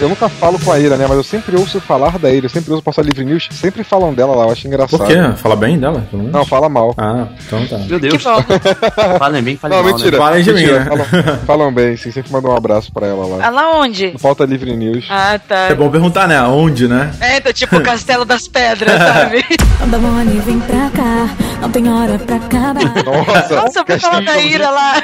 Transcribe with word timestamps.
Eu 0.00 0.08
nunca 0.08 0.28
falo 0.30 0.58
com 0.58 0.72
a 0.72 0.78
Ira, 0.78 0.96
né? 0.96 1.04
Mas 1.06 1.16
eu 1.18 1.22
sempre 1.22 1.56
ouço 1.56 1.78
falar 1.80 2.18
da 2.18 2.30
Ira, 2.32 2.46
eu 2.46 2.50
sempre 2.50 2.70
ouço 2.70 2.82
passar 2.82 3.02
livre 3.02 3.22
news, 3.24 3.48
sempre 3.50 3.84
falam 3.84 4.14
dela 4.14 4.34
lá, 4.34 4.44
eu 4.46 4.52
acho 4.52 4.66
engraçado. 4.66 4.98
Por 4.98 5.06
quê? 5.06 5.14
Fala 5.36 5.54
bem 5.54 5.78
dela? 5.78 6.06
pelo 6.10 6.22
menos? 6.22 6.32
Não, 6.38 6.44
fala 6.46 6.68
mal. 6.70 6.94
Ah, 6.96 7.26
então 7.46 7.66
tá. 7.66 7.76
Meu 7.78 8.00
Deus. 8.00 8.22
Falem 9.18 9.42
bem, 9.42 9.56
falem 9.56 9.76
Não, 9.76 9.84
mal, 9.84 9.92
mentira. 9.92 10.12
né? 10.12 10.16
Falem 10.18 10.42
de 10.42 10.52
mentira, 10.52 10.72
mim, 10.72 10.78
né? 10.78 10.84
Falam, 10.90 11.38
falam 11.46 11.72
bem, 11.74 11.96
sim. 11.96 12.10
Sempre 12.10 12.32
manda 12.32 12.48
um 12.48 12.56
abraço 12.56 12.90
pra 12.92 13.06
ela 13.06 13.26
lá. 13.26 13.46
Ah, 13.46 13.50
lá 13.50 13.76
onde? 13.78 14.12
No 14.12 14.18
Pauta 14.18 14.44
Livre 14.44 14.74
News. 14.74 15.06
Ah, 15.10 15.38
tá. 15.46 15.68
É 15.70 15.74
bom 15.74 15.90
perguntar, 15.90 16.26
né? 16.26 16.40
Onde, 16.42 16.88
né? 16.88 17.12
É, 17.20 17.38
tá 17.40 17.52
tipo 17.52 17.76
o 17.76 17.82
Castelo 17.82 18.24
das 18.24 18.48
Pedras, 18.48 18.96
sabe? 18.98 19.44
Anda 19.84 19.98
mole, 19.98 20.40
vem 20.40 20.60
pra 20.60 20.90
cá, 20.90 21.28
não 21.60 21.70
tem 21.70 21.88
hora 21.88 22.18
pra 22.18 22.36
acabar. 22.36 23.04
Nossa, 23.04 23.56
Nossa, 23.56 23.78
eu 23.80 23.84
vou 23.86 23.98
falar 24.00 24.20
da 24.24 24.38
Ira 24.40 24.70
lá. 24.70 25.02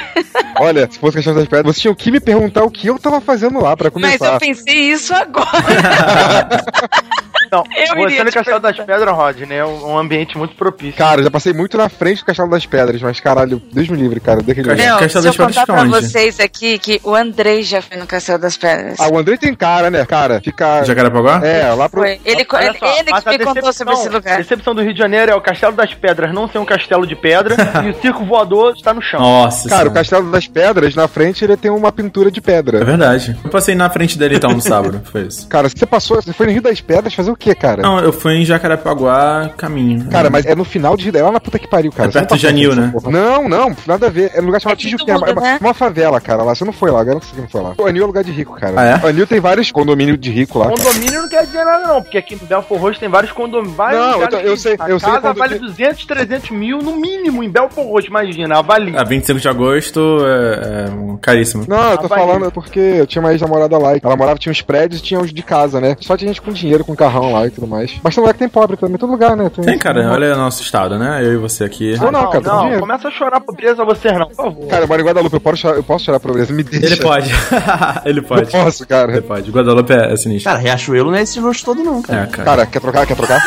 Olha, 0.59 0.89
se 0.91 0.99
fosse 0.99 1.17
questão 1.17 1.35
das 1.35 1.47
pedras, 1.47 1.75
você 1.75 1.83
tinha 1.83 1.95
que 1.95 2.11
me 2.11 2.21
perguntar 2.21 2.65
o 2.65 2.71
que 2.71 2.87
eu 2.87 2.99
tava 2.99 3.21
fazendo 3.21 3.61
lá 3.61 3.77
pra 3.77 3.91
Mas 3.95 4.17
começar. 4.17 4.35
eu 4.35 4.41
pensei 4.41 4.86
isso 4.93 5.15
agora. 5.15 5.47
Não, 7.51 7.65
Eu 7.77 7.95
você 7.97 8.23
no 8.25 8.31
te 8.31 8.35
Castelo 8.35 8.61
das. 8.61 8.77
Pedras, 8.77 9.15
Rod, 9.15 9.41
né? 9.41 9.57
É 9.57 9.65
um 9.65 9.97
ambiente 9.99 10.37
muito 10.37 10.55
propício. 10.55 10.97
Cara, 10.97 11.23
já 11.23 11.31
passei 11.31 11.53
muito 11.53 11.77
na 11.77 11.89
frente 11.89 12.19
do 12.21 12.25
Castelo 12.27 12.49
das 12.51 12.67
Pedras, 12.67 13.01
mas 13.03 13.19
caralho, 13.21 13.61
Deus 13.73 13.89
me 13.89 13.97
livre, 13.97 14.21
cara. 14.21 14.41
Deixa 14.43 14.63
Castelo- 14.63 15.23
se 15.23 15.29
eu 15.41 15.47
contar 15.47 15.67
pra 15.67 15.83
onde? 15.83 15.91
vocês 15.91 16.39
aqui 16.41 16.79
que 16.79 17.01
o 17.05 17.15
Andrei 17.15 17.63
já 17.63 17.81
foi 17.83 17.97
no 17.97 18.07
Castelo 18.07 18.39
das 18.39 18.57
Pedras. 18.57 18.99
Ah, 19.01 19.09
o 19.09 19.19
André 19.19 19.37
tem 19.37 19.55
cara, 19.55 19.91
né? 19.91 20.05
Cara, 20.05 20.41
fica. 20.43 20.85
Jacarepaguá? 20.85 21.41
É, 21.45 21.73
lá 21.73 21.89
pro. 21.89 22.01
Foi. 22.03 22.21
Ele, 22.25 22.47
Olha 22.53 22.65
ele, 22.67 22.79
só, 22.79 22.87
ele 22.87 23.05
que 23.05 23.29
a 23.29 23.33
me 23.33 23.39
contou 23.39 23.73
sobre 23.73 23.95
esse 23.95 24.09
A 24.09 24.11
lugar. 24.11 24.37
decepção 24.39 24.75
do 24.75 24.83
Rio 24.83 24.93
de 24.93 24.99
Janeiro 24.99 25.33
é 25.33 25.35
o 25.35 25.41
Castelo 25.41 25.73
das 25.75 25.93
Pedras 25.95 26.33
não 26.35 26.49
ser 26.49 26.59
um 26.59 26.65
castelo 26.65 27.07
de 27.07 27.17
pedra 27.17 27.55
e 27.85 27.91
o 27.91 28.01
circo 28.01 28.25
voador 28.25 28.75
está 28.77 28.93
no 28.93 29.01
chão. 29.03 29.21
Nossa 29.21 29.69
Cara, 29.69 29.83
o 29.83 29.85
senhora. 29.85 30.01
Castelo 30.01 30.31
das 30.31 30.47
Pedras, 30.47 30.95
na 30.95 31.09
frente, 31.09 31.45
ele 31.45 31.57
tem 31.57 31.71
uma 31.71 31.91
pintura 31.93 32.31
de 32.31 32.39
É 32.41 32.43
pedra. 32.43 32.85
verdade. 32.85 33.37
Eu 33.43 33.51
passei 33.51 33.75
na 33.75 33.89
frente 33.91 34.19
dele 34.19 34.37
então 34.37 34.51
no 34.51 34.61
sábado. 34.61 35.01
Foi 35.05 35.23
isso. 35.23 35.47
Cara, 35.49 35.69
você 35.69 35.87
passou, 35.87 36.21
você 36.21 36.33
foi 36.33 36.47
no 36.47 36.53
Rio 36.53 36.63
das 36.63 36.81
Pedras 36.81 37.15
fazer 37.15 37.31
o 37.31 37.36
quê, 37.37 37.55
cara? 37.55 37.83
Não, 37.83 37.99
eu 38.01 38.13
fui 38.13 38.35
em 38.35 38.45
Jacarepaguá 38.45 39.51
caminho. 39.57 40.07
Cara, 40.11 40.31
mas 40.31 40.45
é 40.47 40.55
no 40.55 40.65
final 40.65 40.97
de 40.97 41.17
é 41.17 41.23
lá 41.23 41.31
na 41.33 41.41
puta 41.41 41.59
que 41.59 41.69
pariu, 41.69 41.91
cara. 41.93 42.09
É 42.09 42.13
perto 42.13 42.35
de 42.37 42.43
Janil, 42.43 42.75
né? 42.75 42.91
porra. 42.93 43.11
Não, 43.11 43.49
não, 43.49 43.75
nada 43.87 44.07
a 44.07 44.11
ver. 44.11 44.31
É 44.35 44.41
um 44.41 44.47
lugar 44.47 44.61
chamado 44.61 44.75
É 44.75 44.81
que 44.81 44.83
Tijuquinha, 44.85 45.15
é 45.15 45.19
uma, 45.19 45.41
né? 45.41 45.59
uma 45.61 45.75
favela, 45.75 46.21
cara. 46.21 46.43
Lá 46.43 46.55
você 46.55 46.65
não 46.65 46.73
foi 46.73 46.91
lá, 46.91 47.03
garanto 47.05 47.23
que 47.27 47.35
você 47.35 47.41
não 47.41 47.49
foi 47.49 47.63
lá. 47.63 47.75
O 47.79 47.87
Anil 47.87 48.03
é 48.03 48.07
lugar 48.07 48.25
de 48.25 48.33
rico, 48.33 48.55
cara. 48.59 48.75
Ah, 48.77 48.85
é? 48.85 49.05
O 49.05 49.09
Anil 49.09 49.27
tem 49.27 49.41
vários 49.41 49.71
condomínios 49.71 50.19
de 50.19 50.31
rico 50.31 50.59
lá. 50.59 50.67
cara. 50.67 50.77
Condomínio 50.79 51.23
não 51.23 51.29
quer 51.29 51.45
dizer 51.47 51.65
nada, 51.65 51.87
não, 51.87 52.03
porque 52.03 52.19
aqui 52.19 52.35
em 52.35 52.39
Belfort 52.47 52.81
Roxo 52.81 53.01
tem 53.01 53.09
vários 53.09 53.33
condomínios. 53.33 53.77
Vários 53.77 54.01
Não, 54.01 54.07
eu 54.09 54.13
lugares 54.15 54.39
tô- 54.39 54.45
eu 54.47 54.55
que 54.55 54.61
sei- 54.61 54.77
a 54.79 54.89
eu 54.91 55.01
sei 55.01 55.11
casa 55.11 55.33
vale 55.35 55.55
que- 55.55 55.61
200, 55.61 56.05
300 56.05 56.51
mil 56.51 56.79
no 56.79 56.97
mínimo 56.97 57.43
em 57.43 57.49
Belfort 57.51 57.87
Roxo, 57.87 58.09
imagina, 58.09 58.59
avalia. 58.59 59.01
A 59.01 59.05
25 59.05 59.41
de 59.41 59.49
agosto 59.49 60.01
é, 60.25 60.87
é 60.89 61.17
caríssimo. 61.21 61.65
Não, 61.69 61.93
eu 61.93 61.99
tô 61.99 62.09
falando 62.09 62.51
porque 62.53 62.79
eu 62.81 63.07
tinha 63.07 63.21
uma 63.23 63.33
ex-namorada 63.33 63.77
lá. 63.79 63.97
e 63.97 64.01
Ela 64.03 64.17
morava, 64.17 64.39
tinha 64.39 64.51
uns 64.51 64.63
prédios 64.63 65.01
e 65.01 65.03
tinha 65.03 65.21
os 65.21 65.33
de 65.33 65.43
casa, 65.43 65.81
né? 65.81 65.97
Só 66.01 66.17
tinha 66.17 66.29
gente 66.29 66.41
com 66.43 66.53
dinheiro, 66.53 66.85
com 66.85 66.95
carrão 66.95 67.26
lá 67.33 67.47
e 67.47 67.51
tudo 67.51 67.67
mais. 67.67 67.93
Mas 68.03 68.15
tem 68.15 68.23
lugar 68.23 68.33
que 68.35 68.39
tem 68.39 68.49
pobre 68.49 68.77
também, 68.77 68.97
todo 68.99 69.11
lugar, 69.11 69.37
né? 69.37 69.51
Tem, 69.51 69.79
cara, 69.79 70.11
olha 70.11 70.35
o 70.35 70.39
nosso 70.39 70.63
estado, 70.63 70.99
né? 70.99 71.21
Eu 71.25 71.35
e 71.35 71.37
você 71.37 71.65
aqui. 71.65 71.93
Eu 71.93 72.13
não, 72.13 72.31
cara, 72.31 72.41
tô 72.43 72.51
com 72.51 72.69
não, 72.71 72.81
começa 72.81 73.09
a 73.09 73.11
chorar 73.11 73.41
pobreza 73.41 73.85
vocês 73.85 74.19
não, 74.19 74.27
por 74.29 74.37
favor. 74.37 74.67
Cara, 74.69 74.85
eu 74.85 74.89
moro 74.89 75.01
em 75.03 75.05
Guadalupe, 75.05 75.35
eu 75.35 75.41
posso 75.41 75.57
chorar, 75.57 75.77
eu 75.77 75.83
posso 75.85 76.05
chorar 76.05 76.21
pra 76.21 76.29
pobreza, 76.29 76.53
me 76.53 76.63
deixa. 76.63 76.87
Ele 76.87 76.97
pode. 76.97 77.31
Ele 78.05 78.19
Eu 78.21 78.25
pode. 78.25 78.51
posso, 78.51 78.83
Ele 78.83 78.89
cara. 78.89 79.23
pode. 79.23 79.51
Guadalupe 79.51 79.93
é, 79.93 80.13
é 80.13 80.17
sinistro. 80.17 80.51
Cara, 80.51 80.63
Riachuelo 80.63 81.11
não 81.11 81.19
é 81.19 81.23
esse 81.23 81.41
luxo 81.41 81.65
todo, 81.65 81.83
não, 81.83 82.03
cara. 82.03 82.23
É, 82.23 82.27
cara. 82.27 82.45
Cara, 82.45 82.67
quer 82.67 82.81
trocar? 82.81 83.07
Quer 83.07 83.17
trocar? 83.17 83.41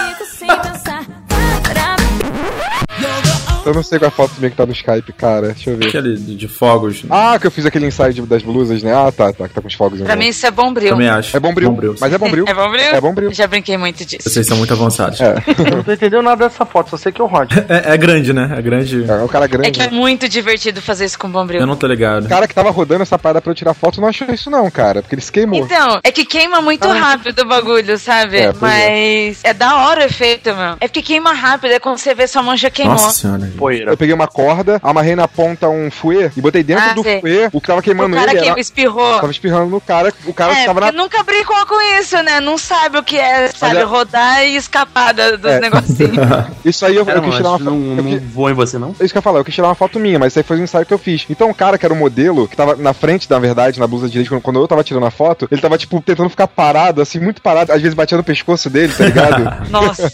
Eu 3.69 3.75
não 3.75 3.83
sei 3.83 3.99
qual 3.99 4.07
é 4.07 4.11
a 4.11 4.15
foto 4.15 4.33
minha 4.37 4.49
que 4.49 4.55
tá 4.55 4.65
no 4.65 4.71
Skype, 4.71 5.13
cara. 5.13 5.47
Deixa 5.53 5.69
eu 5.69 5.77
ver. 5.77 5.87
Aquele 5.87 6.15
de, 6.15 6.35
de 6.35 6.47
fogos. 6.47 7.03
Ah, 7.09 7.37
que 7.39 7.47
eu 7.47 7.51
fiz 7.51 7.65
aquele 7.65 7.85
inside 7.85 8.21
das 8.23 8.41
blusas, 8.41 8.81
né? 8.81 8.93
Ah, 8.93 9.11
tá, 9.11 9.31
tá, 9.31 9.47
que 9.47 9.53
tá 9.53 9.61
com 9.61 9.67
os 9.67 9.73
fogos 9.73 10.01
Pra 10.01 10.15
mim 10.15 10.27
isso 10.27 10.45
é 10.45 10.51
bombril. 10.51 10.89
Também 10.89 11.07
acho. 11.07 11.35
É 11.35 11.39
bombril. 11.39 11.95
Mas 11.99 12.13
é 12.13 12.17
bombril. 12.17 12.45
É 12.47 12.53
bombril? 12.53 12.85
É 12.85 13.01
bombril. 13.01 13.33
Já 13.33 13.47
brinquei 13.47 13.77
muito 13.77 14.05
disso. 14.05 14.29
Vocês 14.29 14.45
são 14.45 14.57
muito 14.57 14.73
avançados. 14.73 15.19
É. 15.21 15.35
Eu 15.69 15.77
não 15.77 15.83
tô 15.83 15.91
entendendo 15.91 16.23
nada 16.23 16.47
dessa 16.47 16.65
foto, 16.65 16.89
só 16.89 16.97
sei 16.97 17.11
que 17.11 17.21
é 17.21 17.23
o 17.23 17.27
Rod. 17.27 17.51
É, 17.69 17.93
é 17.93 17.97
grande, 17.97 18.33
né? 18.33 18.53
É 18.57 18.61
grande. 18.61 19.05
É, 19.09 19.23
o 19.23 19.27
cara 19.27 19.45
É 19.45 19.47
grande. 19.47 19.71
que 19.71 19.81
é 19.81 19.89
né? 19.89 19.97
muito 19.97 20.27
divertido 20.27 20.81
fazer 20.81 21.05
isso 21.05 21.19
com 21.19 21.29
bombril. 21.29 21.61
Eu 21.61 21.67
não 21.67 21.75
tô 21.75 21.87
ligado. 21.87 22.25
O 22.25 22.29
cara 22.29 22.47
que 22.47 22.53
tava 22.53 22.69
rodando 22.71 23.03
essa 23.03 23.17
parada 23.17 23.41
pra 23.41 23.51
eu 23.51 23.55
tirar 23.55 23.73
foto 23.73 24.01
não 24.01 24.07
achou 24.07 24.27
isso 24.33 24.49
não, 24.49 24.69
cara. 24.71 25.01
Porque 25.01 25.15
ele 25.15 25.21
se 25.21 25.31
queimou. 25.31 25.59
Então, 25.59 25.99
é 26.03 26.11
que 26.11 26.25
queima 26.25 26.61
muito 26.61 26.87
rápido 26.87 27.41
o 27.41 27.45
bagulho, 27.45 27.97
sabe? 27.97 28.37
É, 28.37 28.53
pois 28.53 28.59
Mas 28.61 29.39
é. 29.43 29.53
da 29.53 29.85
hora 29.85 30.01
o 30.01 30.03
efeito, 30.05 30.53
meu. 30.55 30.77
É 30.79 30.87
porque 30.87 31.01
queima 31.01 31.33
rápido, 31.33 31.71
é 31.71 31.79
quando 31.79 31.97
você 31.97 32.13
vê 32.15 32.27
sua 32.27 32.41
mão 32.41 32.55
já 32.55 32.69
queimou. 32.69 32.95
Nossa 32.95 33.21
senhora. 33.21 33.51
Poeira. 33.59 33.91
Eu 33.91 33.97
peguei 33.97 34.13
uma 34.15 34.27
corda, 34.27 34.79
amarrei 34.83 35.15
na 35.15 35.27
ponta 35.27 35.67
um 35.69 35.91
fouet 35.91 36.31
e 36.35 36.41
botei 36.41 36.63
dentro 36.63 36.83
Ah, 36.83 36.93
do 36.93 37.03
sei. 37.03 37.19
fouet. 37.21 37.49
O 37.53 37.61
que 37.61 37.67
tava 37.67 37.79
o 37.79 37.83
queimando 37.83 38.15
cara 38.15 38.31
ele 38.31 38.41
que 38.41 38.49
era... 38.49 38.59
espirrou. 38.59 39.15
Tava 39.19 39.31
espirrando 39.31 39.67
no 39.69 39.81
cara, 39.81 40.13
o 40.25 40.33
cara 40.33 40.57
É, 40.57 40.65
tava 40.65 40.79
na... 40.81 40.91
nunca 40.91 41.21
brincou 41.23 41.65
com 41.65 41.79
isso, 41.99 42.15
né? 42.23 42.39
Não 42.39 42.57
sabe 42.57 42.97
o 42.97 43.03
que 43.03 43.17
é, 43.17 43.47
sabe? 43.49 43.77
é- 43.77 43.83
Rodar 43.83 44.43
e 44.43 44.55
escapar 44.55 45.13
dos 45.13 45.43
É. 45.45 45.59
negocinhos. 45.59 46.17
Isso 46.63 46.85
aí 46.85 46.95
eu, 46.95 47.05
Cara, 47.05 47.17
eu 47.19 47.23
quis 47.23 47.35
tirar 47.35 47.49
uma 47.49 47.57
foto. 47.59 47.69
não, 47.69 47.73
eu 47.75 47.95
não 47.95 48.03
quis- 48.03 48.23
voa 48.33 48.51
em 48.51 48.53
você, 48.53 48.77
não? 48.77 48.95
É 48.99 49.03
isso 49.03 49.13
que 49.13 49.17
eu 49.17 49.19
ia 49.19 49.23
falar, 49.23 49.39
eu 49.39 49.45
quis 49.45 49.55
tirar 49.55 49.67
uma 49.67 49.75
foto 49.75 49.99
minha, 49.99 50.19
mas 50.19 50.33
isso 50.33 50.39
aí 50.39 50.43
foi 50.43 50.59
um 50.59 50.63
ensaio 50.63 50.85
que 50.85 50.93
eu 50.93 50.97
fiz. 50.97 51.25
Então 51.29 51.49
o 51.49 51.53
cara 51.55 51.77
que 51.77 51.85
era 51.85 51.93
o 51.93 51.97
modelo, 51.97 52.47
que 52.47 52.55
tava 52.55 52.75
na 52.75 52.93
frente, 52.93 53.29
na 53.29 53.39
verdade, 53.39 53.79
na 53.79 53.87
blusa 53.87 54.07
direita, 54.07 54.29
quando- 54.29 54.41
quando 54.41 54.59
eu 54.59 54.67
tava 54.67 54.83
tirando 54.83 55.05
a 55.05 55.11
foto, 55.11 55.47
ele 55.51 55.61
tava, 55.61 55.77
tipo, 55.77 56.01
tentando 56.01 56.29
ficar 56.29 56.47
parado, 56.47 57.01
assim, 57.01 57.19
muito 57.19 57.41
parado, 57.41 57.71
às 57.71 57.81
vezes 57.81 57.93
batia 57.95 58.17
no 58.17 58.23
pescoço 58.23 58.69
dele, 58.69 58.93
tá 58.93 59.05
ligado? 59.05 59.69
Nossa. 59.71 60.11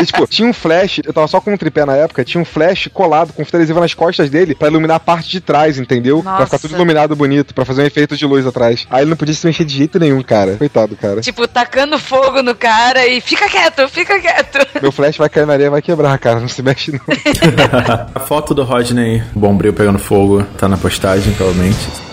E, 0.00 0.04
tipo, 0.04 0.26
tinha 0.26 0.48
um 0.48 0.52
flash, 0.52 1.00
eu 1.04 1.12
tava 1.12 1.26
só 1.28 1.40
com 1.40 1.52
um 1.52 1.56
tripé 1.56 1.84
na 1.84 1.96
época, 1.96 2.11
tinha 2.24 2.40
um 2.40 2.44
flash 2.44 2.88
colado 2.92 3.32
com 3.32 3.44
fita 3.44 3.56
adesiva 3.56 3.80
nas 3.80 3.94
costas 3.94 4.28
dele 4.28 4.54
pra 4.54 4.68
iluminar 4.68 4.96
a 4.96 5.00
parte 5.00 5.28
de 5.30 5.40
trás, 5.40 5.78
entendeu? 5.78 6.22
Pra 6.22 6.32
Nossa. 6.32 6.44
ficar 6.46 6.58
tudo 6.58 6.74
iluminado 6.74 7.16
bonito, 7.16 7.54
pra 7.54 7.64
fazer 7.64 7.82
um 7.82 7.86
efeito 7.86 8.16
de 8.16 8.26
luz 8.26 8.46
atrás. 8.46 8.86
Aí 8.90 9.02
ele 9.02 9.10
não 9.10 9.16
podia 9.16 9.34
se 9.34 9.46
mexer 9.46 9.64
de 9.64 9.76
jeito 9.76 9.98
nenhum, 9.98 10.22
cara. 10.22 10.56
Coitado, 10.56 10.96
cara. 10.96 11.20
tipo, 11.20 11.46
tacando 11.48 11.98
fogo 11.98 12.42
no 12.42 12.54
cara 12.54 13.06
e 13.06 13.20
fica 13.20 13.48
quieto, 13.48 13.88
fica 13.88 14.20
quieto. 14.20 14.58
Meu 14.80 14.92
flash 14.92 15.16
vai 15.16 15.28
cair 15.28 15.46
na 15.46 15.54
areia, 15.54 15.70
vai 15.70 15.82
quebrar, 15.82 16.18
cara. 16.18 16.40
Não 16.40 16.48
se 16.48 16.62
mexe, 16.62 16.92
não. 16.92 17.00
A 18.14 18.20
foto 18.20 18.54
do 18.54 18.62
Rodney 18.62 19.22
Bombril 19.34 19.72
pegando 19.72 19.98
fogo 19.98 20.42
tá 20.58 20.68
na 20.68 20.76
postagem, 20.76 21.32
provavelmente. 21.32 22.11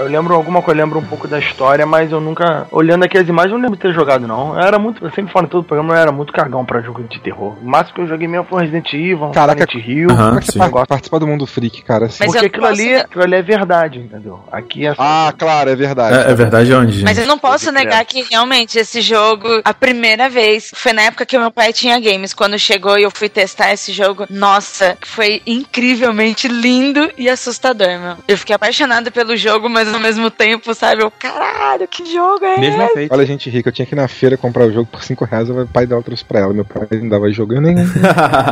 Eu 0.00 0.08
lembro 0.08 0.34
alguma 0.34 0.62
coisa, 0.62 0.80
eu 0.80 0.84
lembro 0.84 0.98
um 0.98 1.04
pouco 1.04 1.28
da 1.28 1.38
história, 1.38 1.84
mas 1.84 2.10
eu 2.10 2.20
nunca. 2.20 2.66
Olhando 2.70 3.04
aqui 3.04 3.18
as 3.18 3.28
imagens, 3.28 3.52
eu 3.52 3.58
não 3.58 3.64
lembro 3.64 3.76
de 3.76 3.82
ter 3.82 3.92
jogado, 3.92 4.26
não. 4.26 4.54
Eu 4.54 4.60
era 4.66 4.78
muito. 4.78 5.04
Eu 5.04 5.10
sempre 5.12 5.32
falo 5.32 5.46
em 5.46 5.48
todo 5.50 5.60
o 5.60 5.64
programa, 5.64 5.94
eu 5.94 5.98
era 5.98 6.10
muito 6.12 6.32
cagão 6.32 6.64
pra 6.64 6.80
jogo 6.80 7.02
de 7.04 7.20
terror. 7.20 7.54
O 7.60 7.64
máximo 7.64 7.94
que 7.96 8.00
eu 8.02 8.06
joguei 8.08 8.26
mesmo 8.26 8.46
foi 8.48 8.62
Resident 8.62 8.92
Evil, 8.94 9.30
Caraca, 9.30 9.66
Silent 9.70 9.86
Hill. 9.86 10.10
Aham. 10.10 10.24
Como 10.26 10.38
é 10.38 10.40
que 10.40 10.46
você 10.46 10.52
sim. 10.52 10.58
par- 10.58 10.86
participa 10.86 11.18
do 11.20 11.26
mundo 11.26 11.46
freak, 11.46 11.82
cara? 11.82 12.06
assim? 12.06 12.16
Mas 12.20 12.32
Porque 12.32 12.46
aquilo 12.46 12.66
posso- 12.66 12.80
ali, 12.80 12.94
aquilo 12.96 13.24
ali 13.24 13.34
é 13.34 13.42
verdade, 13.42 13.98
entendeu? 13.98 14.40
Aqui 14.50 14.86
é. 14.86 14.94
Ah, 14.98 15.32
claro, 15.36 15.68
é 15.68 15.76
verdade. 15.76 16.16
É, 16.16 16.30
é 16.30 16.34
verdade 16.34 16.72
onde? 16.72 16.92
gente? 16.92 17.04
Mas 17.04 17.18
eu 17.18 17.26
não 17.26 17.38
posso 17.38 17.70
negar 17.70 18.02
que 18.06 18.22
realmente 18.22 18.78
esse 18.78 19.00
jogo, 19.02 19.46
a 19.64 19.74
primeira 19.74 20.28
vez, 20.30 20.72
foi 20.74 20.92
na 20.94 21.02
época 21.02 21.26
que 21.26 21.38
meu 21.38 21.50
pai 21.50 21.72
tinha 21.72 22.00
games. 22.00 22.32
Quando 22.32 22.58
chegou 22.58 22.98
e 22.98 23.02
eu 23.02 23.10
fui 23.10 23.28
testar 23.28 23.72
esse 23.72 23.92
jogo, 23.92 24.24
nossa, 24.30 24.96
foi 25.02 25.42
incrivelmente 25.46 26.48
lindo 26.48 27.10
e 27.18 27.28
assustador, 27.28 27.88
meu. 27.98 28.16
Eu 28.26 28.38
fiquei 28.38 28.54
apaixonada 28.56 29.10
pelo 29.10 29.36
jogo, 29.36 29.68
mas 29.68 29.89
ao 29.94 30.00
mesmo 30.00 30.30
tempo, 30.30 30.74
sabe? 30.74 31.02
Eu, 31.02 31.10
caralho, 31.10 31.86
que 31.88 32.04
jogo 32.12 32.44
é 32.44 32.58
Mesmo 32.58 32.82
esse? 32.82 33.08
Olha, 33.10 33.26
gente 33.26 33.48
rica, 33.50 33.68
eu 33.68 33.72
tinha 33.72 33.86
que 33.86 33.94
ir 33.94 33.96
na 33.96 34.08
feira 34.08 34.36
comprar 34.36 34.64
o 34.66 34.72
jogo 34.72 34.86
por 34.90 35.02
5 35.02 35.24
reais, 35.24 35.48
o 35.50 35.66
pai 35.66 35.86
dela 35.86 36.02
trouxe 36.02 36.24
pra 36.24 36.40
ela. 36.40 36.52
Meu 36.52 36.64
pai 36.64 36.86
não 36.92 37.08
dava 37.08 37.30
jogo 37.32 37.60
nenhum. 37.60 37.84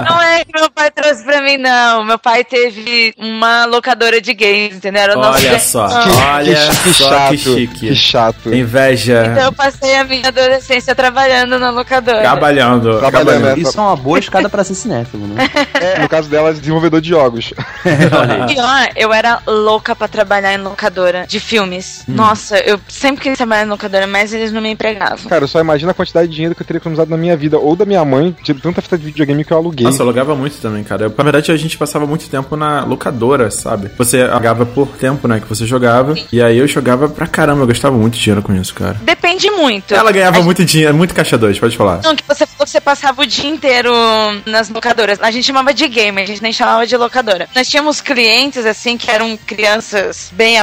Não 0.09 0.23
é 0.23 0.45
que 0.45 0.59
meu 0.59 0.71
pai 0.71 0.91
trouxe 0.91 1.25
pra 1.25 1.43
mim, 1.43 1.57
não. 1.57 2.05
Meu 2.05 2.19
pai 2.19 2.45
teve 2.45 3.13
uma 3.19 3.65
locadora 3.67 4.21
de 4.21 4.33
games, 4.35 4.77
entendeu? 4.77 5.03
Era 5.03 5.19
o 5.19 5.21
nosso 5.21 5.47
Olha 5.47 5.59
só, 5.59 5.87
Ah. 5.87 6.35
olha 6.37 6.55
que 6.55 6.93
só 6.93 7.09
chato, 7.09 7.31
que 7.31 7.37
chique. 7.39 7.79
que 7.89 7.95
chato. 7.95 8.55
Inveja. 8.55 9.27
Então 9.33 9.45
eu 9.45 9.53
passei 9.53 9.97
a 9.97 10.05
minha 10.05 10.29
adolescência 10.29 10.95
trabalhando 10.95 11.59
na 11.59 11.71
locadora. 11.71 12.21
Trabalhando. 12.21 12.99
Trabalhando, 12.99 13.43
né? 13.45 13.55
Isso 13.59 13.79
é 13.79 13.83
uma 13.83 13.97
boa 13.97 14.19
escada 14.19 14.49
pra 14.49 14.63
ser 14.65 14.75
cinéfilo, 14.75 15.27
né? 15.27 15.49
É, 15.81 16.01
no 16.01 16.09
caso 16.09 16.29
dela, 16.29 16.51
é 16.51 16.53
desenvolvedor 16.53 17.01
de 17.01 17.09
jogos. 17.11 17.53
Pior, 18.49 18.89
eu 18.97 19.13
era 19.13 19.41
louca 19.47 19.95
pra 19.95 20.09
trabalhar 20.09 20.53
em 20.55 20.59
locadora 20.59 21.25
de 21.29 21.39
filmes. 21.39 22.05
Hum. 22.09 22.15
Nossa, 22.15 22.59
eu 22.59 22.81
sempre 22.89 23.23
quis 23.23 23.37
trabalhar 23.37 23.65
em 23.65 23.69
locadora, 23.69 24.07
mas 24.07 24.33
eles 24.33 24.51
não 24.51 24.61
me 24.61 24.71
empregavam. 24.71 25.29
Cara, 25.29 25.45
eu 25.45 25.49
só 25.49 25.61
imagino 25.61 25.91
a 25.91 25.95
quantidade 25.95 26.29
de 26.29 26.35
dinheiro 26.35 26.55
que 26.55 26.63
eu 26.63 26.67
teria 26.67 26.79
economizado 26.79 27.11
na 27.11 27.17
minha 27.17 27.37
vida, 27.37 27.59
ou 27.59 27.77
da 27.77 27.85
minha 27.85 28.05
mãe, 28.05 28.35
de 28.43 28.55
tanta 28.55 28.81
fita 28.83 28.97
de 28.97 29.05
videogame 29.05 29.45
que 29.45 29.53
eu 29.53 29.57
aluguei. 29.57 29.85
Nossa, 29.85 30.03
eu 30.03 30.07
alugava 30.07 30.35
muito 30.35 30.57
também, 30.57 30.83
cara. 30.83 31.05
Eu, 31.05 31.15
na 31.17 31.25
verdade, 31.25 31.53
a 31.53 31.57
gente 31.57 31.77
passava 31.77 32.07
muito 32.07 32.29
tempo 32.29 32.57
na 32.57 32.85
locadora, 32.85 33.51
sabe? 33.51 33.91
Você 33.99 34.23
alugava 34.23 34.65
por 34.65 34.89
tempo, 34.89 35.29
né? 35.29 35.41
Que 35.41 35.49
você 35.49 35.67
jogava. 35.67 36.15
E 36.33 36.41
aí 36.41 36.59
eu 36.59 36.67
jogava 36.67 37.09
pra 37.09 37.27
caramba. 37.27 37.63
Eu 37.63 37.67
gastava 37.67 37.97
muito 37.97 38.19
dinheiro 38.19 38.43
com 38.43 38.55
isso, 38.55 38.75
cara. 38.75 38.97
Depende 39.03 39.51
muito. 39.51 39.95
Ela 39.95 40.11
ganhava 40.11 40.39
A 40.39 40.43
muito 40.43 40.65
dinheiro, 40.65 40.95
muito 40.95 41.15
caixa 41.15 41.37
2, 41.37 41.59
pode 41.59 41.77
falar. 41.77 42.01
Não, 42.03 42.17
que 42.17 42.25
você 42.27 42.47
falou 42.47 42.65
que 42.65 42.71
você 42.71 42.81
passava 42.81 43.23
o 43.23 43.27
dia 43.27 43.49
inteiro 43.49 43.93
nas 44.47 44.69
locadoras. 44.69 45.19
A 45.21 45.31
gente 45.31 45.45
chamava 45.45 45.75
de 45.75 45.87
game, 45.89 46.21
a 46.21 46.27
gente 46.27 46.43
nem 46.43 46.53
chamava 46.53 46.87
de 46.87 46.97
locadora. 46.97 47.49
Nós 47.55 47.69
tínhamos 47.69 48.01
clientes, 48.01 48.65
assim, 48.65 48.97
que 48.97 49.11
eram 49.11 49.37
crianças 49.37 50.31
bem 50.33 50.59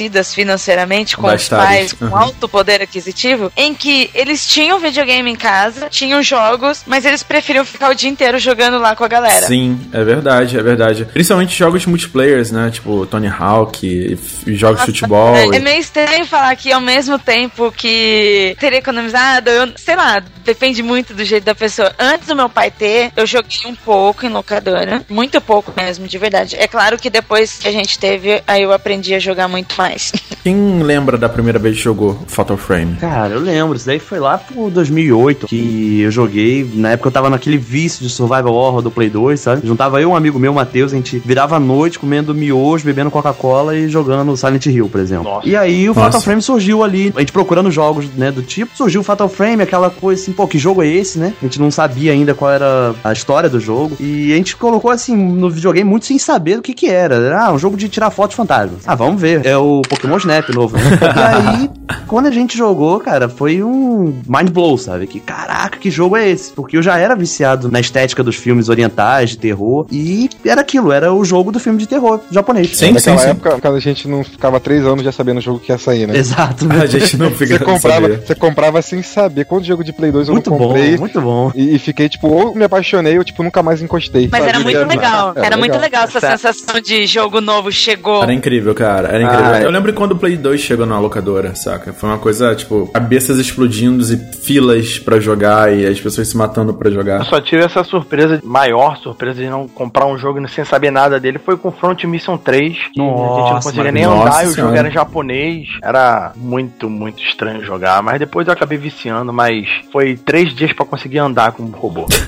favorecidas 0.00 0.34
financeiramente 0.34 1.16
com 1.16 1.26
os 1.26 1.48
pais, 1.48 1.92
com 1.92 2.06
Uhum. 2.06 2.16
alto 2.16 2.48
poder 2.48 2.80
aquisitivo, 2.80 3.52
em 3.56 3.74
que 3.74 4.10
eles 4.14 4.46
tinham 4.46 4.78
videogame 4.78 5.30
em 5.30 5.36
casa, 5.36 5.88
tinham 5.90 6.22
jogos, 6.22 6.82
mas 6.86 7.04
eles 7.04 7.22
preferiam 7.22 7.64
ficar 7.64 7.90
o 7.90 7.94
dia 7.94 8.08
inteiro 8.08 8.38
jogando 8.38 8.78
lá 8.78 8.96
com 8.96 9.04
a 9.04 9.08
galera. 9.08 9.46
Sim, 9.46 9.78
é 9.92 10.02
verdade, 10.02 10.58
é 10.58 10.62
verdade. 10.62 11.04
Principalmente 11.04 11.54
jogos 11.56 11.84
multiplayers, 11.86 12.50
né? 12.50 12.70
Tipo 12.70 13.04
Tony 13.06 13.28
Hawk, 13.28 13.86
e 13.86 14.54
jogos 14.54 14.80
de 14.80 14.86
futebol. 14.86 15.34
É, 15.36 15.46
e- 15.46 15.56
é 15.56 15.58
meio 15.58 15.80
estranho 15.80 16.24
falar 16.26 16.54
que 16.56 16.72
ao 16.72 16.80
mesmo 16.80 17.18
tempo 17.18 17.70
que 17.72 18.56
teria 18.58 18.78
economizado, 18.78 19.50
eu 19.50 19.70
sei 19.76 19.96
lá, 19.96 20.22
depende 20.44 20.82
muito 20.82 21.12
do 21.14 21.24
jeito 21.24 21.44
da 21.44 21.54
pessoa. 21.54 21.92
Antes 21.98 22.26
do 22.28 22.36
meu 22.36 22.48
pai 22.48 22.70
ter, 22.70 23.12
eu 23.16 23.26
joguei 23.26 23.50
um 23.66 23.74
pouco 23.74 24.24
em 24.24 24.28
locadora, 24.28 25.02
muito 25.08 25.40
pouco 25.40 25.72
mesmo, 25.76 26.06
de 26.08 26.18
verdade. 26.18 26.56
É 26.58 26.66
claro 26.66 26.98
que 26.98 27.10
depois 27.10 27.58
que 27.58 27.68
a 27.68 27.72
gente 27.72 27.98
teve, 27.98 28.42
aí 28.46 28.62
eu 28.62 28.72
aprendi 28.72 29.14
a 29.14 29.18
jogar 29.18 29.48
muito 29.48 29.74
mais. 29.76 29.89
Quem 30.42 30.82
lembra 30.82 31.18
da 31.18 31.28
primeira 31.28 31.58
vez 31.58 31.76
que 31.76 31.82
jogou 31.82 32.18
Fatal 32.26 32.56
Frame? 32.56 32.96
Cara, 32.96 33.34
eu 33.34 33.40
lembro, 33.40 33.76
isso 33.76 33.86
daí 33.86 33.98
foi 33.98 34.18
lá 34.18 34.38
por 34.38 34.70
2008 34.70 35.46
que 35.46 36.00
eu 36.00 36.10
joguei. 36.10 36.68
Na 36.74 36.92
época 36.92 37.08
eu 37.08 37.12
tava 37.12 37.28
naquele 37.28 37.58
vício 37.58 38.02
de 38.02 38.10
Survival 38.10 38.54
Horror 38.54 38.82
do 38.82 38.90
Play 38.90 39.10
2, 39.10 39.38
sabe? 39.38 39.66
Juntava 39.66 40.00
eu, 40.00 40.10
um 40.10 40.16
amigo 40.16 40.38
meu, 40.38 40.52
Matheus, 40.52 40.92
a 40.92 40.96
gente 40.96 41.18
virava 41.18 41.56
a 41.56 41.60
noite 41.60 41.98
comendo 41.98 42.34
miojo, 42.34 42.84
bebendo 42.84 43.10
Coca-Cola 43.10 43.76
e 43.76 43.88
jogando 43.88 44.36
Silent 44.36 44.66
Hill, 44.66 44.88
por 44.88 45.00
exemplo. 45.00 45.24
Nossa. 45.24 45.48
E 45.48 45.54
aí 45.56 45.88
o 45.88 45.94
Nossa. 45.94 46.06
Fatal 46.06 46.20
Frame 46.20 46.42
surgiu 46.42 46.82
ali, 46.82 47.12
a 47.14 47.20
gente 47.20 47.32
procurando 47.32 47.70
jogos, 47.70 48.06
né, 48.16 48.30
do 48.30 48.42
tipo, 48.42 48.76
surgiu 48.76 49.02
o 49.02 49.04
Fatal 49.04 49.28
Frame, 49.28 49.62
aquela 49.62 49.90
coisa 49.90 50.22
assim, 50.22 50.32
pô, 50.32 50.46
que 50.46 50.58
jogo 50.58 50.82
é 50.82 50.86
esse, 50.86 51.18
né? 51.18 51.34
A 51.40 51.44
gente 51.44 51.60
não 51.60 51.70
sabia 51.70 52.12
ainda 52.12 52.34
qual 52.34 52.50
era 52.50 52.94
a 53.04 53.12
história 53.12 53.48
do 53.48 53.60
jogo. 53.60 53.96
E 54.00 54.32
a 54.32 54.36
gente 54.36 54.56
colocou 54.56 54.90
assim 54.90 55.16
no 55.16 55.50
videogame 55.50 55.88
muito 55.88 56.06
sem 56.06 56.18
saber 56.18 56.58
o 56.58 56.62
que 56.62 56.74
que 56.74 56.88
era. 56.88 57.38
Ah, 57.38 57.52
um 57.52 57.58
jogo 57.58 57.76
de 57.76 57.88
tirar 57.88 58.10
fotos 58.10 58.36
fantasmas. 58.36 58.80
Ah, 58.86 58.94
vamos 58.94 59.20
ver. 59.20 59.44
É 59.44 59.56
o 59.56 59.69
Pokémon 59.88 60.16
Snap 60.18 60.48
novo, 60.50 60.76
né? 60.76 60.82
e 61.00 61.58
aí, 61.60 61.70
quando 62.06 62.26
a 62.26 62.30
gente 62.30 62.56
jogou, 62.56 62.98
cara, 63.00 63.28
foi 63.28 63.62
um 63.62 64.20
mind 64.26 64.50
blow, 64.50 64.76
sabe? 64.76 65.06
Que 65.06 65.20
caraca, 65.20 65.78
que 65.78 65.90
jogo 65.90 66.16
é 66.16 66.28
esse? 66.28 66.52
Porque 66.52 66.76
eu 66.76 66.82
já 66.82 66.98
era 66.98 67.14
viciado 67.14 67.70
na 67.70 67.80
estética 67.80 68.22
dos 68.22 68.36
filmes 68.36 68.68
orientais 68.68 69.30
de 69.30 69.38
terror 69.38 69.86
e 69.90 70.28
era 70.44 70.60
aquilo, 70.60 70.92
era 70.92 71.12
o 71.12 71.24
jogo 71.24 71.52
do 71.52 71.58
filme 71.60 71.78
de 71.78 71.86
terror 71.86 72.20
japonês. 72.30 72.76
Sim, 72.76 72.92
Naquela 72.92 73.18
sim, 73.18 73.28
época, 73.30 73.58
quando 73.60 73.76
a 73.76 73.80
gente 73.80 74.08
não 74.08 74.24
ficava 74.24 74.58
três 74.60 74.84
anos 74.84 75.04
já 75.04 75.12
sabendo 75.12 75.38
o 75.38 75.40
jogo 75.40 75.58
que 75.58 75.70
ia 75.72 75.78
sair, 75.78 76.06
né? 76.06 76.16
Exato. 76.16 76.66
A 76.80 76.86
gente 76.86 77.16
não 77.16 77.30
fica 77.30 77.58
Você 77.58 77.64
comprava, 77.64 78.08
você 78.08 78.34
comprava 78.34 78.82
sem 78.82 79.02
saber. 79.02 79.44
Quanto 79.44 79.66
jogo 79.66 79.84
de 79.84 79.92
Play 79.92 80.10
2 80.10 80.28
eu 80.28 80.34
Muito 80.34 80.50
não 80.50 80.56
bom, 80.58 80.68
comprei. 80.68 80.96
muito 80.96 81.20
bom. 81.20 81.52
E, 81.54 81.74
e 81.74 81.78
fiquei, 81.78 82.08
tipo, 82.08 82.28
ou 82.28 82.54
me 82.54 82.64
apaixonei 82.64 83.18
ou, 83.18 83.24
tipo, 83.24 83.42
nunca 83.42 83.62
mais 83.62 83.82
encostei. 83.82 84.28
Mas 84.30 84.42
era 84.42 84.52
Sabe? 84.58 84.64
muito 84.64 84.88
legal. 84.88 85.32
Era 85.36 85.46
Era 85.46 85.56
muito 85.56 85.72
legal. 85.72 85.80
legal 85.82 86.04
essa 86.04 86.20
Certo. 86.20 86.38
sensação 86.40 86.80
de 86.80 87.06
jogo 87.06 87.40
novo 87.40 87.70
chegou. 87.70 88.22
Era 88.22 88.32
incrível, 88.32 88.74
cara. 88.74 89.08
Era 89.08 89.22
incrível. 89.22 89.44
Ah, 89.46 89.56
é. 89.62 89.66
eu 89.66 89.70
lembro 89.70 89.92
quando 89.92 90.12
o 90.12 90.16
Play 90.16 90.36
2 90.36 90.60
chegou 90.60 90.86
na 90.86 90.98
locadora, 90.98 91.54
saca? 91.54 91.92
Foi 91.92 92.08
uma 92.08 92.18
coisa, 92.18 92.54
tipo, 92.54 92.86
cabeças 92.92 93.38
explodindo 93.38 94.02
e 94.02 94.16
filas 94.16 94.98
pra 94.98 95.20
jogar 95.20 95.72
e 95.74 95.86
as 95.86 96.00
pessoas 96.00 96.28
se 96.28 96.36
matando 96.36 96.74
pra 96.74 96.88
Eu 96.88 96.94
jogar. 96.94 97.24
só 97.24 97.40
tive 97.40 97.64
essa 97.64 97.82
surpresa, 97.84 98.40
maior 98.44 98.96
surpresa 98.98 99.40
de 99.40 99.48
não 99.48 99.68
comprar 99.68 100.06
um 100.06 100.16
jogo 100.18 100.40
sem 100.48 100.64
saber 100.64 100.90
nada 100.90 101.20
dele, 101.20 101.38
foi 101.38 101.56
com 101.56 101.70
Front 101.70 102.04
Mission 102.04 102.36
3. 102.36 102.72
Que 102.92 103.00
a 103.00 103.04
gente 103.04 103.16
não 103.16 103.16
Nossa, 103.16 103.68
conseguia 103.68 103.92
nem 103.92 104.06
nossa 104.06 104.28
andar 104.28 104.44
e 104.44 104.48
o 104.48 104.54
jogo 104.54 104.74
era 104.74 104.88
em 104.88 104.92
japonês. 104.92 105.68
Era 105.82 106.32
muito, 106.36 106.88
muito 106.88 107.22
estranho 107.22 107.64
jogar. 107.64 108.02
Mas 108.02 108.18
depois 108.18 108.46
eu 108.46 108.52
acabei 108.52 108.78
viciando, 108.78 109.32
mas 109.32 109.66
foi 109.92 110.16
três 110.16 110.54
dias 110.54 110.72
pra 110.72 110.86
conseguir 110.86 111.18
andar 111.18 111.52
com 111.52 111.62
um 111.62 111.70
robô. 111.70 112.06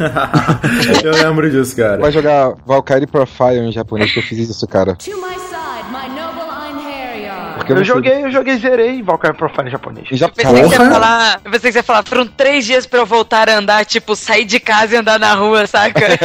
eu 1.02 1.12
lembro 1.12 1.50
disso, 1.50 1.76
cara. 1.76 1.99
Vai 1.99 2.12
jogar 2.12 2.55
Valkyrie 2.67 3.06
Profile 3.06 3.61
em 3.61 3.73
japonês, 3.73 4.12
que 4.12 4.19
eu 4.19 4.23
fiz 4.23 4.50
isso, 4.50 4.67
cara. 4.67 4.96
Porque 7.62 7.73
Eu, 7.73 7.76
sei- 7.76 7.85
joguei, 7.87 8.25
eu 8.25 8.31
joguei, 8.31 8.56
zerei 8.59 9.03
Valkyrie 9.03 9.37
Profile 9.37 9.69
em 9.69 9.70
japonês. 9.70 10.06
em 10.11 10.17
Jap- 10.17 10.35
Pensei 10.35 10.62
que, 10.69 10.76
falar, 10.76 11.41
eu 11.44 11.50
pensei 11.50 11.70
que 11.70 11.73
você 11.73 11.79
ia 11.79 11.82
falar, 11.82 12.03
foram 12.05 12.26
três 12.26 12.64
dias 12.64 12.87
pra 12.87 13.00
eu 13.00 13.06
voltar 13.06 13.49
a 13.49 13.59
andar, 13.59 13.85
tipo, 13.85 14.14
sair 14.17 14.44
de 14.44 14.59
casa 14.61 14.94
e 14.94 14.99
andar 14.99 15.19
na 15.19 15.35
rua, 15.35 15.67
saca? 15.67 16.00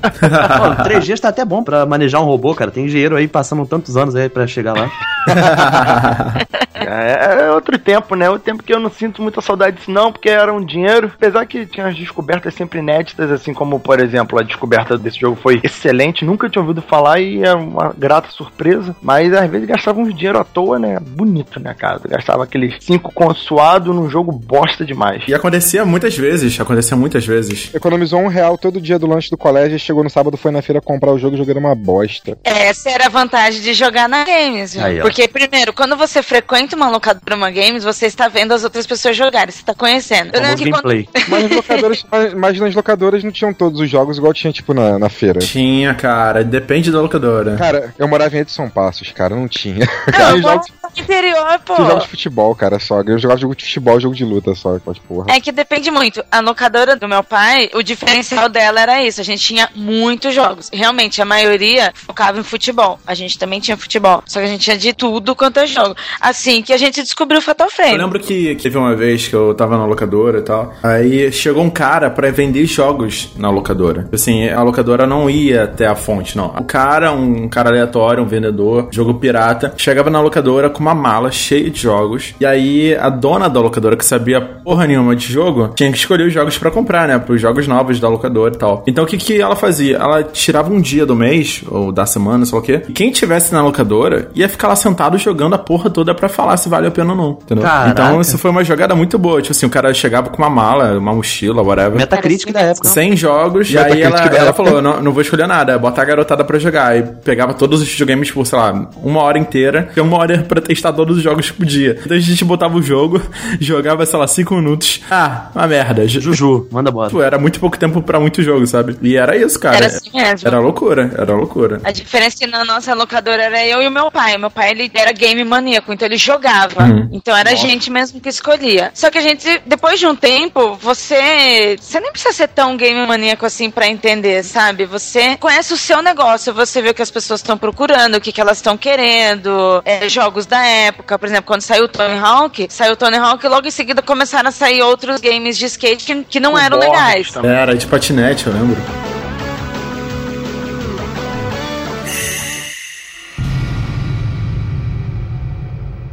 Pô, 0.00 0.82
3G 0.84 1.18
tá 1.20 1.28
até 1.28 1.44
bom 1.44 1.62
pra 1.62 1.84
manejar 1.86 2.20
um 2.20 2.24
robô, 2.24 2.54
cara. 2.54 2.70
Tem 2.70 2.84
engenheiro 2.86 3.16
aí 3.16 3.26
passando 3.28 3.66
tantos 3.66 3.96
anos 3.96 4.14
aí 4.14 4.28
pra 4.28 4.46
chegar 4.46 4.74
lá. 4.76 4.90
É, 6.82 7.42
é 7.44 7.50
outro 7.50 7.78
tempo, 7.78 8.14
né? 8.14 8.28
Outro 8.30 8.42
tempo 8.44 8.62
que 8.62 8.72
eu 8.72 8.80
não 8.80 8.90
sinto 8.90 9.20
muita 9.20 9.42
saudade 9.42 9.76
disso, 9.76 9.90
não, 9.90 10.10
porque 10.10 10.30
era 10.30 10.50
um 10.52 10.64
dinheiro. 10.64 11.12
Apesar 11.14 11.44
que 11.44 11.66
tinha 11.66 11.86
as 11.86 11.94
descobertas 11.94 12.54
sempre 12.54 12.78
inéditas, 12.78 13.30
assim 13.30 13.52
como, 13.52 13.78
por 13.78 14.00
exemplo, 14.00 14.38
a 14.38 14.42
descoberta 14.42 14.96
desse 14.96 15.20
jogo 15.20 15.36
foi 15.40 15.60
excelente, 15.62 16.24
nunca 16.24 16.48
tinha 16.48 16.62
ouvido 16.62 16.80
falar 16.80 17.20
e 17.20 17.44
é 17.44 17.52
uma 17.52 17.92
grata 17.96 18.30
surpresa. 18.30 18.96
Mas 19.02 19.30
às 19.34 19.48
vezes 19.50 19.68
gastava 19.68 20.00
uns 20.00 20.14
dinheiro 20.20 20.38
à 20.38 20.44
toa, 20.44 20.78
né? 20.78 20.98
Bonito, 21.00 21.58
né, 21.58 21.74
cara? 21.74 22.00
Gastava 22.06 22.44
aqueles 22.44 22.76
cinco 22.80 23.12
contos 23.12 23.42
suado 23.42 23.92
num 23.92 24.08
jogo 24.08 24.30
bosta 24.32 24.84
demais. 24.84 25.24
E 25.26 25.34
acontecia 25.34 25.84
muitas 25.84 26.16
vezes, 26.16 26.60
acontecia 26.60 26.96
muitas 26.96 27.26
vezes. 27.26 27.74
Economizou 27.74 28.20
um 28.20 28.28
real 28.28 28.56
todo 28.58 28.80
dia 28.80 28.98
do 28.98 29.06
lanche 29.06 29.30
do 29.30 29.36
colégio, 29.36 29.78
chegou 29.78 30.04
no 30.04 30.10
sábado, 30.10 30.36
foi 30.36 30.50
na 30.50 30.62
feira 30.62 30.80
comprar 30.80 31.12
o 31.12 31.18
jogo 31.18 31.36
jogando 31.36 31.58
uma 31.58 31.74
bosta. 31.74 32.38
Essa 32.44 32.90
era 32.90 33.06
a 33.06 33.08
vantagem 33.08 33.60
de 33.60 33.74
jogar 33.74 34.08
na 34.08 34.24
Games, 34.24 34.74
viu? 34.74 34.84
Aí. 34.84 35.00
Porque, 35.00 35.26
primeiro, 35.26 35.72
quando 35.72 35.96
você 35.96 36.22
frequenta 36.22 36.76
uma 36.76 36.88
locadora 36.88 37.34
uma 37.34 37.50
Games, 37.50 37.82
você 37.82 38.06
está 38.06 38.28
vendo 38.28 38.52
as 38.52 38.64
outras 38.64 38.86
pessoas 38.86 39.16
jogarem, 39.16 39.50
você 39.50 39.60
está 39.60 39.74
conhecendo. 39.74 40.30
Eu 40.34 40.40
lembro 40.40 40.56
que 40.58 40.70
quando, 40.70 40.82
gameplay. 40.82 41.08
Mas, 41.28 41.42
nas 41.42 41.52
locadoras, 41.52 42.06
mas, 42.10 42.34
mas 42.34 42.60
nas 42.60 42.74
locadoras 42.74 43.24
não 43.24 43.30
tinham 43.30 43.52
todos 43.52 43.80
os 43.80 43.88
jogos 43.88 44.18
igual 44.18 44.32
tinha, 44.34 44.52
tipo, 44.52 44.74
na, 44.74 44.98
na 44.98 45.08
feira. 45.08 45.40
Tinha, 45.40 45.94
cara. 45.94 46.42
Depende 46.42 46.90
da 46.90 47.00
locadora. 47.00 47.56
Cara, 47.56 47.94
eu 47.98 48.08
morava 48.08 48.36
em 48.36 48.40
Edson 48.40 48.68
Passos, 48.68 49.12
cara, 49.12 49.34
não 49.34 49.48
tinha. 49.48 49.88
Não, 50.06 50.12
Tinha 50.12 50.30
eu 50.30 50.42
jogos, 50.42 50.66
vou 50.82 50.90
no 50.96 51.02
interior, 51.02 51.60
pô. 51.64 51.74
tinha 51.76 51.88
jogos 51.88 52.02
de 52.04 52.08
futebol, 52.10 52.54
cara, 52.54 52.78
só. 52.78 53.00
Eu 53.02 53.18
jogava 53.18 53.40
jogo 53.40 53.54
de 53.56 53.64
futebol, 53.64 54.00
jogo 54.00 54.14
de 54.14 54.24
luta 54.24 54.54
só, 54.54 54.78
pode 54.78 55.00
porra. 55.00 55.26
É 55.30 55.40
que 55.40 55.52
depende 55.52 55.90
muito. 55.90 56.22
A 56.30 56.40
locadora 56.40 56.96
do 56.96 57.08
meu 57.08 57.22
pai, 57.22 57.70
o 57.74 57.82
diferencial 57.82 58.48
dela 58.48 58.80
era 58.80 59.02
isso. 59.02 59.20
A 59.20 59.24
gente 59.24 59.42
tinha 59.44 59.68
muitos 59.74 60.34
jogos. 60.34 60.70
Realmente, 60.72 61.20
a 61.20 61.24
maioria 61.24 61.92
focava 61.94 62.38
em 62.38 62.42
futebol. 62.42 62.98
A 63.06 63.14
gente 63.14 63.38
também 63.38 63.60
tinha 63.60 63.76
futebol. 63.76 64.22
Só 64.26 64.40
que 64.40 64.46
a 64.46 64.48
gente 64.48 64.62
tinha 64.62 64.76
de 64.78 64.92
tudo 64.92 65.34
quanto 65.34 65.58
é 65.60 65.66
jogo. 65.66 65.94
Assim 66.20 66.62
que 66.62 66.72
a 66.72 66.76
gente 66.78 67.02
descobriu 67.02 67.38
o 67.38 67.42
Fatal 67.42 67.66
Eu 67.68 67.70
Frame. 67.72 67.98
lembro 67.98 68.18
que 68.20 68.54
que 68.54 68.62
teve 68.62 68.76
uma 68.78 68.94
vez 68.96 69.28
que 69.28 69.34
eu 69.34 69.54
tava 69.54 69.76
na 69.78 69.84
locadora 69.86 70.38
e 70.38 70.42
tal. 70.42 70.74
Aí 70.82 71.30
chegou 71.32 71.62
um 71.62 71.70
cara 71.70 72.10
pra 72.10 72.30
vender 72.30 72.64
jogos 72.66 73.30
na 73.36 73.50
locadora. 73.50 74.08
Assim, 74.12 74.48
a 74.48 74.62
locadora 74.62 75.06
não 75.06 75.28
ia 75.30 75.64
até 75.64 75.86
a 75.86 75.94
fonte, 75.94 76.36
não. 76.36 76.46
O 76.48 76.64
cara, 76.64 77.12
um 77.12 77.48
cara 77.48 77.70
aleatório, 77.70 78.22
um 78.22 78.26
vendedor, 78.26 78.88
jogo 78.90 79.14
pirata, 79.14 79.72
chegava 79.90 80.08
na 80.08 80.20
locadora 80.20 80.70
com 80.70 80.80
uma 80.80 80.94
mala 80.94 81.32
cheia 81.32 81.68
de 81.68 81.80
jogos. 81.80 82.34
E 82.40 82.46
aí 82.46 82.94
a 82.94 83.10
dona 83.10 83.48
da 83.48 83.60
locadora, 83.60 83.96
que 83.96 84.04
sabia 84.04 84.40
porra 84.40 84.86
nenhuma 84.86 85.16
de 85.16 85.26
jogo, 85.26 85.72
tinha 85.74 85.90
que 85.90 85.98
escolher 85.98 86.28
os 86.28 86.32
jogos 86.32 86.56
pra 86.56 86.70
comprar, 86.70 87.08
né? 87.08 87.18
Pros 87.18 87.40
jogos 87.40 87.66
novos 87.66 87.98
da 87.98 88.08
locadora 88.08 88.54
e 88.54 88.58
tal. 88.58 88.84
Então 88.86 89.02
o 89.02 89.06
que, 89.06 89.16
que 89.16 89.40
ela 89.40 89.56
fazia? 89.56 89.96
Ela 89.96 90.22
tirava 90.22 90.72
um 90.72 90.80
dia 90.80 91.04
do 91.04 91.16
mês, 91.16 91.62
ou 91.68 91.90
da 91.90 92.06
semana, 92.06 92.46
sei 92.46 92.54
lá 92.54 92.60
o 92.60 92.64
quê. 92.64 92.82
E 92.88 92.92
quem 92.92 93.10
tivesse 93.10 93.52
na 93.52 93.62
locadora 93.62 94.30
ia 94.34 94.48
ficar 94.48 94.68
lá 94.68 94.76
sentado 94.76 95.18
jogando 95.18 95.54
a 95.54 95.58
porra 95.58 95.90
toda 95.90 96.14
pra 96.14 96.28
falar 96.28 96.56
se 96.56 96.68
vale 96.68 96.86
a 96.86 96.90
pena 96.90 97.10
ou 97.10 97.16
não. 97.16 97.30
Entendeu? 97.42 97.64
Caraca. 97.64 97.90
Então 97.90 98.20
isso 98.20 98.38
foi 98.38 98.50
uma 98.50 98.62
jogada 98.62 98.94
muito 98.94 99.18
boa. 99.18 99.42
Tipo 99.42 99.52
assim, 99.52 99.66
o 99.66 99.70
cara 99.70 99.92
chegava 99.92 100.30
com 100.30 100.38
uma 100.38 100.50
mala, 100.50 100.96
uma 100.98 101.12
mochila, 101.12 101.62
whatever. 101.62 101.98
Metacritic 101.98 102.52
da 102.52 102.60
época. 102.60 102.88
100 102.88 103.16
jogos, 103.16 103.70
e 103.72 103.78
aí 103.78 104.02
ela, 104.02 104.18
ela 104.26 104.52
falou: 104.52 104.80
não, 104.80 105.02
não 105.02 105.12
vou 105.12 105.22
escolher 105.22 105.48
nada, 105.48 105.76
bota 105.78 106.00
a 106.00 106.04
garotada 106.04 106.44
pra 106.44 106.60
jogar. 106.60 106.96
E 106.96 107.02
pegava 107.02 107.54
todos 107.54 107.82
os 107.82 107.88
videogames 107.90 108.30
por, 108.30 108.46
sei 108.46 108.56
lá, 108.56 108.88
uma 109.02 109.20
hora 109.22 109.38
inteira, 109.38 109.79
e 109.96 110.00
uma 110.00 110.16
hora 110.18 110.38
pra 110.42 110.60
testar 110.60 110.92
todos 110.92 111.16
os 111.18 111.22
jogos 111.22 111.50
que 111.50 111.56
podia. 111.56 111.98
Então 112.04 112.16
a 112.16 112.20
gente 112.20 112.44
botava 112.44 112.76
o 112.76 112.82
jogo, 112.82 113.20
jogava, 113.60 114.04
sei 114.06 114.18
lá, 114.18 114.26
5 114.26 114.54
minutos. 114.54 115.00
Ah, 115.10 115.50
uma 115.54 115.66
merda. 115.66 116.06
Ju- 116.06 116.20
Juju, 116.20 116.68
manda 116.70 116.90
bora. 116.90 117.10
Pô, 117.10 117.22
era 117.22 117.38
muito 117.38 117.58
pouco 117.60 117.78
tempo 117.78 118.02
pra 118.02 118.20
muito 118.20 118.42
jogo, 118.42 118.66
sabe? 118.66 118.96
E 119.02 119.16
era 119.16 119.36
isso, 119.36 119.58
cara. 119.58 119.76
Era 119.76 119.86
assim 119.86 120.10
mesmo. 120.12 120.46
Era 120.48 120.58
loucura, 120.58 121.10
era 121.16 121.34
loucura. 121.34 121.80
A 121.84 121.90
diferença 121.92 122.36
é 122.36 122.46
que 122.46 122.50
na 122.50 122.64
nossa 122.64 122.94
locadora 122.94 123.42
era 123.42 123.66
eu 123.66 123.82
e 123.82 123.88
o 123.88 123.90
meu 123.90 124.10
pai. 124.10 124.36
O 124.36 124.40
meu 124.40 124.50
pai, 124.50 124.70
ele 124.70 124.90
era 124.94 125.12
game 125.12 125.42
maníaco, 125.44 125.92
então 125.92 126.06
ele 126.06 126.16
jogava. 126.16 126.84
Uhum. 126.84 127.08
Então 127.12 127.36
era 127.36 127.50
a 127.50 127.54
gente 127.54 127.90
mesmo 127.90 128.20
que 128.20 128.28
escolhia. 128.28 128.90
Só 128.94 129.10
que 129.10 129.18
a 129.18 129.22
gente, 129.22 129.60
depois 129.66 129.98
de 129.98 130.06
um 130.06 130.14
tempo, 130.14 130.76
você... 130.80 131.76
Você 131.80 132.00
nem 132.00 132.10
precisa 132.12 132.32
ser 132.32 132.48
tão 132.48 132.76
game 132.76 133.06
maníaco 133.06 133.44
assim 133.46 133.70
pra 133.70 133.88
entender, 133.88 134.42
sabe? 134.44 134.84
Você 134.86 135.36
conhece 135.38 135.72
o 135.72 135.76
seu 135.76 136.02
negócio, 136.02 136.52
você 136.54 136.80
vê 136.82 136.90
o 136.90 136.94
que 136.94 137.02
as 137.02 137.10
pessoas 137.10 137.40
estão 137.40 137.56
procurando, 137.56 138.16
o 138.16 138.20
que, 138.20 138.32
que 138.32 138.40
elas 138.40 138.58
estão 138.58 138.76
querendo, 138.76 139.69
é, 139.84 140.08
jogos 140.08 140.46
da 140.46 140.64
época. 140.64 141.18
Por 141.18 141.26
exemplo, 141.26 141.44
quando 141.44 141.62
saiu 141.62 141.84
o 141.84 141.88
Tony 141.88 142.18
Hawk, 142.18 142.66
saiu 142.70 142.92
o 142.92 142.96
Tony 142.96 143.16
Hawk 143.16 143.44
e 143.44 143.48
logo 143.48 143.66
em 143.66 143.70
seguida 143.70 144.02
começaram 144.02 144.48
a 144.48 144.52
sair 144.52 144.82
outros 144.82 145.20
games 145.20 145.56
de 145.56 145.66
skate 145.66 146.04
que, 146.04 146.24
que 146.24 146.40
não 146.40 146.58
eram 146.58 146.78
Borges 146.78 146.94
legais. 146.94 147.30
também. 147.30 147.50
Era 147.50 147.76
de 147.76 147.86
patinete, 147.86 148.46
eu 148.46 148.52
lembro. 148.52 148.76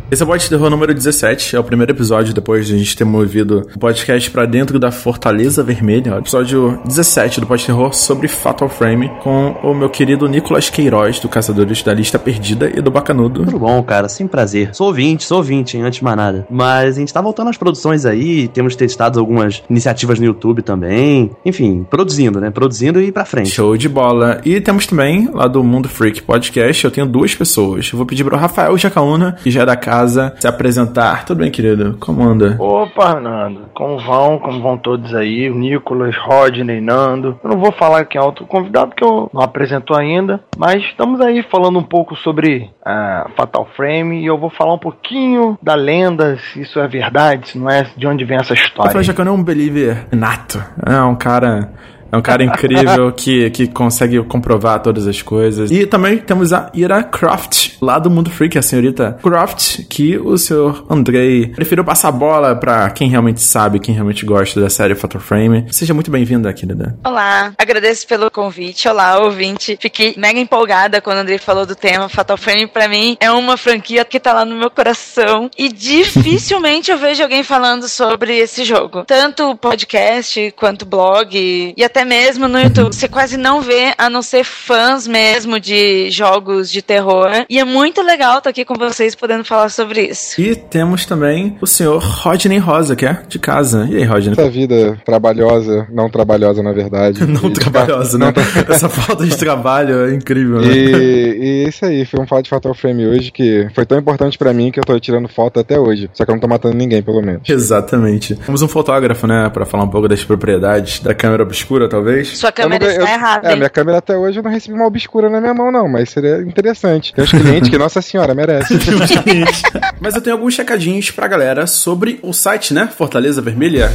Esse 0.10 0.24
é 0.24 0.26
o 0.26 0.28
Pode 0.30 0.48
Terror 0.48 0.70
número 0.70 0.94
17, 0.94 1.58
é 1.58 1.60
o 1.60 1.64
primeiro 1.66 1.92
episódio 1.92 2.34
depois 2.34 2.66
de 2.66 2.74
a 2.74 2.78
gente 2.78 2.96
ter 2.96 3.04
movido 3.04 3.68
o 3.76 3.78
podcast 3.78 4.32
pra 4.32 4.46
dentro 4.46 4.80
da 4.80 4.90
Fortaleza 4.90 5.62
Vermelha. 5.62 6.16
O 6.16 6.20
episódio 6.20 6.80
17 6.86 7.42
do 7.42 7.46
Pode 7.46 7.66
Terror 7.66 7.94
sobre 7.94 8.30
Fatal 8.30 8.70
Frame 8.70 9.12
com 9.22 9.50
o 9.62 9.74
meu 9.74 9.90
querido 9.90 10.26
Nicolas 10.30 10.70
Queiroz, 10.70 11.20
do 11.20 11.28
Caçadores 11.28 11.84
da 11.84 11.94
Lista 11.94 12.18
Perdida 12.18 12.72
e 12.74 12.80
do 12.80 12.90
Bacanudo. 12.90 13.44
Tudo 13.44 13.60
bom, 13.60 13.84
cara, 13.84 14.08
sem 14.08 14.28
prazer. 14.28 14.70
Sou 14.74 14.88
ouvinte, 14.88 15.26
sou 15.26 15.40
ouvinte, 15.40 15.76
hein, 15.76 15.84
antes 15.84 16.00
de 16.00 16.06
mais 16.06 16.16
nada. 16.16 16.48
Mas 16.50 16.96
a 16.96 17.00
gente 17.02 17.14
tá 17.14 17.20
voltando 17.20 17.50
às 17.50 17.58
produções 17.58 18.06
aí, 18.06 18.48
temos 18.48 18.78
testado 18.78 19.20
algumas 19.20 19.62
iniciativas 19.70 20.18
no 20.20 20.26
YouTube 20.26 20.62
também. 20.62 21.32
Enfim, 21.44 21.86
produzindo, 21.90 22.40
né? 22.40 22.50
Produzindo 22.50 23.02
e 23.02 23.08
ir 23.08 23.12
pra 23.12 23.26
frente. 23.26 23.50
Show 23.50 23.76
de 23.76 23.90
bola. 23.90 24.40
E 24.46 24.62
temos 24.62 24.88
também, 24.88 25.30
lá 25.34 25.50
do 25.50 25.62
Mundo 25.62 25.90
Freak 25.90 26.22
Podcast, 26.22 26.86
eu 26.86 26.92
tenho 26.92 27.06
duas 27.06 27.36
pessoas. 27.36 27.90
Eu 27.92 27.98
vou 27.98 28.06
pedir 28.06 28.24
pro 28.24 28.38
Rafael 28.38 28.78
Jacaúna, 28.78 29.36
que 29.44 29.52
já 29.52 29.64
é 29.64 29.66
da 29.66 29.76
casa, 29.76 29.97
se 30.40 30.48
apresentar. 30.48 31.26
Tudo 31.26 31.40
bem, 31.40 31.52
querido? 31.52 31.98
Como 32.00 32.24
anda? 32.24 32.56
Opa, 32.60 33.20
Nando, 33.20 33.62
como 33.74 34.00
vão? 34.00 34.40
Como 34.40 34.62
vão 34.62 34.78
todos 34.78 35.14
aí? 35.14 35.50
O 35.50 35.56
Nicolas, 35.56 36.16
Rodney, 36.16 36.82
Nando. 36.82 37.40
Eu 37.44 37.50
não 37.50 37.60
vou 37.60 37.72
falar 37.72 38.06
quem 38.06 38.20
é 38.20 38.24
outro 38.24 38.46
convidado, 38.46 38.96
que 38.96 39.04
eu 39.04 39.30
não 39.34 39.42
apresentou 39.42 39.98
ainda, 39.98 40.42
mas 40.58 40.84
estamos 40.84 41.22
aí 41.22 41.44
falando 41.44 41.80
um 41.80 41.84
pouco 41.84 42.16
sobre 42.16 42.70
a 42.86 43.30
Fatal 43.36 43.68
Frame 43.76 44.22
e 44.22 44.26
eu 44.26 44.38
vou 44.38 44.50
falar 44.50 44.74
um 44.74 44.80
pouquinho 44.80 45.58
da 45.62 45.76
lenda, 45.76 46.38
se 46.38 46.62
isso 46.62 46.80
é 46.80 46.88
verdade, 46.88 47.50
se 47.50 47.58
não 47.58 47.70
é, 47.70 47.88
de 47.96 48.08
onde 48.08 48.26
vem 48.26 48.38
essa 48.38 48.54
história. 48.54 48.90
Rafael 48.90 49.04
Jacaúna 49.04 49.32
é 49.32 49.34
um 49.34 49.44
believer 49.44 50.08
nato. 50.12 50.64
É 50.86 51.02
um 51.02 51.16
cara 51.16 51.72
é 52.12 52.18
um 52.18 52.22
cara 52.22 52.44
incrível 52.44 53.12
que, 53.16 53.50
que 53.52 53.68
consegue 53.68 54.22
comprovar 54.24 54.82
todas 54.82 55.08
as 55.08 55.22
coisas. 55.22 55.72
E 55.72 55.86
também 55.86 56.18
temos 56.18 56.54
a 56.54 56.70
Ira 56.74 57.04
Croft, 57.04 57.78
lá 57.82 58.00
do 58.00 58.10
Mundo 58.10 58.30
Freak, 58.30 58.58
a 58.58 58.62
senhorita 58.62 59.18
Croft, 59.22 59.86
que 59.90 60.18
o 60.18 60.38
senhor 60.38 60.86
Andrei 60.90 61.48
preferiu 61.48 61.84
passar 61.84 62.10
a 62.10 62.12
bola 62.12 62.56
pra 62.56 62.90
quem 62.90 63.10
realmente 63.10 63.42
sabe, 63.42 63.80
quem 63.80 63.94
realmente 63.94 64.26
gosta 64.26 64.60
da 64.60 64.70
série 64.70 64.96
Fatal 64.96 65.22
Frame. 65.22 65.66
Seja 65.72 65.94
muito 65.94 66.12
bem-vinda, 66.12 66.52
querida. 66.54 66.98
Olá, 67.04 67.54
agradeço 67.58 68.08
pelo 68.08 68.32
convite. 68.32 68.88
Olá, 68.88 69.20
ouvinte. 69.20 69.78
Fiquei 69.80 70.16
mega 70.18 70.40
empolgada 70.40 71.02
quando 71.02 71.18
o 71.18 71.22
Andrei 71.22 71.38
falou 71.38 71.66
do 71.66 71.76
tema. 71.76 72.10
Fatal 72.10 72.38
Frame, 72.38 72.68
pra 72.68 72.88
mim, 72.88 73.18
é 73.20 73.32
uma 73.32 73.58
franquia 73.58 74.04
que 74.06 74.20
tá 74.20 74.34
lá 74.34 74.46
no 74.46 74.56
meu 74.56 74.70
coração. 74.70 75.50
E 75.58 75.70
dificilmente 75.70 76.92
eu 76.92 76.98
vejo 76.98 77.24
alguém 77.24 77.44
falando 77.44 77.88
sobre 77.88 78.38
esse 78.38 78.64
jogo. 78.64 79.04
Tanto 79.06 79.56
podcast 79.58 80.54
quanto 80.56 80.86
blog 80.86 81.74
e 81.76 81.84
até 81.84 81.97
mesmo 82.06 82.48
no 82.48 82.60
YouTube. 82.60 82.94
Você 82.94 83.08
quase 83.08 83.38
não 83.38 83.62
vê, 83.62 83.94
a 83.98 84.10
não 84.10 84.22
ser 84.22 84.44
fãs 84.44 85.08
mesmo 85.08 85.60
de 85.60 86.10
jogos 86.12 86.72
de 86.72 86.82
terror. 86.82 87.46
E 87.50 87.60
é 87.60 87.64
muito 87.64 88.02
legal 88.02 88.38
estar 88.38 88.50
aqui 88.50 88.64
com 88.66 88.76
vocês 88.76 89.16
podendo 89.16 89.44
falar 89.44 89.70
sobre 89.70 90.02
isso. 90.02 90.40
E 90.40 90.56
temos 90.56 91.06
também 91.06 91.58
o 91.62 91.68
senhor 91.68 92.02
Rodney 92.02 92.58
Rosa, 92.58 92.96
que 92.96 93.06
é 93.06 93.22
de 93.28 93.40
casa. 93.40 93.88
E 93.90 93.98
aí, 93.98 94.04
Rodney? 94.04 94.34
Essa 94.34 94.50
vida 94.50 94.98
trabalhosa, 95.06 95.88
não 95.92 96.10
trabalhosa 96.10 96.62
na 96.64 96.72
verdade. 96.72 97.26
Não 97.28 97.52
trabalhosa, 97.52 98.18
né? 98.18 98.34
Essa 98.68 98.90
falta 98.90 99.26
de 99.26 99.36
trabalho 99.38 100.08
é 100.08 100.14
incrível, 100.14 100.60
né? 100.62 100.68
E, 100.68 101.38
e 101.40 101.68
isso 101.68 101.86
aí, 101.86 102.06
foi 102.06 102.20
um 102.20 102.28
fato 102.28 102.44
de 102.44 102.50
Fatal 102.50 102.74
Frame 102.74 103.06
hoje 103.06 103.32
que 103.32 103.68
foi 103.74 103.86
tão 103.86 103.98
importante 103.98 104.38
pra 104.38 104.54
mim 104.54 104.72
que 104.72 104.80
eu 104.80 104.84
tô 104.84 104.98
tirando 105.00 105.28
foto 105.28 105.60
até 105.60 105.80
hoje. 105.80 106.10
Só 106.14 106.26
que 106.26 106.32
eu 106.32 106.36
não 106.36 106.40
tô 106.40 106.48
matando 106.48 106.76
ninguém, 106.76 107.02
pelo 107.02 107.22
menos. 107.22 107.48
Exatamente. 107.48 108.36
Temos 108.36 108.62
um 108.62 108.68
fotógrafo, 108.68 109.28
né, 109.28 109.50
Pra 109.54 109.66
falar 109.66 109.84
um 109.84 109.90
pouco 109.90 110.08
das 110.08 110.24
propriedades 110.24 111.00
da 111.00 111.14
câmera 111.14 111.44
obscura, 111.44 111.87
talvez. 111.88 112.38
Sua 112.38 112.52
câmera 112.52 112.86
não- 112.86 112.92
está 112.92 113.04
eu- 113.04 113.08
errada. 113.08 113.48
É, 113.48 113.52
hein? 113.52 113.58
minha 113.58 113.70
câmera 113.70 113.98
até 114.00 114.16
hoje 114.18 114.40
eu 114.40 114.44
não 114.44 114.52
recebi 114.52 114.74
uma 114.76 114.86
obscura 114.88 115.30
na 115.30 115.40
minha 115.42 115.54
mão, 115.54 115.72
não, 115.72 115.88
mas 115.88 116.10
seria 116.10 116.42
interessante. 116.42 117.14
Tem 117.14 117.24
uns 117.24 117.32
clientes 117.32 117.70
que, 117.70 117.78
nossa 117.78 118.02
senhora, 118.02 118.34
merece. 118.36 118.74
Mas 120.00 120.16
eu 120.16 120.22
tenho 120.22 120.36
alguns 120.36 120.54
checadinhos 120.54 121.12
pra 121.12 121.28
galera 121.28 121.66
sobre 121.68 122.20
o 122.22 122.34
site, 122.34 122.74
né? 122.74 122.88
Fortaleza 122.96 123.42
Vermelha. 123.42 123.92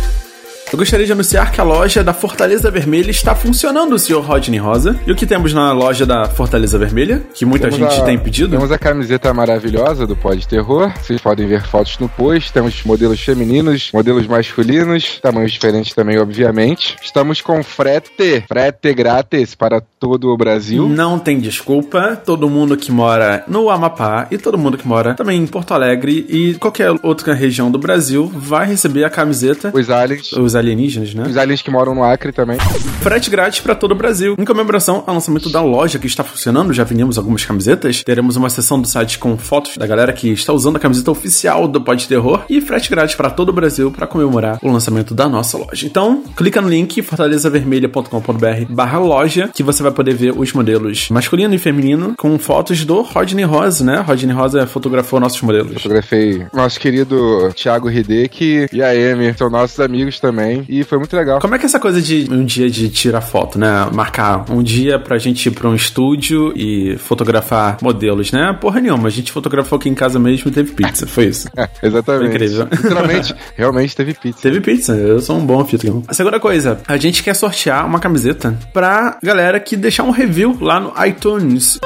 Eu 0.73 0.79
gostaria 0.79 1.05
de 1.05 1.13
anunciar 1.13 1.53
que 1.53 1.61
a 1.61 1.65
loja 1.65 2.03
da 2.03 2.15
Fortaleza 2.15 2.71
Vermelha 2.71 3.11
está 3.11 3.35
funcionando, 3.35 3.99
senhor 3.99 4.25
Rodney 4.25 4.59
Rosa. 4.59 4.99
E 5.07 5.13
o 5.13 5.15
que 5.15 5.27
temos 5.27 5.53
na 5.53 5.71
loja 5.71 6.07
da 6.07 6.25
Fortaleza 6.25 6.79
Vermelha? 6.79 7.23
Que 7.35 7.45
muita 7.45 7.69
Temos 7.69 7.91
gente 7.91 8.01
a- 8.01 8.05
tem 8.07 8.19
pedido. 8.19 8.49
Temos 8.57 8.73
a 8.73 8.79
camiseta 8.79 9.35
maravilhosa 9.35 10.07
do 10.07 10.17
Pod 10.17 10.49
Terror. 10.49 10.91
Vocês 11.03 11.21
podem 11.21 11.47
ver 11.47 11.63
fotos 11.67 11.99
no 11.99 12.09
post. 12.09 12.51
Temos 12.55 12.83
modelos 12.85 13.21
femininos, 13.21 13.91
modelos 13.93 14.27
masculinos, 14.27 15.19
tamanhos 15.21 15.53
diferentes 15.53 15.93
também, 15.95 16.19
obviamente. 16.19 16.97
Estamos 17.03 17.43
com 17.43 17.63
frete, 17.63 18.43
frete 18.49 18.95
grátis 18.95 19.55
para 19.55 19.79
todo 20.01 20.31
o 20.33 20.37
Brasil. 20.39 20.89
Não 20.89 21.19
tem 21.19 21.39
desculpa. 21.39 22.17
Todo 22.25 22.49
mundo 22.49 22.79
que 22.79 22.91
mora 22.91 23.45
no 23.47 23.69
Amapá 23.69 24.27
e 24.31 24.39
todo 24.39 24.57
mundo 24.57 24.79
que 24.79 24.89
mora 24.89 25.13
também 25.13 25.39
em 25.43 25.47
Porto 25.47 25.75
Alegre 25.75 26.25
e 26.31 26.55
qualquer 26.55 26.91
outra 27.03 27.35
região 27.35 27.71
do 27.71 27.79
Brasil 27.79 28.33
vai 28.35 28.67
receber 28.67 29.05
a 29.05 29.11
camiseta. 29.11 29.71
Os 29.75 29.91
aliens. 29.91 30.33
Os 30.33 30.62
alienígenas, 30.63 31.15
né? 31.15 31.25
Os 31.27 31.37
aliens 31.37 31.61
que 31.61 31.71
moram 31.71 31.95
no 31.95 32.03
Acre 32.03 32.33
também. 32.33 32.59
Frete 33.01 33.29
grátis 33.31 33.61
para 33.61 33.75
todo 33.75 33.93
o 33.93 33.95
Brasil. 33.95 34.35
Em 34.39 34.45
comemoração 34.45 35.05
ao 35.07 35.15
lançamento 35.15 35.51
da 35.51 35.61
loja 35.61 35.99
que 35.99 36.07
está 36.07 36.25
funcionando, 36.25 36.73
já 36.73 36.85
vendemos 36.85 37.19
algumas 37.19 37.45
camisetas. 37.45 38.03
Teremos 38.03 38.37
uma 38.37 38.49
seção 38.49 38.81
do 38.81 38.87
site 38.89 39.19
com 39.19 39.37
fotos 39.37 39.77
da 39.77 39.87
galera 39.87 40.13
que 40.13 40.29
está 40.31 40.53
usando 40.53 40.77
a 40.77 40.79
camiseta 40.79 41.11
oficial 41.11 41.67
do 41.69 41.81
Pod 41.81 42.07
Terror 42.07 42.45
e 42.49 42.61
frete 42.61 42.89
grátis 42.91 43.15
para 43.15 43.31
todo 43.31 43.49
o 43.51 43.53
Brasil 43.53 43.91
para 43.91 44.07
comemorar 44.07 44.59
o 44.63 44.71
lançamento 44.71 45.15
da 45.15 45.29
nossa 45.29 45.59
loja. 45.59 45.87
Então, 45.87 46.23
clica 46.37 46.61
no 46.61 46.69
link 46.69 47.03
fortalezavermelha.com.br/barra 47.03 48.99
loja 48.99 49.51
que 49.53 49.63
você 49.63 49.83
vai 49.83 49.93
poder 49.93 50.15
ver 50.15 50.33
os 50.37 50.53
modelos 50.53 51.09
masculino 51.11 51.55
e 51.55 51.59
feminino 51.59 52.15
com 52.17 52.39
fotos 52.39 52.85
do 52.85 53.03
Rodney 53.03 53.45
Rosa, 53.45 53.85
né? 53.85 54.01
Rodney 54.01 54.35
Rosa 54.35 54.67
fotografou 54.67 55.19
nossos 55.21 55.41
modelos. 55.43 55.75
Fotografei 55.75 56.47
nosso 56.53 56.79
querido 56.79 57.51
Thiago 57.55 57.91
Hideki 57.91 58.67
e 58.73 58.83
a 58.83 58.91
Amy, 58.91 59.35
são 59.37 59.51
nossos 59.51 59.81
amigos 59.81 60.21
também. 60.21 60.52
E 60.69 60.85
foi 60.85 60.99
muito 60.99 61.15
legal. 61.17 61.41
Como 61.41 61.55
é 61.55 61.59
que 61.59 61.65
é 61.65 61.67
essa 61.67 61.81
coisa 61.81 62.01
de 62.01 62.29
um 62.31 62.45
dia 62.45 62.71
de 62.71 62.89
tirar 62.89 63.21
foto, 63.21 63.59
né? 63.59 63.89
Marcar 63.93 64.45
um 64.51 64.63
dia 64.63 64.99
pra 64.99 65.19
gente 65.19 65.47
ir 65.47 65.53
pra 65.53 65.69
um 65.69 65.75
estúdio 65.75 66.53
e 66.57 66.97
fotografar 66.99 67.79
modelos, 67.83 68.33
né? 68.33 68.57
Porra 68.61 68.81
nenhuma, 68.81 69.09
a 69.09 69.11
gente 69.11 69.33
fotografou 69.33 69.79
aqui 69.79 69.89
em 69.89 69.95
casa 69.95 70.19
mesmo 70.19 70.51
e 70.51 70.53
teve 70.53 70.73
pizza, 70.73 71.07
foi 71.07 71.27
isso. 71.27 71.49
É, 71.63 71.69
exatamente. 71.83 72.21
Foi 72.23 72.29
incrível. 72.29 72.69
Literalmente, 72.73 73.35
realmente 73.57 73.95
teve 73.95 74.15
pizza. 74.15 74.43
Teve 74.43 74.61
pizza, 74.61 74.95
eu 74.95 75.21
sou 75.21 75.37
um 75.37 75.47
bom 75.47 75.61
anfitrião. 75.61 76.03
A 76.09 76.15
segunda 76.15 76.41
coisa, 76.41 76.81
a 76.89 76.97
gente 76.97 77.23
quer 77.23 77.35
sortear 77.35 77.87
uma 77.87 78.01
camiseta 78.01 78.57
pra 78.73 79.19
galera 79.23 79.61
que 79.61 79.77
deixar 79.77 80.03
um 80.03 80.11
review 80.11 80.57
lá 80.61 80.81
no 80.81 80.93
iTunes. 81.07 81.79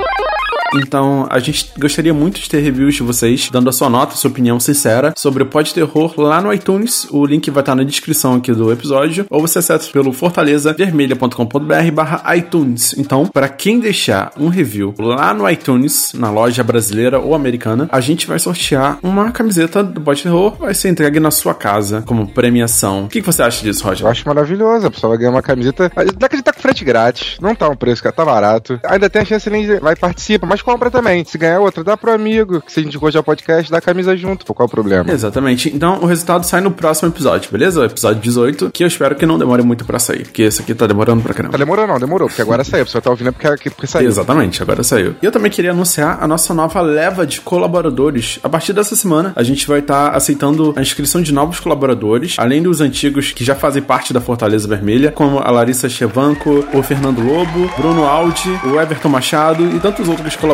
Então, 0.74 1.26
a 1.30 1.38
gente 1.38 1.70
gostaria 1.78 2.12
muito 2.12 2.40
de 2.40 2.48
ter 2.48 2.60
reviews 2.60 2.94
de 2.94 3.02
vocês, 3.02 3.48
dando 3.50 3.68
a 3.68 3.72
sua 3.72 3.88
nota, 3.88 4.14
sua 4.16 4.30
opinião 4.30 4.58
sincera 4.60 5.12
sobre 5.16 5.42
o 5.42 5.46
Pod 5.46 5.72
Terror 5.72 6.14
lá 6.18 6.40
no 6.40 6.52
iTunes. 6.52 7.06
O 7.10 7.24
link 7.24 7.50
vai 7.50 7.62
estar 7.62 7.74
na 7.74 7.82
descrição 7.82 8.34
aqui 8.34 8.52
do 8.52 8.72
episódio, 8.72 9.26
ou 9.30 9.40
você 9.40 9.58
acessa 9.58 9.90
pelo 9.90 10.12
fortalezavermelha.com.br 10.12 11.90
barra 11.92 12.36
iTunes. 12.36 12.94
Então, 12.98 13.26
para 13.26 13.48
quem 13.48 13.80
deixar 13.80 14.32
um 14.38 14.48
review 14.48 14.94
lá 14.98 15.32
no 15.32 15.48
iTunes, 15.48 16.12
na 16.14 16.30
loja 16.30 16.62
brasileira 16.62 17.18
ou 17.18 17.34
americana, 17.34 17.88
a 17.90 18.00
gente 18.00 18.26
vai 18.26 18.38
sortear 18.38 18.98
uma 19.02 19.30
camiseta 19.30 19.82
do 19.82 20.00
Pod 20.00 20.22
Terror, 20.22 20.56
vai 20.58 20.74
ser 20.74 20.88
entregue 20.88 21.20
na 21.20 21.30
sua 21.30 21.54
casa 21.54 22.02
como 22.06 22.26
premiação. 22.28 23.04
O 23.04 23.08
que, 23.08 23.20
você 23.20 23.42
acha 23.42 23.62
disso, 23.62 23.82
Eu 23.84 23.88
Roger? 23.88 24.06
acho 24.06 24.26
maravilhoso. 24.26 24.86
A 24.86 24.90
pessoa 24.90 25.10
vai 25.10 25.18
ganhar 25.18 25.30
uma 25.30 25.42
camiseta. 25.42 25.90
Dá 26.16 26.28
que 26.28 26.36
ele 26.36 26.42
tá 26.42 26.52
com 26.52 26.60
frete 26.60 26.84
grátis. 26.84 27.36
Não 27.40 27.54
tá 27.54 27.68
um 27.68 27.76
preço, 27.76 28.02
cara. 28.02 28.14
Tá 28.14 28.24
barato. 28.24 28.80
Ainda 28.84 29.08
tem 29.08 29.22
a 29.22 29.24
chance 29.24 29.48
ele 29.48 29.80
vai 29.80 29.96
participar, 29.96 30.46
mas 30.46 30.55
compra 30.62 30.90
também. 30.90 31.24
Se 31.24 31.36
ganhar 31.38 31.60
outra, 31.60 31.82
dá 31.84 31.96
pro 31.96 32.12
amigo. 32.12 32.60
Que 32.60 32.72
se 32.72 32.80
a 32.80 32.82
gente 32.82 32.98
gostar 32.98 33.20
do 33.20 33.24
podcast, 33.24 33.70
dá 33.70 33.78
a 33.78 33.80
camisa 33.80 34.16
junto. 34.16 34.44
Qual 34.54 34.66
o 34.66 34.70
problema? 34.70 35.10
Exatamente. 35.10 35.68
Então 35.74 35.98
o 36.02 36.06
resultado 36.06 36.44
sai 36.44 36.60
no 36.60 36.70
próximo 36.70 37.08
episódio, 37.08 37.50
beleza? 37.50 37.80
O 37.80 37.84
episódio 37.84 38.20
18, 38.20 38.70
que 38.70 38.82
eu 38.84 38.88
espero 38.88 39.14
que 39.14 39.26
não 39.26 39.38
demore 39.38 39.62
muito 39.62 39.84
pra 39.84 39.98
sair, 39.98 40.22
porque 40.24 40.42
esse 40.42 40.62
aqui 40.62 40.74
tá 40.74 40.86
demorando 40.86 41.22
pra 41.22 41.32
Tá 41.32 41.42
caramba. 41.42 41.58
demorou 41.58 41.86
não, 41.86 41.98
demorou, 41.98 42.28
porque 42.28 42.42
agora 42.42 42.64
saiu. 42.64 42.82
A 42.82 42.86
pessoa 42.86 43.02
tá 43.02 43.10
ouvindo 43.10 43.28
é 43.28 43.32
porque, 43.32 43.70
porque 43.70 43.86
saiu. 43.86 44.08
Exatamente, 44.08 44.62
agora 44.62 44.82
saiu. 44.82 45.14
E 45.22 45.26
eu 45.26 45.32
também 45.32 45.50
queria 45.50 45.70
anunciar 45.72 46.18
a 46.22 46.26
nossa 46.26 46.52
nova 46.54 46.80
leva 46.80 47.26
de 47.26 47.40
colaboradores. 47.40 48.38
A 48.42 48.48
partir 48.48 48.72
dessa 48.72 48.96
semana, 48.96 49.32
a 49.36 49.42
gente 49.42 49.66
vai 49.66 49.80
estar 49.80 50.14
aceitando 50.14 50.72
a 50.76 50.80
inscrição 50.82 51.20
de 51.22 51.32
novos 51.32 51.60
colaboradores, 51.60 52.36
além 52.38 52.62
dos 52.62 52.80
antigos 52.80 53.32
que 53.32 53.44
já 53.44 53.54
fazem 53.54 53.82
parte 53.82 54.12
da 54.12 54.20
Fortaleza 54.20 54.66
Vermelha, 54.68 55.12
como 55.12 55.38
a 55.38 55.50
Larissa 55.50 55.88
Chevanco, 55.88 56.64
o 56.72 56.82
Fernando 56.82 57.20
Lobo, 57.22 57.70
Bruno 57.76 58.04
Aldi, 58.04 58.48
o 58.64 58.80
Everton 58.80 59.08
Machado 59.08 59.64
e 59.76 59.80
tantos 59.80 60.08
outros 60.08 60.34
colaboradores. 60.36 60.45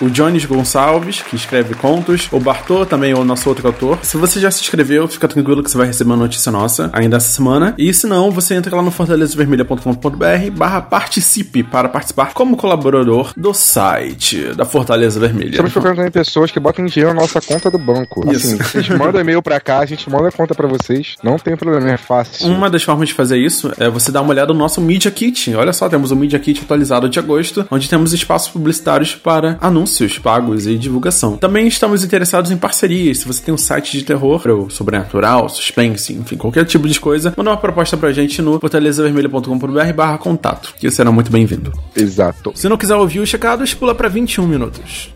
O 0.00 0.10
Jones 0.10 0.44
Gonçalves, 0.44 1.22
que 1.22 1.36
escreve 1.36 1.74
contos, 1.74 2.28
o 2.32 2.40
Bartô, 2.40 2.84
também 2.84 3.14
o 3.14 3.24
nosso 3.24 3.48
outro 3.48 3.66
autor. 3.66 3.98
Se 4.02 4.16
você 4.16 4.40
já 4.40 4.50
se 4.50 4.60
inscreveu, 4.60 5.06
fica 5.08 5.28
tranquilo 5.28 5.62
que 5.62 5.70
você 5.70 5.78
vai 5.78 5.86
receber 5.86 6.10
uma 6.10 6.16
notícia 6.16 6.50
nossa 6.50 6.90
ainda 6.92 7.16
essa 7.16 7.28
semana. 7.28 7.74
E 7.78 7.92
se 7.94 8.06
não, 8.06 8.30
você 8.30 8.54
entra 8.54 8.74
lá 8.74 8.82
no 8.82 8.90
fortalezavermelha.com.br 8.90 10.50
barra 10.56 10.80
participe 10.80 11.62
para 11.62 11.88
participar 11.88 12.32
como 12.32 12.56
colaborador 12.56 13.32
do 13.36 13.52
site 13.54 14.54
da 14.54 14.64
Fortaleza 14.64 15.20
Vermelha. 15.20 15.50
Estamos 15.50 15.72
procurando 15.72 15.96
também 15.96 16.10
pessoas 16.10 16.50
que 16.50 16.60
botem 16.60 16.86
dinheiro 16.86 17.14
na 17.14 17.20
nossa 17.20 17.40
conta 17.40 17.70
do 17.70 17.78
banco. 17.78 18.30
Isso. 18.32 18.54
Assim, 18.54 18.56
vocês 18.56 18.88
mandam 18.88 19.20
e-mail 19.20 19.42
pra 19.42 19.60
cá, 19.60 19.78
a 19.78 19.86
gente 19.86 20.08
manda 20.10 20.28
a 20.28 20.32
conta 20.32 20.54
pra 20.54 20.66
vocês. 20.66 21.16
Não 21.22 21.38
tem 21.38 21.56
problema, 21.56 21.90
é 21.90 21.96
fácil. 21.96 22.46
Uma 22.46 22.70
das 22.70 22.82
formas 22.82 23.08
de 23.08 23.14
fazer 23.14 23.38
isso 23.38 23.72
é 23.78 23.88
você 23.88 24.10
dar 24.10 24.22
uma 24.22 24.30
olhada 24.30 24.52
no 24.52 24.58
nosso 24.58 24.80
Media 24.80 25.10
Kit. 25.10 25.54
Olha 25.54 25.72
só, 25.72 25.88
temos 25.88 26.10
o 26.10 26.16
Media 26.16 26.38
Kit 26.38 26.60
atualizado 26.62 27.08
de 27.08 27.18
agosto, 27.18 27.66
onde 27.70 27.88
temos 27.88 28.12
espaços 28.12 28.50
publicitários 28.50 29.14
para 29.28 29.58
anúncios 29.60 30.18
pagos 30.18 30.66
e 30.66 30.78
divulgação. 30.78 31.36
Também 31.36 31.68
estamos 31.68 32.02
interessados 32.02 32.50
em 32.50 32.56
parcerias. 32.56 33.18
Se 33.18 33.26
você 33.26 33.42
tem 33.42 33.52
um 33.52 33.58
site 33.58 33.92
de 33.92 34.02
terror, 34.02 34.40
ou 34.48 34.70
sobrenatural, 34.70 35.50
suspense, 35.50 36.14
enfim, 36.14 36.38
qualquer 36.38 36.64
tipo 36.64 36.88
de 36.88 36.98
coisa, 36.98 37.34
manda 37.36 37.50
uma 37.50 37.56
proposta 37.58 37.94
pra 37.94 38.10
gente 38.10 38.40
no 38.40 38.58
fortalezavermelho.com.br 38.58 39.92
barra 39.94 40.16
contato, 40.16 40.74
que 40.78 40.90
será 40.90 41.12
muito 41.12 41.30
bem-vindo. 41.30 41.74
Exato. 41.94 42.52
Se 42.54 42.70
não 42.70 42.78
quiser 42.78 42.96
ouvir 42.96 43.20
os 43.20 43.28
checados, 43.28 43.74
pula 43.74 43.94
para 43.94 44.08
21 44.08 44.46
minutos. 44.46 45.10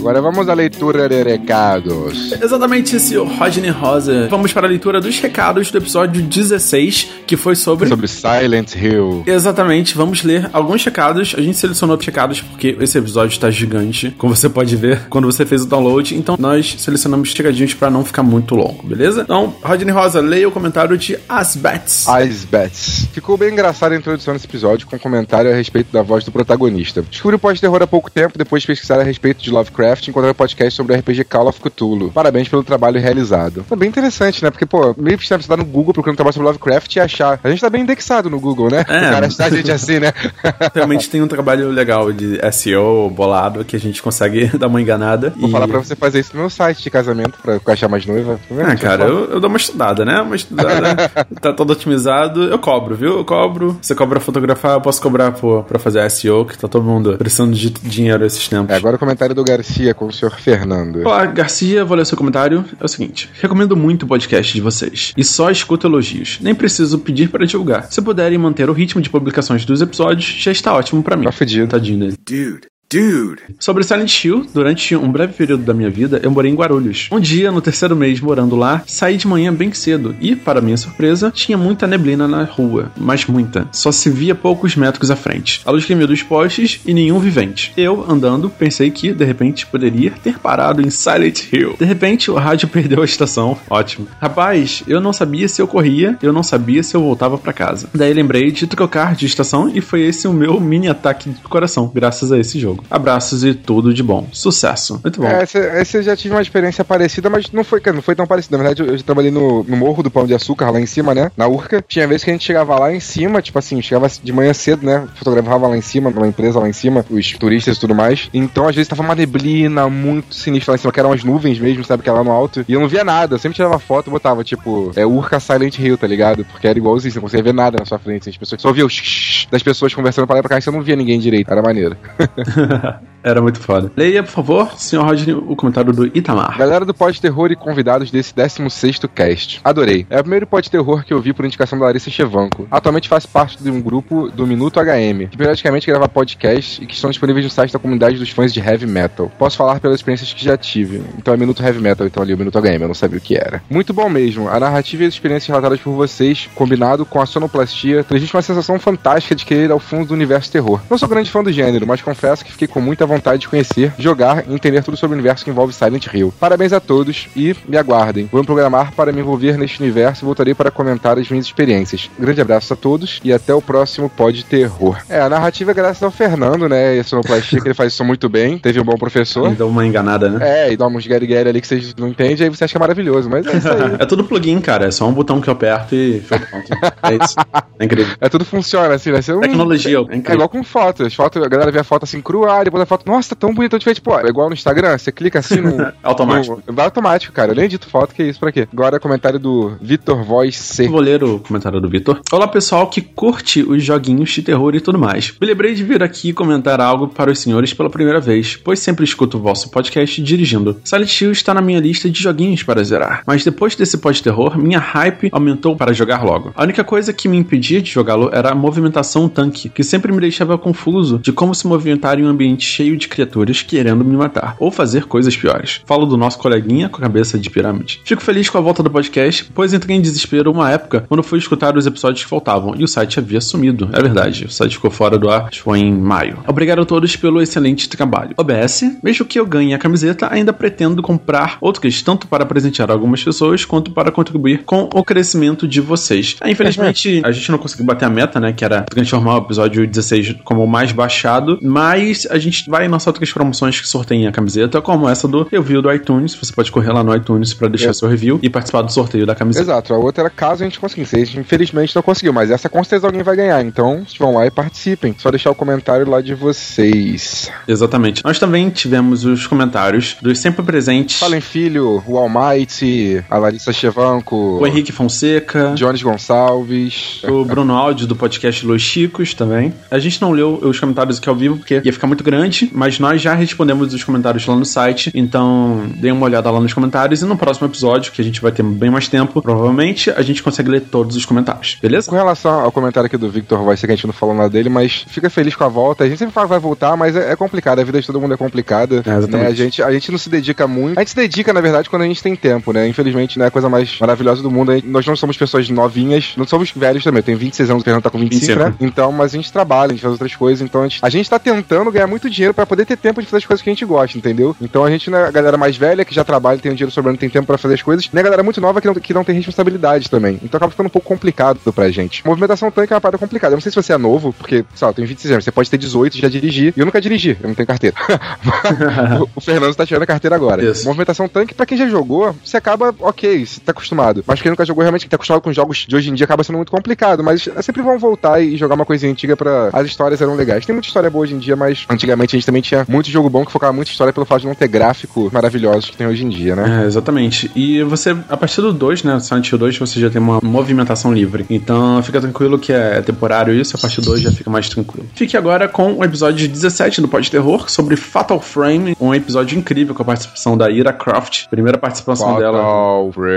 Agora 0.00 0.22
vamos 0.22 0.48
à 0.48 0.54
leitura 0.54 1.06
de 1.10 1.22
recados. 1.22 2.32
Exatamente, 2.32 2.98
senhor 2.98 3.28
Rodney 3.28 3.68
Rosa. 3.68 4.28
Vamos 4.28 4.50
para 4.50 4.66
a 4.66 4.70
leitura 4.70 4.98
dos 4.98 5.18
recados 5.20 5.70
do 5.70 5.76
episódio 5.76 6.22
16, 6.22 7.10
que 7.26 7.36
foi 7.36 7.54
sobre. 7.54 7.86
Sobre 7.86 8.08
Silent 8.08 8.74
Hill. 8.74 9.22
Exatamente, 9.26 9.94
vamos 9.94 10.22
ler 10.24 10.48
alguns 10.54 10.82
recados. 10.82 11.34
A 11.36 11.42
gente 11.42 11.58
selecionou 11.58 11.98
os 11.98 12.06
recados 12.06 12.40
porque 12.40 12.78
esse 12.80 12.96
episódio 12.96 13.34
está 13.34 13.50
gigante, 13.50 14.10
como 14.16 14.34
você 14.34 14.48
pode 14.48 14.74
ver 14.74 15.02
quando 15.10 15.30
você 15.30 15.44
fez 15.44 15.64
o 15.64 15.66
download. 15.66 16.16
Então 16.16 16.34
nós 16.38 16.76
selecionamos 16.78 17.28
chegadinhos 17.28 17.74
para 17.74 17.90
não 17.90 18.02
ficar 18.02 18.22
muito 18.22 18.54
longo, 18.54 18.82
beleza? 18.86 19.20
Então, 19.20 19.54
Rodney 19.62 19.92
Rosa, 19.92 20.22
leia 20.22 20.48
o 20.48 20.50
comentário 20.50 20.96
de 20.96 21.18
Asbats. 21.28 22.06
Ice 22.26 22.46
Bats. 22.46 23.06
Ficou 23.12 23.36
bem 23.36 23.52
engraçada 23.52 23.94
a 23.94 23.98
introdução 23.98 24.32
desse 24.32 24.46
episódio 24.46 24.86
com 24.86 24.96
um 24.96 24.98
comentário 24.98 25.52
a 25.52 25.54
respeito 25.54 25.92
da 25.92 26.00
voz 26.00 26.24
do 26.24 26.32
protagonista. 26.32 27.02
Descobri 27.02 27.36
o 27.36 27.38
pós-terror 27.38 27.82
há 27.82 27.86
pouco 27.86 28.10
tempo, 28.10 28.38
depois 28.38 28.62
de 28.62 28.66
pesquisar 28.66 28.98
a 28.98 29.02
respeito 29.02 29.42
de 29.42 29.50
Lovecraft, 29.50 29.89
encontrei 29.92 30.30
um 30.30 30.34
podcast 30.34 30.76
sobre 30.76 30.94
o 30.94 30.98
RPG 30.98 31.24
Call 31.24 31.48
of 31.48 31.60
Cthulhu. 31.60 32.10
Parabéns 32.10 32.48
pelo 32.48 32.62
trabalho 32.62 33.00
realizado. 33.00 33.64
Foi 33.68 33.76
bem 33.76 33.88
interessante, 33.88 34.42
né? 34.42 34.50
Porque, 34.50 34.66
pô, 34.66 34.94
meio 34.96 35.18
que 35.18 35.26
você 35.26 35.38
tá 35.38 35.56
no 35.56 35.64
Google 35.64 35.92
procurando 35.92 36.16
trabalho 36.16 36.34
sobre 36.34 36.46
Lovecraft 36.46 36.96
e 36.96 37.00
achar. 37.00 37.40
A 37.42 37.50
gente 37.50 37.60
tá 37.60 37.70
bem 37.70 37.82
indexado 37.82 38.30
no 38.30 38.38
Google, 38.38 38.70
né? 38.70 38.84
É. 38.88 39.08
O 39.08 39.10
cara 39.10 39.26
achar 39.26 39.46
a 39.46 39.50
gente 39.50 39.70
assim, 39.70 39.98
né? 39.98 40.12
Realmente 40.74 41.08
tem 41.08 41.22
um 41.22 41.28
trabalho 41.28 41.70
legal 41.70 42.12
de 42.12 42.38
SEO 42.52 43.10
bolado 43.10 43.64
que 43.64 43.76
a 43.76 43.80
gente 43.80 44.02
consegue 44.02 44.46
dar 44.58 44.68
uma 44.68 44.80
enganada. 44.80 45.32
Vou 45.36 45.48
e... 45.48 45.52
falar 45.52 45.68
pra 45.68 45.78
você 45.78 45.96
fazer 45.96 46.20
isso 46.20 46.30
no 46.34 46.40
meu 46.40 46.50
site 46.50 46.82
de 46.82 46.90
casamento 46.90 47.38
pra 47.42 47.60
achar 47.72 47.88
mais 47.88 48.06
noiva. 48.06 48.38
Tá? 48.48 48.72
Ah, 48.72 48.76
cara, 48.76 49.04
eu, 49.04 49.32
eu 49.32 49.40
dou 49.40 49.48
uma 49.48 49.56
estudada, 49.56 50.04
né? 50.04 50.20
Uma 50.20 50.36
estudada. 50.36 51.08
tá 51.40 51.52
todo 51.52 51.70
otimizado. 51.70 52.44
Eu 52.44 52.58
cobro, 52.58 52.94
viu? 52.94 53.18
Eu 53.18 53.24
cobro. 53.24 53.78
Você 53.80 53.94
cobra 53.94 54.20
fotografar, 54.20 54.74
eu 54.74 54.80
posso 54.80 55.00
cobrar 55.00 55.32
pô, 55.32 55.62
pra 55.62 55.78
fazer 55.78 56.08
SEO, 56.10 56.44
que 56.44 56.58
tá 56.58 56.68
todo 56.68 56.84
mundo 56.84 57.16
precisando 57.18 57.54
de 57.54 57.70
dinheiro 57.70 58.24
esses 58.24 58.46
tempos. 58.48 58.70
É, 58.70 58.76
agora 58.76 58.96
o 58.96 58.98
comentário 58.98 59.34
do 59.34 59.44
Garcia 59.44 59.79
com 59.94 60.06
o 60.06 60.12
senhor 60.12 60.32
Fernando. 60.32 61.00
Olá, 61.00 61.24
Garcia, 61.24 61.84
vou 61.84 61.96
ler 61.96 62.04
seu 62.04 62.18
comentário. 62.18 62.64
É 62.78 62.84
o 62.84 62.88
seguinte: 62.88 63.30
recomendo 63.40 63.76
muito 63.76 64.02
o 64.02 64.06
podcast 64.06 64.52
de 64.52 64.60
vocês. 64.60 65.12
E 65.16 65.24
só 65.24 65.50
escuto 65.50 65.86
elogios. 65.86 66.38
Nem 66.40 66.54
preciso 66.54 66.98
pedir 66.98 67.30
para 67.30 67.46
divulgar. 67.46 67.90
Se 67.90 68.02
puderem 68.02 68.36
manter 68.36 68.68
o 68.68 68.74
ritmo 68.74 69.00
de 69.00 69.08
publicações 69.08 69.64
dos 69.64 69.80
episódios, 69.80 70.26
já 70.26 70.52
está 70.52 70.74
ótimo 70.74 71.02
pra 71.02 71.16
mim. 71.16 71.24
Tá 71.24 71.32
fedido. 71.32 71.66
Tadinho 71.66 71.98
dele. 71.98 72.16
Dude, 72.26 72.68
dude. 72.90 73.40
Sobre 73.58 73.84
Silent 73.84 74.24
Hill, 74.24 74.46
durante 74.52 74.96
um 74.96 75.10
breve 75.10 75.32
período 75.32 75.62
da 75.62 75.72
minha 75.72 75.88
vida, 75.88 76.20
eu 76.24 76.30
morei 76.30 76.50
em 76.50 76.54
Guarulhos. 76.54 77.08
Um 77.12 77.20
dia, 77.20 77.52
no 77.52 77.60
terceiro 77.60 77.94
mês 77.94 78.20
morando 78.20 78.56
lá, 78.56 78.82
saí 78.86 79.16
de 79.16 79.28
manhã 79.28 79.54
bem 79.54 79.72
cedo 79.72 80.16
e, 80.20 80.34
para 80.34 80.60
minha 80.60 80.76
surpresa, 80.76 81.30
tinha 81.30 81.56
muita 81.56 81.86
neblina 81.86 82.26
na 82.26 82.42
rua, 82.42 82.90
mas 82.96 83.26
muita. 83.26 83.68
Só 83.70 83.92
se 83.92 84.10
via 84.10 84.34
poucos 84.34 84.74
metros 84.74 85.10
à 85.10 85.16
frente. 85.16 85.60
A 85.64 85.70
luz 85.70 85.84
queimou 85.84 86.06
dos 86.06 86.22
postes 86.22 86.80
e 86.84 86.92
nenhum 86.92 87.20
vivente. 87.20 87.72
Eu, 87.76 88.04
andando, 88.08 88.50
pensei 88.50 88.90
que, 88.90 89.12
de 89.12 89.24
repente, 89.24 89.66
poderia 89.66 90.10
ter 90.10 90.38
parado 90.38 90.82
em 90.82 90.90
Silent 90.90 91.52
Hill. 91.52 91.76
De 91.78 91.84
repente, 91.84 92.30
o 92.30 92.34
rádio 92.34 92.66
perdeu 92.68 93.02
a 93.02 93.04
estação. 93.04 93.56
Ótimo. 93.68 94.08
Rapaz, 94.20 94.82
eu 94.88 95.00
não 95.00 95.12
sabia 95.12 95.48
se 95.48 95.62
eu 95.62 95.68
corria, 95.68 96.18
eu 96.22 96.32
não 96.32 96.42
sabia 96.42 96.82
se 96.82 96.96
eu 96.96 97.02
voltava 97.02 97.38
para 97.38 97.52
casa. 97.52 97.88
Daí 97.94 98.12
lembrei 98.12 98.50
de 98.50 98.66
trocar 98.66 99.14
de 99.14 99.26
estação 99.26 99.70
e 99.72 99.80
foi 99.80 100.00
esse 100.00 100.26
o 100.26 100.32
meu 100.32 100.58
mini 100.58 100.88
ataque 100.88 101.30
do 101.30 101.48
coração, 101.48 101.90
graças 101.94 102.32
a 102.32 102.38
esse 102.38 102.58
jogo. 102.58 102.79
Abraços 102.90 103.44
e 103.44 103.54
tudo 103.54 103.92
de 103.92 104.02
bom. 104.02 104.28
Sucesso. 104.32 105.00
Muito 105.02 105.20
bom. 105.20 105.26
É, 105.26 105.42
essa, 105.42 105.58
essa 105.58 105.98
eu 105.98 106.02
já 106.02 106.16
tive 106.16 106.34
uma 106.34 106.42
experiência 106.42 106.84
parecida, 106.84 107.28
mas 107.28 107.50
não 107.52 107.64
foi, 107.64 107.80
não 107.92 108.02
foi 108.02 108.14
tão 108.14 108.26
parecida. 108.26 108.56
Na 108.56 108.62
verdade, 108.62 108.82
eu, 108.82 108.94
eu 108.96 109.02
trabalhei 109.02 109.30
no, 109.30 109.64
no 109.64 109.76
Morro 109.76 110.02
do 110.02 110.10
Pão 110.10 110.26
de 110.26 110.34
Açúcar, 110.34 110.70
lá 110.70 110.80
em 110.80 110.86
cima, 110.86 111.14
né? 111.14 111.30
Na 111.36 111.46
Urca. 111.46 111.84
Tinha 111.86 112.06
vezes 112.06 112.24
que 112.24 112.30
a 112.30 112.32
gente 112.32 112.44
chegava 112.44 112.78
lá 112.78 112.92
em 112.92 113.00
cima, 113.00 113.42
tipo 113.42 113.58
assim, 113.58 113.80
chegava 113.82 114.08
de 114.22 114.32
manhã 114.32 114.52
cedo, 114.52 114.84
né? 114.84 115.06
Fotografava 115.16 115.66
lá 115.66 115.76
em 115.76 115.80
cima, 115.80 116.10
numa 116.10 116.26
empresa 116.26 116.58
lá 116.58 116.68
em 116.68 116.72
cima, 116.72 117.04
os 117.10 117.32
turistas 117.32 117.76
e 117.76 117.80
tudo 117.80 117.94
mais. 117.94 118.28
Então, 118.32 118.68
às 118.68 118.74
vezes, 118.74 118.88
tava 118.88 119.02
uma 119.02 119.14
neblina 119.14 119.88
muito 119.88 120.34
sinistra 120.34 120.72
lá 120.72 120.76
em 120.76 120.78
cima, 120.78 120.92
que 120.92 121.00
eram 121.00 121.12
as 121.12 121.24
nuvens 121.24 121.58
mesmo, 121.58 121.84
sabe? 121.84 122.02
Que 122.02 122.08
era 122.08 122.18
lá 122.18 122.24
no 122.24 122.30
alto. 122.30 122.64
E 122.68 122.72
eu 122.72 122.80
não 122.80 122.88
via 122.88 123.04
nada. 123.04 123.34
Eu 123.34 123.38
sempre 123.38 123.56
tirava 123.56 123.78
foto 123.78 124.08
e 124.08 124.10
botava, 124.10 124.44
tipo, 124.44 124.92
é 124.96 125.04
Urca 125.04 125.40
Silent 125.40 125.78
Hill, 125.78 125.98
tá 125.98 126.06
ligado? 126.06 126.44
Porque 126.44 126.66
era 126.66 126.78
igualzinho, 126.78 127.12
você 127.12 127.18
não 127.18 127.22
conseguia 127.22 127.44
ver 127.44 127.54
nada 127.54 127.78
na 127.78 127.86
sua 127.86 127.98
frente. 127.98 128.28
As 128.28 128.36
pessoas 128.36 128.60
só 128.60 128.72
via 128.72 128.84
o 128.84 128.88
shh 128.88 129.46
das 129.50 129.62
pessoas 129.62 129.92
conversando 129.92 130.26
pra 130.26 130.34
lá 130.34 130.40
e 130.40 130.42
pra 130.42 130.50
cá, 130.50 130.58
e 130.58 130.62
você 130.62 130.70
não 130.70 130.82
via 130.82 130.96
ninguém 130.96 131.18
direito. 131.18 131.50
Era 131.50 131.62
maneiro. 131.62 131.96
Era 133.22 133.40
muito 133.40 133.60
foda. 133.60 133.92
Leia, 133.96 134.22
por 134.22 134.30
favor, 134.30 134.72
senhor 134.78 135.04
Rodney, 135.04 135.34
o 135.34 135.54
comentário 135.54 135.92
do 135.92 136.06
Itamar. 136.06 136.56
Galera 136.56 136.84
do 136.84 136.94
Pod 136.94 137.20
Terror 137.20 137.52
e 137.52 137.56
convidados 137.56 138.10
desse 138.10 138.32
16º 138.32 139.08
cast. 139.08 139.60
Adorei. 139.62 140.06
É 140.08 140.18
o 140.18 140.22
primeiro 140.22 140.46
Pod 140.46 140.70
Terror 140.70 141.04
que 141.04 141.12
eu 141.12 141.20
vi 141.20 141.32
por 141.32 141.44
indicação 141.44 141.78
da 141.78 141.84
Larissa 141.84 142.10
Chevanco. 142.10 142.66
Atualmente 142.70 143.08
faz 143.08 143.26
parte 143.26 143.62
de 143.62 143.70
um 143.70 143.80
grupo 143.80 144.30
do 144.30 144.46
Minuto 144.46 144.80
HM, 144.80 145.28
que 145.30 145.36
periodicamente 145.36 145.86
grava 145.86 146.08
podcasts 146.08 146.78
e 146.82 146.86
que 146.86 146.94
estão 146.94 147.10
disponíveis 147.10 147.44
no 147.44 147.50
site 147.50 147.72
da 147.72 147.78
comunidade 147.78 148.18
dos 148.18 148.30
fãs 148.30 148.52
de 148.54 148.60
Heavy 148.60 148.86
Metal. 148.86 149.30
Posso 149.38 149.56
falar 149.56 149.80
pelas 149.80 149.96
experiências 149.96 150.32
que 150.32 150.42
já 150.42 150.56
tive. 150.56 151.02
Então 151.18 151.34
é 151.34 151.36
Minuto 151.36 151.62
Heavy 151.62 151.80
Metal, 151.80 152.06
então 152.06 152.22
ali 152.22 152.32
o 152.32 152.38
Minuto 152.38 152.58
HM, 152.58 152.80
eu 152.80 152.88
não 152.88 152.94
sabia 152.94 153.18
o 153.18 153.20
que 153.20 153.36
era. 153.36 153.62
Muito 153.68 153.92
bom 153.92 154.08
mesmo. 154.08 154.48
A 154.48 154.58
narrativa 154.58 155.04
e 155.04 155.06
as 155.06 155.14
experiências 155.14 155.48
relatadas 155.48 155.80
por 155.80 155.92
vocês, 155.92 156.48
combinado 156.54 157.04
com 157.04 157.20
a 157.20 157.26
sonoplastia, 157.26 158.02
transmite 158.02 158.34
uma 158.34 158.42
sensação 158.42 158.78
fantástica 158.78 159.34
de 159.34 159.44
querer 159.44 159.64
ir 159.64 159.72
ao 159.72 159.78
fundo 159.78 160.08
do 160.08 160.14
universo 160.14 160.50
terror. 160.50 160.80
Não 160.88 160.96
sou 160.96 161.08
grande 161.08 161.30
fã 161.30 161.42
do 161.42 161.52
gênero, 161.52 161.86
mas 161.86 162.00
confesso 162.00 162.44
que 162.44 162.52
fiquei 162.60 162.68
com 162.68 162.80
muita 162.80 163.06
vontade 163.06 163.40
de 163.40 163.48
conhecer, 163.48 163.92
jogar 163.98 164.44
e 164.46 164.52
entender 164.54 164.82
tudo 164.82 164.96
sobre 164.96 165.14
o 165.14 165.18
universo 165.18 165.42
que 165.44 165.50
envolve 165.50 165.72
Silent 165.72 166.06
Hill. 166.12 166.32
Parabéns 166.38 166.72
a 166.74 166.80
todos 166.80 167.26
e 167.34 167.56
me 167.66 167.76
aguardem. 167.78 168.28
Vou 168.30 168.40
me 168.42 168.46
programar 168.46 168.92
para 168.92 169.12
me 169.12 169.20
envolver 169.20 169.56
neste 169.56 169.80
universo 169.82 170.24
e 170.24 170.26
voltarei 170.26 170.52
para 170.54 170.70
comentar 170.70 171.18
as 171.18 171.28
minhas 171.30 171.46
experiências. 171.46 172.10
Grande 172.18 172.40
abraço 172.40 172.72
a 172.74 172.76
todos 172.76 173.18
e 173.24 173.32
até 173.32 173.54
o 173.54 173.62
próximo 173.62 174.10
Pod 174.10 174.44
Terror. 174.44 174.98
É, 175.08 175.20
a 175.20 175.28
narrativa 175.30 175.70
é 175.70 175.74
graças 175.74 176.02
ao 176.02 176.10
Fernando, 176.10 176.68
né? 176.68 176.96
E 176.96 177.00
a 177.00 177.04
sonoplastia, 177.04 177.60
que 177.60 177.68
ele 177.68 177.74
faz 177.74 177.94
isso 177.94 178.04
muito 178.04 178.28
bem. 178.28 178.58
Teve 178.58 178.78
um 178.80 178.84
bom 178.84 178.96
professor. 178.98 179.46
Ele 179.46 179.56
dá 179.56 179.64
uma 179.64 179.86
enganada, 179.86 180.28
né? 180.28 180.66
É, 180.66 180.72
e 180.72 180.76
dá 180.76 180.86
uns 180.86 181.06
Gary 181.06 181.26
Gary 181.26 181.48
ali 181.48 181.60
que 181.62 181.66
vocês 181.66 181.94
não 181.96 182.08
entendem, 182.08 182.44
aí 182.44 182.50
você 182.50 182.64
acha 182.64 182.76
é 182.76 182.80
maravilhoso, 182.80 183.30
mas 183.30 183.46
é 183.46 183.56
isso 183.56 183.68
aí. 183.68 183.80
É 184.00 184.06
tudo 184.06 184.24
plugin, 184.24 184.60
cara. 184.60 184.86
É 184.86 184.90
só 184.90 185.06
um 185.08 185.12
botão 185.12 185.40
que 185.40 185.48
eu 185.48 185.52
aperto 185.52 185.94
e 185.94 186.20
foi 186.20 186.38
pronto. 186.38 186.66
É 187.02 187.24
isso. 187.24 187.34
É 187.78 187.84
incrível. 187.84 188.14
É 188.20 188.28
tudo 188.28 188.44
funciona, 188.44 188.94
assim, 188.94 189.12
vai 189.12 189.22
ser 189.22 189.34
um. 189.34 189.40
Tecnologia, 189.40 189.98
é 189.98 190.00
É 190.00 190.02
incrível. 190.16 190.34
igual 190.34 190.48
com 190.48 190.62
fotos. 190.62 191.14
Foto, 191.14 191.42
a 191.42 191.48
galera 191.48 191.70
vê 191.70 191.78
a 191.80 191.84
foto 191.84 192.04
assim 192.04 192.20
crua, 192.20 192.49
aí 192.58 192.64
depois 192.64 192.82
a 192.82 192.86
foto, 192.86 193.04
nossa, 193.06 193.30
tá 193.30 193.36
tão 193.36 193.54
bonito, 193.54 193.70
tão 193.70 193.78
diferente. 193.78 194.00
Pô, 194.00 194.18
é 194.18 194.26
igual 194.28 194.48
no 194.48 194.54
Instagram, 194.54 194.96
você 194.98 195.10
clica 195.12 195.38
assim 195.38 195.60
no. 195.60 195.92
Automático. 196.02 196.62
no- 196.66 196.72
vai 196.74 196.84
automático, 196.84 197.32
cara. 197.32 197.52
Eu 197.52 197.56
nem 197.56 197.64
edito 197.64 197.88
foto, 197.88 198.14
que 198.14 198.22
isso 198.22 198.38
pra 198.40 198.52
quê? 198.52 198.66
Agora 198.72 198.98
comentário 199.00 199.38
do 199.38 199.76
Vitor 199.80 200.22
Voz 200.24 200.56
C. 200.56 200.88
Vou 200.88 201.00
ler 201.00 201.22
o 201.22 201.38
comentário 201.38 201.80
do 201.80 201.88
Vitor. 201.88 202.20
Olá, 202.32 202.46
pessoal 202.48 202.88
que 202.88 203.00
curte 203.00 203.62
os 203.62 203.82
joguinhos 203.82 204.30
de 204.30 204.42
terror 204.42 204.74
e 204.74 204.80
tudo 204.80 204.98
mais. 204.98 205.34
Me 205.40 205.46
lembrei 205.46 205.74
de 205.74 205.84
vir 205.84 206.02
aqui 206.02 206.32
comentar 206.32 206.80
algo 206.80 207.08
para 207.08 207.30
os 207.30 207.38
senhores 207.38 207.72
pela 207.72 207.90
primeira 207.90 208.20
vez, 208.20 208.56
pois 208.56 208.80
sempre 208.80 209.04
escuto 209.04 209.38
o 209.38 209.40
vosso 209.40 209.70
podcast 209.70 210.20
dirigindo. 210.22 210.80
Silent 210.84 211.20
Hill 211.20 211.32
está 211.32 211.54
na 211.54 211.60
minha 211.60 211.80
lista 211.80 212.08
de 212.10 212.20
joguinhos 212.22 212.62
para 212.62 212.82
zerar, 212.82 213.22
mas 213.26 213.44
depois 213.44 213.74
desse 213.76 213.98
pós-terror, 213.98 214.58
minha 214.58 214.78
hype 214.78 215.28
aumentou 215.32 215.76
para 215.76 215.92
jogar 215.92 216.24
logo. 216.24 216.52
A 216.54 216.62
única 216.62 216.84
coisa 216.84 217.12
que 217.12 217.28
me 217.28 217.36
impedia 217.36 217.80
de 217.82 217.90
jogá-lo 217.90 218.30
era 218.32 218.50
a 218.50 218.54
movimentação 218.54 219.28
tanque, 219.28 219.68
que 219.68 219.82
sempre 219.84 220.12
me 220.12 220.20
deixava 220.20 220.56
confuso 220.58 221.18
de 221.18 221.32
como 221.32 221.54
se 221.54 221.66
movimentar 221.66 222.18
em 222.18 222.24
um 222.24 222.28
ambiente 222.28 222.39
cheio 222.58 222.96
de 222.96 223.08
criaturas 223.08 223.62
querendo 223.62 224.04
me 224.04 224.16
matar, 224.16 224.56
ou 224.58 224.70
fazer 224.70 225.04
coisas 225.06 225.36
piores. 225.36 225.80
Falo 225.84 226.06
do 226.06 226.16
nosso 226.16 226.38
coleguinha 226.38 226.88
com 226.88 226.98
a 226.98 227.00
cabeça 227.00 227.38
de 227.38 227.50
pirâmide. 227.50 228.00
Fico 228.04 228.22
feliz 228.22 228.48
com 228.48 228.58
a 228.58 228.60
volta 228.60 228.82
do 228.82 228.90
podcast, 228.90 229.50
pois 229.54 229.72
entrei 229.72 229.96
em 229.96 230.00
desespero 230.00 230.50
uma 230.50 230.70
época 230.70 231.04
quando 231.08 231.22
fui 231.22 231.38
escutar 231.38 231.76
os 231.76 231.86
episódios 231.86 232.22
que 232.22 232.30
faltavam 232.30 232.74
e 232.76 232.84
o 232.84 232.88
site 232.88 233.18
havia 233.18 233.40
sumido. 233.40 233.88
É 233.92 234.00
verdade, 234.00 234.44
o 234.46 234.50
site 234.50 234.74
ficou 234.74 234.90
fora 234.90 235.18
do 235.18 235.30
ar, 235.30 235.48
foi 235.54 235.80
em 235.80 235.92
maio. 235.92 236.38
Obrigado 236.46 236.82
a 236.82 236.84
todos 236.84 237.16
pelo 237.16 237.42
excelente 237.42 237.88
trabalho. 237.88 238.34
OBS, 238.36 238.98
mesmo 239.02 239.26
que 239.26 239.38
eu 239.38 239.46
ganhe 239.46 239.74
a 239.74 239.78
camiseta, 239.78 240.28
ainda 240.32 240.52
pretendo 240.52 241.02
comprar 241.02 241.58
outras 241.60 242.02
tanto 242.02 242.26
para 242.26 242.46
presentear 242.46 242.90
algumas 242.90 243.22
pessoas 243.22 243.64
quanto 243.64 243.90
para 243.90 244.10
contribuir 244.10 244.64
com 244.64 244.88
o 244.94 245.04
crescimento 245.04 245.66
de 245.66 245.80
vocês. 245.80 246.36
Ah, 246.40 246.50
infelizmente, 246.50 247.20
a 247.24 247.32
gente 247.32 247.50
não 247.50 247.58
conseguiu 247.58 247.86
bater 247.86 248.06
a 248.06 248.10
meta, 248.10 248.40
né, 248.40 248.52
que 248.52 248.64
era 248.64 248.82
transformar 248.82 249.34
o 249.34 249.38
episódio 249.38 249.86
16 249.86 250.36
como 250.44 250.64
o 250.64 250.68
mais 250.68 250.92
baixado, 250.92 251.58
mas 251.62 252.19
a 252.30 252.38
gente 252.38 252.68
vai 252.68 252.86
lançar 252.88 253.10
outras 253.10 253.32
promoções 253.32 253.80
que 253.80 253.86
sorteiem 253.88 254.26
a 254.26 254.32
camiseta, 254.32 254.80
como 254.80 255.08
essa 255.08 255.26
do 255.28 255.44
review 255.50 255.80
do 255.82 255.92
iTunes. 255.92 256.34
Você 256.34 256.52
pode 256.52 256.70
correr 256.72 256.92
lá 256.92 257.02
no 257.04 257.14
iTunes 257.14 257.54
para 257.54 257.68
deixar 257.68 257.90
É. 257.90 257.92
seu 257.92 258.08
review 258.08 258.38
e 258.42 258.48
participar 258.50 258.82
do 258.82 258.92
sorteio 258.92 259.26
da 259.26 259.34
camiseta. 259.34 259.64
Exato, 259.64 259.94
a 259.94 259.98
outra 259.98 260.22
era 260.24 260.30
caso 260.30 260.62
a 260.62 260.66
gente 260.66 260.78
conseguisse. 260.80 261.16
A 261.16 261.18
gente 261.18 261.38
infelizmente 261.38 261.94
não 261.94 262.02
conseguiu, 262.02 262.32
mas 262.32 262.50
essa 262.50 262.68
com 262.68 262.82
certeza 262.82 263.06
alguém 263.06 263.22
vai 263.22 263.36
ganhar. 263.36 263.64
Então, 263.64 264.04
vão 264.18 264.34
lá 264.34 264.46
e 264.46 264.50
participem. 264.50 265.14
Só 265.18 265.30
deixar 265.30 265.50
o 265.50 265.54
comentário 265.54 266.08
lá 266.08 266.20
de 266.20 266.34
vocês. 266.34 267.50
Exatamente. 267.66 268.24
Nós 268.24 268.38
também 268.38 268.68
tivemos 268.70 269.24
os 269.24 269.46
comentários 269.46 270.16
dos 270.20 270.38
sempre 270.38 270.62
presentes. 270.64 271.18
Falem 271.18 271.40
Filho, 271.40 272.02
o 272.06 272.16
Almighty, 272.18 273.22
a 273.30 273.38
Larissa 273.38 273.72
Chevanco, 273.72 274.58
O 274.60 274.66
Henrique 274.66 274.92
Fonseca. 274.92 275.72
Jones 275.74 276.02
Gonçalves. 276.02 277.22
O 277.24 277.44
Bruno 277.44 277.74
Áudio 277.74 278.06
do 278.06 278.16
podcast 278.16 278.64
Los 278.66 278.82
Chicos 278.82 279.34
também. 279.34 279.72
A 279.90 279.98
gente 279.98 280.20
não 280.20 280.32
leu 280.32 280.58
os 280.62 280.78
comentários 280.78 281.18
aqui 281.18 281.28
ao 281.28 281.34
vivo 281.36 281.56
porque 281.56 281.80
ia 281.84 281.92
ficar 281.92 282.06
muito 282.10 282.24
grande, 282.24 282.70
mas 282.74 282.98
nós 282.98 283.20
já 283.22 283.34
respondemos 283.34 283.92
os 283.94 284.02
comentários 284.04 284.46
lá 284.46 284.54
no 284.56 284.64
site, 284.64 285.10
então 285.14 285.84
dê 285.96 286.10
uma 286.10 286.26
olhada 286.26 286.50
lá 286.50 286.60
nos 286.60 286.72
comentários 286.74 287.22
e 287.22 287.24
no 287.24 287.36
próximo 287.36 287.66
episódio, 287.68 288.12
que 288.12 288.20
a 288.20 288.24
gente 288.24 288.40
vai 288.40 288.52
ter 288.52 288.62
bem 288.62 288.90
mais 288.90 289.08
tempo, 289.08 289.40
provavelmente 289.40 290.10
a 290.10 290.22
gente 290.22 290.42
consegue 290.42 290.70
ler 290.70 290.80
todos 290.82 291.16
os 291.16 291.24
comentários, 291.24 291.78
beleza? 291.80 292.08
Com 292.10 292.16
relação 292.16 292.60
ao 292.60 292.72
comentário 292.72 293.06
aqui 293.06 293.16
do 293.16 293.30
Victor 293.30 293.62
vai 293.64 293.76
ser 293.76 293.86
que 293.86 293.92
a 293.92 293.96
gente 293.96 294.06
não 294.06 294.12
falou 294.12 294.34
nada 294.34 294.50
dele, 294.50 294.68
mas 294.68 295.04
fica 295.08 295.30
feliz 295.30 295.54
com 295.54 295.64
a 295.64 295.68
volta. 295.68 296.04
A 296.04 296.08
gente 296.08 296.18
sempre 296.18 296.34
fala 296.34 296.46
que 296.46 296.50
vai 296.50 296.58
voltar, 296.58 296.96
mas 296.96 297.14
é, 297.16 297.32
é 297.32 297.36
complicado. 297.36 297.78
A 297.80 297.84
vida 297.84 298.00
de 298.00 298.06
todo 298.06 298.20
mundo 298.20 298.34
é 298.34 298.36
complicada. 298.36 298.96
É, 298.96 298.98
exatamente. 299.18 299.32
né? 299.32 299.46
A, 299.46 299.54
gente, 299.54 299.82
a 299.82 299.92
gente 299.92 300.10
não 300.10 300.18
se 300.18 300.28
dedica 300.28 300.66
muito. 300.66 300.98
A 300.98 301.02
gente 301.02 301.10
se 301.10 301.16
dedica, 301.16 301.52
na 301.52 301.60
verdade, 301.60 301.88
quando 301.88 302.02
a 302.02 302.06
gente 302.06 302.22
tem 302.22 302.34
tempo, 302.34 302.72
né? 302.72 302.88
Infelizmente, 302.88 303.38
não 303.38 303.44
é 303.44 303.48
a 303.48 303.50
coisa 303.50 303.68
mais 303.68 303.98
maravilhosa 304.00 304.42
do 304.42 304.50
mundo. 304.50 304.72
Gente- 304.72 304.86
nós 304.88 305.06
não 305.06 305.14
somos 305.16 305.36
pessoas 305.36 305.68
novinhas, 305.68 306.32
não 306.36 306.46
somos 306.46 306.70
velhos 306.74 307.04
também. 307.04 307.18
Eu 307.20 307.24
tenho 307.24 307.38
26 307.38 307.70
anos, 307.70 307.82
o 307.82 307.84
Fernando 307.84 308.02
tá 308.02 308.10
com 308.10 308.18
25, 308.18 308.40
25. 308.46 308.64
né? 308.64 308.74
Então, 308.80 309.12
mas 309.12 309.32
a 309.32 309.36
gente 309.36 309.52
trabalha, 309.52 309.90
a 309.90 309.94
gente 309.94 310.02
faz 310.02 310.12
outras 310.12 310.34
coisas. 310.34 310.60
Então, 310.62 310.82
a 310.82 310.88
gente, 310.88 310.98
a 311.02 311.08
gente 311.10 311.28
tá 311.30 311.38
tentando 311.38 311.90
ganhar 311.90 311.99
muito 312.06 312.28
dinheiro 312.30 312.54
pra 312.54 312.66
poder 312.66 312.84
ter 312.84 312.96
tempo 312.96 313.20
de 313.20 313.26
fazer 313.26 313.38
as 313.38 313.46
coisas 313.46 313.62
que 313.62 313.70
a 313.70 313.72
gente 313.72 313.84
gosta, 313.84 314.16
entendeu? 314.16 314.56
Então, 314.60 314.84
a 314.84 314.90
gente 314.90 315.10
não 315.10 315.18
é 315.18 315.28
a 315.28 315.30
galera 315.30 315.56
mais 315.56 315.76
velha 315.76 316.04
que 316.04 316.14
já 316.14 316.24
trabalha, 316.24 316.58
tem 316.58 316.72
o 316.72 316.74
dinheiro 316.74 316.92
sobrando, 316.92 317.18
tem 317.18 317.28
tempo 317.28 317.46
pra 317.46 317.58
fazer 317.58 317.74
as 317.74 317.82
coisas, 317.82 318.08
nem 318.12 318.20
a 318.20 318.24
galera 318.24 318.42
muito 318.42 318.60
nova 318.60 318.80
que 318.80 318.86
não, 318.86 318.94
que 318.94 319.14
não 319.14 319.24
tem 319.24 319.34
responsabilidade 319.34 320.10
também. 320.10 320.38
Então, 320.42 320.58
acaba 320.58 320.70
ficando 320.70 320.86
um 320.86 320.90
pouco 320.90 321.08
complicado 321.08 321.72
pra 321.72 321.90
gente. 321.90 322.26
Movimentação 322.26 322.70
tanque 322.70 322.92
é 322.92 322.96
uma 322.96 323.00
parada 323.00 323.18
complicada. 323.18 323.52
Eu 323.52 323.56
não 323.56 323.62
sei 323.62 323.70
se 323.70 323.76
você 323.76 323.92
é 323.92 323.98
novo, 323.98 324.32
porque, 324.32 324.64
sei 324.74 324.86
lá, 324.86 324.90
eu 324.90 324.94
tenho 324.94 325.08
26 325.08 325.32
anos, 325.32 325.44
você 325.44 325.52
pode 325.52 325.70
ter 325.70 325.78
18 325.78 326.16
e 326.16 326.20
já 326.20 326.28
dirigir. 326.28 326.74
E 326.76 326.80
eu 326.80 326.86
nunca 326.86 327.00
dirigi, 327.00 327.36
eu 327.40 327.48
não 327.48 327.54
tenho 327.54 327.66
carteira. 327.66 327.96
o, 329.20 329.28
o 329.36 329.40
Fernando 329.40 329.74
tá 329.74 329.86
tirando 329.86 330.02
a 330.02 330.06
carteira 330.06 330.36
agora. 330.36 330.64
Isso. 330.64 330.84
Movimentação 330.86 331.28
tanque, 331.28 331.54
pra 331.54 331.66
quem 331.66 331.78
já 331.78 331.88
jogou, 331.88 332.34
você 332.44 332.56
acaba 332.56 332.94
ok, 333.00 333.46
você 333.46 333.60
tá 333.60 333.72
acostumado. 333.72 334.24
Mas 334.26 334.40
quem 334.40 334.50
nunca 334.50 334.64
jogou, 334.64 334.82
realmente, 334.82 335.04
que 335.04 335.10
tá 335.10 335.16
acostumado 335.16 335.42
com 335.42 335.52
jogos 335.52 335.84
de 335.88 335.96
hoje 335.96 336.10
em 336.10 336.14
dia, 336.14 336.24
acaba 336.24 336.44
sendo 336.44 336.56
muito 336.56 336.72
complicado. 336.72 337.22
Mas 337.22 337.48
é 337.48 337.62
sempre 337.62 337.82
vão 337.82 337.98
voltar 337.98 338.40
e 338.40 338.56
jogar 338.56 338.74
uma 338.74 338.84
coisinha 338.84 339.12
antiga 339.12 339.36
pra. 339.36 339.70
As 339.72 339.86
histórias 339.86 340.20
eram 340.20 340.34
legais. 340.34 340.66
Tem 340.66 340.74
muita 340.74 340.88
história 340.88 341.10
boa 341.10 341.22
hoje 341.22 341.34
em 341.34 341.38
dia, 341.38 341.56
mas 341.56 341.84
antigamente 341.90 342.34
a 342.34 342.38
gente 342.38 342.46
também 342.46 342.62
tinha 342.62 342.86
muito 342.88 343.10
jogo 343.10 343.28
bom 343.28 343.44
que 343.44 343.52
focava 343.52 343.72
muito 343.72 343.90
história 343.90 344.12
pelo 344.12 344.24
fato 344.24 344.42
de 344.42 344.46
não 344.46 344.54
ter 344.54 344.68
gráfico 344.68 345.28
maravilhosos 345.32 345.90
que 345.90 345.96
tem 345.96 346.06
hoje 346.06 346.24
em 346.24 346.28
dia, 346.28 346.54
né? 346.54 346.82
É, 346.82 346.86
exatamente. 346.86 347.50
E 347.54 347.82
você, 347.82 348.16
a 348.28 348.36
partir 348.36 348.60
do 348.60 348.72
2, 348.72 349.02
né, 349.02 349.18
Silent 349.20 349.50
Hill 349.50 349.58
2, 349.58 349.78
você 349.78 350.00
já 350.00 350.08
tem 350.08 350.20
uma 350.20 350.40
movimentação 350.42 351.12
livre. 351.12 351.44
Então 351.50 352.02
fica 352.02 352.20
tranquilo 352.20 352.58
que 352.58 352.72
é 352.72 353.02
temporário 353.02 353.52
isso, 353.52 353.76
a 353.76 353.78
partir 353.80 354.00
do 354.00 354.06
2 354.06 354.20
já 354.22 354.32
fica 354.32 354.50
mais 354.50 354.68
tranquilo. 354.68 355.06
Fique 355.14 355.36
agora 355.36 355.68
com 355.68 355.94
o 355.94 356.04
episódio 356.04 356.48
17 356.48 357.00
do 357.00 357.08
Pod 357.08 357.28
Terror 357.30 357.68
sobre 357.68 357.96
Fatal 357.96 358.40
Frame, 358.40 358.96
um 359.00 359.14
episódio 359.14 359.58
incrível 359.58 359.94
com 359.94 360.02
a 360.02 360.06
participação 360.06 360.56
da 360.56 360.70
Ira 360.70 360.92
Croft, 360.92 361.48
primeira 361.48 361.78
participação 361.78 362.38
dela. 362.38 362.58
Fatal 362.58 363.12
Frame. 363.12 363.30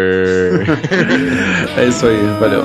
É 1.77 1.87
isso 1.87 2.05
aí, 2.05 2.17
valeu. 2.39 2.63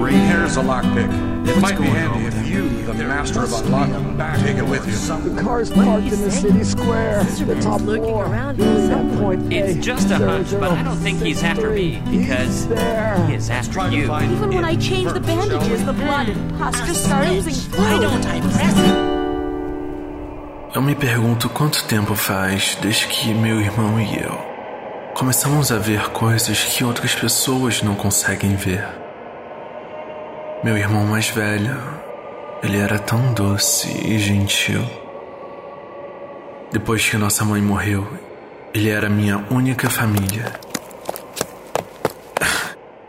Green 0.00 0.26
hair 0.26 0.46
is 0.46 0.56
a 0.56 0.62
lockpick. 0.62 1.29
It 1.50 1.60
might 1.60 1.78
be 1.78 1.84
handy 1.84 2.26
if 2.26 2.46
you, 2.46 2.68
the 2.84 2.94
master 2.94 3.42
of 3.42 3.52
unlocking, 3.52 4.16
take 4.44 4.56
it 4.56 4.62
with 4.62 4.86
you. 4.86 4.94
The 5.34 5.42
car's 5.42 5.70
parked 5.70 6.06
in 6.06 6.20
the 6.20 6.30
city 6.30 6.62
square. 6.62 7.24
The 7.24 7.60
top 7.60 7.80
floor. 7.80 8.28
That 8.28 9.18
point 9.18 9.52
It's 9.52 9.84
just 9.84 10.10
a 10.10 10.18
hunch, 10.18 10.50
but 10.52 10.70
I 10.70 10.82
don't 10.84 10.98
think 10.98 11.20
he's 11.20 11.42
after 11.42 11.70
me 11.70 12.00
because 12.08 12.66
he 13.26 13.34
is 13.34 13.50
after 13.50 13.90
you. 13.90 14.14
Even 14.14 14.54
when 14.54 14.64
I 14.64 14.76
change 14.76 15.12
the 15.12 15.20
bandages, 15.20 15.84
the 15.84 15.92
blood 15.92 16.28
and 16.28 16.56
pus 16.56 16.76
just 16.86 17.10
Why 17.10 17.98
don't 17.98 18.24
I 18.26 18.40
press 18.40 18.78
it? 18.78 19.10
Eu 20.72 20.82
me 20.82 20.94
pergunto 20.94 21.48
quanto 21.48 21.82
tempo 21.84 22.14
faz 22.14 22.78
desde 22.80 23.08
que 23.08 23.34
meu 23.34 23.60
irmão 23.60 23.98
e 23.98 24.22
eu 24.22 24.50
começamos 25.14 25.72
a 25.72 25.78
ver 25.78 26.10
coisas 26.10 26.62
que 26.62 26.84
outras 26.84 27.14
pessoas 27.14 27.82
não 27.82 27.96
conseguem 27.96 28.54
ver. 28.54 28.99
Meu 30.62 30.76
irmão 30.76 31.04
mais 31.04 31.28
velho, 31.28 31.76
ele 32.62 32.78
era 32.78 32.98
tão 32.98 33.32
doce 33.32 33.88
e 34.06 34.18
gentil. 34.18 34.82
Depois 36.72 37.08
que 37.08 37.16
nossa 37.16 37.44
mãe 37.44 37.60
morreu, 37.60 38.06
ele 38.72 38.90
era 38.90 39.08
minha 39.08 39.38
única 39.50 39.88
família. 39.90 40.52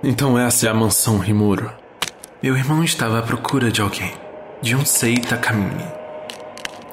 Então 0.04 0.38
essa 0.38 0.68
é 0.68 0.70
a 0.70 0.74
mansão 0.74 1.20
Rimuro. 1.20 1.72
Meu 2.42 2.58
irmão 2.58 2.84
estava 2.84 3.20
à 3.20 3.22
procura 3.22 3.72
de 3.72 3.82
alguém, 3.82 4.14
de 4.62 4.76
um 4.76 4.84
Sei 4.84 5.18
Takamine 5.18 6.02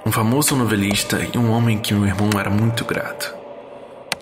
um 0.08 0.12
famoso 0.12 0.56
novelista 0.56 1.20
e 1.34 1.36
um 1.36 1.50
homem 1.50 1.76
que 1.76 1.92
meu 1.92 2.06
irmão 2.06 2.30
era 2.38 2.48
muito 2.48 2.82
grato. 2.82 3.34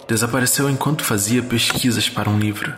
Desapareceu 0.08 0.68
enquanto 0.68 1.04
fazia 1.04 1.40
pesquisas 1.44 2.08
para 2.08 2.28
um 2.28 2.36
livro. 2.36 2.74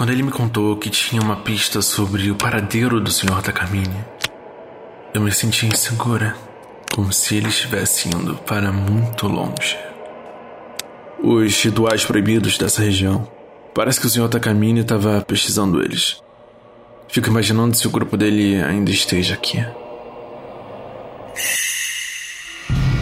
Quando 0.00 0.12
ele 0.12 0.22
me 0.22 0.30
contou 0.30 0.78
que 0.78 0.88
tinha 0.88 1.20
uma 1.20 1.36
pista 1.36 1.82
sobre 1.82 2.30
o 2.30 2.34
paradeiro 2.34 3.02
do 3.02 3.10
Sr. 3.10 3.42
Takamine, 3.42 4.02
eu 5.12 5.20
me 5.20 5.30
senti 5.30 5.66
insegura, 5.66 6.34
como 6.90 7.12
se 7.12 7.36
ele 7.36 7.48
estivesse 7.48 8.08
indo 8.08 8.34
para 8.46 8.72
muito 8.72 9.26
longe. 9.26 9.76
Os 11.22 11.62
rituais 11.62 12.02
proibidos 12.02 12.56
dessa 12.56 12.80
região. 12.80 13.30
Parece 13.74 14.00
que 14.00 14.06
o 14.06 14.08
Sr. 14.08 14.30
Takamine 14.30 14.80
estava 14.80 15.20
pesquisando 15.20 15.82
eles. 15.82 16.22
Fico 17.06 17.28
imaginando 17.28 17.76
se 17.76 17.86
o 17.86 17.90
grupo 17.90 18.16
dele 18.16 18.56
ainda 18.62 18.90
esteja 18.90 19.34
aqui. 19.34 19.62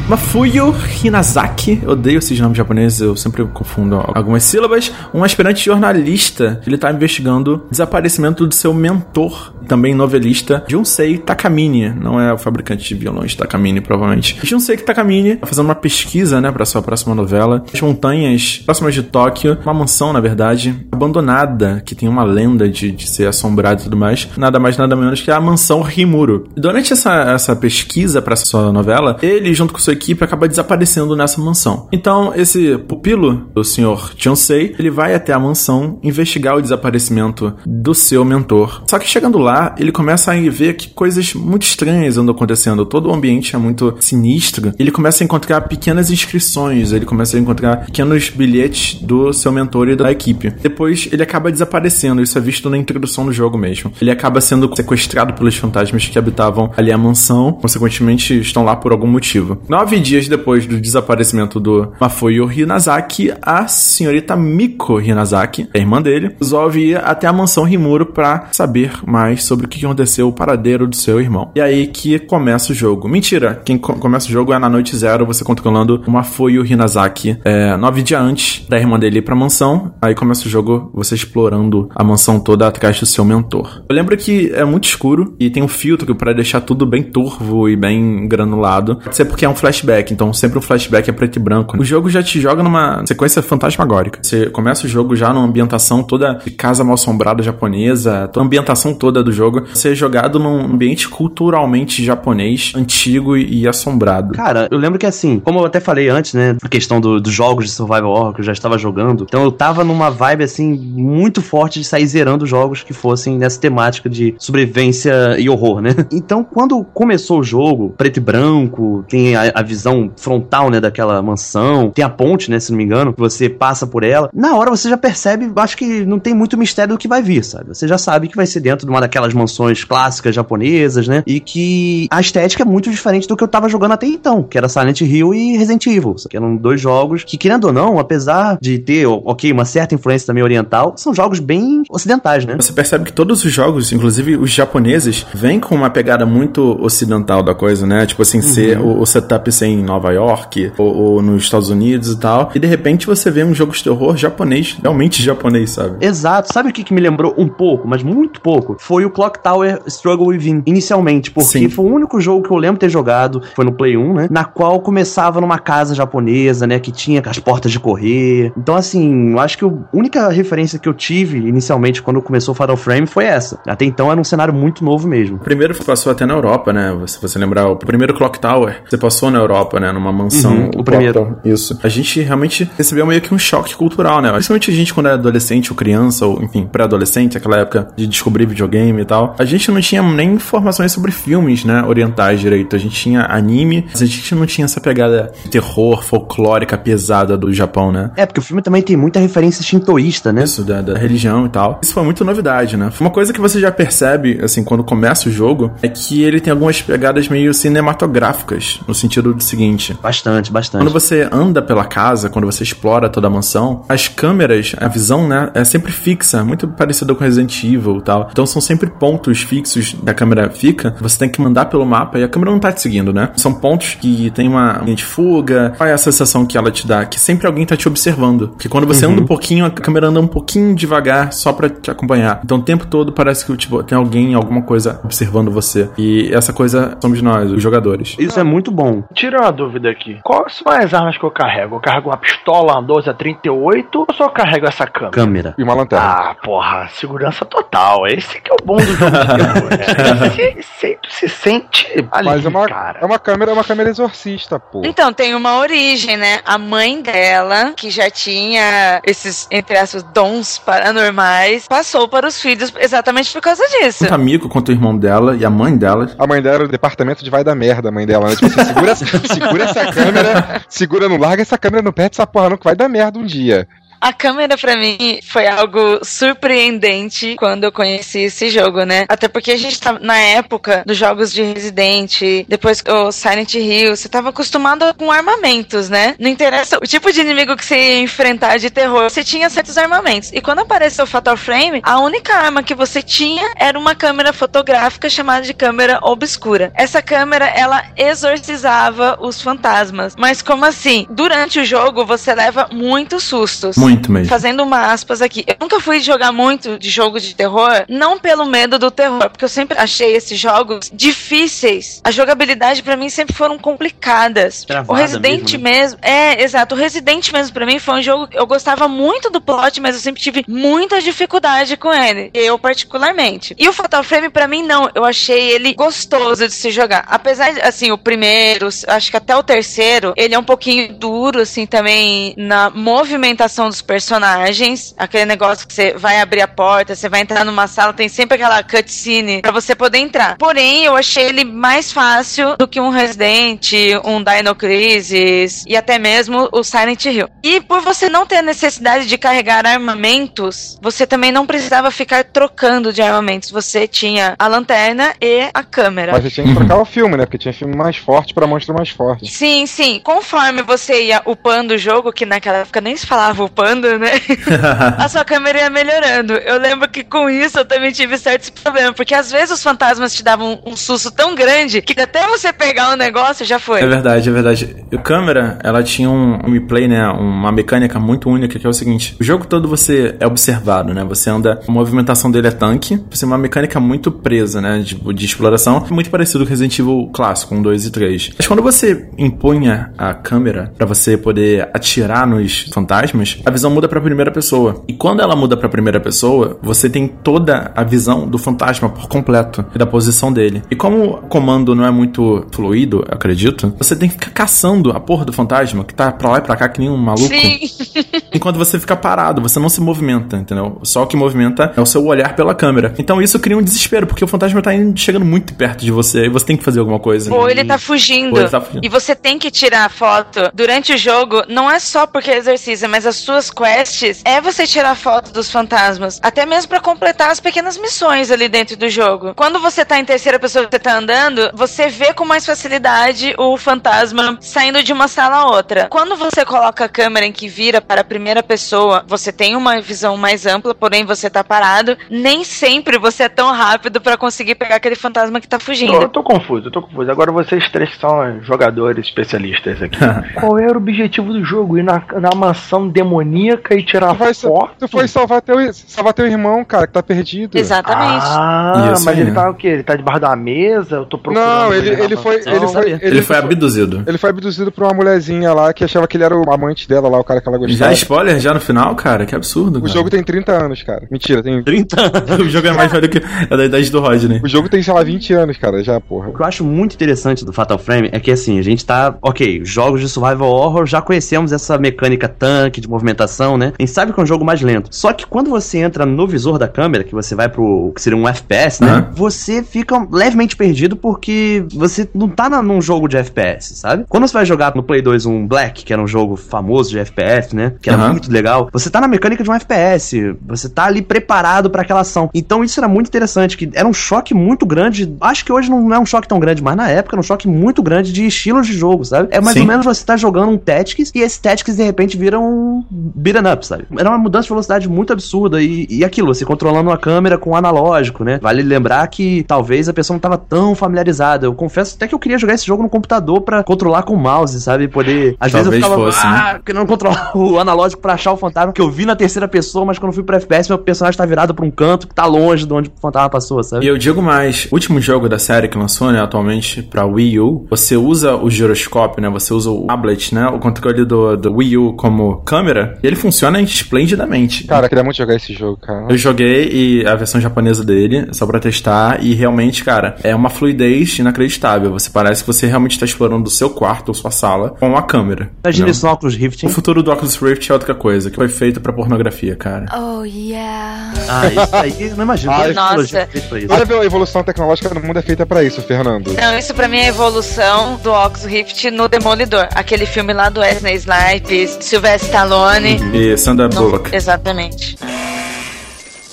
Mafuyo 0.09 0.75
Hinazaki, 1.05 1.83
odeio 1.87 2.17
esses 2.17 2.41
nomes 2.41 2.57
japoneses, 2.57 3.03
eu 3.03 3.15
sempre 3.15 3.45
confundo 3.45 4.03
algumas 4.15 4.43
sílabas. 4.43 4.91
Um 5.13 5.23
aspirante 5.23 5.63
jornalista, 5.63 6.63
ele 6.67 6.79
tá 6.79 6.91
investigando 6.91 7.65
o 7.67 7.71
desaparecimento 7.71 8.47
do 8.47 8.55
seu 8.55 8.73
mentor, 8.73 9.53
também 9.69 9.95
novelista, 9.95 10.65
Junsei 10.67 11.19
Takamine. 11.19 11.91
Não 11.91 12.19
é 12.19 12.33
o 12.33 12.39
fabricante 12.39 12.89
de 12.89 12.95
violões 12.95 13.35
Takamine, 13.35 13.83
provavelmente. 13.83 14.39
Junsei 14.43 14.79
Takamine 14.79 15.37
tá 15.37 15.47
fazendo 15.47 15.67
uma 15.67 15.75
pesquisa, 15.75 16.41
né, 16.41 16.51
pra 16.51 16.65
sua 16.65 16.81
próxima 16.81 17.15
novela. 17.15 17.63
As 17.73 17.81
montanhas 17.83 18.63
próximas 18.65 18.95
de 18.95 19.03
Tóquio, 19.03 19.59
uma 19.63 19.75
mansão, 19.75 20.11
na 20.15 20.21
verdade, 20.21 20.75
abandonada, 20.91 21.83
que 21.85 21.95
tem 21.95 22.09
uma 22.09 22.25
lenda 22.25 22.67
de, 22.67 22.91
de 22.91 23.07
ser 23.07 23.29
assombrada 23.29 23.83
e 23.83 23.85
tudo 23.85 23.97
mais. 23.97 24.27
Nada 24.39 24.59
mais, 24.59 24.79
nada 24.79 24.97
menos 24.97 25.21
que 25.21 25.31
a 25.31 25.39
mansão 25.39 25.83
Rimuro. 25.83 26.49
Durante 26.57 26.95
essa, 26.95 27.13
essa 27.35 27.55
pesquisa 27.55 28.23
pra 28.23 28.37
sua 28.37 28.73
novela, 28.73 29.19
ele, 29.21 29.53
junto 29.53 29.75
com 29.75 29.79
sua 29.79 29.98
equipe, 29.99 30.25
acaba 30.25 30.49
desaparecendo 30.49 31.17
nessa 31.17 31.41
mansão. 31.41 31.89
Então, 31.93 32.33
esse 32.35 32.79
pupilo 32.79 33.49
do 33.55 33.65
Sr. 33.65 34.13
Chonsei, 34.17 34.75
ele 34.79 34.91
vai 34.91 35.15
até 35.15 35.33
a 35.33 35.39
mansão 35.39 35.99
investigar 36.03 36.57
o 36.57 36.63
desaparecimento 36.63 37.55
do 37.67 37.95
seu 37.95 38.25
mentor. 38.25 38.85
Só 38.89 38.99
que 38.99 39.09
chegando 39.09 39.39
lá, 39.39 39.75
ele 39.79 39.93
começa 39.93 40.33
a 40.33 40.39
ver 40.51 40.75
que 40.75 40.91
coisas 40.91 41.35
muito 41.35 41.65
estranhas 41.65 42.17
andam 42.17 42.35
acontecendo. 42.35 42.87
Todo 42.87 43.09
o 43.09 43.15
ambiente 43.15 43.55
é 43.55 43.59
muito 43.59 43.95
sinistro. 44.01 44.73
Ele 44.79 44.91
começa 44.91 45.23
a 45.23 45.25
encontrar 45.25 45.63
pequenas 45.63 46.11
inscrições, 46.11 46.93
ele 46.93 47.05
começa 47.05 47.37
a 47.37 47.41
encontrar 47.41 47.87
pequenos 47.87 48.31
bilhetes 48.31 49.01
do 49.03 49.33
seu 49.33 49.51
mentor 49.51 49.89
e 49.89 49.97
da 49.97 50.11
equipe. 50.11 50.51
Depois, 50.51 51.09
ele 51.13 51.23
acaba 51.23 51.51
desaparecendo. 51.51 52.23
Isso 52.23 52.39
é 52.39 52.41
visto 52.41 52.71
na 52.71 52.79
introdução 52.79 53.27
do 53.27 53.33
jogo 53.33 53.59
mesmo. 53.59 53.93
Ele 54.01 54.11
acaba 54.11 54.41
sendo 54.41 54.71
sequestrado 54.75 55.35
pelos 55.35 55.57
fantasmas 55.57 56.07
que 56.07 56.19
habitavam 56.19 56.71
ali 56.77 56.93
a 56.93 56.99
mansão. 56.99 57.53
Consequentemente, 57.53 58.39
estão 58.39 58.65
lá 58.65 58.77
por 58.77 58.93
algum 58.93 59.07
motivo. 59.07 59.61
Nove 59.69 59.88
dias 59.97 60.29
depois 60.29 60.67
do 60.67 60.79
desaparecimento 60.81 61.59
do 61.59 61.93
Mafuyo 62.01 62.51
Hinazaki, 62.53 63.33
a 63.41 63.67
senhorita 63.67 64.37
Miko 64.37 65.01
Hinazaki, 65.01 65.69
a 65.75 65.79
irmã 65.79 66.03
dele, 66.03 66.37
resolve 66.41 66.81
ir 66.91 66.97
até 66.97 67.27
a 67.27 67.33
mansão 67.33 67.65
Rimuro 67.65 68.07
para 68.07 68.49
saber 68.53 68.93
mais 69.07 69.45
sobre 69.45 69.65
o 69.67 69.69
que 69.69 69.85
aconteceu, 69.85 70.29
o 70.29 70.33
paradeiro 70.33 70.87
do 70.87 70.95
seu 70.95 71.21
irmão. 71.21 71.51
E 71.57 71.61
aí 71.61 71.87
que 71.87 72.19
começa 72.19 72.73
o 72.73 72.75
jogo. 72.75 73.09
Mentira, 73.09 73.61
quem 73.65 73.79
co- 73.79 73.95
começa 73.95 74.29
o 74.29 74.31
jogo 74.31 74.53
é 74.53 74.59
na 74.59 74.69
noite 74.69 74.95
zero, 74.97 75.25
você 75.27 75.43
controlando 75.43 76.03
o 76.07 76.11
Mafuyo 76.11 76.65
Hinazaki, 76.65 77.39
é, 77.45 77.77
nove 77.77 78.03
dias 78.03 78.21
antes 78.21 78.67
da 78.69 78.79
irmã 78.79 78.99
dele 78.99 79.19
ir 79.19 79.23
pra 79.23 79.35
mansão. 79.35 79.95
Aí 80.03 80.15
começa 80.15 80.47
o 80.47 80.51
jogo, 80.51 80.91
você 80.95 81.15
explorando 81.15 81.89
a 81.95 82.05
mansão 82.05 82.39
toda 82.39 82.67
atrás 82.69 83.01
do 83.01 83.07
seu 83.07 83.25
mentor. 83.25 83.83
Eu 83.89 83.95
lembro 83.97 84.17
que 84.17 84.51
é 84.55 84.65
muito 84.65 84.85
escuro 84.89 85.35
e 85.41 85.49
tem 85.51 85.63
um 85.63 85.69
filtro 85.69 86.15
para 86.15 86.33
deixar 86.33 86.61
tudo 86.61 86.85
bem 86.87 87.03
turvo 87.03 87.69
e 87.69 87.77
bem 87.77 88.27
granulado. 88.29 88.97
Pode 88.97 89.17
ser 89.17 89.25
porque 89.25 89.45
é 89.45 89.49
um 89.49 89.55
flashback, 89.79 90.13
então 90.13 90.33
sempre 90.33 90.59
o 90.59 90.63
flashback 90.63 91.09
é 91.09 91.13
preto 91.13 91.37
e 91.37 91.39
branco. 91.43 91.77
O 91.81 91.85
jogo 91.85 92.09
já 92.11 92.23
te 92.23 92.41
joga 92.41 92.63
numa 92.63 93.05
sequência 93.07 93.43
fantasmagórica. 93.43 94.19
Você 94.23 94.47
começa 94.51 94.87
o 94.87 94.89
jogo 94.89 95.15
já 95.15 95.33
numa 95.33 95.47
ambientação 95.47 96.03
toda 96.03 96.35
de 96.45 96.51
casa 96.51 96.83
mal 96.85 96.95
assombrada 96.95 97.43
japonesa, 97.43 98.31
a 98.35 98.41
ambientação 98.41 98.95
toda 98.95 99.23
do 99.23 99.33
jogo. 99.33 99.65
Você 99.73 99.93
é 99.93 99.95
jogado 99.95 100.39
num 100.39 100.65
ambiente 100.65 101.09
culturalmente 101.09 102.05
japonês, 102.05 102.73
antigo 102.75 103.37
e, 103.37 103.67
assombrado. 103.69 104.35
Cara, 104.35 104.69
eu 104.71 104.79
lembro 104.79 104.99
que 104.99 105.07
assim, 105.07 105.39
como 105.41 105.61
eu 105.61 105.65
até 105.67 105.81
falei 105.81 106.09
antes, 106.09 106.35
né, 106.35 106.57
a 106.63 106.69
questão 106.69 107.01
do- 107.01 107.21
dos 107.21 107.33
jogos 107.33 107.67
de 107.67 107.71
survival 107.71 108.11
horror 108.11 108.33
que 108.35 108.41
eu 108.41 108.45
já 108.45 108.53
estava 108.53 108.79
jogando, 108.79 109.25
então 109.29 109.43
eu 109.43 109.53
tava 109.53 109.85
numa 109.85 110.11
vibe 110.11 110.45
assim 110.45 110.75
muito 110.75 111.41
forte 111.43 111.79
de 111.81 111.85
sair 111.87 112.07
zerando 112.07 112.47
jogos 112.47 112.83
que 112.83 112.93
fossem 112.93 113.37
nessa 113.39 113.61
temática 113.61 114.09
de 114.09 114.35
sobrevivência 114.39 115.37
e 115.39 115.49
horror, 115.49 115.81
né? 115.81 115.91
Então, 116.11 116.43
quando 116.43 116.83
começou 116.85 117.41
o 117.41 117.43
jogo, 117.43 117.95
preto 117.97 118.17
e 118.17 118.21
branco, 118.21 119.05
tem 119.09 119.37
a, 119.37 119.53
a 119.55 119.63
visão 119.69 120.11
frontal, 120.17 120.71
né, 120.71 120.81
daquela 120.81 121.23
mansão. 121.23 121.91
Tem 121.91 122.05
a 122.05 122.09
ponte, 122.09 122.51
né, 122.51 122.59
se 122.59 122.71
não 122.71 122.79
me 122.79 122.85
engano, 122.85 123.13
que 123.13 123.21
você 123.21 123.49
passa 123.49 123.87
por 123.87 124.03
ela. 124.03 124.31
Na 124.33 124.57
hora 124.57 124.71
você 124.71 124.89
já 124.89 124.97
percebe, 124.97 125.51
acho 125.55 125.77
que 125.77 126.05
não 126.07 126.19
tem 126.19 126.35
muito 126.35 126.57
mistério 126.57 126.95
do 126.95 126.99
que 126.99 127.07
vai 127.07 127.23
vir, 127.23 127.45
sabe? 127.45 127.69
Você 127.69 127.87
já 127.87 127.99
sabe 127.99 128.29
que 128.29 128.37
vai 128.37 128.47
ser 128.47 128.61
dentro 128.61 128.87
de 128.87 128.91
uma 128.91 129.01
daquelas 129.01 129.35
mansões 129.35 129.85
clássicas 129.85 130.35
japonesas, 130.35 131.07
né? 131.07 131.23
E 131.27 131.41
que 131.41 132.09
a 132.11 132.21
estética 132.21 132.63
é 132.63 132.67
muito 132.67 132.91
diferente 132.91 133.29
do 133.29 133.37
que 133.37 133.45
eu 133.45 133.49
tava 133.49 133.69
jogando 133.69 133.93
até 133.93 134.07
então, 134.07 134.43
que 134.43 134.57
era 134.57 134.69
Silent 134.69 135.01
Hill 135.01 135.35
e 135.35 135.57
Resident 135.57 135.87
Evil. 135.87 136.17
Que 136.29 136.37
eram 136.37 136.57
dois 136.57 136.81
jogos 136.81 137.25
que, 137.25 137.37
querendo 137.37 137.65
ou 137.65 137.73
não, 137.73 137.99
apesar 137.99 138.59
de 138.61 138.79
ter, 138.79 139.07
ok, 139.07 139.53
uma 139.53 139.65
certa 139.65 139.95
influência 139.95 140.27
também 140.27 140.43
oriental, 140.43 140.95
são 140.97 141.15
jogos 141.15 141.41
bem 141.41 141.83
ocidentais, 141.91 142.45
né? 142.45 142.57
Você 142.57 142.73
percebe 142.73 143.05
que 143.05 143.13
todos 143.13 143.45
os 143.45 143.53
jogos, 143.53 143.93
inclusive 143.93 144.37
os 144.37 144.51
japoneses, 144.51 145.27
vêm 145.35 145.61
com 145.61 145.75
uma 145.75 145.91
pegada 145.91 146.25
muito 146.25 146.79
ocidental 146.83 147.43
da 147.43 147.55
coisa, 147.55 147.87
né? 147.87 148.07
Tipo 148.07 148.23
assim, 148.23 148.41
ser 148.41 148.79
o, 148.79 149.01
o 149.01 149.07
setup 149.07 149.48
ser 149.53 149.67
em 149.67 149.83
Nova 149.83 150.13
York 150.13 150.73
ou, 150.79 150.97
ou 150.97 151.23
nos 151.23 151.45
Estados 151.45 151.71
Unidos 151.71 152.13
e 152.13 152.19
tal. 152.19 152.51
E 152.55 152.59
de 152.59 152.67
repente 152.67 153.07
você 153.07 153.31
vê 153.31 153.45
um 153.45 153.55
jogo 153.55 153.73
de 153.73 153.83
terror 153.83 154.17
japonês, 154.17 154.79
realmente 154.83 155.23
japonês, 155.23 155.71
sabe? 155.71 156.05
Exato. 156.05 156.53
Sabe 156.53 156.71
o 156.71 156.73
que, 156.73 156.85
que 156.85 156.95
me 156.95 157.01
lembrou 157.01 157.35
um 157.37 157.49
pouco, 157.49 157.87
mas 157.87 158.03
muito 158.03 158.41
pouco? 158.41 158.77
Foi 158.79 159.05
o 159.05 159.11
Clock 159.11 159.43
Tower 159.43 159.81
Struggle 159.87 160.29
Within, 160.29 160.63
inicialmente, 160.67 161.31
porque 161.31 161.59
Sim. 161.59 161.69
foi 161.69 161.85
o 161.85 161.89
único 161.89 162.21
jogo 162.21 162.43
que 162.43 162.51
eu 162.51 162.57
lembro 162.57 162.79
ter 162.79 162.89
jogado, 162.89 163.43
foi 163.55 163.65
no 163.65 163.73
Play 163.73 163.97
1, 163.97 164.15
né? 164.15 164.29
Na 164.31 164.45
qual 164.45 164.81
começava 164.81 165.41
numa 165.41 165.59
casa 165.59 165.95
japonesa, 165.95 166.67
né? 166.67 166.79
Que 166.79 166.93
tinha 166.93 167.23
as 167.25 167.39
portas 167.39 167.73
de 167.73 167.81
correr. 167.81 168.53
Então, 168.57 168.75
assim, 168.75 169.33
eu 169.33 169.39
acho 169.39 169.59
que 169.59 169.65
a 169.65 169.71
única 169.93 170.29
referência 170.29 170.79
que 170.79 170.89
eu 170.89 170.95
tive 170.95 171.39
inicialmente 171.39 172.03
quando 172.03 172.21
começou 172.23 172.53
o 172.53 172.57
Fatal 172.57 172.77
Frame 172.77 173.07
foi 173.07 173.25
essa. 173.25 173.59
Até 173.67 173.85
então 173.85 174.11
era 174.11 174.21
um 174.21 174.25
cenário 174.25 174.53
muito 174.53 174.85
novo 174.85 175.09
mesmo. 175.09 175.37
O 175.37 175.41
primeiro 175.41 175.75
passou 175.85 176.13
até 176.13 176.27
na 176.27 176.35
Europa, 176.35 176.73
né? 176.73 176.97
Se 177.07 177.21
você 177.21 177.39
lembrar, 177.39 177.69
o 177.69 177.77
primeiro 177.77 178.15
Clock 178.15 178.39
Tower, 178.39 178.83
você 178.89 178.97
passou 178.97 179.31
na 179.31 179.38
Europa, 179.41 179.81
né? 179.81 179.93
Numa 179.93 180.13
mansão. 180.13 180.53
Uhum, 180.53 180.71
o 180.77 180.85
primeiro. 180.85 181.39
Isso. 181.45 181.79
A 181.83 181.89
gente 181.89 182.21
realmente 182.21 182.69
recebeu 182.77 183.07
meio 183.07 183.21
que 183.21 183.33
um 183.35 183.39
choque 183.39 183.75
cultural, 183.75 184.21
né? 184.21 184.31
Principalmente 184.33 184.71
a 184.71 184.75
gente 184.75 184.95
quando 184.95 185.07
era 185.07 185.15
adolescente 185.17 185.71
ou 185.71 185.77
criança, 185.77 186.27
ou 186.27 186.43
enfim, 186.43 186.67
pré-adolescente, 186.67 187.37
aquela 187.37 187.59
época 187.59 187.89
de 187.97 188.07
descobrir 188.07 188.47
videogame 188.47 189.03
e 189.03 189.05
tal. 189.05 189.35
A 189.39 189.45
gente 189.45 189.71
não 189.71 189.81
tinha 189.81 190.03
nem 190.03 190.35
informações 190.35 190.93
sobre 190.93 191.11
filmes, 191.11 191.65
né? 191.65 191.83
Orientais 191.85 192.41
direito. 192.41 192.77
A 192.77 192.79
gente 192.79 192.95
tinha 192.95 193.27
anime, 193.27 193.87
mas 193.91 194.03
a 194.03 194.07
gente 194.07 194.35
não 194.35 194.47
tinha 194.47 194.65
essa 194.65 194.81
pegada 194.81 195.33
de 195.43 195.51
terror, 195.51 196.03
folclórica, 196.03 196.77
pesada 196.77 197.37
do 197.37 197.53
Japão, 197.53 197.93
né? 197.93 198.11
É, 198.17 198.27
porque 198.27 198.41
o 198.41 198.43
filme 198.43 198.63
também 198.63 198.83
tem 198.83 198.97
muita 198.97 199.21
referência 199.21 199.63
shintoísta, 199.63 200.33
né? 200.33 200.45
Isso, 200.45 200.65
da, 200.65 200.81
da 200.81 200.97
religião 200.97 201.47
e 201.47 201.49
tal. 201.49 201.79
Isso 201.83 201.93
foi 201.93 202.03
muito 202.03 202.25
novidade, 202.25 202.77
né? 202.77 202.91
Uma 203.01 203.11
coisa 203.11 203.33
que 203.33 203.41
você 203.41 203.61
já 203.61 203.71
percebe, 203.71 204.39
assim, 204.43 204.65
quando 204.65 204.85
começa 204.85 205.29
o 205.29 205.33
jogo, 205.33 205.73
é 205.83 205.89
que 205.89 206.23
ele 206.23 206.41
tem 206.41 206.51
algumas 206.51 206.81
pegadas 206.83 207.29
meio 207.29 207.53
cinematográficas, 207.53 208.81
no 208.87 208.95
sentido 208.95 209.28
do 209.35 209.43
seguinte. 209.43 209.97
Bastante, 210.03 210.51
bastante. 210.53 210.83
Quando 210.83 210.93
você 210.93 211.29
anda 211.33 211.61
pela 211.63 211.85
casa, 211.85 212.29
quando 212.29 212.45
você 212.47 212.63
explora 212.63 213.09
toda 213.09 213.27
a 213.27 213.31
mansão, 213.31 213.85
as 213.89 214.09
câmeras, 214.09 214.75
a 214.79 214.89
visão, 214.89 215.27
né, 215.29 215.51
é 215.55 215.65
sempre 215.65 215.93
fixa, 215.93 216.45
muito 216.45 216.67
parecida 216.69 217.15
com 217.15 217.23
Resident 217.25 217.63
Evil 217.65 217.99
e 217.99 218.03
tal. 218.03 218.29
Então 218.31 218.47
são 218.47 218.61
sempre 218.61 218.91
pontos 218.91 219.41
fixos 219.43 219.95
da 219.95 220.15
câmera 220.15 220.51
fica, 220.51 220.95
você 221.01 221.19
tem 221.19 221.29
que 221.29 221.41
mandar 221.41 221.67
pelo 221.67 221.85
mapa 221.85 222.19
e 222.19 222.25
a 222.25 222.29
câmera 222.29 222.51
não 222.51 222.59
tá 222.59 222.73
te 222.73 222.81
seguindo, 222.81 223.13
né? 223.13 223.31
São 223.37 223.53
pontos 223.55 223.95
que 224.01 224.31
tem 224.31 224.49
uma 224.49 224.79
de 224.85 225.05
fuga. 225.05 225.73
Qual 225.77 225.89
é 225.89 225.93
a 225.93 225.99
sensação 225.99 226.45
que 226.47 226.57
ela 226.57 226.71
te 226.71 226.87
dá? 226.87 227.05
Que 227.05 227.19
sempre 227.21 227.47
alguém 227.47 227.65
tá 227.67 227.77
te 227.77 227.89
observando. 227.89 228.55
Que 228.59 228.69
quando 228.69 228.87
você 228.87 229.07
Uhum. 229.07 229.13
anda 229.13 229.23
um 229.23 229.27
pouquinho, 229.27 229.65
a 229.65 229.71
câmera 229.71 230.09
anda 230.09 230.21
um 230.21 230.27
pouquinho 230.27 230.75
devagar 230.75 231.33
só 231.33 231.53
pra 231.53 231.69
te 231.69 231.91
acompanhar. 231.91 232.41
Então 232.45 232.59
o 232.59 232.63
tempo 232.63 232.87
todo 232.87 233.13
parece 233.13 233.45
que 233.45 233.57
tipo, 233.57 233.83
tem 233.83 233.97
alguém, 233.97 234.35
alguma 234.35 234.63
coisa 234.63 235.01
observando 235.05 235.51
você. 235.51 235.89
E 235.99 236.31
essa 236.33 236.53
coisa 236.53 236.97
somos 237.01 237.21
nós, 237.23 237.51
os 237.51 237.63
jogadores. 237.63 238.17
Isso 238.19 238.39
é 238.39 238.45
muito 238.45 238.71
bom. 238.71 239.03
Tira 239.19 239.41
uma 239.41 239.51
dúvida 239.51 239.91
aqui. 239.91 240.21
Quais 240.23 240.55
são 240.55 240.73
as 240.73 240.95
armas 240.95 241.19
que 241.19 241.25
eu 241.25 241.31
carrego? 241.33 241.75
Eu 241.75 241.81
carrego 241.81 242.09
uma 242.09 242.17
pistola, 242.17 242.75
uma 242.75 242.83
12 242.83 243.11
a 243.11 243.15
38 243.15 243.99
ou 243.99 244.15
só 244.15 244.29
carrego 244.29 244.69
essa 244.69 244.87
câmera? 244.87 245.11
Câmera. 245.11 245.55
E 245.59 245.63
uma 245.65 245.75
lanterna. 245.75 246.07
Ah, 246.07 246.37
porra, 246.41 246.89
segurança 246.95 247.45
total. 247.45 248.07
Esse 248.07 248.41
que 248.41 248.49
é 248.49 248.55
o 248.55 248.65
bom 248.65 248.77
do 248.77 248.85
jogo 248.85 249.11
né? 249.11 250.63
Tu 251.03 251.13
se 251.13 251.29
sente 251.29 252.07
ali, 252.13 252.27
Mas 252.27 252.45
é 252.45 252.49
uma, 252.49 252.69
cara. 252.69 253.01
é 253.01 253.05
uma 253.05 253.19
câmera, 253.19 253.51
é 253.51 253.55
uma 253.55 253.65
câmera 253.65 253.91
exorcista, 253.91 254.61
pô. 254.61 254.83
Então, 254.85 255.13
tem 255.13 255.35
uma 255.35 255.59
origem, 255.59 256.17
né? 256.17 256.39
A 256.45 256.57
mãe 256.57 257.03
dela, 257.03 257.73
que 257.77 257.91
já 257.91 258.09
tinha 258.11 259.01
esses, 259.05 259.49
entre 259.51 259.77
aspas, 259.77 260.05
dons 260.05 260.59
paranormais, 260.59 261.67
passou 261.67 262.07
para 262.07 262.27
os 262.27 262.41
filhos 262.41 262.73
exatamente 262.79 263.33
por 263.33 263.43
causa 263.43 263.65
disso. 263.67 264.01
Tanto 264.01 264.15
amigo 264.15 264.49
quanto 264.49 264.69
o 264.69 264.73
irmão 264.73 264.97
dela 264.97 265.37
e 265.37 265.45
a 265.45 265.51
mãe 265.51 265.77
dela. 265.77 266.09
A 266.19 266.27
mãe 266.27 266.41
dela 266.41 266.55
era 266.57 266.65
o 266.67 266.69
departamento 266.69 267.25
de 267.25 267.31
vai 267.31 267.43
da 267.43 267.55
merda, 267.55 267.89
a 267.89 267.93
mãe 267.93 268.07
dela, 268.07 268.29
né? 268.29 268.37
Tipo 268.37 268.47
assim, 268.47 268.65
segura, 268.65 268.95
segura 269.27 269.65
essa 269.65 269.93
câmera, 269.93 270.63
segura, 270.69 271.09
não 271.09 271.17
larga 271.17 271.43
essa 271.43 271.59
câmera, 271.59 271.83
não 271.83 271.93
perde 271.93 272.15
essa 272.15 272.27
porra 272.27 272.51
não, 272.51 272.57
que 272.57 272.65
vai 272.65 272.77
dar 272.77 272.89
merda 272.89 273.19
um 273.19 273.27
dia. 273.27 273.69
A 274.01 274.13
câmera 274.13 274.57
pra 274.57 274.77
mim 274.77 275.19
foi 275.23 275.47
algo 275.47 276.05
surpreendente 276.05 277.35
quando 277.37 277.65
eu 277.65 277.73
conheci 277.73 278.21
esse 278.21 278.49
jogo, 278.49 278.85
né? 278.85 279.05
Até 279.09 279.27
porque 279.27 279.51
a 279.51 279.57
gente 279.57 279.81
tava 279.81 279.99
na 279.99 280.17
época 280.17 280.85
dos 280.87 280.97
jogos 280.97 281.33
de 281.33 281.43
Resident, 281.43 282.21
depois 282.47 282.83
o 282.89 283.11
Silent 283.11 283.55
Hill, 283.55 283.97
você 283.97 284.09
tava 284.09 284.29
acostumado 284.29 284.95
com 284.95 285.11
armamentos, 285.11 285.89
né? 285.89 286.15
Não 286.19 286.31
interessa 286.31 286.79
o 286.79 286.87
tipo 286.87 287.13
de 287.13 287.21
inimigo 287.21 287.57
que 287.57 287.65
você 287.65 287.77
ia 287.77 288.01
enfrentar 288.01 288.59
de 288.59 288.71
terror, 288.71 289.11
você 289.11 289.25
tinha 289.25 289.51
certos 289.51 289.77
armamentos. 289.77 290.31
E 290.33 290.41
quando 290.41 290.61
apareceu 290.61 291.05
o 291.05 291.09
Fatal 291.09 291.37
Frame, 291.37 291.81
a 291.83 291.99
única 291.99 292.35
arma 292.35 292.63
que 292.63 292.75
você 292.75 293.03
tinha 293.03 293.53
era 293.57 293.79
uma 293.79 293.95
câmera 293.95 294.33
fotográfica 294.33 295.11
chamada 295.11 295.45
de 295.45 295.55
câmera 295.55 295.99
obscura. 296.03 296.73
Essa 296.77 297.03
câmera, 297.03 297.47
ela 297.47 297.85
exorcizava 297.97 299.19
os 299.21 299.43
fantasmas. 299.43 300.15
Mas 300.17 300.41
como 300.41 300.65
assim? 300.65 301.07
Durante 301.11 301.59
o 301.59 301.65
jogo, 301.65 302.07
você 302.07 302.33
leva 302.33 302.69
muitos 302.73 303.25
sustos. 303.25 303.77
Muito 303.77 303.88
mesmo. 304.11 304.29
Fazendo 304.29 304.63
uma 304.63 304.93
aspas 304.93 305.23
aqui. 305.23 305.45
Eu 305.47 305.57
nunca 305.61 305.81
fui 305.81 306.01
jogar 306.01 306.33
muito 306.33 306.79
de 306.79 306.91
jogo 306.91 307.21
de 307.21 307.35
terror, 307.35 307.85
não 307.89 308.19
pelo 308.19 308.45
medo 308.45 308.79
do 308.79 308.91
terror, 308.91 309.31
porque 309.31 309.45
eu 309.45 309.49
sempre 309.49 309.79
achei 309.79 310.15
esses 310.15 310.39
jogos 310.39 310.91
difíceis. 310.93 312.01
A 312.05 312.11
jogabilidade 312.11 312.83
pra 312.83 312.97
mim 312.97 313.09
sempre 313.09 313.35
foram 313.35 313.59
complicadas. 313.59 314.65
Travada 314.65 314.93
o 314.93 314.95
Resident 314.95 315.53
mesmo, 315.53 315.65
né? 315.65 315.71
mesmo, 315.71 315.99
é, 316.03 316.43
exato. 316.43 316.75
O 316.75 316.79
Resident 316.79 317.33
mesmo 317.33 317.53
pra 317.53 317.67
mim 317.67 317.79
foi 317.79 317.95
um 317.95 318.03
jogo 318.03 318.29
que 318.29 318.39
eu 318.39 318.47
gostava 318.47 318.89
muito 318.89 319.31
do 319.31 319.41
plot, 319.41 319.81
mas 319.81 319.95
eu 319.95 320.01
sempre 320.01 320.23
tive 320.23 320.45
muita 320.49 321.01
dificuldade 321.01 321.77
com 321.77 321.93
ele. 321.93 322.31
Eu 322.35 322.59
particularmente. 322.59 323.55
E 323.59 323.69
o 323.69 323.73
Fatal 323.73 324.03
Frame 324.03 324.29
pra 324.29 324.49
mim 324.49 324.63
não, 324.63 324.91
eu 324.95 325.05
achei 325.05 325.53
ele 325.53 325.75
gostoso 325.75 326.47
de 326.47 326.55
se 326.55 326.71
jogar. 326.71 327.05
Apesar 327.07 327.53
de 327.53 327.61
assim, 327.61 327.91
o 327.91 327.99
primeiro, 327.99 328.69
acho 328.87 329.11
que 329.11 329.17
até 329.17 329.37
o 329.37 329.43
terceiro, 329.43 330.13
ele 330.17 330.35
é 330.35 330.39
um 330.39 330.45
pouquinho 330.45 330.93
duro 330.93 331.41
assim 331.41 331.67
também 331.67 332.35
na 332.37 332.71
movimentação 332.71 333.69
dos 333.69 333.78
personagens, 333.83 334.95
aquele 334.97 335.25
negócio 335.25 335.67
que 335.67 335.75
você 335.75 335.95
vai 335.95 336.21
abrir 336.21 336.41
a 336.41 336.49
porta, 336.49 336.95
você 336.95 337.09
vai 337.09 337.21
entrar 337.21 337.45
numa 337.45 337.67
sala, 337.67 337.93
tem 337.93 338.09
sempre 338.09 338.37
aquela 338.37 338.63
cutscene 338.63 339.43
pra 339.43 339.53
você 339.53 339.75
poder 339.75 339.99
entrar. 339.99 340.37
Porém, 340.37 340.85
eu 340.85 340.97
achei 340.97 341.27
ele 341.27 341.45
mais 341.45 341.93
fácil 341.93 342.57
do 342.57 342.69
que 342.69 342.81
um 342.81 342.91
Resident, 342.91 343.73
um 344.05 344.23
Dino 344.23 344.55
Crisis 344.55 345.65
e 345.67 345.77
até 345.77 345.99
mesmo 345.99 346.49
o 346.53 346.63
Silent 346.63 347.05
Hill. 347.05 347.29
E 347.43 347.61
por 347.61 347.81
você 347.81 348.09
não 348.09 348.27
ter 348.27 348.37
a 348.37 348.43
necessidade 348.43 349.07
de 349.07 349.19
carregar 349.19 349.67
armamentos, 349.67 350.79
você 350.83 351.07
também 351.07 351.33
não 351.33 351.47
precisava 351.47 351.91
ficar 351.91 352.25
trocando 352.25 352.93
de 352.93 353.03
armamentos. 353.03 353.51
Você 353.51 353.87
tinha 353.87 354.35
a 354.39 354.47
lanterna 354.47 355.15
e 355.21 355.49
a 355.53 355.63
câmera. 355.63 356.13
Mas 356.13 356.25
você 356.25 356.31
tinha 356.31 356.47
que 356.47 356.55
trocar 356.55 356.81
o 356.81 356.85
filme, 356.85 357.17
né? 357.17 357.25
Porque 357.25 357.39
tinha 357.39 357.55
filme 357.55 357.77
mais 357.77 357.97
forte 357.97 358.35
pra 358.35 358.47
monstro 358.47 358.75
mais 358.75 358.91
forte. 358.91 359.27
Sim, 359.31 359.67
sim. 359.67 360.01
Conforme 360.03 360.63
você 360.63 361.05
ia 361.05 361.23
upando 361.25 361.75
o 361.75 361.79
jogo, 361.79 362.13
que 362.13 362.27
naquela 362.27 362.59
época 362.59 362.81
nem 362.81 362.97
se 362.97 363.07
falava 363.07 363.43
upando, 363.45 363.68
né? 363.75 364.13
a 364.97 365.09
sua 365.09 365.25
câmera 365.25 365.59
ia 365.59 365.71
melhorando. 365.71 366.33
Eu 366.35 366.59
lembro 366.59 366.89
que 366.89 367.05
com 367.05 367.29
isso 367.29 367.59
eu 367.59 367.65
também 367.65 367.93
tive 367.93 368.17
certos 368.19 368.51
problemas, 368.51 368.93
porque 368.95 369.15
às 369.15 369.31
vezes 369.31 369.51
os 369.51 369.63
fantasmas 369.63 370.15
te 370.15 370.23
davam 370.23 370.61
um 370.65 370.77
susto 370.77 371.11
tão 371.11 371.35
grande 371.35 371.83
que 371.83 371.99
até 372.01 372.27
você 372.27 372.53
pegar 372.53 372.93
o 372.93 372.97
negócio 372.97 373.45
já 373.45 373.59
foi. 373.59 373.81
É 373.81 373.87
verdade, 373.87 374.29
é 374.29 374.33
verdade. 374.33 374.77
A 374.93 374.99
câmera, 374.99 375.59
ela 375.63 375.83
tinha 375.83 376.11
um 376.11 376.51
replay, 376.51 376.89
né? 376.89 377.07
Uma 377.09 377.53
mecânica 377.53 377.99
muito 377.99 378.29
única 378.29 378.59
que 378.59 378.67
é 378.67 378.71
o 378.71 378.73
seguinte: 378.73 379.17
o 379.21 379.25
jogo 379.25 379.47
todo 379.47 379.69
você 379.69 380.17
é 380.21 380.27
observado, 380.27 380.95
né? 380.95 381.05
Você 381.05 381.31
anda, 381.31 381.61
a 381.67 381.71
movimentação 381.71 382.31
dele 382.31 382.49
é 382.49 382.53
tanque, 382.53 383.03
você 383.11 383.25
é 383.25 383.29
uma 383.29 383.39
mecânica 383.39 383.79
muito 383.81 384.11
presa, 384.11 384.61
né? 384.61 384.79
De, 384.81 384.95
de 384.95 385.25
exploração, 385.25 385.87
muito 385.91 386.11
parecido 386.11 386.45
com 386.45 386.51
Resident 386.51 386.79
Evil 386.79 387.11
clássico, 387.13 387.55
1, 387.55 387.63
2 387.63 387.87
e 387.87 387.91
3. 387.91 388.31
Mas 388.37 388.47
quando 388.47 388.63
você 388.63 389.09
impunha 389.19 389.93
a 389.97 390.15
câmera 390.15 390.73
pra 390.77 390.87
você 390.87 391.17
poder 391.17 391.69
atirar 391.75 392.27
nos 392.27 392.69
fantasmas, 392.73 393.39
a 393.45 393.51
visão 393.59 393.71
muda 393.73 393.89
pra 393.89 394.01
primeira 394.01 394.31
pessoa. 394.31 394.85
E 394.87 394.93
quando 394.93 395.21
ela 395.21 395.35
muda 395.35 395.57
pra 395.57 395.69
primeira 395.69 395.99
pessoa, 395.99 396.57
você 396.63 396.89
tem 396.89 397.09
toda 397.09 397.73
a 397.75 397.83
visão 397.83 398.27
do 398.27 398.39
fantasma 398.39 398.89
por 398.89 399.09
completo 399.09 399.65
e 399.75 399.79
da 399.79 399.85
posição 399.85 400.33
dele. 400.33 400.63
E 400.71 400.77
como 400.77 401.05
o 401.05 401.17
comando 401.23 401.75
não 401.75 401.85
é 401.85 401.91
muito 401.91 402.47
fluido, 402.53 403.05
eu 403.09 403.15
acredito, 403.15 403.75
você 403.77 403.97
tem 403.97 404.09
que 404.09 404.15
ficar 404.15 404.31
caçando 404.31 404.93
a 404.93 405.01
porra 405.01 405.25
do 405.25 405.33
fantasma 405.33 405.83
que 405.83 405.93
tá 405.93 406.13
pra 406.13 406.31
lá 406.31 406.39
e 406.39 406.43
pra 406.43 406.55
cá 406.57 406.69
que 406.69 406.79
nem 406.79 406.89
um 406.89 406.97
maluco. 406.97 407.27
Sim. 407.27 407.59
Enquanto 408.33 408.57
você 408.57 408.79
fica 408.79 408.95
parado, 408.95 409.43
você 409.43 409.59
não 409.59 409.69
se 409.69 409.81
movimenta, 409.81 410.37
entendeu? 410.37 410.79
Só 410.85 411.03
o 411.03 411.07
que 411.07 411.17
movimenta 411.17 411.73
é 411.77 411.81
o 411.81 411.87
seu 411.87 412.07
olhar 412.07 412.37
pela 412.37 412.55
câmera. 412.55 412.95
Então 412.97 413.21
isso 413.21 413.41
cria 413.41 413.59
um 413.59 413.63
desespero, 413.63 414.07
porque 414.07 414.25
o 414.25 414.29
fantasma 414.29 414.63
tá 414.63 414.73
indo, 414.73 414.99
chegando 414.99 415.25
muito 415.25 415.55
perto 415.55 415.85
de 415.85 415.91
você 415.91 416.27
e 416.27 416.29
você 416.29 416.47
tem 416.47 416.57
que 416.57 416.63
fazer 416.63 416.79
alguma 416.79 417.01
coisa. 417.01 417.35
Ou 417.35 417.51
ele 417.51 417.65
tá 417.65 417.79
fugindo. 417.79 418.35
Ou 418.35 418.41
ele 418.41 418.49
tá 418.49 418.61
fugindo. 418.61 418.85
E 418.85 418.89
você 418.89 419.17
tem 419.17 419.37
que 419.37 419.51
tirar 419.51 419.87
a 419.87 419.89
foto 419.89 420.51
durante 420.55 420.93
o 420.93 420.97
jogo, 420.97 421.43
não 421.49 421.69
é 421.69 421.81
só 421.81 422.07
porque 422.07 422.31
é 422.31 422.37
exercício, 422.37 422.89
mas 422.89 423.05
as 423.05 423.17
suas 423.17 423.48
quests 423.51 424.23
é 424.25 424.41
você 424.41 424.67
tirar 424.67 424.95
foto 424.95 425.33
dos 425.33 425.51
fantasmas. 425.51 426.21
Até 426.23 426.45
mesmo 426.47 426.69
pra 426.69 426.81
completar 426.81 427.31
as 427.31 427.41
pequenas 427.41 427.77
missões 427.79 428.31
ali 428.31 428.49
dentro 428.49 428.77
do 428.77 428.89
jogo. 428.89 429.35
Quando 429.35 429.59
você 429.61 429.85
tá 429.85 429.99
em 429.99 430.05
terceira 430.05 430.39
pessoa 430.39 430.67
você 430.71 430.79
tá 430.79 430.97
andando, 430.97 431.51
você 431.55 431.89
vê 431.89 432.13
com 432.13 432.25
mais 432.25 432.45
facilidade 432.47 433.35
o 433.39 433.57
fantasma 433.57 434.37
saindo 434.41 434.83
de 434.83 434.93
uma 434.93 435.09
sala 435.09 435.37
a 435.37 435.47
outra. 435.47 435.87
Quando 435.91 436.17
você 436.17 436.45
coloca 436.45 436.85
a 436.85 436.89
câmera 436.89 437.27
em 437.27 437.33
que 437.33 437.49
vira 437.49 437.81
para 437.81 438.01
a 438.01 438.05
primeira 438.05 438.43
pessoa, 438.43 439.05
você 439.07 439.33
tem 439.33 439.57
uma 439.57 439.81
visão 439.81 440.17
mais 440.17 440.47
ampla, 440.47 440.75
porém 440.75 441.05
você 441.05 441.31
tá 441.31 441.43
parado. 441.45 441.97
Nem 442.11 442.45
sempre 442.45 442.99
você 442.99 443.25
é 443.25 443.29
tão 443.29 443.53
rápido 443.53 444.01
pra 444.01 444.17
conseguir 444.17 444.55
pegar 444.55 444.77
aquele 444.77 444.97
fantasma 444.97 445.41
que 445.41 445.49
tá 445.49 445.57
Eu 445.57 445.61
fugindo. 445.61 446.09
tô 446.09 446.23
confuso, 446.23 446.69
eu 446.69 446.73
tô 446.73 446.83
confuso. 446.83 447.11
Agora 447.11 447.31
vocês 447.33 447.69
três 447.71 447.91
que 447.91 448.01
são 448.01 448.43
jogadores 448.43 449.07
especialistas 449.07 449.83
aqui. 449.83 449.99
Qual 450.39 450.59
era 450.59 450.75
o 450.75 450.79
objetivo 450.79 451.33
do 451.33 451.45
jogo? 451.45 451.79
Ir 451.79 451.83
na, 451.83 452.03
na 452.21 452.35
mansão 452.35 452.89
demoníaca 452.89 453.38
e 453.47 453.83
tirar 453.85 454.15
Tu, 454.15 454.19
vai, 454.19 454.35
foto? 454.35 454.71
tu 454.81 454.89
foi 454.89 455.07
salvar 455.09 455.41
teu, 455.43 455.57
salvar 455.73 456.13
teu 456.13 456.27
irmão, 456.27 456.65
cara, 456.65 456.87
que 456.87 456.93
tá 456.93 457.03
perdido. 457.03 457.57
Exatamente. 457.57 458.25
Ah, 458.27 458.93
Isso 458.95 459.05
mas 459.05 459.19
ele 459.19 459.33
tá 459.33 459.51
o 459.51 459.55
quê? 459.55 459.69
Ele 459.69 459.83
tá 459.83 459.97
debaixo 459.97 460.21
da 460.21 460.35
mesa? 460.37 460.97
Eu 460.97 461.07
tô 461.07 461.19
procurando. 461.19 461.47
Não, 461.47 461.75
ele, 461.75 461.91
ele 461.91 462.17
foi. 462.17 462.37
Ele 462.37 462.69
foi, 462.69 462.99
Ele 463.01 463.23
foi 463.23 463.37
abduzido. 463.37 464.03
Ele 464.07 464.19
foi 464.19 464.31
abduzido 464.31 464.73
por 464.73 464.85
uma 464.85 464.95
mulherzinha 464.95 465.53
lá 465.53 465.73
que 465.73 465.85
achava 465.85 466.07
que 466.07 466.17
ele 466.17 466.25
era 466.25 466.37
o 466.37 466.53
amante 466.53 466.89
dela 466.89 467.09
lá, 467.09 467.19
o 467.19 467.25
cara 467.25 467.41
que 467.41 467.49
ela 467.49 467.59
Já 467.59 467.67
gostava. 467.67 467.93
spoiler 467.93 468.39
já 468.41 468.55
no 468.55 468.61
final, 468.61 468.95
cara? 468.95 469.27
Que 469.27 469.35
absurdo. 469.35 469.79
O 469.79 469.83
cara. 469.83 469.93
jogo 469.93 470.11
tem 470.11 470.23
30 470.23 470.53
anos, 470.53 470.83
cara. 470.83 471.07
Mentira, 471.11 471.43
tem. 471.43 471.63
30 471.63 472.01
anos. 472.01 472.41
o 472.47 472.51
jogo 472.51 472.67
é 472.69 472.73
mais 472.73 472.91
velho 472.91 473.09
que 473.09 473.19
é 473.19 473.57
da 473.57 473.65
idade 473.65 473.91
do 473.91 474.01
Rodney. 474.01 474.41
O 474.43 474.49
jogo 474.49 474.69
tem, 474.69 474.83
sei 474.83 474.93
lá, 474.93 475.03
20 475.03 475.33
anos, 475.35 475.57
cara, 475.57 475.83
já, 475.83 476.01
porra. 476.01 476.29
O 476.29 476.35
que 476.35 476.41
eu 476.43 476.47
acho 476.47 476.65
muito 476.65 476.95
interessante 476.95 477.45
do 477.45 477.53
Fatal 477.53 477.79
Frame 477.79 478.09
é 478.13 478.21
que, 478.21 478.31
assim, 478.31 478.59
a 478.59 478.63
gente 478.63 478.85
tá. 478.85 479.15
Ok, 479.23 479.63
jogos 479.65 480.01
de 480.01 480.09
survival 480.09 480.49
horror 480.51 480.87
já 480.87 481.01
conhecemos 481.03 481.53
essa 481.53 481.77
mecânica 481.79 482.29
tanque 482.29 482.81
de 482.81 482.89
movimentação, 483.19 483.57
né? 483.59 483.73
A 483.79 483.83
gente 483.83 483.91
sabe 483.91 484.13
que 484.13 484.21
é 484.21 484.23
um 484.23 484.27
jogo 484.27 484.45
mais 484.45 484.63
lento. 484.63 484.89
Só 484.93 485.13
que 485.13 485.27
quando 485.27 485.51
você 485.51 485.79
entra 485.79 486.07
no 486.07 486.27
visor 486.27 486.59
da 486.59 486.69
câmera, 486.69 487.03
que 487.05 487.15
você 487.15 487.35
vai 487.35 487.49
pro. 487.49 487.93
que 487.95 488.01
seria 488.01 488.17
um 488.19 488.29
FPS, 488.29 488.83
né? 488.83 488.91
Aham. 488.91 489.09
Você 489.15 489.63
fica 489.63 490.07
levemente 490.11 490.57
perdido 490.57 490.97
porque 490.97 491.65
você 491.73 492.09
não 492.15 492.29
tá 492.29 492.49
na- 492.49 492.63
num 492.63 492.81
jogo 492.81 493.09
de 493.09 493.17
FPS, 493.17 493.75
sabe? 493.77 494.05
Quando 494.09 494.27
você 494.27 494.33
vai 494.35 494.47
jogar 494.47 494.75
no 494.75 494.83
Play 494.83 495.03
2 495.03 495.27
um 495.27 495.47
Black, 495.47 495.85
que 495.85 495.93
era 495.93 496.01
um 496.01 496.07
jogo 496.07 496.37
famoso 496.37 496.91
de 496.91 496.99
FPS, 496.99 497.55
né? 497.55 497.73
Que 497.83 497.91
era 497.91 498.01
Aham. 498.03 498.13
muito 498.13 498.31
legal, 498.31 498.69
você 498.73 498.89
tá 498.91 499.01
na 499.01 499.09
mecânica 499.09 499.43
de 499.43 499.51
um 499.51 499.55
FPS. 499.55 500.37
Você 500.47 500.69
tá 500.69 500.85
ali 500.85 501.03
preparado 501.03 501.71
pra 501.71 501.83
aquela 501.83 502.01
ação. 502.01 502.31
Então 502.35 502.63
isso 502.63 502.79
era 502.79 502.89
muito 502.89 503.09
interessante, 503.09 503.57
que 503.57 503.69
era 503.75 503.87
um 503.89 503.93
choque 503.93 504.35
muito 504.35 504.65
grande. 504.67 505.13
Acho 505.21 505.45
que 505.45 505.53
hoje 505.53 505.71
não 505.71 505.93
é 505.93 505.99
um 505.99 506.07
choque 506.07 506.29
tão 506.29 506.39
grande, 506.39 506.63
mas 506.63 506.77
na 506.77 506.89
época 506.91 507.15
era 507.17 507.21
um 507.21 507.25
choque 507.25 507.49
muito 507.49 507.83
grande 507.83 508.13
de 508.13 508.27
estilos 508.27 508.67
de 508.67 508.73
jogo, 508.75 509.05
sabe? 509.05 509.29
É 509.31 509.41
mais 509.41 509.55
Sim. 509.55 509.61
ou 509.63 509.67
menos 509.67 509.85
você 509.87 510.05
tá 510.05 510.17
jogando 510.17 510.51
um 510.53 510.59
Tactics 510.59 511.11
e 511.15 511.21
esse 511.21 511.41
Tactics 511.41 511.77
de 511.77 511.83
repente 511.83 512.17
vira 512.17 512.39
um 512.39 512.85
beat'em 513.15 513.53
up, 513.53 513.67
sabe? 513.67 513.85
Era 513.99 514.09
uma 514.09 514.19
mudança 514.19 514.45
de 514.45 514.51
velocidade 514.51 514.89
muito 514.89 515.13
absurda 515.13 515.63
e, 515.63 515.87
e 515.91 516.05
aquilo, 516.05 516.35
você 516.35 516.45
controlando 516.45 516.91
uma 516.91 516.99
câmera 516.99 517.39
com 517.39 517.55
analógico, 517.57 518.25
né? 518.25 518.39
Vale 518.41 518.63
lembrar 518.63 519.07
que 519.09 519.45
talvez 519.45 519.89
a 519.89 519.93
pessoa 519.93 520.15
não 520.15 520.21
tava 520.21 520.39
tão 520.39 520.75
familiarizada. 520.75 521.47
Eu 521.47 521.55
confesso 521.55 521.97
até 521.97 522.07
que 522.07 522.15
eu 522.15 522.19
queria 522.19 522.39
jogar 522.39 522.55
esse 522.55 522.67
jogo 522.67 522.83
no 522.83 522.89
computador 522.89 523.41
pra 523.41 523.63
controlar 523.63 524.03
com 524.03 524.15
o 524.15 524.19
mouse, 524.19 524.61
sabe? 524.61 524.89
Poder. 524.89 525.37
Às 525.41 525.53
vezes 525.53 525.67
eu 525.67 525.73
Talvez 525.73 525.85
ficava 525.85 526.05
fosse, 526.05 526.27
né? 526.27 526.33
ah, 526.33 526.61
querendo 526.65 526.87
controlar 526.87 527.33
o 527.37 527.59
analógico 527.59 528.01
pra 528.03 528.15
achar 528.15 528.33
o 528.33 528.37
fantasma 528.37 528.73
que 528.73 528.81
eu 528.81 528.91
vi 528.91 529.05
na 529.07 529.17
terceira 529.17 529.49
pessoa, 529.49 529.85
mas 529.85 529.99
quando 529.99 530.11
eu 530.11 530.15
fui 530.15 530.25
pro 530.25 530.37
FPS, 530.37 530.69
meu 530.69 530.79
personagem 530.79 531.17
tá 531.17 531.27
virado 531.27 531.55
pra 531.55 531.65
um 531.65 531.71
canto 531.71 532.09
que 532.09 532.15
tá 532.15 532.27
longe 532.27 532.67
de 532.67 532.73
onde 532.73 532.89
o 532.89 533.01
fantasma 533.01 533.31
passou, 533.31 533.63
sabe? 533.63 533.85
E 533.85 533.89
eu 533.89 533.99
digo 533.99 534.23
mais, 534.23 534.67
o 534.71 534.75
último 534.75 535.01
jogo 535.01 535.29
da 535.29 535.39
série 535.39 535.69
que 535.69 535.79
lançou, 535.79 536.11
né, 536.13 536.21
atualmente, 536.21 536.83
pra 536.83 537.05
Wii 537.05 537.41
U, 537.41 537.67
você 537.71 537.97
usa 537.97 538.37
o 538.37 538.51
giroscópio, 538.51 539.23
né, 539.23 539.29
você 539.29 539.53
usa 539.53 539.71
o 539.71 539.87
tablet, 539.87 540.35
né, 540.35 540.47
o 540.49 540.59
controle 540.59 541.05
do, 541.05 541.37
do 541.37 541.55
Wii 541.55 541.77
U 541.77 541.93
como 541.95 542.39
câmera, 542.39 542.98
e 543.03 543.07
ele 543.07 543.17
funciona 543.17 543.61
esplendidamente. 543.61 544.65
Cara, 544.65 544.87
eu 544.87 544.89
queria 544.89 545.05
muito 545.05 545.17
jogar 545.17 545.35
esse 545.37 545.53
jogo, 545.53 545.77
cara. 545.79 546.07
Eu 546.09 546.17
joguei 546.17 546.69
e 546.73 547.07
a 547.07 547.15
versão 547.15 547.41
japonesa 547.41 547.85
dele, 547.85 548.29
só 548.33 548.47
pra 548.47 548.59
testar, 548.61 549.23
e 549.23 549.35
realmente, 549.35 549.85
cara, 549.85 550.17
é 550.23 550.35
uma 550.35 550.51
fluidez 550.51 551.19
inacreditável. 551.19 551.91
Você 551.93 552.11
parece 552.11 552.43
que 552.43 552.47
você 552.47 552.67
realmente 552.67 552.99
tá 552.99 553.05
explorando 553.05 553.49
o 553.49 553.51
seu 553.51 553.71
quarto 553.71 554.09
ou 554.09 554.15
sua 554.15 554.31
sala 554.31 554.71
com 554.71 554.97
a 554.97 555.03
câmera. 555.03 555.51
Imagina 555.65 555.91
isso 555.91 556.07
no 556.07 556.13
Oculus 556.13 556.35
Rift, 556.35 556.65
O 556.65 556.69
hein? 556.69 556.73
futuro 556.73 557.03
do 557.03 557.11
Oculus 557.11 557.37
Rift 557.37 557.71
é 557.71 557.73
outra 557.73 557.95
coisa, 557.95 558.31
que 558.31 558.37
foi 558.37 558.49
feito 558.49 558.81
pra 558.81 558.93
pornografia, 558.93 559.57
cara. 559.57 559.87
Oh, 559.97 560.25
yeah. 560.25 561.13
Ah, 561.29 561.47
isso 561.47 561.77
aí 561.77 562.11
eu 562.11 562.17
não 562.17 562.25
imagino. 562.25 562.53
Ah, 562.53 562.65
tecnologia 562.65 563.29
nossa. 563.33 563.39
isso. 563.59 563.69
Toda 563.69 564.01
a 564.01 564.05
evolução 564.05 564.43
tecnológica 564.43 564.89
do 564.89 565.01
mundo 565.01 565.19
é 565.19 565.23
feita 565.23 565.45
pra 565.47 565.63
isso, 565.63 565.81
Fernando. 565.83 566.33
Não, 566.35 566.59
isso 566.59 566.75
pra 566.75 566.89
mim 566.89 566.99
é 566.99 567.05
a 567.07 567.09
evolução 567.09 567.97
do 568.03 568.13
Oculus 568.13 568.45
Rift 568.45 568.91
no 568.91 569.09
Demolidor. 569.09 569.69
Aquele 569.75 570.07
filme 570.07 570.33
lá 570.33 570.49
do 570.49 570.61
Wesley 570.61 570.97
Snipes, 570.97 571.79
Sylvester 571.81 572.29
Stallone. 572.29 572.88
E 573.13 573.37
Sandra 573.37 573.69
Não- 573.69 573.83
Bullock. 573.83 574.15
exatamente. 574.15 574.97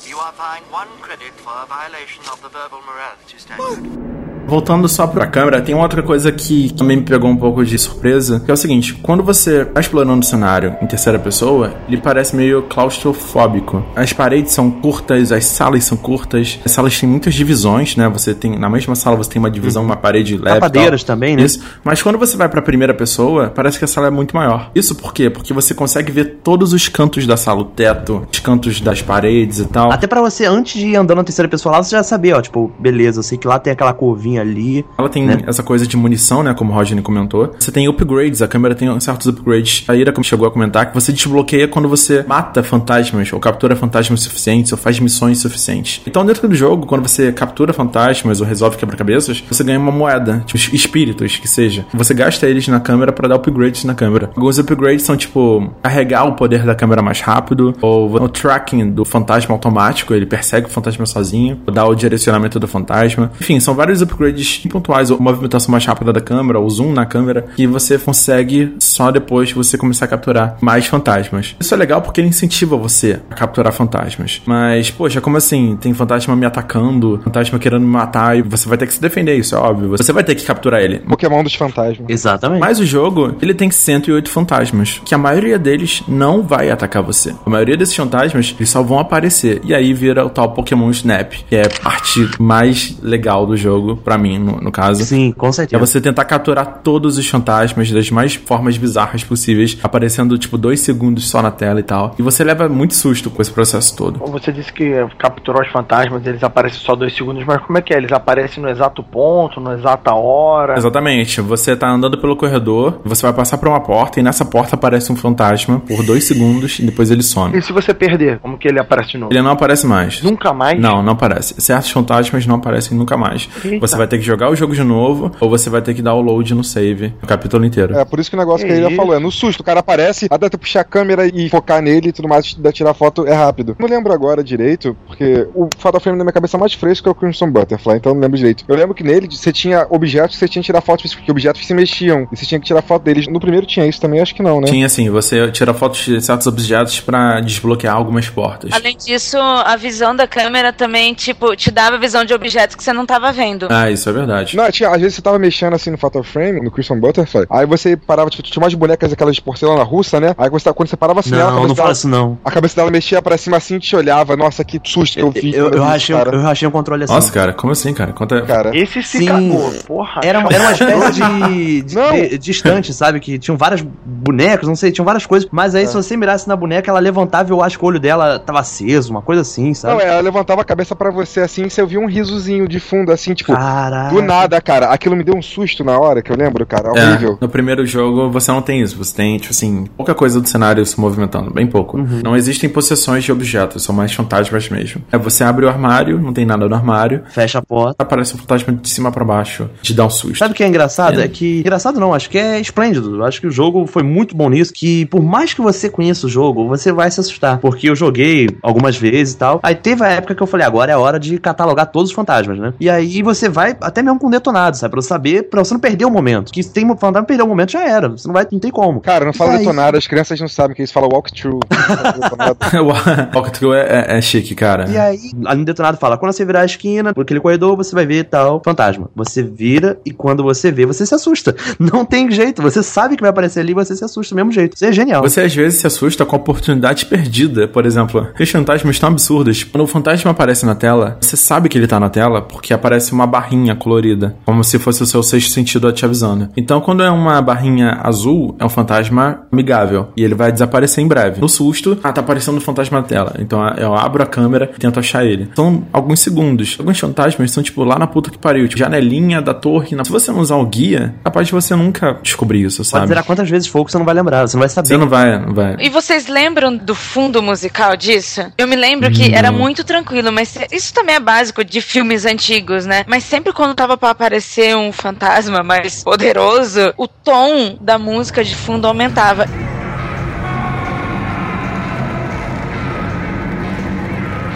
You 0.07 0.17
are 0.19 0.31
fined 0.37 0.63
one 0.71 0.87
credit 1.01 1.33
for 1.43 1.51
a 1.51 1.65
violation 1.65 2.21
of 2.31 2.39
the 2.41 2.49
verbal 2.49 2.79
morality 2.85 3.37
standard. 3.37 4.14
Voltando 4.47 4.87
só 4.87 5.07
pra 5.07 5.27
câmera, 5.27 5.61
tem 5.61 5.75
outra 5.75 6.03
coisa 6.03 6.31
que 6.31 6.71
também 6.73 6.97
me 6.97 7.03
pegou 7.03 7.29
um 7.29 7.35
pouco 7.35 7.63
de 7.65 7.77
surpresa, 7.77 8.39
que 8.39 8.51
é 8.51 8.53
o 8.53 8.57
seguinte, 8.57 8.93
quando 9.01 9.23
você 9.23 9.65
tá 9.65 9.79
explorando 9.79 10.19
o 10.19 10.23
cenário 10.23 10.75
em 10.81 10.85
terceira 10.87 11.17
pessoa, 11.17 11.73
ele 11.87 11.97
parece 11.97 12.35
meio 12.35 12.63
claustrofóbico. 12.63 13.83
As 13.95 14.13
paredes 14.13 14.51
são 14.51 14.69
curtas, 14.69 15.31
as 15.31 15.45
salas 15.45 15.83
são 15.83 15.97
curtas, 15.97 16.59
as 16.63 16.71
salas 16.71 16.99
têm 16.99 17.09
muitas 17.09 17.33
divisões, 17.33 17.95
né? 17.95 18.07
Você 18.09 18.33
tem, 18.33 18.57
na 18.57 18.69
mesma 18.69 18.95
sala 18.95 19.15
você 19.15 19.31
tem 19.31 19.39
uma 19.39 19.49
divisão, 19.49 19.83
uma 19.83 19.95
parede 19.95 20.37
leve 20.37 20.59
Tapadeiras 20.59 21.03
tal. 21.03 21.15
também, 21.15 21.35
né? 21.35 21.43
Isso. 21.43 21.61
Mas 21.83 22.01
quando 22.01 22.17
você 22.17 22.37
vai 22.37 22.49
pra 22.49 22.61
primeira 22.61 22.93
pessoa, 22.93 23.51
parece 23.53 23.79
que 23.79 23.85
a 23.85 23.87
sala 23.87 24.07
é 24.07 24.11
muito 24.11 24.35
maior. 24.35 24.71
Isso 24.75 24.95
por 24.95 25.13
quê? 25.13 25.29
Porque 25.29 25.53
você 25.53 25.73
consegue 25.73 26.11
ver 26.11 26.39
todos 26.43 26.73
os 26.73 26.87
cantos 26.87 27.25
da 27.25 27.37
sala, 27.37 27.61
o 27.61 27.65
teto, 27.65 28.27
os 28.31 28.39
cantos 28.39 28.79
das 28.81 29.01
paredes 29.01 29.59
e 29.59 29.65
tal. 29.65 29.91
Até 29.91 30.07
pra 30.07 30.21
você, 30.21 30.45
antes 30.45 30.79
de 30.79 30.87
ir 30.87 30.95
andando 30.95 31.17
na 31.17 31.23
terceira 31.23 31.49
pessoa 31.49 31.77
lá, 31.77 31.83
você 31.83 31.95
já 31.95 32.03
sabia, 32.03 32.37
ó, 32.37 32.41
tipo, 32.41 32.71
beleza, 32.79 33.19
eu 33.19 33.23
sei 33.23 33.37
que 33.37 33.47
lá 33.47 33.57
tem 33.59 33.73
aquela 33.73 33.93
curvinha 33.93 34.34
ali. 34.37 34.85
Ela 34.97 35.09
tem 35.09 35.25
né? 35.25 35.37
essa 35.47 35.63
coisa 35.63 35.85
de 35.87 35.97
munição, 35.97 36.43
né? 36.43 36.53
Como 36.53 36.71
o 36.71 36.75
Rodney 36.75 37.01
comentou. 37.01 37.53
Você 37.57 37.71
tem 37.71 37.87
upgrades, 37.87 38.41
a 38.41 38.47
câmera 38.47 38.75
tem 38.75 38.99
certos 38.99 39.27
upgrades. 39.27 39.83
A 39.87 39.95
Ira 39.95 40.13
chegou 40.23 40.47
a 40.47 40.51
comentar 40.51 40.87
que 40.87 40.93
você 40.93 41.11
desbloqueia 41.11 41.67
quando 41.67 41.87
você 41.87 42.23
mata 42.27 42.63
fantasmas, 42.63 43.31
ou 43.31 43.39
captura 43.39 43.75
fantasmas 43.75 44.21
suficientes, 44.21 44.71
ou 44.71 44.77
faz 44.77 44.99
missões 44.99 45.39
suficientes. 45.39 46.01
Então, 46.07 46.25
dentro 46.25 46.47
do 46.47 46.55
jogo, 46.55 46.85
quando 46.85 47.07
você 47.07 47.31
captura 47.31 47.73
fantasmas 47.73 48.41
ou 48.41 48.47
resolve 48.47 48.77
quebra-cabeças, 48.77 49.43
você 49.49 49.63
ganha 49.63 49.79
uma 49.79 49.91
moeda, 49.91 50.43
tipo 50.45 50.75
espíritos, 50.75 51.37
que 51.37 51.47
seja. 51.47 51.85
Você 51.93 52.13
gasta 52.13 52.47
eles 52.47 52.67
na 52.67 52.79
câmera 52.79 53.11
pra 53.11 53.27
dar 53.27 53.35
upgrades 53.35 53.83
na 53.83 53.93
câmera. 53.93 54.29
Alguns 54.35 54.57
upgrades 54.57 55.03
são 55.03 55.15
tipo 55.15 55.71
carregar 55.83 56.25
o 56.25 56.33
poder 56.33 56.63
da 56.63 56.75
câmera 56.75 57.01
mais 57.01 57.21
rápido, 57.21 57.73
ou 57.81 58.15
o 58.15 58.29
tracking 58.29 58.91
do 58.91 59.05
fantasma 59.05 59.53
automático, 59.53 60.13
ele 60.13 60.25
persegue 60.25 60.67
o 60.67 60.69
fantasma 60.69 61.05
sozinho, 61.05 61.59
ou 61.65 61.73
dá 61.73 61.85
o 61.85 61.95
direcionamento 61.95 62.59
do 62.59 62.67
fantasma. 62.67 63.31
Enfim, 63.39 63.59
são 63.59 63.75
vários 63.75 64.01
upgrades 64.01 64.24
pontuais, 64.69 65.11
ou 65.11 65.19
movimentação 65.19 65.71
mais 65.71 65.85
rápida 65.85 66.11
da 66.11 66.21
câmera, 66.21 66.59
o 66.59 66.69
zoom 66.69 66.93
na 66.93 67.05
câmera, 67.05 67.45
que 67.55 67.67
você 67.67 67.97
consegue 67.97 68.73
só 68.79 69.11
depois 69.11 69.51
que 69.51 69.57
você 69.57 69.77
começar 69.77 70.05
a 70.05 70.07
capturar 70.07 70.57
mais 70.61 70.85
fantasmas. 70.87 71.55
Isso 71.59 71.73
é 71.73 71.77
legal 71.77 72.01
porque 72.01 72.21
ele 72.21 72.27
incentiva 72.27 72.77
você 72.77 73.19
a 73.29 73.35
capturar 73.35 73.73
fantasmas. 73.73 74.41
Mas, 74.45 74.89
poxa, 74.91 75.21
como 75.21 75.37
assim? 75.37 75.77
Tem 75.79 75.93
fantasma 75.93 76.35
me 76.35 76.45
atacando, 76.45 77.19
fantasma 77.23 77.59
querendo 77.59 77.81
me 77.81 77.87
matar, 77.87 78.37
e 78.37 78.41
você 78.41 78.67
vai 78.67 78.77
ter 78.77 78.87
que 78.87 78.93
se 78.93 79.01
defender, 79.01 79.35
isso 79.35 79.55
é 79.55 79.57
óbvio. 79.57 79.89
Você 79.89 80.11
vai 80.11 80.23
ter 80.23 80.35
que 80.35 80.45
capturar 80.45 80.81
ele. 80.81 80.99
Pokémon 80.99 81.43
dos 81.43 81.55
fantasmas. 81.55 82.07
Exatamente. 82.09 82.59
Mas 82.59 82.79
o 82.79 82.85
jogo, 82.85 83.35
ele 83.41 83.53
tem 83.53 83.69
108 83.69 84.29
fantasmas, 84.29 85.01
que 85.03 85.13
a 85.13 85.17
maioria 85.17 85.57
deles 85.57 86.03
não 86.07 86.41
vai 86.41 86.69
atacar 86.69 87.03
você. 87.03 87.33
A 87.45 87.49
maioria 87.49 87.77
desses 87.77 87.95
fantasmas, 87.95 88.53
eles 88.57 88.69
só 88.69 88.81
vão 88.81 88.99
aparecer. 88.99 89.61
E 89.63 89.73
aí 89.73 89.93
vira 89.93 90.25
o 90.25 90.29
tal 90.29 90.51
Pokémon 90.51 90.89
Snap, 90.91 91.33
que 91.47 91.55
é 91.55 91.65
a 91.65 91.83
parte 91.83 92.29
mais 92.39 92.97
legal 93.01 93.45
do 93.45 93.55
jogo, 93.55 93.97
pra 93.97 94.14
pra 94.15 94.21
mim, 94.21 94.37
no, 94.39 94.57
no 94.61 94.71
caso. 94.71 95.03
Sim, 95.03 95.31
com 95.37 95.47
É 95.47 95.51
certeza. 95.51 95.79
você 95.85 95.99
tentar 96.01 96.25
capturar 96.25 96.79
todos 96.83 97.17
os 97.17 97.27
fantasmas 97.27 97.91
das 97.91 98.09
mais 98.09 98.35
formas 98.35 98.77
bizarras 98.77 99.23
possíveis, 99.23 99.77
aparecendo 99.83 100.37
tipo 100.37 100.57
dois 100.57 100.79
segundos 100.79 101.29
só 101.29 101.41
na 101.41 101.51
tela 101.51 101.79
e 101.79 101.83
tal. 101.83 102.15
E 102.17 102.21
você 102.21 102.43
leva 102.43 102.67
muito 102.69 102.95
susto 102.95 103.29
com 103.29 103.41
esse 103.41 103.51
processo 103.51 103.95
todo. 103.95 104.19
Você 104.31 104.51
disse 104.51 104.71
que 104.71 104.91
capturou 105.17 105.61
os 105.61 105.67
fantasmas, 105.69 106.25
eles 106.25 106.43
aparecem 106.43 106.79
só 106.79 106.95
dois 106.95 107.15
segundos, 107.15 107.43
mas 107.45 107.61
como 107.61 107.77
é 107.77 107.81
que 107.81 107.93
é? 107.93 107.97
Eles 107.97 108.11
aparecem 108.11 108.61
no 108.61 108.69
exato 108.69 109.03
ponto, 109.03 109.59
na 109.59 109.73
exata 109.73 110.13
hora? 110.13 110.77
Exatamente. 110.77 111.41
Você 111.41 111.75
tá 111.75 111.89
andando 111.89 112.17
pelo 112.17 112.35
corredor, 112.35 112.99
você 113.03 113.23
vai 113.23 113.33
passar 113.33 113.57
por 113.57 113.67
uma 113.67 113.79
porta 113.81 114.19
e 114.19 114.23
nessa 114.23 114.45
porta 114.45 114.75
aparece 114.75 115.11
um 115.11 115.15
fantasma 115.15 115.79
por 115.79 116.03
dois 116.03 116.23
segundos 116.25 116.79
e 116.79 116.83
depois 116.85 117.11
ele 117.11 117.23
some. 117.23 117.57
E 117.57 117.61
se 117.61 117.73
você 117.73 117.93
perder, 117.93 118.39
como 118.39 118.57
que 118.57 118.67
ele 118.67 118.79
aparece 118.79 119.11
de 119.11 119.17
novo? 119.17 119.33
Ele 119.33 119.41
não 119.41 119.51
aparece 119.51 119.85
mais. 119.85 120.21
Nunca 120.21 120.53
mais? 120.53 120.79
Não, 120.79 121.01
não 121.03 121.13
aparece. 121.13 121.55
Certos 121.59 121.89
fantasmas 121.91 122.45
não 122.45 122.55
aparecem 122.55 122.97
nunca 122.97 123.17
mais. 123.17 123.49
Eita. 123.63 123.79
Você 123.87 123.97
vai 123.97 124.04
ter 124.07 124.17
que 124.17 124.23
jogar 124.23 124.49
o 124.49 124.55
jogo 124.55 124.73
de 124.73 124.83
novo 124.83 125.31
ou 125.39 125.49
você 125.49 125.69
vai 125.69 125.81
ter 125.81 125.93
que 125.93 126.01
dar 126.01 126.13
o 126.13 126.21
load 126.21 126.53
no 126.53 126.63
save, 126.63 127.13
o 127.21 127.27
capítulo 127.27 127.65
inteiro. 127.65 127.97
É, 127.97 128.05
por 128.05 128.19
isso 128.19 128.29
que 128.29 128.35
o 128.35 128.39
negócio 128.39 128.65
que, 128.65 128.73
Que 128.73 128.79
ele 128.79 128.95
falou, 128.95 129.15
é 129.15 129.19
no 129.19 129.31
susto, 129.31 129.61
o 129.61 129.63
cara 129.63 129.79
aparece, 129.79 130.27
até 130.29 130.49
tu 130.49 130.57
puxar 130.57 130.81
a 130.81 130.83
câmera 130.83 131.25
e 131.27 131.49
focar 131.49 131.81
nele 131.81 132.09
e 132.09 132.11
tudo 132.11 132.27
mais, 132.27 132.53
da 132.53 132.71
tirar 132.71 132.93
foto 132.93 133.25
é 133.27 133.33
rápido. 133.33 133.75
Não 133.79 133.87
lembro 133.87 134.13
agora 134.13 134.43
direito, 134.43 134.95
porque 135.07 135.47
o 135.53 135.69
Fatal 135.77 135.99
Frame 135.99 136.17
na 136.17 136.23
minha 136.23 136.33
cabeça 136.33 136.57
é 136.57 136.59
mais 136.59 136.73
fresco 136.73 137.07
é 137.07 137.11
o 137.11 137.15
Crimson 137.15 137.49
Butterfly, 137.49 137.97
então 137.97 138.13
não 138.13 138.21
lembro 138.21 138.37
direito. 138.37 138.63
Eu 138.67 138.75
lembro 138.75 138.93
que 138.93 139.03
nele 139.03 139.27
você 139.29 139.51
tinha 139.51 139.85
objetos 139.89 140.35
que 140.35 140.39
você 140.39 140.47
tinha 140.47 140.61
que 140.61 140.67
tirar 140.67 140.81
fotos, 140.81 141.13
porque 141.13 141.31
objetos 141.31 141.61
que 141.61 141.67
se 141.67 141.73
mexiam, 141.73 142.27
e 142.31 142.35
você 142.35 142.45
tinha 142.45 142.59
que 142.59 142.65
tirar 142.65 142.81
foto 142.81 143.03
deles. 143.03 143.27
No 143.27 143.39
primeiro 143.39 143.65
tinha 143.65 143.85
isso 143.85 143.99
também, 143.99 144.19
acho 144.19 144.33
que 144.35 144.41
não, 144.41 144.61
né? 144.61 144.67
Tinha 144.67 144.85
assim, 144.85 145.09
você 145.09 145.51
tira 145.51 145.73
fotos 145.73 146.05
de 146.05 146.21
certos 146.21 146.47
objetos 146.47 146.99
pra 146.99 147.39
desbloquear 147.41 147.95
algumas 147.95 148.29
portas. 148.29 148.71
Além 148.73 148.97
disso, 148.97 149.37
a 149.37 149.75
visão 149.75 150.15
da 150.15 150.27
câmera 150.27 150.71
também, 150.71 151.13
tipo, 151.13 151.55
te 151.55 151.71
dava 151.71 151.97
visão 151.97 152.23
de 152.23 152.33
objetos 152.33 152.75
que 152.75 152.83
você 152.83 152.93
não 152.93 153.05
tava 153.05 153.31
vendo. 153.31 153.67
Ah, 153.69 153.89
isso 153.95 154.09
é 154.09 154.13
verdade. 154.13 154.55
Não, 154.55 154.69
tinha, 154.71 154.89
às 154.89 155.01
vezes 155.01 155.15
você 155.15 155.21
tava 155.21 155.39
mexendo 155.39 155.73
assim 155.73 155.89
no 155.89 155.97
Fatal 155.97 156.23
Frame, 156.23 156.61
no 156.61 156.69
Crimson 156.71 156.99
Butterfly, 156.99 157.45
aí 157.49 157.65
você 157.65 157.97
parava, 157.97 158.29
tipo, 158.29 158.43
tinha 158.43 158.61
umas 158.63 158.73
bonecas 158.73 159.11
aquelas 159.11 159.35
de 159.35 159.41
porcelana 159.41 159.83
russa, 159.83 160.19
né? 160.19 160.35
Aí 160.37 160.49
você, 160.49 160.71
quando 160.73 160.89
você 160.89 160.95
parava 160.97 161.19
assim, 161.19 161.33
ela, 161.33 161.43
a 161.43 161.51
Não, 161.51 161.55
cabeça 161.55 161.67
não 161.67 161.75
dela- 161.75 161.91
isso 161.91 162.07
não. 162.07 162.37
A 162.45 162.51
cabeça 162.51 162.75
dela 162.75 162.91
mexia 162.91 163.21
pra 163.21 163.37
cima 163.37 163.57
assim 163.57 163.75
e 163.75 163.79
te 163.79 163.95
olhava. 163.95 164.35
Nossa, 164.37 164.63
que 164.63 164.79
susto 164.83 165.15
que 165.15 165.21
eu 165.21 165.31
fiz. 165.31 165.55
Eu, 165.55 165.65
eu, 165.65 165.71
vi 165.71 165.79
um- 165.79 166.17
cara. 166.17 166.29
eu 166.35 166.41
rachei 166.41 166.67
um 166.67 166.71
controle 166.71 167.03
assim. 167.03 167.13
Nossa, 167.13 167.31
cara, 167.31 167.53
como 167.53 167.71
assim, 167.73 167.93
cara? 167.93 168.13
Conta. 168.13 168.41
Cara, 168.43 168.75
Esse 168.77 169.01
se 169.01 169.19
Sim. 169.19 169.25
cagou, 169.27 169.71
porra. 169.87 170.21
Era, 170.23 170.39
era 170.39 170.61
uma 170.61 170.71
espécie 170.71 171.21
de, 171.21 171.81
de, 171.83 171.95
Não. 171.95 172.11
de- 172.13 172.37
distante, 172.37 172.93
sabe? 172.93 173.19
Que 173.19 173.39
tinham 173.39 173.57
várias 173.57 173.81
bonecas, 174.05 174.67
não 174.67 174.75
sei, 174.75 174.91
tinham 174.91 175.05
várias 175.05 175.25
coisas. 175.25 175.47
Mas 175.51 175.75
aí, 175.75 175.83
É. 175.83 175.87
se 175.87 175.93
você 175.93 176.15
mirasse 176.17 176.47
na 176.47 176.55
boneca, 176.55 176.89
ela 176.91 176.99
levantava 176.99 177.49
e 177.49 177.51
eu 177.53 177.61
acho 177.61 177.77
que 177.77 177.83
o 177.85 177.87
olho 177.87 177.99
dela 177.99 178.39
tava 178.39 178.59
aceso, 178.59 179.11
uma 179.11 179.21
coisa 179.21 179.41
assim, 179.41 179.73
sabe? 179.73 179.95
Não, 179.95 180.01
ela 180.01 180.21
levantava 180.21 180.61
a 180.61 180.65
cabeça 180.65 180.95
pra 180.95 181.09
você 181.11 181.41
assim 181.41 181.63
e 181.65 181.69
você 181.69 181.81
ouvia 181.81 181.99
um 181.99 182.07
risozinho 182.07 182.67
de 182.67 182.79
fundo, 182.79 183.11
assim, 183.11 183.33
tipo, 183.33 183.51
Caraca. 183.89 184.13
do 184.15 184.21
nada, 184.21 184.61
cara. 184.61 184.87
Aquilo 184.87 185.15
me 185.15 185.23
deu 185.23 185.35
um 185.35 185.41
susto 185.41 185.83
na 185.83 185.97
hora, 185.99 186.21
que 186.21 186.31
eu 186.31 186.35
lembro, 186.35 186.65
cara. 186.65 186.89
É, 186.95 187.09
Horrível. 187.09 187.37
no 187.39 187.49
primeiro 187.49 187.85
jogo 187.85 188.29
você 188.29 188.51
não 188.51 188.61
tem 188.61 188.81
isso. 188.81 188.97
Você 188.97 189.15
tem, 189.15 189.37
tipo 189.37 189.51
assim, 189.51 189.85
pouca 189.97 190.13
coisa 190.13 190.39
do 190.41 190.47
cenário 190.47 190.85
se 190.85 190.99
movimentando, 190.99 191.51
bem 191.51 191.67
pouco. 191.67 191.97
Uhum. 191.97 192.21
Não 192.23 192.35
existem 192.35 192.69
possessões 192.69 193.23
de 193.23 193.31
objetos, 193.31 193.83
são 193.83 193.93
mais 193.93 194.13
fantasmas 194.13 194.69
mesmo. 194.69 195.01
É, 195.11 195.17
você 195.17 195.43
abre 195.43 195.65
o 195.65 195.69
armário, 195.69 196.19
não 196.19 196.33
tem 196.33 196.45
nada 196.45 196.67
no 196.67 196.75
armário, 196.75 197.23
Fecha 197.29 197.59
a 197.59 197.61
porta. 197.61 198.01
aparece 198.01 198.35
um 198.35 198.37
fantasma 198.37 198.73
de 198.73 198.89
cima 198.89 199.11
pra 199.11 199.23
baixo, 199.23 199.69
te 199.81 199.93
dá 199.93 200.05
um 200.05 200.09
susto. 200.09 200.37
Sabe 200.39 200.53
o 200.53 200.55
que 200.55 200.63
é 200.63 200.67
engraçado? 200.67 201.19
É. 201.21 201.25
É. 201.25 201.27
que. 201.27 201.59
Engraçado 201.59 201.99
não, 201.99 202.13
acho 202.13 202.29
que 202.29 202.37
é 202.37 202.59
esplêndido. 202.59 203.23
Acho 203.23 203.41
que 203.41 203.47
o 203.47 203.51
jogo 203.51 203.85
foi 203.85 204.03
muito 204.03 204.35
bom 204.35 204.49
nisso. 204.49 204.73
Que 204.73 205.05
por 205.07 205.21
mais 205.21 205.53
que 205.53 205.61
você 205.61 205.89
conheça 205.89 206.25
o 206.27 206.29
jogo, 206.29 206.67
você 206.67 206.91
vai 206.91 207.09
se 207.11 207.19
assustar. 207.19 207.57
Porque 207.59 207.89
eu 207.89 207.95
joguei 207.95 208.49
algumas 208.61 208.95
vezes 208.97 209.33
e 209.33 209.37
tal. 209.37 209.59
Aí 209.61 209.75
teve 209.75 210.03
a 210.03 210.09
época 210.09 210.33
que 210.35 210.41
eu 210.41 210.47
falei, 210.47 210.65
agora 210.65 210.91
é 210.91 210.95
a 210.95 210.99
hora 210.99 211.19
de 211.19 211.37
catalogar 211.37 211.87
todos 211.87 212.09
os 212.09 212.15
fantasmas, 212.15 212.57
né? 212.57 212.73
E 212.79 212.89
aí 212.89 213.21
você 213.21 213.49
vai 213.49 213.73
até 213.81 214.01
mesmo 214.01 214.19
com 214.19 214.29
detonado, 214.29 214.77
sabe? 214.77 214.91
Pra 214.91 215.01
você 215.01 215.07
saber, 215.07 215.49
pra 215.49 215.63
você 215.63 215.73
não 215.73 215.79
perder 215.81 216.05
o 216.05 216.11
momento. 216.11 216.51
Que 216.51 216.63
se 216.63 216.71
tem 216.71 216.85
um 216.85 216.95
fantasma, 216.97 217.25
perder 217.25 217.43
o 217.43 217.47
momento 217.47 217.71
já 217.71 217.83
era. 217.87 218.09
Você 218.09 218.27
não 218.27 218.33
vai, 218.33 218.45
não 218.51 218.59
tem 218.59 218.71
como. 218.71 219.01
Cara, 219.01 219.25
não 219.25 219.33
fala 219.33 219.53
Aí- 219.53 219.59
detonado, 219.59 219.97
as 219.97 220.07
crianças 220.07 220.39
não 220.39 220.47
sabem 220.47 220.75
que 220.75 220.83
isso 220.83 220.93
fala 220.93 221.07
walkthrough. 221.07 221.59
Walkthrough 223.33 223.73
é, 223.73 224.05
é, 224.13 224.17
é 224.17 224.21
chique, 224.21 224.55
cara. 224.55 224.89
E 224.89 224.97
aí, 224.97 225.19
ali 225.45 225.59
no 225.59 225.65
detonado 225.65 225.97
fala: 225.97 226.17
quando 226.17 226.31
você 226.33 226.45
virar 226.45 226.61
a 226.61 226.65
esquina, 226.65 227.13
por 227.13 227.21
aquele 227.21 227.39
corredor, 227.39 227.75
você 227.75 227.93
vai 227.93 228.05
ver 228.05 228.25
tal 228.25 228.61
fantasma. 228.63 229.09
Você 229.15 229.43
vira 229.43 229.97
e 230.05 230.11
quando 230.11 230.43
você 230.43 230.71
vê, 230.71 230.85
você 230.85 231.05
se 231.05 231.13
assusta. 231.13 231.55
Não 231.79 232.05
tem 232.05 232.29
jeito. 232.31 232.61
Você 232.61 232.81
sabe 232.83 233.15
que 233.15 233.21
vai 233.21 233.29
aparecer 233.29 233.59
ali 233.59 233.71
e 233.71 233.75
você 233.75 233.95
se 233.95 234.03
assusta 234.03 234.33
do 234.33 234.37
mesmo 234.37 234.51
jeito. 234.51 234.75
Isso 234.75 234.85
é 234.85 234.91
genial. 234.91 235.21
Você 235.21 235.41
às 235.41 235.53
vezes 235.53 235.79
se 235.79 235.87
assusta 235.87 236.25
com 236.25 236.35
a 236.35 236.39
oportunidade 236.39 237.05
perdida. 237.05 237.67
Por 237.67 237.85
exemplo, 237.85 238.27
os 238.39 238.49
fantasmas 238.49 238.99
tão 238.99 239.09
absurdos. 239.09 239.63
Quando 239.63 239.83
o 239.83 239.87
fantasma 239.87 240.31
aparece 240.31 240.65
na 240.65 240.75
tela, 240.75 241.17
você 241.19 241.35
sabe 241.35 241.69
que 241.69 241.77
ele 241.77 241.87
tá 241.87 241.99
na 241.99 242.09
tela 242.09 242.41
porque 242.41 242.73
aparece 242.73 243.11
uma 243.11 243.27
barrinha 243.27 243.54
colorida, 243.75 244.35
como 244.45 244.63
se 244.63 244.77
fosse 244.79 245.01
o 245.03 245.05
seu 245.05 245.23
sexto 245.23 245.51
sentido 245.51 245.91
te 245.91 246.03
avisando. 246.05 246.49
Então, 246.57 246.81
quando 246.81 247.03
é 247.03 247.09
uma 247.09 247.41
barrinha 247.41 247.99
azul, 248.03 248.55
é 248.59 248.65
um 248.65 248.69
fantasma 248.69 249.43
amigável 249.51 250.09
e 250.17 250.23
ele 250.23 250.35
vai 250.35 250.51
desaparecer 250.51 251.03
em 251.03 251.07
breve. 251.07 251.39
No 251.39 251.47
susto, 251.49 251.97
ah, 252.03 252.11
tá 252.11 252.21
aparecendo 252.21 252.57
um 252.57 252.61
fantasma 252.61 252.99
na 252.99 253.03
tela. 253.07 253.35
Então 253.39 253.65
eu 253.77 253.95
abro 253.95 254.21
a 254.23 254.25
câmera 254.25 254.71
e 254.75 254.79
tento 254.79 254.99
achar 254.99 255.25
ele. 255.25 255.49
São 255.55 255.83
alguns 255.93 256.19
segundos. 256.19 256.75
Alguns 256.79 256.99
fantasmas 256.99 257.51
são 257.51 257.63
tipo 257.63 257.83
lá 257.83 257.97
na 257.97 258.07
puta 258.07 258.29
que 258.29 258.37
pariu, 258.37 258.67
tipo, 258.67 258.79
janelinha 258.79 259.41
da 259.41 259.53
torre. 259.53 259.95
Se 260.03 260.11
você 260.11 260.31
não 260.31 260.39
usar 260.39 260.55
o 260.55 260.65
guia, 260.65 261.15
capaz 261.23 261.47
de 261.47 261.53
você 261.53 261.75
nunca 261.75 262.17
descobrir 262.21 262.63
isso, 262.63 262.77
Pode 262.77 262.89
sabe? 262.89 263.07
zerar 263.07 263.23
quantas 263.23 263.49
vezes 263.49 263.67
for 263.67 263.85
que 263.85 263.91
você 263.91 263.97
não 263.97 264.05
vai 264.05 264.15
lembrar. 264.15 264.47
Você 264.47 264.55
não 264.57 264.61
vai 264.61 264.69
saber. 264.69 264.87
Você 264.87 264.97
não 264.97 265.07
vai, 265.07 265.39
não 265.39 265.53
vai. 265.53 265.75
E 265.79 265.89
vocês 265.89 266.27
lembram 266.27 266.75
do 266.75 266.95
fundo 266.95 267.41
musical 267.41 267.95
disso? 267.95 268.41
Eu 268.57 268.67
me 268.67 268.75
lembro 268.75 269.09
que 269.11 269.33
era 269.33 269.51
muito 269.51 269.83
tranquilo, 269.83 270.31
mas 270.31 270.57
isso 270.71 270.93
também 270.93 271.15
é 271.15 271.19
básico 271.19 271.63
de 271.63 271.81
filmes 271.81 272.25
antigos, 272.25 272.85
né? 272.85 273.03
Mas 273.07 273.23
sempre 273.23 273.44
quando 273.53 273.75
tava 273.75 273.97
pra 273.97 274.09
aparecer 274.09 274.75
um 274.75 274.91
fantasma 274.91 275.63
mais 275.63 276.03
poderoso, 276.03 276.93
o 276.97 277.07
tom 277.07 277.77
da 277.79 277.97
música 277.97 278.43
de 278.43 278.55
fundo 278.55 278.87
aumentava. 278.87 279.45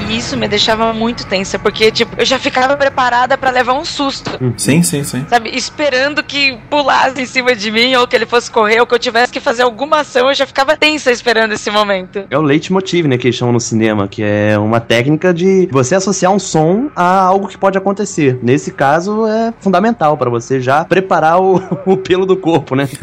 E 0.10 0.18
isso 0.18 0.36
me 0.36 0.48
deixava 0.48 0.92
muito 0.92 1.24
tensa, 1.28 1.60
porque, 1.60 1.92
tipo, 1.92 2.16
eu 2.18 2.26
já 2.26 2.40
ficava 2.40 2.76
preparada 2.76 3.38
pra 3.38 3.52
levar 3.52 3.74
um 3.74 3.86
susto. 3.86 4.32
Sim, 4.58 4.82
sim, 4.82 5.04
sim. 5.04 5.24
Sabe, 5.30 5.56
esperando 5.56 6.24
que 6.24 6.58
pulasse 6.68 7.22
em 7.22 7.28
cima 7.28 7.56
de 7.56 7.72
mim, 7.72 7.94
ou 7.94 8.08
que 8.08 8.16
ele 8.16 8.26
fosse 8.26 8.50
correr, 8.50 8.80
ou 8.80 8.88
que 8.88 8.96
eu 8.96 8.98
tivesse 8.98 9.32
que 9.32 9.40
fazer 9.40 9.62
alguma 9.62 10.00
ação, 10.00 10.28
eu 10.30 10.34
já 10.34 10.48
ficava 10.48 10.76
tensa 10.76 11.12
esperando 11.12 11.54
esse 11.54 11.70
momento. 11.70 12.26
É 12.28 12.38
o 12.38 12.42
leitmotiv, 12.42 13.06
né, 13.06 13.20
que 13.20 13.28
eles 13.28 13.36
chamam 13.36 13.54
no 13.54 13.60
cinema, 13.60 14.08
que 14.08 14.24
é 14.24 14.58
uma 14.58 14.80
técnica 14.80 15.32
de 15.32 15.70
você 15.72 15.94
associar 15.94 16.34
um 16.34 16.40
som 16.40 16.90
a 16.96 17.22
algo 17.22 17.48
que 17.48 17.58
pode 17.58 17.78
acontecer. 17.78 18.40
Nesse 18.42 18.72
caso, 18.72 19.28
é 19.28 19.54
fundamental 19.60 20.18
pra 20.18 20.30
você 20.30 20.60
já 20.60 20.86
preparar 20.86 21.40
o, 21.40 21.62
o 21.86 21.96
pelo 21.96 22.26
do 22.26 22.36
corpo, 22.36 22.76
né? 22.76 22.90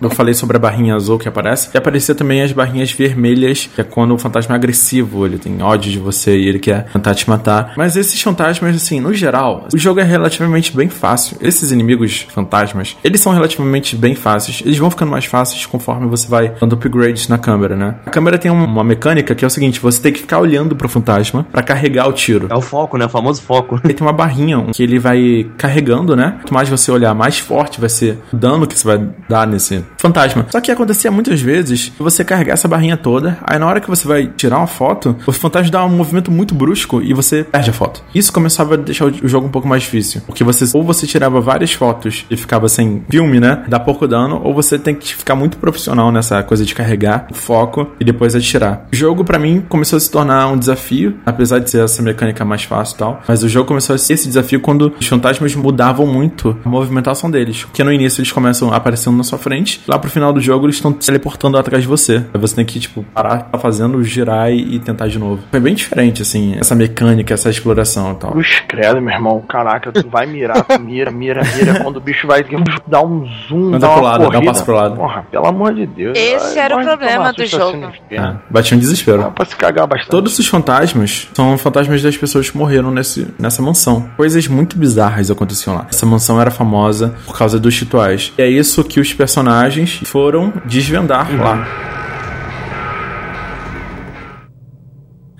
Eu 0.00 0.10
falei 0.10 0.32
sobre 0.32 0.56
a 0.56 0.60
barrinha 0.60 0.94
azul 0.94 1.18
que 1.18 1.28
aparece. 1.28 1.70
E 1.74 1.78
aparecer 1.78 2.14
também 2.14 2.42
as 2.42 2.52
barrinhas 2.52 2.92
vermelhas, 2.92 3.68
que 3.74 3.80
é 3.80 3.84
quando 3.84 4.14
o 4.14 4.18
fantasma 4.18 4.54
é 4.54 4.56
agressivo, 4.56 5.26
ele 5.26 5.38
tem 5.38 5.60
ódio 5.68 5.90
de 5.92 5.98
você 5.98 6.36
e 6.36 6.48
ele 6.48 6.58
quer 6.58 6.84
tentar 6.92 7.14
te 7.14 7.28
matar. 7.28 7.72
Mas 7.76 7.96
esses 7.96 8.20
fantasmas, 8.20 8.74
assim, 8.76 9.00
no 9.00 9.12
geral, 9.14 9.66
o 9.72 9.78
jogo 9.78 10.00
é 10.00 10.02
relativamente 10.04 10.74
bem 10.76 10.88
fácil. 10.88 11.36
Esses 11.40 11.70
inimigos 11.70 12.26
fantasmas, 12.32 12.96
eles 13.04 13.20
são 13.20 13.32
relativamente 13.32 13.96
bem 13.96 14.14
fáceis. 14.14 14.62
Eles 14.64 14.78
vão 14.78 14.90
ficando 14.90 15.10
mais 15.10 15.24
fáceis 15.24 15.66
conforme 15.66 16.06
você 16.06 16.28
vai 16.28 16.52
dando 16.60 16.74
upgrades 16.74 17.28
na 17.28 17.38
câmera, 17.38 17.76
né? 17.76 17.96
A 18.06 18.10
câmera 18.10 18.38
tem 18.38 18.50
um- 18.50 18.64
uma 18.64 18.84
mecânica 18.84 19.34
que 19.34 19.44
é 19.44 19.46
o 19.46 19.50
seguinte: 19.50 19.80
você 19.80 20.00
tem 20.00 20.12
que 20.12 20.20
ficar 20.20 20.38
olhando 20.38 20.74
pro 20.76 20.88
fantasma 20.88 21.46
pra 21.50 21.62
carregar 21.62 22.08
o 22.08 22.12
tiro. 22.12 22.48
É 22.50 22.54
o 22.54 22.60
foco, 22.60 22.96
né? 22.96 23.06
O 23.06 23.08
famoso 23.08 23.42
foco. 23.42 23.80
Ele 23.84 23.94
tem 23.94 24.06
uma 24.06 24.12
barrinha 24.12 24.64
que 24.72 24.82
ele 24.82 24.98
vai 24.98 25.46
carregando, 25.56 26.14
né? 26.16 26.34
Quanto 26.40 26.54
mais 26.54 26.68
você 26.68 26.90
olhar, 26.90 27.14
mais 27.14 27.38
forte 27.38 27.80
vai 27.80 27.88
ser 27.88 28.18
o 28.32 28.36
dano 28.36 28.66
que 28.66 28.78
você 28.78 28.86
vai 28.86 29.08
dar 29.28 29.46
nesse 29.46 29.84
fantasma. 29.96 30.46
Só 30.50 30.60
que 30.60 30.70
acontecia 30.70 31.10
muitas 31.10 31.40
vezes 31.40 31.92
você 31.98 32.24
carregar 32.24 32.54
essa 32.54 32.68
barrinha 32.68 32.96
toda, 32.96 33.38
aí 33.42 33.58
na 33.58 33.66
hora 33.66 33.80
que 33.80 33.88
você 33.88 34.06
vai 34.06 34.26
tirar 34.26 34.58
uma 34.58 34.66
foto, 34.66 35.16
o 35.26 35.32
fantasma 35.32 35.57
dá 35.66 35.84
um 35.84 35.88
movimento 35.88 36.30
muito 36.30 36.54
brusco 36.54 37.02
e 37.02 37.12
você 37.12 37.44
perde 37.44 37.70
a 37.70 37.72
foto. 37.72 38.02
Isso 38.14 38.32
começava 38.32 38.74
a 38.74 38.76
deixar 38.76 39.06
o 39.06 39.28
jogo 39.28 39.46
um 39.46 39.50
pouco 39.50 39.66
mais 39.66 39.82
difícil. 39.82 40.22
Porque 40.26 40.44
você, 40.44 40.64
ou 40.76 40.82
você 40.82 41.06
tirava 41.06 41.40
várias 41.40 41.72
fotos 41.72 42.24
e 42.30 42.36
ficava 42.36 42.68
sem 42.68 43.02
filme, 43.10 43.40
né? 43.40 43.64
Dá 43.68 43.80
pouco 43.80 44.06
dano, 44.06 44.40
ou 44.44 44.54
você 44.54 44.78
tem 44.78 44.94
que 44.94 45.14
ficar 45.14 45.34
muito 45.34 45.56
profissional 45.58 46.12
nessa 46.12 46.42
coisa 46.42 46.64
de 46.64 46.74
carregar 46.74 47.26
o 47.30 47.34
foco 47.34 47.88
e 47.98 48.04
depois 48.04 48.34
atirar. 48.34 48.86
O 48.92 48.96
jogo, 48.96 49.24
pra 49.24 49.38
mim, 49.38 49.62
começou 49.68 49.96
a 49.96 50.00
se 50.00 50.10
tornar 50.10 50.48
um 50.48 50.56
desafio, 50.56 51.16
apesar 51.26 51.58
de 51.58 51.70
ser 51.70 51.84
essa 51.84 52.02
mecânica 52.02 52.44
mais 52.44 52.64
fácil 52.64 52.94
e 52.94 52.98
tal. 52.98 53.22
Mas 53.26 53.42
o 53.42 53.48
jogo 53.48 53.66
começou 53.66 53.94
a 53.94 53.98
ser 53.98 54.14
esse 54.14 54.28
desafio 54.28 54.60
quando 54.60 54.92
os 54.98 55.06
fantasmas 55.06 55.54
mudavam 55.54 56.06
muito 56.06 56.56
a 56.64 56.68
movimentação 56.68 57.30
deles. 57.30 57.64
Porque 57.64 57.82
no 57.82 57.92
início 57.92 58.20
eles 58.20 58.32
começam 58.32 58.72
aparecendo 58.72 59.16
na 59.16 59.24
sua 59.24 59.38
frente, 59.38 59.80
lá 59.86 59.98
pro 59.98 60.10
final 60.10 60.32
do 60.32 60.40
jogo 60.40 60.66
eles 60.66 60.76
estão 60.76 60.92
teleportando 60.92 61.56
atrás 61.58 61.82
de 61.82 61.88
você. 61.88 62.24
Aí 62.32 62.40
você 62.40 62.54
tem 62.54 62.64
que, 62.64 62.78
tipo, 62.78 63.04
parar 63.14 63.48
tá 63.50 63.58
fazendo, 63.58 64.02
girar 64.02 64.52
e 64.52 64.78
tentar 64.78 65.08
de 65.08 65.18
novo. 65.18 65.42
Foi 65.50 65.60
bem 65.60 65.74
diferente, 65.74 66.22
assim, 66.22 66.56
essa 66.58 66.74
mecânica, 66.74 67.34
essa 67.34 67.48
exploração 67.48 68.12
e 68.12 68.14
tal. 68.16 68.30
Cruz 68.32 68.62
credo, 68.68 69.00
meu 69.00 69.14
irmão. 69.14 69.40
Caraca, 69.48 69.90
tu 69.90 70.08
vai 70.08 70.26
mirar, 70.26 70.62
tu 70.64 70.78
mira, 70.80 71.10
mira, 71.10 71.42
mira. 71.56 71.80
Quando 71.82 71.96
o 71.96 72.00
bicho 72.00 72.26
vai 72.26 72.44
dar 72.86 73.02
um 73.02 73.26
zoom, 73.48 73.68
Anda 73.68 73.78
dá 73.78 73.88
pro 73.88 74.00
uma 74.02 74.10
lado, 74.10 74.30
dá 74.30 74.38
um 74.38 74.44
passo 74.44 74.64
pro 74.64 74.74
lado. 74.74 74.96
Porra, 74.96 75.26
pelo 75.30 75.46
amor 75.46 75.74
de 75.74 75.86
Deus. 75.86 76.18
Esse 76.18 76.58
Ai, 76.58 76.64
era 76.66 76.76
o 76.76 76.82
problema 76.82 77.32
do 77.32 77.46
jogo. 77.46 77.86
assim 77.86 78.10
no 78.10 78.22
É, 78.22 78.36
bati 78.50 78.74
um 78.74 78.78
desespero. 78.78 79.22
Dá 79.22 79.30
pra 79.30 79.44
se 79.44 79.56
cagar 79.56 79.86
bastante. 79.86 80.10
Todos 80.10 80.38
os 80.38 80.46
fantasmas 80.46 81.28
são 81.32 81.56
fantasmas 81.56 82.02
das 82.02 82.16
pessoas 82.16 82.50
que 82.50 82.56
morreram 82.56 82.90
nesse, 82.90 83.26
nessa 83.38 83.62
mansão. 83.62 84.08
Coisas 84.16 84.46
muito 84.48 84.76
bizarras 84.76 85.30
aconteciam 85.30 85.76
lá. 85.76 85.86
Essa 85.88 86.04
mansão 86.06 86.40
era 86.40 86.50
famosa 86.50 87.14
por 87.26 87.36
causa 87.36 87.58
dos 87.58 87.78
rituais. 87.78 88.32
E 88.38 88.42
é 88.42 88.48
isso 88.48 88.84
que 88.84 89.00
os 89.00 89.12
personagens 89.12 90.00
foram 90.04 90.52
desvendar 90.64 91.28
lá. 91.36 91.66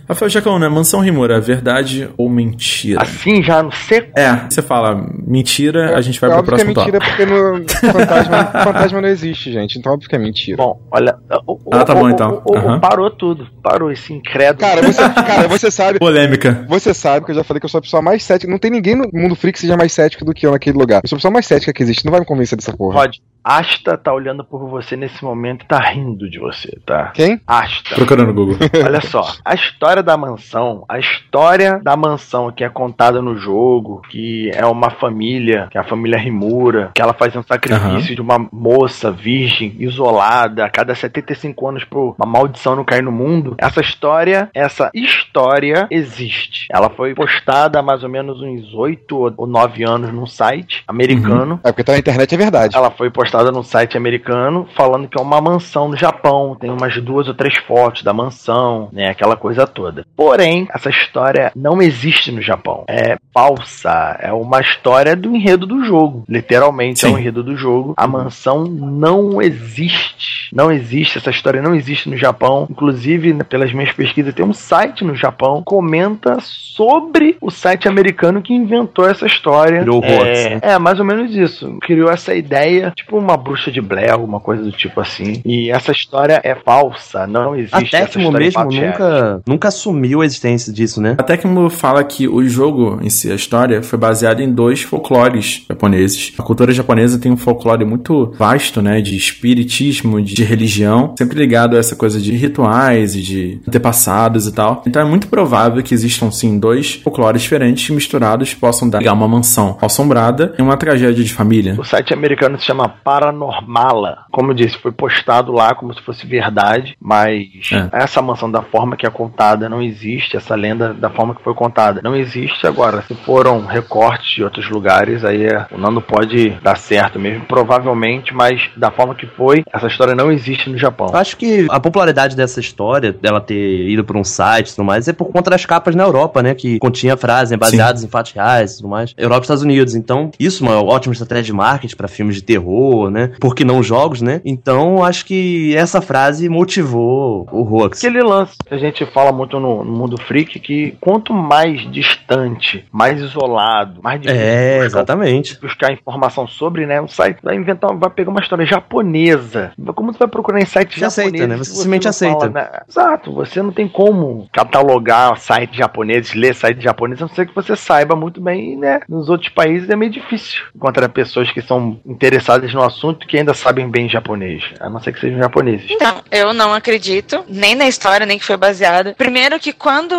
Rafael 0.08 0.58
né? 0.58 0.68
Mansão 0.68 1.00
Rimura, 1.00 1.40
verdade 1.40 2.08
ou 2.16 2.28
mentira? 2.30 3.02
Assim, 3.02 3.42
já 3.42 3.62
no 3.62 3.70
seco? 3.72 4.10
É, 4.18 4.46
você 4.48 4.62
fala 4.62 5.06
mentira, 5.26 5.96
a 5.96 6.00
gente 6.00 6.20
vai 6.20 6.30
é 6.30 6.32
pro 6.32 6.40
óbvio 6.40 6.54
que 6.56 6.62
é 6.62 6.72
próximo 6.72 6.96
mentira 6.96 6.98
tópico. 6.98 7.16
porque 7.16 7.86
no 7.86 7.92
fantasma, 7.92 8.44
fantasma 8.64 9.00
não 9.00 9.08
existe, 9.08 9.52
gente. 9.52 9.78
Então 9.78 9.92
óbvio 9.92 10.08
que 10.08 10.16
é 10.16 10.18
mentira. 10.18 10.56
Bom, 10.56 10.80
olha. 10.90 11.16
o- 11.46 11.52
o- 11.64 11.74
Ah, 11.74 11.84
tá 11.84 11.92
o- 11.94 11.96
bom, 11.98 12.04
o- 12.04 12.10
então. 12.10 12.42
o- 12.44 12.52
o- 12.52 12.56
Aham. 12.56 12.80
Parou 12.80 13.10
tudo. 13.10 13.46
Parou 13.62 13.90
esse 13.92 14.12
incrédulo. 14.12 14.58
Cara, 14.60 14.82
você, 14.82 15.02
cara, 15.22 15.48
você 15.48 15.70
sabe. 15.70 15.98
Polêmica. 15.98 16.64
Você 16.68 16.94
sabe 16.94 17.26
que 17.26 17.32
eu 17.32 17.36
já 17.36 17.44
falei 17.44 17.60
que 17.60 17.66
eu 17.66 17.70
sou 17.70 17.78
a 17.78 17.82
pessoa 17.82 18.02
mais 18.02 18.22
cética. 18.22 18.50
Não 18.50 18.58
tem 18.58 18.70
ninguém 18.70 18.94
no 18.96 19.08
mundo 19.12 19.34
freak 19.36 19.54
que 19.54 19.60
seja 19.60 19.76
mais 19.76 19.92
cético 19.92 20.24
do 20.24 20.32
que 20.32 20.46
eu 20.46 20.52
naquele 20.52 20.78
lugar. 20.78 21.00
Eu 21.04 21.08
sou 21.08 21.16
a 21.16 21.18
pessoa 21.18 21.32
mais 21.32 21.46
cética 21.46 21.72
que 21.72 21.82
existe. 21.82 22.04
Não 22.04 22.10
vai 22.12 22.20
me 22.20 22.26
convencer 22.26 22.56
dessa 22.56 22.74
porra. 22.76 23.00
Rod, 23.00 23.16
Asta 23.44 23.96
tá 23.96 24.12
olhando 24.12 24.44
por 24.44 24.68
você 24.68 24.94
nesse 24.94 25.24
momento 25.24 25.62
e 25.62 25.66
tá 25.68 25.78
rindo 25.78 26.28
de 26.28 26.38
você, 26.38 26.76
tá? 26.84 27.12
Quem? 27.14 27.40
Asta. 27.46 27.94
Procurando 27.94 28.26
no 28.26 28.34
Google. 28.34 28.58
Olha 28.84 29.00
só, 29.00 29.22
a 29.42 29.54
história 29.54 29.97
da 30.02 30.16
mansão, 30.16 30.84
a 30.88 30.98
história 30.98 31.80
da 31.82 31.96
mansão 31.96 32.50
que 32.50 32.64
é 32.64 32.68
contada 32.68 33.20
no 33.20 33.36
jogo, 33.36 34.02
que 34.08 34.50
é 34.54 34.64
uma 34.66 34.90
família, 34.90 35.68
que 35.70 35.78
é 35.78 35.80
a 35.80 35.84
família 35.84 36.18
Rimura, 36.18 36.90
que 36.94 37.02
ela 37.02 37.12
faz 37.12 37.34
um 37.36 37.42
sacrifício 37.42 38.14
de 38.14 38.20
uma 38.20 38.38
moça 38.52 39.10
virgem, 39.10 39.74
isolada, 39.78 40.64
a 40.64 40.70
cada 40.70 40.94
75 40.94 41.68
anos 41.68 41.84
por 41.84 42.14
uma 42.18 42.26
maldição 42.26 42.76
não 42.76 42.84
cair 42.84 43.02
no 43.02 43.12
mundo. 43.12 43.54
Essa 43.58 43.80
história, 43.80 44.50
essa 44.54 44.90
história 44.94 45.86
existe. 45.90 46.66
Ela 46.70 46.90
foi 46.90 47.14
postada 47.14 47.78
há 47.78 47.82
mais 47.82 48.02
ou 48.02 48.08
menos 48.08 48.40
uns 48.40 48.74
8 48.74 49.34
ou 49.36 49.46
9 49.46 49.84
anos 49.84 50.12
num 50.12 50.26
site 50.26 50.82
americano. 50.86 51.60
É 51.64 51.72
porque 51.72 51.84
tá 51.84 51.92
na 51.92 51.98
internet, 51.98 52.34
é 52.34 52.38
verdade. 52.38 52.76
Ela 52.76 52.90
foi 52.90 53.10
postada 53.10 53.50
num 53.50 53.62
site 53.62 53.96
americano 53.96 54.66
falando 54.76 55.08
que 55.08 55.18
é 55.18 55.22
uma 55.22 55.40
mansão 55.40 55.88
no 55.88 55.96
Japão. 55.96 56.56
Tem 56.58 56.70
umas 56.70 56.96
duas 57.02 57.28
ou 57.28 57.34
três 57.34 57.56
fotos 57.58 58.02
da 58.02 58.12
mansão, 58.12 58.88
né? 58.92 59.08
Aquela 59.08 59.36
coisa 59.36 59.66
toda. 59.66 59.87
Porém, 60.16 60.68
essa 60.74 60.90
história 60.90 61.52
não 61.54 61.80
existe 61.80 62.30
no 62.30 62.42
Japão. 62.42 62.84
É 62.88 63.16
falsa. 63.32 64.16
É 64.20 64.32
uma 64.32 64.60
história 64.60 65.14
do 65.14 65.34
enredo 65.34 65.66
do 65.66 65.84
jogo. 65.84 66.24
Literalmente 66.28 67.04
é 67.04 67.08
Sim. 67.08 67.14
o 67.14 67.18
enredo 67.18 67.42
do 67.42 67.56
jogo. 67.56 67.94
A 67.96 68.06
mansão 68.06 68.64
não 68.64 69.40
existe. 69.40 70.54
Não 70.54 70.72
existe. 70.72 71.18
Essa 71.18 71.30
história 71.30 71.62
não 71.62 71.74
existe 71.74 72.08
no 72.08 72.16
Japão. 72.16 72.66
Inclusive, 72.70 73.32
né, 73.32 73.44
pelas 73.44 73.72
minhas 73.72 73.92
pesquisas, 73.92 74.34
tem 74.34 74.44
um 74.44 74.52
site 74.52 75.04
no 75.04 75.14
Japão 75.14 75.58
que 75.58 75.64
comenta 75.64 76.38
sobre 76.40 77.36
o 77.40 77.50
site 77.50 77.88
americano 77.88 78.42
que 78.42 78.54
inventou 78.54 79.08
essa 79.08 79.26
história. 79.26 79.80
Criou 79.80 80.02
é, 80.04 80.50
né? 80.50 80.60
é, 80.62 80.78
mais 80.78 80.98
ou 80.98 81.04
menos 81.04 81.34
isso. 81.34 81.78
Criou 81.80 82.10
essa 82.10 82.34
ideia, 82.34 82.92
tipo 82.94 83.16
uma 83.18 83.36
bruxa 83.36 83.70
de 83.70 83.80
Blair, 83.80 84.12
alguma 84.12 84.40
coisa 84.40 84.62
do 84.62 84.72
tipo 84.72 85.00
assim. 85.00 85.42
E 85.44 85.70
essa 85.70 85.92
história 85.92 86.40
é 86.44 86.54
falsa, 86.54 87.26
não 87.26 87.56
existe 87.56 87.96
A 87.96 88.00
essa 88.00 88.18
mesmo 88.18 88.64
nunca, 88.64 89.42
nunca 89.46 89.70
assumiu 89.78 90.20
a 90.20 90.26
existência 90.26 90.72
disso, 90.72 91.00
né? 91.00 91.14
A 91.18 91.22
Tecmo 91.22 91.70
fala 91.70 92.02
que 92.02 92.26
o 92.28 92.46
jogo 92.48 92.98
em 93.00 93.08
si, 93.08 93.30
a 93.30 93.34
história, 93.34 93.82
foi 93.82 93.98
baseado 93.98 94.40
em 94.40 94.52
dois 94.52 94.82
folclores 94.82 95.64
japoneses. 95.68 96.32
A 96.38 96.42
cultura 96.42 96.72
japonesa 96.72 97.18
tem 97.18 97.30
um 97.30 97.36
folclore 97.36 97.84
muito 97.84 98.32
vasto, 98.38 98.82
né? 98.82 99.00
De 99.00 99.16
espiritismo, 99.16 100.20
de 100.20 100.42
religião, 100.44 101.14
sempre 101.16 101.38
ligado 101.38 101.76
a 101.76 101.78
essa 101.78 101.94
coisa 101.96 102.20
de 102.20 102.32
rituais 102.32 103.14
e 103.14 103.22
de 103.22 103.60
antepassados 103.66 104.46
e 104.46 104.52
tal. 104.52 104.82
Então 104.86 105.00
é 105.00 105.04
muito 105.04 105.28
provável 105.28 105.82
que 105.82 105.94
existam, 105.94 106.30
sim, 106.30 106.58
dois 106.58 106.94
folclores 106.94 107.42
diferentes 107.42 107.86
que 107.86 107.92
misturados 107.92 108.52
possam 108.54 108.88
dar 108.88 109.00
uma 109.12 109.28
mansão 109.28 109.78
assombrada 109.80 110.54
e 110.58 110.62
uma 110.62 110.76
tragédia 110.76 111.22
de 111.24 111.32
família. 111.32 111.76
O 111.78 111.84
site 111.84 112.12
americano 112.12 112.58
se 112.58 112.66
chama 112.66 112.88
Paranormala. 112.88 114.18
Como 114.30 114.50
eu 114.50 114.54
disse, 114.54 114.78
foi 114.78 114.92
postado 114.92 115.52
lá 115.52 115.74
como 115.74 115.94
se 115.94 116.02
fosse 116.02 116.26
verdade, 116.26 116.96
mas 117.00 117.46
É. 117.72 117.88
essa 117.92 118.20
mansão 118.20 118.50
da 118.50 118.62
forma 118.62 118.96
que 118.96 119.06
é 119.06 119.10
contada 119.10 119.67
não 119.68 119.82
existe, 119.82 120.36
essa 120.36 120.54
lenda 120.54 120.92
da 120.94 121.10
forma 121.10 121.34
que 121.34 121.42
foi 121.42 121.54
contada 121.54 122.00
não 122.02 122.16
existe. 122.16 122.66
Agora, 122.66 123.02
se 123.02 123.14
foram 123.14 123.64
recortes 123.66 124.36
de 124.36 124.44
outros 124.44 124.68
lugares, 124.70 125.24
aí 125.24 125.46
é, 125.46 125.66
o 125.72 125.78
Nando 125.78 126.00
pode 126.00 126.50
dar 126.62 126.76
certo 126.76 127.18
mesmo, 127.18 127.44
provavelmente, 127.46 128.34
mas 128.34 128.60
da 128.76 128.90
forma 128.90 129.14
que 129.14 129.26
foi, 129.26 129.64
essa 129.72 129.86
história 129.86 130.14
não 130.14 130.30
existe 130.30 130.70
no 130.70 130.78
Japão. 130.78 131.08
Eu 131.12 131.18
acho 131.18 131.36
que 131.36 131.66
a 131.68 131.80
popularidade 131.80 132.36
dessa 132.36 132.60
história, 132.60 133.12
dela 133.12 133.40
ter 133.40 133.88
ido 133.88 134.04
pra 134.04 134.18
um 134.18 134.24
site 134.24 134.68
e 134.68 134.74
tudo 134.74 134.84
mais, 134.84 135.08
é 135.08 135.12
por 135.12 135.26
conta 135.26 135.50
das 135.50 135.64
capas 135.64 135.94
na 135.94 136.04
Europa, 136.04 136.42
né? 136.42 136.54
Que 136.54 136.78
continha 136.78 137.16
frases 137.16 137.56
baseadas 137.58 138.02
em 138.02 138.08
fatos 138.08 138.32
reais 138.32 138.74
e 138.74 138.76
tudo 138.78 138.88
mais. 138.88 139.14
Europa 139.16 139.40
e 139.40 139.44
Estados 139.44 139.62
Unidos. 139.62 139.94
Então, 139.94 140.30
isso 140.38 140.64
é 140.64 140.68
uma 140.68 140.82
ótima 140.82 141.12
estratégia 141.12 141.44
de 141.44 141.52
marketing 141.52 141.96
pra 141.96 142.08
filmes 142.08 142.36
de 142.36 142.42
terror, 142.42 143.10
né? 143.10 143.32
Por 143.40 143.54
que 143.54 143.64
não 143.64 143.82
jogos, 143.82 144.22
né? 144.22 144.40
Então, 144.44 145.04
acho 145.04 145.24
que 145.24 145.74
essa 145.76 146.00
frase 146.00 146.48
motivou 146.48 147.46
o 147.50 147.62
hoax. 147.62 147.98
Aquele 147.98 148.22
lance 148.22 148.56
que 148.66 148.74
a 148.74 148.78
gente 148.78 149.04
fala 149.06 149.32
muito 149.32 149.57
no, 149.60 149.84
no 149.84 149.92
mundo 149.92 150.16
freak 150.20 150.58
que 150.60 150.96
quanto 151.00 151.32
mais 151.32 151.80
distante, 151.90 152.84
mais 152.92 153.20
isolado, 153.20 154.00
mais 154.02 154.20
difícil 154.20 154.42
É, 154.44 154.72
buscar- 154.74 154.86
exatamente. 154.86 155.60
buscar 155.60 155.92
informação 155.92 156.46
sobre, 156.46 156.86
né? 156.86 157.00
O 157.00 157.08
site 157.08 157.38
vai 157.42 157.56
inventar, 157.56 157.94
vai 157.96 158.10
pegar 158.10 158.30
uma 158.30 158.40
história 158.40 158.64
japonesa. 158.66 159.72
Como 159.94 160.12
tu 160.12 160.18
vai 160.18 160.28
procurar 160.28 160.60
em 160.60 160.64
sites 160.64 160.98
Você 160.98 161.04
aceita, 161.04 161.38
japoneses? 161.38 161.48
né? 161.48 161.56
se 161.56 161.64
Você 161.64 161.70
simplesmente 161.70 162.04
não 162.04 162.10
aceita. 162.10 162.38
fala, 162.38 162.50
né? 162.50 162.68
Exato, 162.88 163.32
você 163.32 163.62
não 163.62 163.72
tem 163.72 163.88
como 163.88 164.48
catalogar 164.52 165.36
sites 165.38 165.76
japoneses, 165.76 166.34
ler 166.34 166.54
sites 166.54 166.82
japoneses, 166.82 167.22
a 167.22 167.26
não 167.26 167.34
ser 167.34 167.46
que 167.46 167.54
você 167.54 167.74
saiba 167.76 168.14
muito 168.16 168.40
bem, 168.40 168.76
né? 168.76 169.00
Nos 169.08 169.28
outros 169.28 169.50
países 169.50 169.88
é 169.90 169.96
meio 169.96 170.10
difícil 170.10 170.62
encontrar 170.74 171.08
pessoas 171.08 171.50
que 171.50 171.62
são 171.62 171.98
interessadas 172.06 172.72
no 172.72 172.82
assunto 172.82 173.26
que 173.26 173.36
ainda 173.38 173.54
sabem 173.54 173.88
bem 173.88 174.08
japonês, 174.08 174.62
a 174.80 174.88
não 174.90 175.00
ser 175.00 175.12
que 175.12 175.20
sejam 175.20 175.38
japoneses. 175.38 175.86
Então, 175.90 176.20
eu 176.30 176.52
não 176.52 176.72
acredito, 176.74 177.44
nem 177.48 177.74
na 177.74 177.86
história, 177.88 178.26
nem 178.26 178.38
que 178.38 178.44
foi 178.44 178.56
baseada. 178.56 179.14
Primeiro 179.16 179.37
que 179.60 179.72
quando 179.72 180.14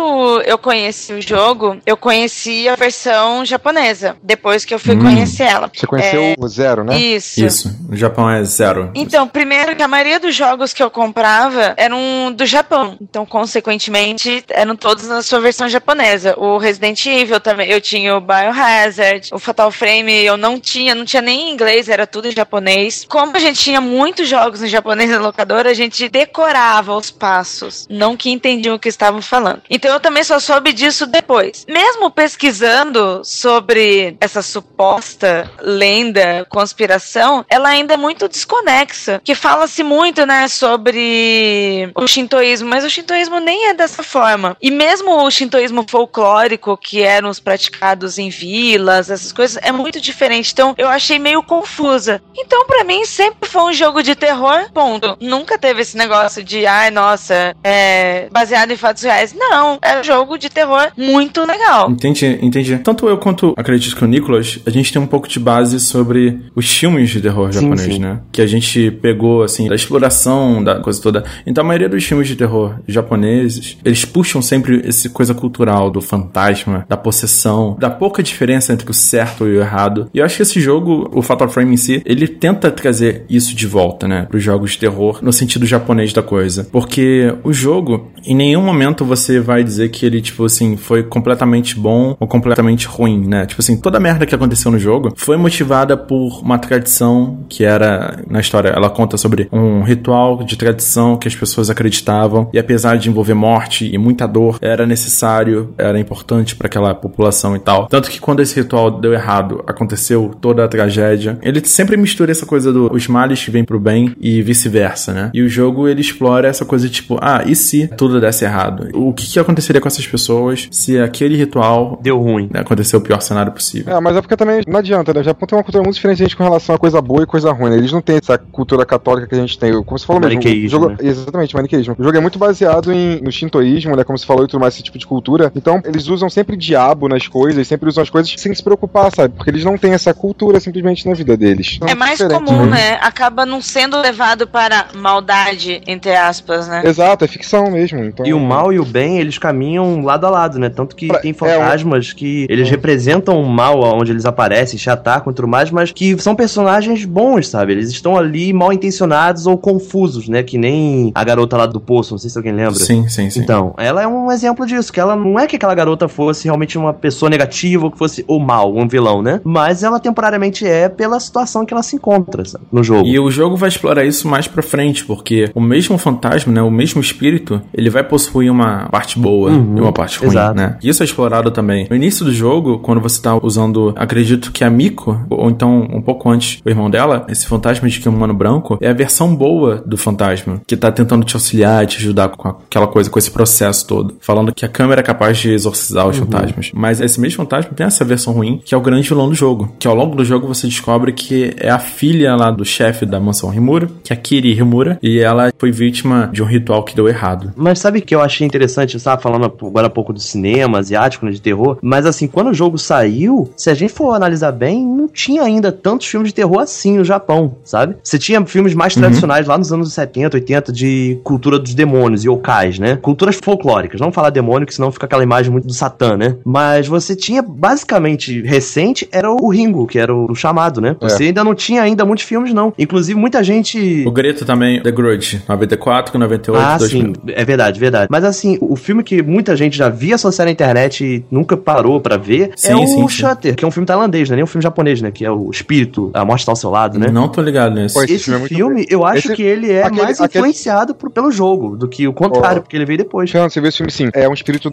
eu 0.46 0.56
conheci 0.58 1.12
o 1.12 1.20
jogo, 1.22 1.78
eu 1.84 1.96
conheci 1.96 2.68
a 2.68 2.74
versão 2.76 3.44
japonesa, 3.44 4.16
depois 4.22 4.64
que 4.64 4.72
eu 4.72 4.78
fui 4.78 4.94
Hum. 4.96 5.02
conhecer 5.02 5.44
ela. 5.44 5.70
Você 5.72 5.86
conheceu 5.86 6.22
É, 6.22 6.34
o 6.38 6.48
Zero, 6.48 6.84
né? 6.84 6.98
Isso. 6.98 7.44
Isso, 7.44 7.78
o 7.90 7.96
Japão 7.96 8.28
é 8.30 8.42
zero. 8.44 8.90
Então, 8.94 9.26
primeiro 9.28 9.76
que 9.76 9.82
a 9.82 9.88
maioria 9.88 10.18
dos 10.18 10.34
jogos 10.34 10.72
que 10.72 10.82
eu 10.82 10.90
comprava 10.90 11.74
eram 11.76 12.32
do 12.34 12.44
Japão. 12.46 12.96
Então, 13.00 13.24
consequentemente, 13.26 14.44
eram 14.48 14.74
todos 14.76 15.06
na 15.06 15.22
sua 15.22 15.40
versão 15.40 15.68
japonesa. 15.68 16.34
O 16.38 16.58
Resident 16.58 17.04
Evil 17.06 17.40
também, 17.40 17.68
eu 17.70 17.80
tinha 17.80 18.16
o 18.16 18.20
Biohazard, 18.20 19.28
o 19.32 19.38
Fatal 19.38 19.70
Frame 19.70 20.12
eu 20.24 20.36
não 20.36 20.58
tinha, 20.58 20.94
não 20.94 21.04
tinha 21.04 21.22
nem 21.22 21.48
em 21.48 21.52
inglês, 21.52 21.88
era 21.88 22.06
tudo 22.06 22.28
em 22.28 22.32
japonês. 22.32 23.04
Como 23.08 23.36
a 23.36 23.40
gente 23.40 23.60
tinha 23.60 23.80
muitos 23.80 24.28
jogos 24.28 24.62
em 24.62 24.68
japonês 24.68 25.10
na 25.10 25.18
locadora, 25.18 25.70
a 25.70 25.74
gente 25.74 26.08
decorava 26.08 26.96
os 26.96 27.10
passos, 27.10 27.86
não 27.90 28.16
que 28.16 28.30
entendiam 28.30 28.74
o 28.76 28.78
que 28.78 28.88
estavam 29.10 29.22
falando. 29.22 29.62
Então, 29.68 29.92
eu 29.92 30.00
também 30.00 30.24
só 30.24 30.38
soube 30.38 30.72
disso 30.72 31.06
depois. 31.06 31.66
Mesmo 31.68 32.10
pesquisando 32.10 33.22
sobre 33.24 34.16
essa 34.20 34.42
suposta 34.42 35.50
lenda, 35.60 36.46
conspiração, 36.48 37.44
ela 37.48 37.68
ainda 37.68 37.94
é 37.94 37.96
muito 37.96 38.28
desconexa. 38.28 39.20
Que 39.24 39.34
fala-se 39.34 39.82
muito, 39.82 40.24
né, 40.24 40.48
sobre 40.48 41.90
o 41.94 42.06
shintoísmo, 42.06 42.68
mas 42.68 42.84
o 42.84 42.90
shintoísmo 42.90 43.40
nem 43.40 43.68
é 43.68 43.74
dessa 43.74 44.02
forma. 44.02 44.56
E 44.62 44.70
mesmo 44.70 45.24
o 45.24 45.30
shintoísmo 45.30 45.84
folclórico, 45.88 46.76
que 46.76 47.02
eram 47.02 47.28
os 47.28 47.40
praticados 47.40 48.18
em 48.18 48.30
vilas, 48.30 49.10
essas 49.10 49.32
coisas, 49.32 49.58
é 49.62 49.72
muito 49.72 50.00
diferente. 50.00 50.52
Então, 50.52 50.74
eu 50.78 50.88
achei 50.88 51.18
meio 51.18 51.42
confusa. 51.42 52.22
Então, 52.36 52.66
pra 52.66 52.84
mim, 52.84 53.04
sempre 53.04 53.48
foi 53.48 53.62
um 53.62 53.72
jogo 53.72 54.02
de 54.02 54.14
terror, 54.14 54.70
ponto. 54.72 55.16
Nunca 55.20 55.58
teve 55.58 55.82
esse 55.82 55.96
negócio 55.96 56.42
de, 56.42 56.66
ai, 56.66 56.90
nossa, 56.90 57.54
é 57.64 58.28
baseado 58.30 58.70
em 58.70 58.76
fatos 58.76 58.99
200 59.00 59.02
reais. 59.02 59.34
Não, 59.36 59.78
é 59.82 60.00
um 60.00 60.04
jogo 60.04 60.36
de 60.36 60.48
terror 60.48 60.88
muito 60.96 61.44
legal. 61.44 61.90
Entendi, 61.90 62.38
entendi. 62.42 62.78
Tanto 62.78 63.08
eu 63.08 63.18
quanto 63.18 63.54
acredito 63.56 63.96
que 63.96 64.04
o 64.04 64.06
Nicolas, 64.06 64.60
a 64.66 64.70
gente 64.70 64.92
tem 64.92 65.00
um 65.00 65.06
pouco 65.06 65.28
de 65.28 65.40
base 65.40 65.80
sobre 65.80 66.40
os 66.54 66.70
filmes 66.70 67.10
de 67.10 67.20
terror 67.20 67.52
Sim, 67.52 67.60
japonês, 67.60 67.94
sim. 67.94 67.98
né? 67.98 68.20
Que 68.30 68.42
a 68.42 68.46
gente 68.46 68.90
pegou, 68.90 69.42
assim, 69.42 69.68
da 69.68 69.74
exploração 69.74 70.62
da 70.62 70.80
coisa 70.80 71.00
toda. 71.00 71.24
Então 71.46 71.64
a 71.64 71.66
maioria 71.66 71.88
dos 71.88 72.04
filmes 72.04 72.28
de 72.28 72.36
terror 72.36 72.76
japoneses, 72.86 73.78
eles 73.84 74.04
puxam 74.04 74.42
sempre 74.42 74.82
essa 74.86 75.08
coisa 75.08 75.34
cultural 75.34 75.90
do 75.90 76.00
fantasma, 76.00 76.84
da 76.88 76.96
possessão, 76.96 77.76
da 77.78 77.90
pouca 77.90 78.22
diferença 78.22 78.72
entre 78.72 78.90
o 78.90 78.94
certo 78.94 79.46
e 79.46 79.56
o 79.56 79.60
errado. 79.60 80.10
E 80.12 80.18
eu 80.18 80.24
acho 80.24 80.36
que 80.36 80.42
esse 80.42 80.60
jogo, 80.60 81.10
o 81.12 81.22
Fatal 81.22 81.48
Frame 81.48 81.74
em 81.74 81.76
si, 81.76 82.02
ele 82.04 82.26
tenta 82.26 82.70
trazer 82.70 83.24
isso 83.28 83.54
de 83.54 83.66
volta, 83.66 84.06
né? 84.06 84.26
Para 84.28 84.36
os 84.36 84.42
jogos 84.42 84.72
de 84.72 84.78
terror, 84.78 85.18
no 85.22 85.32
sentido 85.32 85.66
japonês 85.66 86.12
da 86.12 86.22
coisa. 86.22 86.66
Porque 86.70 87.34
o 87.44 87.52
jogo, 87.52 88.10
em 88.24 88.34
nenhum 88.34 88.62
momento 88.62 88.89
você 89.04 89.40
vai 89.40 89.64
dizer 89.64 89.88
que 89.90 90.04
ele, 90.04 90.20
tipo 90.20 90.44
assim, 90.44 90.76
foi 90.76 91.02
completamente 91.02 91.78
bom 91.78 92.16
ou 92.18 92.26
completamente 92.26 92.86
ruim, 92.86 93.26
né? 93.26 93.46
Tipo 93.46 93.60
assim, 93.60 93.76
toda 93.76 93.98
a 93.98 94.00
merda 94.00 94.26
que 94.26 94.34
aconteceu 94.34 94.70
no 94.70 94.78
jogo 94.78 95.12
foi 95.16 95.36
motivada 95.36 95.96
por 95.96 96.40
uma 96.42 96.58
tradição 96.58 97.44
que 97.48 97.64
era, 97.64 98.22
na 98.28 98.40
história, 98.40 98.68
ela 98.68 98.90
conta 98.90 99.16
sobre 99.16 99.48
um 99.52 99.82
ritual 99.82 100.42
de 100.42 100.56
tradição 100.56 101.16
que 101.16 101.28
as 101.28 101.34
pessoas 101.34 101.70
acreditavam 101.70 102.48
e 102.52 102.58
apesar 102.58 102.96
de 102.96 103.08
envolver 103.08 103.34
morte 103.34 103.90
e 103.92 103.98
muita 103.98 104.26
dor, 104.26 104.58
era 104.60 104.86
necessário, 104.86 105.74
era 105.78 105.98
importante 105.98 106.54
para 106.54 106.66
aquela 106.66 106.94
população 106.94 107.56
e 107.56 107.58
tal. 107.58 107.86
Tanto 107.86 108.10
que 108.10 108.20
quando 108.20 108.40
esse 108.40 108.54
ritual 108.54 108.90
deu 108.90 109.12
errado, 109.12 109.62
aconteceu 109.66 110.30
toda 110.40 110.64
a 110.64 110.68
tragédia. 110.68 111.38
Ele 111.42 111.64
sempre 111.64 111.96
mistura 111.96 112.30
essa 112.30 112.46
coisa 112.46 112.72
dos 112.72 112.90
os 112.90 113.08
males 113.08 113.42
que 113.42 113.50
vêm 113.50 113.64
pro 113.64 113.80
bem 113.80 114.14
e 114.20 114.42
vice-versa, 114.42 115.12
né? 115.12 115.30
E 115.32 115.42
o 115.42 115.48
jogo 115.48 115.88
ele 115.88 116.00
explora 116.00 116.48
essa 116.48 116.64
coisa 116.64 116.88
tipo, 116.88 117.18
ah, 117.20 117.42
e 117.46 117.54
se 117.54 117.88
tudo 117.96 118.20
desse 118.20 118.44
errado? 118.44 118.79
O 118.94 119.12
que, 119.12 119.26
que 119.26 119.38
aconteceria 119.38 119.80
com 119.80 119.88
essas 119.88 120.06
pessoas 120.06 120.68
se 120.70 120.98
aquele 120.98 121.36
ritual 121.36 121.98
deu 122.02 122.18
ruim? 122.18 122.48
Aconteceu 122.54 122.98
o 122.98 123.02
pior 123.02 123.20
cenário 123.20 123.52
possível. 123.52 123.96
É, 123.96 124.00
mas 124.00 124.16
é 124.16 124.20
porque 124.20 124.36
também 124.36 124.62
não 124.66 124.78
adianta, 124.78 125.12
né? 125.12 125.20
O 125.20 125.24
Japão 125.24 125.46
tem 125.46 125.56
uma 125.56 125.64
cultura 125.64 125.82
muito 125.82 125.94
diferente 125.96 126.36
com 126.36 126.42
relação 126.42 126.74
a 126.74 126.78
coisa 126.78 127.00
boa 127.00 127.22
e 127.22 127.26
coisa 127.26 127.52
ruim, 127.52 127.70
né? 127.70 127.76
Eles 127.76 127.92
não 127.92 128.00
têm 128.00 128.16
essa 128.16 128.38
cultura 128.38 128.84
católica 128.84 129.26
que 129.26 129.34
a 129.34 129.38
gente 129.38 129.58
tem. 129.58 129.72
Como 129.82 129.98
você 129.98 130.06
falou 130.06 130.20
mesmo. 130.20 130.32
o 130.32 130.44
Maniqueísmo, 130.44 130.68
jogo, 130.68 130.88
né? 130.90 130.96
Exatamente, 131.00 131.54
maniqueísmo. 131.54 131.96
O 131.98 132.02
jogo 132.04 132.16
é 132.16 132.20
muito 132.20 132.38
baseado 132.38 132.92
em, 132.92 133.20
no 133.20 133.30
shintoísmo, 133.30 133.96
né? 133.96 134.04
Como 134.04 134.18
você 134.18 134.26
falou, 134.26 134.44
e 134.44 134.48
tudo 134.48 134.60
mais, 134.60 134.74
esse 134.74 134.82
tipo 134.82 134.98
de 134.98 135.06
cultura. 135.06 135.50
Então, 135.54 135.80
eles 135.84 136.08
usam 136.08 136.28
sempre 136.30 136.56
diabo 136.56 137.08
nas 137.08 137.26
coisas, 137.26 137.66
sempre 137.66 137.88
usam 137.88 138.02
as 138.02 138.10
coisas 138.10 138.32
sem 138.36 138.54
se 138.54 138.62
preocupar, 138.62 139.10
sabe? 139.14 139.34
Porque 139.34 139.50
eles 139.50 139.64
não 139.64 139.76
têm 139.76 139.92
essa 139.92 140.12
cultura 140.14 140.60
simplesmente 140.60 141.06
na 141.06 141.14
vida 141.14 141.36
deles. 141.36 141.74
Então, 141.76 141.88
É 141.88 141.94
mais 141.94 142.18
diferente, 142.18 142.44
comum, 142.44 142.66
né? 142.66 142.98
Acaba 143.00 143.44
não 143.44 143.60
sendo 143.60 144.00
levado 144.00 144.46
para 144.46 144.88
maldade, 144.94 145.82
entre 145.86 146.14
aspas, 146.14 146.68
né? 146.68 146.82
Exato, 146.84 147.24
é 147.24 147.28
ficção 147.28 147.70
mesmo. 147.70 148.02
Então... 148.04 148.26
E 148.26 148.32
o 148.32 148.40
mal 148.40 148.69
e 148.72 148.78
o 148.78 148.84
bem, 148.84 149.18
eles 149.18 149.38
caminham 149.38 150.02
lado 150.02 150.26
a 150.26 150.30
lado, 150.30 150.58
né? 150.58 150.68
Tanto 150.68 150.94
que 150.96 151.08
tem 151.20 151.32
fantasmas 151.32 152.12
que 152.12 152.46
eles 152.48 152.68
representam 152.70 153.40
o 153.40 153.48
mal 153.48 153.80
onde 153.80 154.12
eles 154.12 154.24
aparecem, 154.24 154.78
te 154.78 154.90
atacam 154.90 155.32
e 155.32 155.34
tudo 155.34 155.48
mais, 155.48 155.70
mas 155.70 155.92
que 155.92 156.16
são 156.20 156.34
personagens 156.34 157.04
bons, 157.04 157.48
sabe? 157.48 157.72
Eles 157.72 157.90
estão 157.90 158.16
ali 158.16 158.52
mal 158.52 158.72
intencionados 158.72 159.46
ou 159.46 159.56
confusos, 159.56 160.28
né? 160.28 160.42
Que 160.42 160.58
nem 160.58 161.12
a 161.14 161.24
garota 161.24 161.56
lá 161.56 161.66
do 161.66 161.80
poço, 161.80 162.14
não 162.14 162.18
sei 162.18 162.30
se 162.30 162.38
alguém 162.38 162.52
lembra. 162.52 162.74
Sim, 162.74 163.08
sim, 163.08 163.30
sim. 163.30 163.40
Então, 163.40 163.74
ela 163.78 164.02
é 164.02 164.06
um 164.06 164.30
exemplo 164.30 164.66
disso, 164.66 164.92
que 164.92 165.00
ela 165.00 165.16
não 165.16 165.38
é 165.38 165.46
que 165.46 165.56
aquela 165.56 165.74
garota 165.74 166.08
fosse 166.08 166.44
realmente 166.44 166.76
uma 166.78 166.92
pessoa 166.92 167.30
negativa 167.30 167.84
ou 167.84 167.90
que 167.90 167.98
fosse 167.98 168.24
o 168.26 168.38
mal, 168.38 168.74
um 168.74 168.86
vilão, 168.86 169.22
né? 169.22 169.40
Mas 169.44 169.82
ela 169.82 169.98
temporariamente 169.98 170.66
é 170.66 170.88
pela 170.88 171.18
situação 171.20 171.64
que 171.64 171.72
ela 171.72 171.82
se 171.82 171.96
encontra 171.96 172.44
sabe? 172.44 172.64
no 172.70 172.82
jogo. 172.82 173.06
E 173.06 173.18
o 173.18 173.30
jogo 173.30 173.56
vai 173.56 173.68
explorar 173.68 174.04
isso 174.04 174.28
mais 174.28 174.46
pra 174.46 174.62
frente, 174.62 175.04
porque 175.04 175.50
o 175.54 175.60
mesmo 175.60 175.98
fantasma, 175.98 176.52
né, 176.52 176.62
o 176.62 176.70
mesmo 176.70 177.00
espírito, 177.00 177.60
ele 177.72 177.90
vai 177.90 178.02
possuir 178.04 178.50
uma 178.50 178.59
parte 178.90 179.18
boa 179.18 179.50
Uhum, 179.50 179.78
e 179.78 179.80
uma 179.80 179.92
parte 179.92 180.18
ruim, 180.18 180.28
exato. 180.30 180.56
né? 180.56 180.76
Isso 180.82 181.02
é 181.02 181.06
explorado 181.06 181.50
também. 181.50 181.86
No 181.88 181.96
início 181.96 182.24
do 182.24 182.32
jogo, 182.32 182.78
quando 182.78 183.00
você 183.00 183.20
tá 183.20 183.36
usando, 183.42 183.92
acredito 183.96 184.52
que 184.52 184.64
a 184.64 184.70
Miko, 184.70 185.18
ou 185.30 185.48
então 185.50 185.86
um 185.92 186.00
pouco 186.02 186.28
antes, 186.30 186.60
o 186.64 186.68
irmão 186.68 186.90
dela, 186.90 187.26
esse 187.28 187.46
fantasma 187.46 187.88
de 187.88 187.98
que 188.00 188.08
é 188.08 188.10
um 188.10 188.14
humano 188.14 188.34
branco, 188.34 188.78
é 188.80 188.88
a 188.88 188.92
versão 188.92 189.34
boa 189.34 189.82
do 189.86 189.96
fantasma, 189.96 190.60
que 190.66 190.76
tá 190.76 190.90
tentando 190.92 191.24
te 191.24 191.34
auxiliar, 191.34 191.86
te 191.86 191.98
ajudar 191.98 192.28
com 192.28 192.48
aquela 192.48 192.86
coisa, 192.86 193.10
com 193.10 193.18
esse 193.18 193.30
processo 193.30 193.86
todo. 193.86 194.14
Falando 194.20 194.54
que 194.54 194.64
a 194.64 194.68
câmera 194.68 195.00
é 195.00 195.04
capaz 195.04 195.38
de 195.38 195.50
exorcizar 195.52 196.06
os 196.08 196.18
Uhum. 196.18 196.26
fantasmas. 196.26 196.70
Mas 196.74 197.00
esse 197.00 197.20
mesmo 197.20 197.36
fantasma 197.38 197.72
tem 197.74 197.86
essa 197.86 198.04
versão 198.04 198.32
ruim, 198.32 198.60
que 198.64 198.74
é 198.74 198.78
o 198.78 198.80
grande 198.80 199.08
vilão 199.08 199.28
do 199.28 199.34
jogo. 199.34 199.74
Que 199.78 199.86
ao 199.88 199.94
longo 199.94 200.14
do 200.16 200.24
jogo 200.24 200.46
você 200.46 200.66
descobre 200.66 201.12
que 201.12 201.54
é 201.58 201.70
a 201.70 201.78
filha 201.78 202.34
lá 202.36 202.50
do 202.50 202.64
chefe 202.64 203.06
da 203.06 203.18
mansão 203.20 203.50
Rimura, 203.50 203.88
que 204.04 204.12
é 204.12 204.16
a 204.16 204.18
Kiri 204.18 204.52
Rimura, 204.52 204.98
e 205.02 205.18
ela 205.18 205.52
foi 205.58 205.70
vítima 205.70 206.28
de 206.32 206.42
um 206.42 206.46
ritual 206.46 206.82
que 206.82 206.94
deu 206.94 207.08
errado. 207.08 207.52
Mas 207.56 207.78
sabe 207.78 207.98
o 207.98 208.02
que 208.02 208.14
eu 208.14 208.20
achei 208.20 208.46
interessante? 208.50 208.98
Você 208.98 209.04
tava 209.04 209.20
falando 209.20 209.44
agora 209.46 209.86
há 209.86 209.90
pouco 209.90 210.12
do 210.12 210.20
cinema 210.20 210.78
asiático, 210.78 211.24
né, 211.24 211.32
de 211.32 211.40
terror. 211.40 211.78
Mas 211.82 212.04
assim, 212.06 212.26
quando 212.26 212.50
o 212.50 212.54
jogo 212.54 212.76
saiu, 212.78 213.50
se 213.56 213.70
a 213.70 213.74
gente 213.74 213.92
for 213.92 214.12
analisar 214.12 214.52
bem, 214.52 214.84
não 214.84 215.08
tinha 215.08 215.42
ainda 215.42 215.70
tantos 215.72 216.06
filmes 216.06 216.28
de 216.30 216.34
terror 216.34 216.58
assim 216.60 216.98
no 216.98 217.04
Japão, 217.04 217.56
sabe? 217.64 217.96
Você 218.02 218.18
tinha 218.18 218.44
filmes 218.44 218.74
mais 218.74 218.94
Uhum. 218.94 219.02
tradicionais 219.02 219.46
lá 219.46 219.56
nos 219.56 219.72
anos 219.72 219.92
70, 219.92 220.36
80 220.36 220.72
de 220.72 221.18
cultura 221.24 221.58
dos 221.58 221.74
demônios, 221.74 222.24
yokais, 222.24 222.78
né? 222.78 222.96
Culturas 223.00 223.38
folclóricas. 223.42 224.00
Não 224.00 224.10
falar 224.12 224.30
demônio, 224.30 224.66
que 224.66 224.74
senão 224.74 224.90
fica 224.90 225.06
aquela 225.06 225.22
imagem 225.22 225.50
muito 225.52 225.66
do 225.66 225.72
Satã, 225.72 226.16
né? 226.16 226.36
Mas 226.44 226.86
você 226.88 227.14
tinha, 227.14 227.42
basicamente, 227.42 228.42
recente, 228.42 229.08
era 229.12 229.30
o 229.30 229.48
Ringo, 229.48 229.86
que 229.86 229.98
era 229.98 230.14
o 230.14 230.34
chamado, 230.34 230.80
né? 230.80 230.96
É. 231.00 231.08
Você 231.08 231.24
ainda 231.24 231.42
não 231.44 231.54
tinha 231.54 231.82
ainda 231.82 232.04
muitos 232.04 232.24
filmes, 232.24 232.52
não. 232.52 232.72
Inclusive, 232.78 233.18
muita 233.18 233.42
gente... 233.44 234.04
O 234.06 234.10
Grito 234.10 234.44
também, 234.44 234.82
The 234.82 234.90
Grudge, 234.90 235.42
94, 235.48 236.18
98, 236.18 236.62
Ah, 236.62 236.76
2000. 236.78 237.02
sim, 237.02 237.12
é 237.28 237.44
verdade, 237.44 237.78
verdade. 237.80 238.08
Mas 238.10 238.24
assim, 238.30 238.56
o 238.60 238.74
filme 238.76 239.02
que 239.02 239.22
muita 239.22 239.54
gente 239.56 239.76
já 239.76 239.88
via 239.88 240.14
associar 240.14 240.46
na 240.46 240.52
internet 240.52 241.04
e 241.04 241.24
nunca 241.30 241.56
parou 241.56 242.00
pra 242.00 242.16
ver 242.16 242.52
Sim, 242.56 242.72
é 242.72 242.76
o 242.76 242.86
sim, 242.86 242.96
sim. 242.96 243.08
Shutter, 243.08 243.54
que 243.54 243.64
é 243.64 243.68
um 243.68 243.70
filme 243.70 243.86
tailandês, 243.86 244.28
né? 244.30 244.36
Nem 244.36 244.44
um 244.44 244.46
filme 244.46 244.62
japonês, 244.62 245.00
né? 245.02 245.10
Que 245.10 245.24
é 245.24 245.30
o 245.30 245.50
Espírito, 245.50 246.10
a 246.14 246.24
morte 246.24 246.40
está 246.40 246.52
ao 246.52 246.56
seu 246.56 246.70
lado, 246.70 246.98
né? 246.98 247.08
Não 247.10 247.28
tô 247.28 247.42
ligado 247.42 247.74
nisso. 247.74 247.94
Pô, 247.94 248.02
esse 248.04 248.14
Esse, 248.14 248.24
filme 248.24 248.48
filme, 248.48 248.72
é 248.72 248.76
muito 248.76 248.92
eu 248.92 249.04
acho 249.04 249.18
Esse- 249.26 249.34
que 249.36 249.42
ele 249.42 249.70
é 249.70 249.82
aquele- 249.82 250.02
mais 250.02 250.20
aquele- 250.20 250.38
influenciado 250.46 250.94
por- 250.94 251.10
pelo 251.10 251.30
jogo 251.30 251.76
do 251.76 251.86
que 251.88 252.06
o 252.08 252.12
contrário, 252.12 252.58
Ó. 252.58 252.60
porque 252.62 252.76
ele 252.76 252.84
veio 252.86 252.98
depois. 252.98 253.30
Fernando, 253.30 253.50
você 253.50 253.60
viu 253.60 253.68
esse 253.68 253.76
filme 253.78 253.92
sim. 253.92 254.08
É 254.14 254.28
um 254.28 254.32
espírito. 254.32 254.72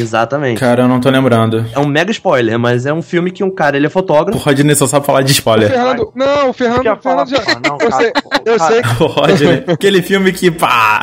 Exatamente. 0.00 0.58
Cara, 0.60 0.82
eu 0.82 0.88
não 0.88 1.00
tô 1.00 1.10
lembrando. 1.10 1.64
É 1.74 1.78
um 1.78 1.86
mega 1.86 2.10
spoiler, 2.10 2.58
mas 2.58 2.86
é 2.86 2.92
um 2.92 3.02
filme 3.02 3.30
que 3.30 3.42
um 3.44 3.50
cara, 3.50 3.76
ele 3.76 3.86
é 3.86 3.90
fotógrafo. 3.90 4.38
O 4.38 4.42
Rodney 4.42 4.74
só 4.74 4.86
sabe 4.86 5.04
falar 5.06 5.22
de 5.22 5.30
O 5.30 5.32
spoiler. 5.32 5.68
Fernando. 5.70 6.12
Não, 6.14 6.50
o 6.50 6.52
Fernando. 6.52 6.82
Quer 6.82 6.92
o 6.92 6.96
Fernando 6.96 7.02
falar, 7.02 7.26
já. 7.26 7.40
porra, 7.40 7.60
não, 7.66 7.72
eu 7.72 7.78
cara, 7.90 7.96
sei, 8.02 8.12
eu 8.44 8.58
cara. 8.58 8.72
sei 8.72 8.80
O 9.00 9.06
Rodney, 9.06 9.64
aquele 9.66 10.02
filme 10.02 10.32
que 10.32 10.50
pá! 10.50 11.00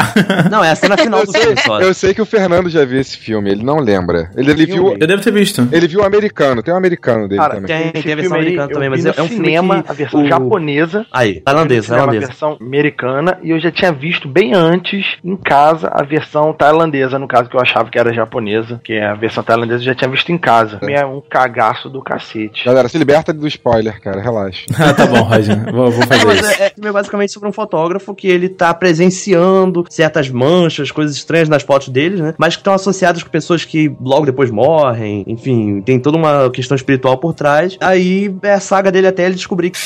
Não, 0.50 0.64
é 0.64 0.72
a 0.72 0.76
cena 0.76 0.98
final 0.98 1.20
Eu 1.22 1.26
do 1.26 1.32
sei, 1.32 1.42
filme 1.42 1.62
só. 1.62 1.82
eu 1.82 1.94
sei 1.94 2.14
que 2.14 2.22
o 2.22 2.26
Fernando 2.26 2.70
já 2.70 2.86
viu 2.86 3.00
esse 3.00 3.18
filme, 3.18 3.52
ele 3.52 3.64
não 3.64 3.78
lembra. 3.80 4.30
Ele, 4.36 4.52
ele 4.52 4.66
viu, 4.66 4.76
Filme? 4.76 4.98
Eu 5.00 5.08
devo 5.08 5.22
ter 5.22 5.32
visto. 5.32 5.68
ele 5.72 5.88
viu 5.88 6.02
o 6.02 6.06
americano, 6.06 6.62
tem 6.64 6.74
um 6.74 6.78
americano 6.78 7.28
dele 7.28 7.40
Cara, 7.42 7.56
também. 7.56 7.92
Tem, 7.92 8.02
tem 8.02 8.14
a 8.14 8.16
versão 8.16 8.24
filme 8.24 8.38
americana 8.38 8.70
eu 8.70 8.74
também, 8.74 8.90
mas 8.90 9.06
é, 9.06 9.10
um 9.10 9.14
filme 9.28 9.30
cinema, 9.46 9.84
que 9.84 9.92
a 9.92 9.94
versão 9.94 10.24
o- 10.24 10.28
japonesa. 10.28 11.06
Aí, 11.12 11.40
tailandesa, 11.42 11.84
Cinema, 11.88 12.04
a 12.04 12.06
tailandesa. 12.08 12.28
versão 12.32 12.58
americana 12.62 13.38
e 13.42 13.50
eu 13.52 13.60
já 13.60 13.72
tinha 13.72 13.92
visto 13.92 14.28
bem 14.28 14.54
antes 14.54 15.06
em 15.24 15.36
casa 15.36 15.88
a 15.92 16.04
versão 16.04 16.54
tailandesa, 16.54 17.18
no 17.20 17.28
caso 17.28 17.50
que 17.50 17.56
eu 17.56 17.62
achava 17.62 17.90
que 17.90 17.98
era 17.98 18.14
japonesa, 18.14 18.80
que 18.86 18.94
é 18.94 19.06
a 19.08 19.16
versão 19.16 19.44
tailandesa 19.44 19.82
eu 19.82 19.86
já 19.88 19.96
tinha 19.96 20.10
visto 20.10 20.32
em 20.32 20.38
casa. 20.38 20.80
É 20.84 21.04
um 21.06 21.20
cagaço 21.28 21.90
do 21.90 22.02
cacete. 22.04 22.64
Galera, 22.66 22.88
se 22.88 22.98
liberta 22.98 23.34
do 23.34 23.48
spoiler, 23.48 24.00
cara, 24.00 24.22
relaxa. 24.22 24.66
Ah, 24.80 24.94
tá 24.94 25.08
bom, 25.08 25.22
Rodney. 25.24 25.72
Vou, 25.74 25.90
vou 25.92 26.04
É, 26.04 26.06
fazer 26.06 26.26
mas 26.26 26.40
isso. 26.40 26.62
é, 26.62 26.72
é 26.86 26.92
basicamente 26.92 27.32
sobre 27.32 27.50
um 27.50 27.52
fotógrafo 27.52 28.14
que 28.14 28.28
ele 28.28 28.48
tá 28.48 28.72
presenciando 28.74 29.84
certas 29.90 30.30
manchas, 30.30 30.92
coisas 30.92 31.16
estranhas 31.16 31.50
nas 31.50 31.64
fotos 31.64 31.90
deles, 31.90 32.20
né? 32.20 32.36
Mas 32.38 32.56
que 32.56 32.60
estão 32.62 32.74
associadas 32.74 33.24
com 33.24 33.30
pessoas 33.30 33.66
que 33.66 33.92
logo 34.00 34.26
depois 34.26 34.52
morrem, 34.52 35.24
enfim, 35.28 35.82
tem 35.82 36.00
toda 36.00 36.18
uma 36.18 36.50
questão 36.52 36.76
espiritual 36.76 37.18
por 37.18 37.34
trás. 37.34 37.78
Aí 37.82 38.36
é 38.44 38.54
a 38.54 38.60
saga 38.60 38.92
dele 38.92 39.08
até 39.08 39.26
ele 39.26 39.36
descobrir 39.36 39.72
que. 39.72 39.80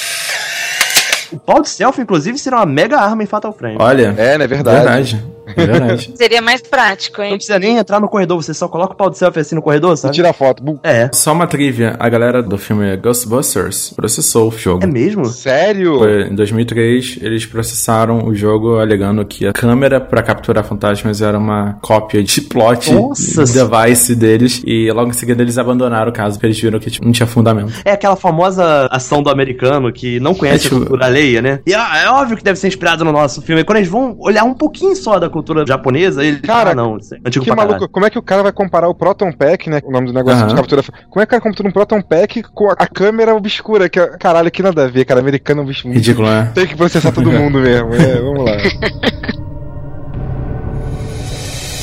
O 1.31 1.37
pau 1.37 1.61
de 1.61 1.69
selfie, 1.69 2.01
inclusive, 2.01 2.37
será 2.39 2.57
uma 2.57 2.65
mega 2.65 2.97
arma 2.99 3.21
em 3.21 3.27
Fatal 3.27 3.53
Frame. 3.53 3.77
Olha, 3.79 4.15
É, 4.17 4.35
né? 4.37 4.47
Verdade. 4.47 4.77
verdade. 5.15 5.25
É 5.55 5.65
verdade. 5.65 6.11
Seria 6.17 6.41
mais 6.41 6.61
prático, 6.61 7.17
Não 7.21 7.25
hein? 7.27 7.35
precisa 7.35 7.59
nem 7.59 7.77
entrar 7.77 7.99
no 7.99 8.07
corredor, 8.07 8.41
você 8.41 8.53
só 8.53 8.67
coloca 8.67 8.93
o 8.93 8.97
pau 8.97 9.09
de 9.09 9.17
selfie 9.17 9.39
assim 9.39 9.55
no 9.55 9.61
corredor, 9.61 9.95
sabe? 9.97 10.13
tira 10.13 10.29
a 10.29 10.33
foto. 10.33 10.63
Bu- 10.63 10.79
É. 10.83 11.09
Só 11.13 11.31
uma 11.33 11.47
trivia: 11.47 11.95
a 11.99 12.09
galera 12.09 12.41
do 12.41 12.57
filme 12.57 12.95
Ghostbusters 12.97 13.93
processou 13.95 14.49
o 14.49 14.51
jogo. 14.57 14.83
É 14.83 14.87
mesmo? 14.87 15.25
Sério? 15.25 15.99
Foi 15.99 16.23
em 16.23 16.35
2003, 16.35 17.19
eles 17.21 17.45
processaram 17.45 18.25
o 18.25 18.33
jogo 18.33 18.77
alegando 18.79 19.23
que 19.25 19.45
a 19.47 19.53
câmera 19.53 19.99
pra 20.01 20.23
capturar 20.23 20.63
fantasmas 20.63 21.21
era 21.21 21.37
uma 21.37 21.77
cópia 21.81 22.23
de 22.23 22.41
plot 22.41 22.93
Nossa 22.93 23.43
device 23.45 24.15
deles 24.15 24.61
e 24.65 24.91
logo 24.91 25.09
em 25.09 25.13
seguida 25.13 25.41
eles 25.41 25.57
abandonaram 25.57 26.09
o 26.09 26.13
caso 26.13 26.35
porque 26.35 26.47
eles 26.47 26.59
viram 26.59 26.79
que 26.79 26.89
tipo, 26.89 27.05
não 27.05 27.11
tinha 27.11 27.27
fundamento. 27.27 27.71
É 27.85 27.91
aquela 27.91 28.15
famosa 28.15 28.87
ação 28.91 29.21
do 29.21 29.29
americano 29.29 29.91
que 29.91 30.19
não 30.19 30.33
conhece 30.33 30.67
É 30.67 30.69
tipo- 30.69 30.75
a 30.75 30.79
cultura 30.79 31.05
alheia, 31.05 31.41
né? 31.41 31.59
E 31.65 31.73
ah, 31.73 31.97
é 32.03 32.09
óbvio 32.09 32.37
que 32.37 32.43
deve 32.43 32.57
ser 32.59 32.67
inspirado 32.67 33.03
no 33.05 33.11
nosso 33.11 33.41
filme. 33.41 33.63
Quando 33.63 33.77
eles 33.77 33.89
vão 33.89 34.15
olhar 34.19 34.43
um 34.43 34.53
pouquinho 34.53 34.95
só 34.95 35.19
da 35.19 35.29
cultura 35.29 35.38
japonesa, 35.67 36.23
eles. 36.23 36.41
Cara, 36.41 36.71
ah, 36.71 36.75
não, 36.75 36.97
isso 36.97 37.13
é 37.15 37.17
antigo 37.25 37.43
Que 37.45 37.49
pra 37.51 37.55
maluco, 37.57 37.73
caralho. 37.75 37.89
como 37.91 38.05
é 38.05 38.09
que 38.09 38.19
o 38.19 38.21
cara 38.21 38.43
vai 38.43 38.51
comparar 38.51 38.87
o 38.89 38.95
Proton 38.95 39.31
Pack, 39.31 39.69
né? 39.69 39.81
O 39.83 39.91
nome 39.91 40.07
do 40.07 40.13
negócio 40.13 40.39
Aham. 40.39 40.47
de 40.47 40.55
captura. 40.55 40.83
Como 41.09 41.21
é 41.21 41.25
que 41.25 41.29
o 41.29 41.31
cara 41.31 41.41
captura 41.41 41.69
um 41.69 41.71
Proton 41.71 42.01
Pack 42.01 42.43
com 42.43 42.69
a, 42.69 42.73
a 42.79 42.87
câmera 42.87 43.33
obscura? 43.35 43.89
Que, 43.89 43.99
é- 43.99 44.17
caralho, 44.17 44.51
que 44.51 44.61
nada 44.63 44.85
a 44.85 44.87
ver, 44.87 45.05
cara. 45.05 45.19
Americano 45.19 45.61
é 45.61 45.63
um 45.63 45.67
bicho 45.67 45.87
muito- 45.87 45.97
Ridículo, 45.97 46.27
né? 46.29 46.51
Tem 46.53 46.67
que 46.67 46.75
processar 46.75 47.11
todo 47.11 47.31
mundo 47.31 47.59
mesmo. 47.59 47.93
É, 47.93 48.19
vamos 48.21 48.45
lá. 48.45 48.51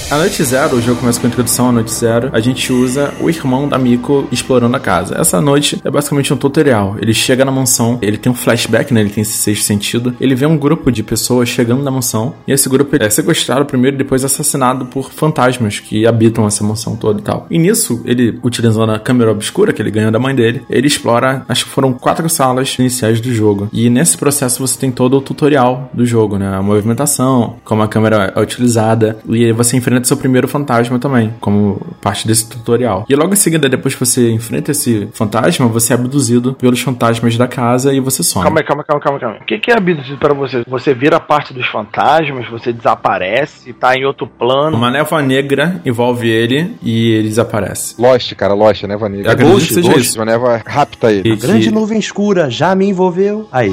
A 0.09 0.19
noite 0.19 0.41
zero, 0.45 0.77
o 0.77 0.81
jogo 0.81 1.01
começa 1.01 1.19
com 1.19 1.27
a 1.27 1.31
introdução 1.31 1.69
à 1.69 1.73
noite 1.73 1.93
zero. 1.93 2.31
A 2.33 2.39
gente 2.39 2.73
usa 2.73 3.13
o 3.21 3.29
irmão 3.29 3.69
da 3.69 3.77
Miko 3.77 4.29
explorando 4.31 4.77
a 4.77 4.79
casa. 4.79 5.17
Essa 5.19 5.41
noite 5.41 5.81
é 5.85 5.91
basicamente 5.91 6.33
um 6.33 6.37
tutorial. 6.37 6.95
Ele 7.01 7.13
chega 7.13 7.45
na 7.45 7.51
mansão, 7.51 7.99
ele 8.01 8.17
tem 8.17 8.31
um 8.31 8.35
flashback, 8.35 8.95
né? 8.95 9.01
Ele 9.01 9.11
tem 9.11 9.23
esse 9.23 9.33
sexto 9.33 9.65
sentido. 9.65 10.15
Ele 10.21 10.37
vê 10.37 10.47
um 10.47 10.57
grupo 10.57 10.93
de 10.93 11.03
pessoas 11.03 11.49
chegando 11.49 11.83
na 11.83 11.91
mansão. 11.91 12.35
E 12.47 12.53
esse 12.53 12.69
grupo 12.69 12.95
é 12.95 13.11
sequestrado 13.11 13.65
primeiro 13.67 13.97
e 13.97 13.99
depois 13.99 14.25
assassinado 14.25 14.87
por 14.87 15.11
fantasmas 15.11 15.81
que 15.81 16.07
habitam 16.07 16.47
essa 16.47 16.63
mansão 16.63 16.95
toda 16.95 17.19
e 17.19 17.25
tal. 17.25 17.49
E 17.51 17.59
nisso, 17.59 18.01
ele, 18.05 18.39
utilizando 18.45 18.93
a 18.93 19.01
câmera 19.01 19.33
obscura 19.33 19.73
que 19.73 19.83
ele 19.83 19.91
ganhou 19.91 20.13
da 20.13 20.21
mãe 20.21 20.37
dele, 20.37 20.63
ele 20.71 20.87
explora, 20.87 21.45
acho 21.49 21.65
que 21.65 21.71
foram 21.73 21.93
quatro 21.93 22.29
salas 22.29 22.77
iniciais 22.79 23.21
do 23.21 23.35
jogo. 23.35 23.69
E 23.73 23.91
nesse 23.91 24.17
processo 24.17 24.65
você 24.65 24.79
tem 24.79 24.93
todo 24.93 25.17
o 25.17 25.21
tutorial 25.21 25.91
do 25.93 26.07
jogo, 26.07 26.39
né? 26.39 26.55
A 26.55 26.63
movimentação, 26.63 27.57
como 27.65 27.83
a 27.83 27.89
câmera 27.89 28.33
é 28.37 28.41
utilizada. 28.41 29.19
E 29.29 29.51
você 29.51 29.77
enfrenta 29.77 29.96
seu 30.05 30.17
primeiro 30.17 30.47
fantasma 30.49 30.99
também, 30.99 31.33
como 31.41 31.81
parte 32.01 32.27
desse 32.27 32.49
tutorial. 32.49 33.05
E 33.09 33.15
logo 33.15 33.33
em 33.33 33.37
seguida, 33.37 33.69
depois 33.69 33.95
que 33.95 34.01
você 34.01 34.31
enfrenta 34.31 34.71
esse 34.71 35.09
fantasma, 35.13 35.67
você 35.67 35.93
é 35.93 35.97
abduzido 35.97 36.55
pelos 36.55 36.81
fantasmas 36.81 37.37
da 37.37 37.47
casa 37.49 37.93
e 37.93 38.01
você 38.01 38.23
some. 38.23 38.45
Calma 38.45 38.61
aí, 38.61 38.65
calma, 38.67 38.85
calma, 38.85 39.01
calma, 39.03 39.19
calma. 39.21 39.37
O 39.41 39.45
que, 39.45 39.59
que 39.59 39.71
é 39.71 39.77
abduzido 39.77 40.19
pra 40.19 40.35
você? 40.35 40.63
Você 40.67 40.95
vira 40.95 41.19
parte 41.21 41.53
dos 41.55 41.67
fantasmas, 41.67 42.49
você 42.51 42.73
desaparece, 42.73 43.73
tá 43.73 43.95
em 43.97 44.05
outro 44.05 44.27
plano. 44.27 44.77
Uma 44.77 44.91
névoa 44.91 45.23
negra 45.23 45.81
envolve 45.85 46.29
ele 46.29 46.75
e 46.83 47.11
ele 47.13 47.29
desaparece. 47.29 47.95
Lost, 47.99 48.33
cara, 48.35 48.55
Lost, 48.55 48.85
a 48.85 48.89
névoa 48.89 49.09
negra. 49.09 49.35
Que 49.37 49.43
seja 49.61 49.89
Ghost, 49.89 50.01
isso. 50.01 50.19
Uma 50.19 50.25
névoa 50.27 50.61
rapta 50.67 51.13
ele. 51.13 51.33
E 51.33 51.37
Grande 51.37 51.69
que- 51.69 51.75
nuvem 51.75 51.99
escura 51.99 52.51
já 52.51 52.75
me 52.75 52.87
envolveu. 52.89 53.49
Aí. 53.53 53.73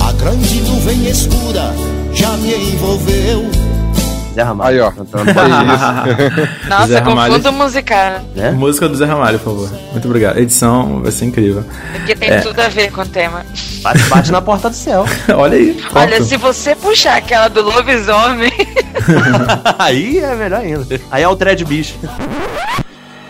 A 0.00 0.12
grande 0.12 0.60
nuvem 0.62 1.08
escura 1.08 1.72
já 2.14 2.36
me 2.36 2.54
envolveu. 2.72 3.67
Zé 4.38 4.42
Ramalho. 4.44 4.70
Aí, 4.70 4.80
ó. 4.80 4.90
Cantando. 4.92 5.24
Nossa, 6.68 6.86
Zé 6.86 6.98
Ramalho. 7.00 7.34
confundo 7.34 7.52
musical. 7.52 8.20
né? 8.36 8.52
Música 8.52 8.88
do 8.88 8.94
Zé 8.96 9.04
Ramalho, 9.04 9.38
por 9.40 9.52
favor. 9.66 9.70
Muito 9.90 10.04
obrigado. 10.06 10.36
A 10.38 10.40
edição 10.40 11.02
vai 11.02 11.10
ser 11.10 11.24
incrível. 11.24 11.64
Porque 11.92 12.14
tem 12.14 12.30
É. 12.30 12.40
tudo 12.40 12.60
a 12.60 12.68
ver 12.68 12.92
com 12.92 13.00
o 13.02 13.06
tema. 13.06 13.44
Bate, 13.82 14.02
bate 14.04 14.30
na 14.30 14.40
porta 14.40 14.70
do 14.70 14.76
céu. 14.76 15.04
Olha 15.36 15.56
aí. 15.56 15.76
Olha, 15.92 16.22
se 16.22 16.36
você 16.36 16.76
puxar 16.76 17.16
aquela 17.16 17.48
do 17.48 17.62
lobisomem. 17.62 18.52
Aí 19.78 20.18
é 20.18 20.34
melhor 20.34 20.60
ainda. 20.60 21.00
Aí 21.10 21.22
é 21.22 21.28
o 21.28 21.34
Thread 21.36 21.64
Bicho. 21.64 21.94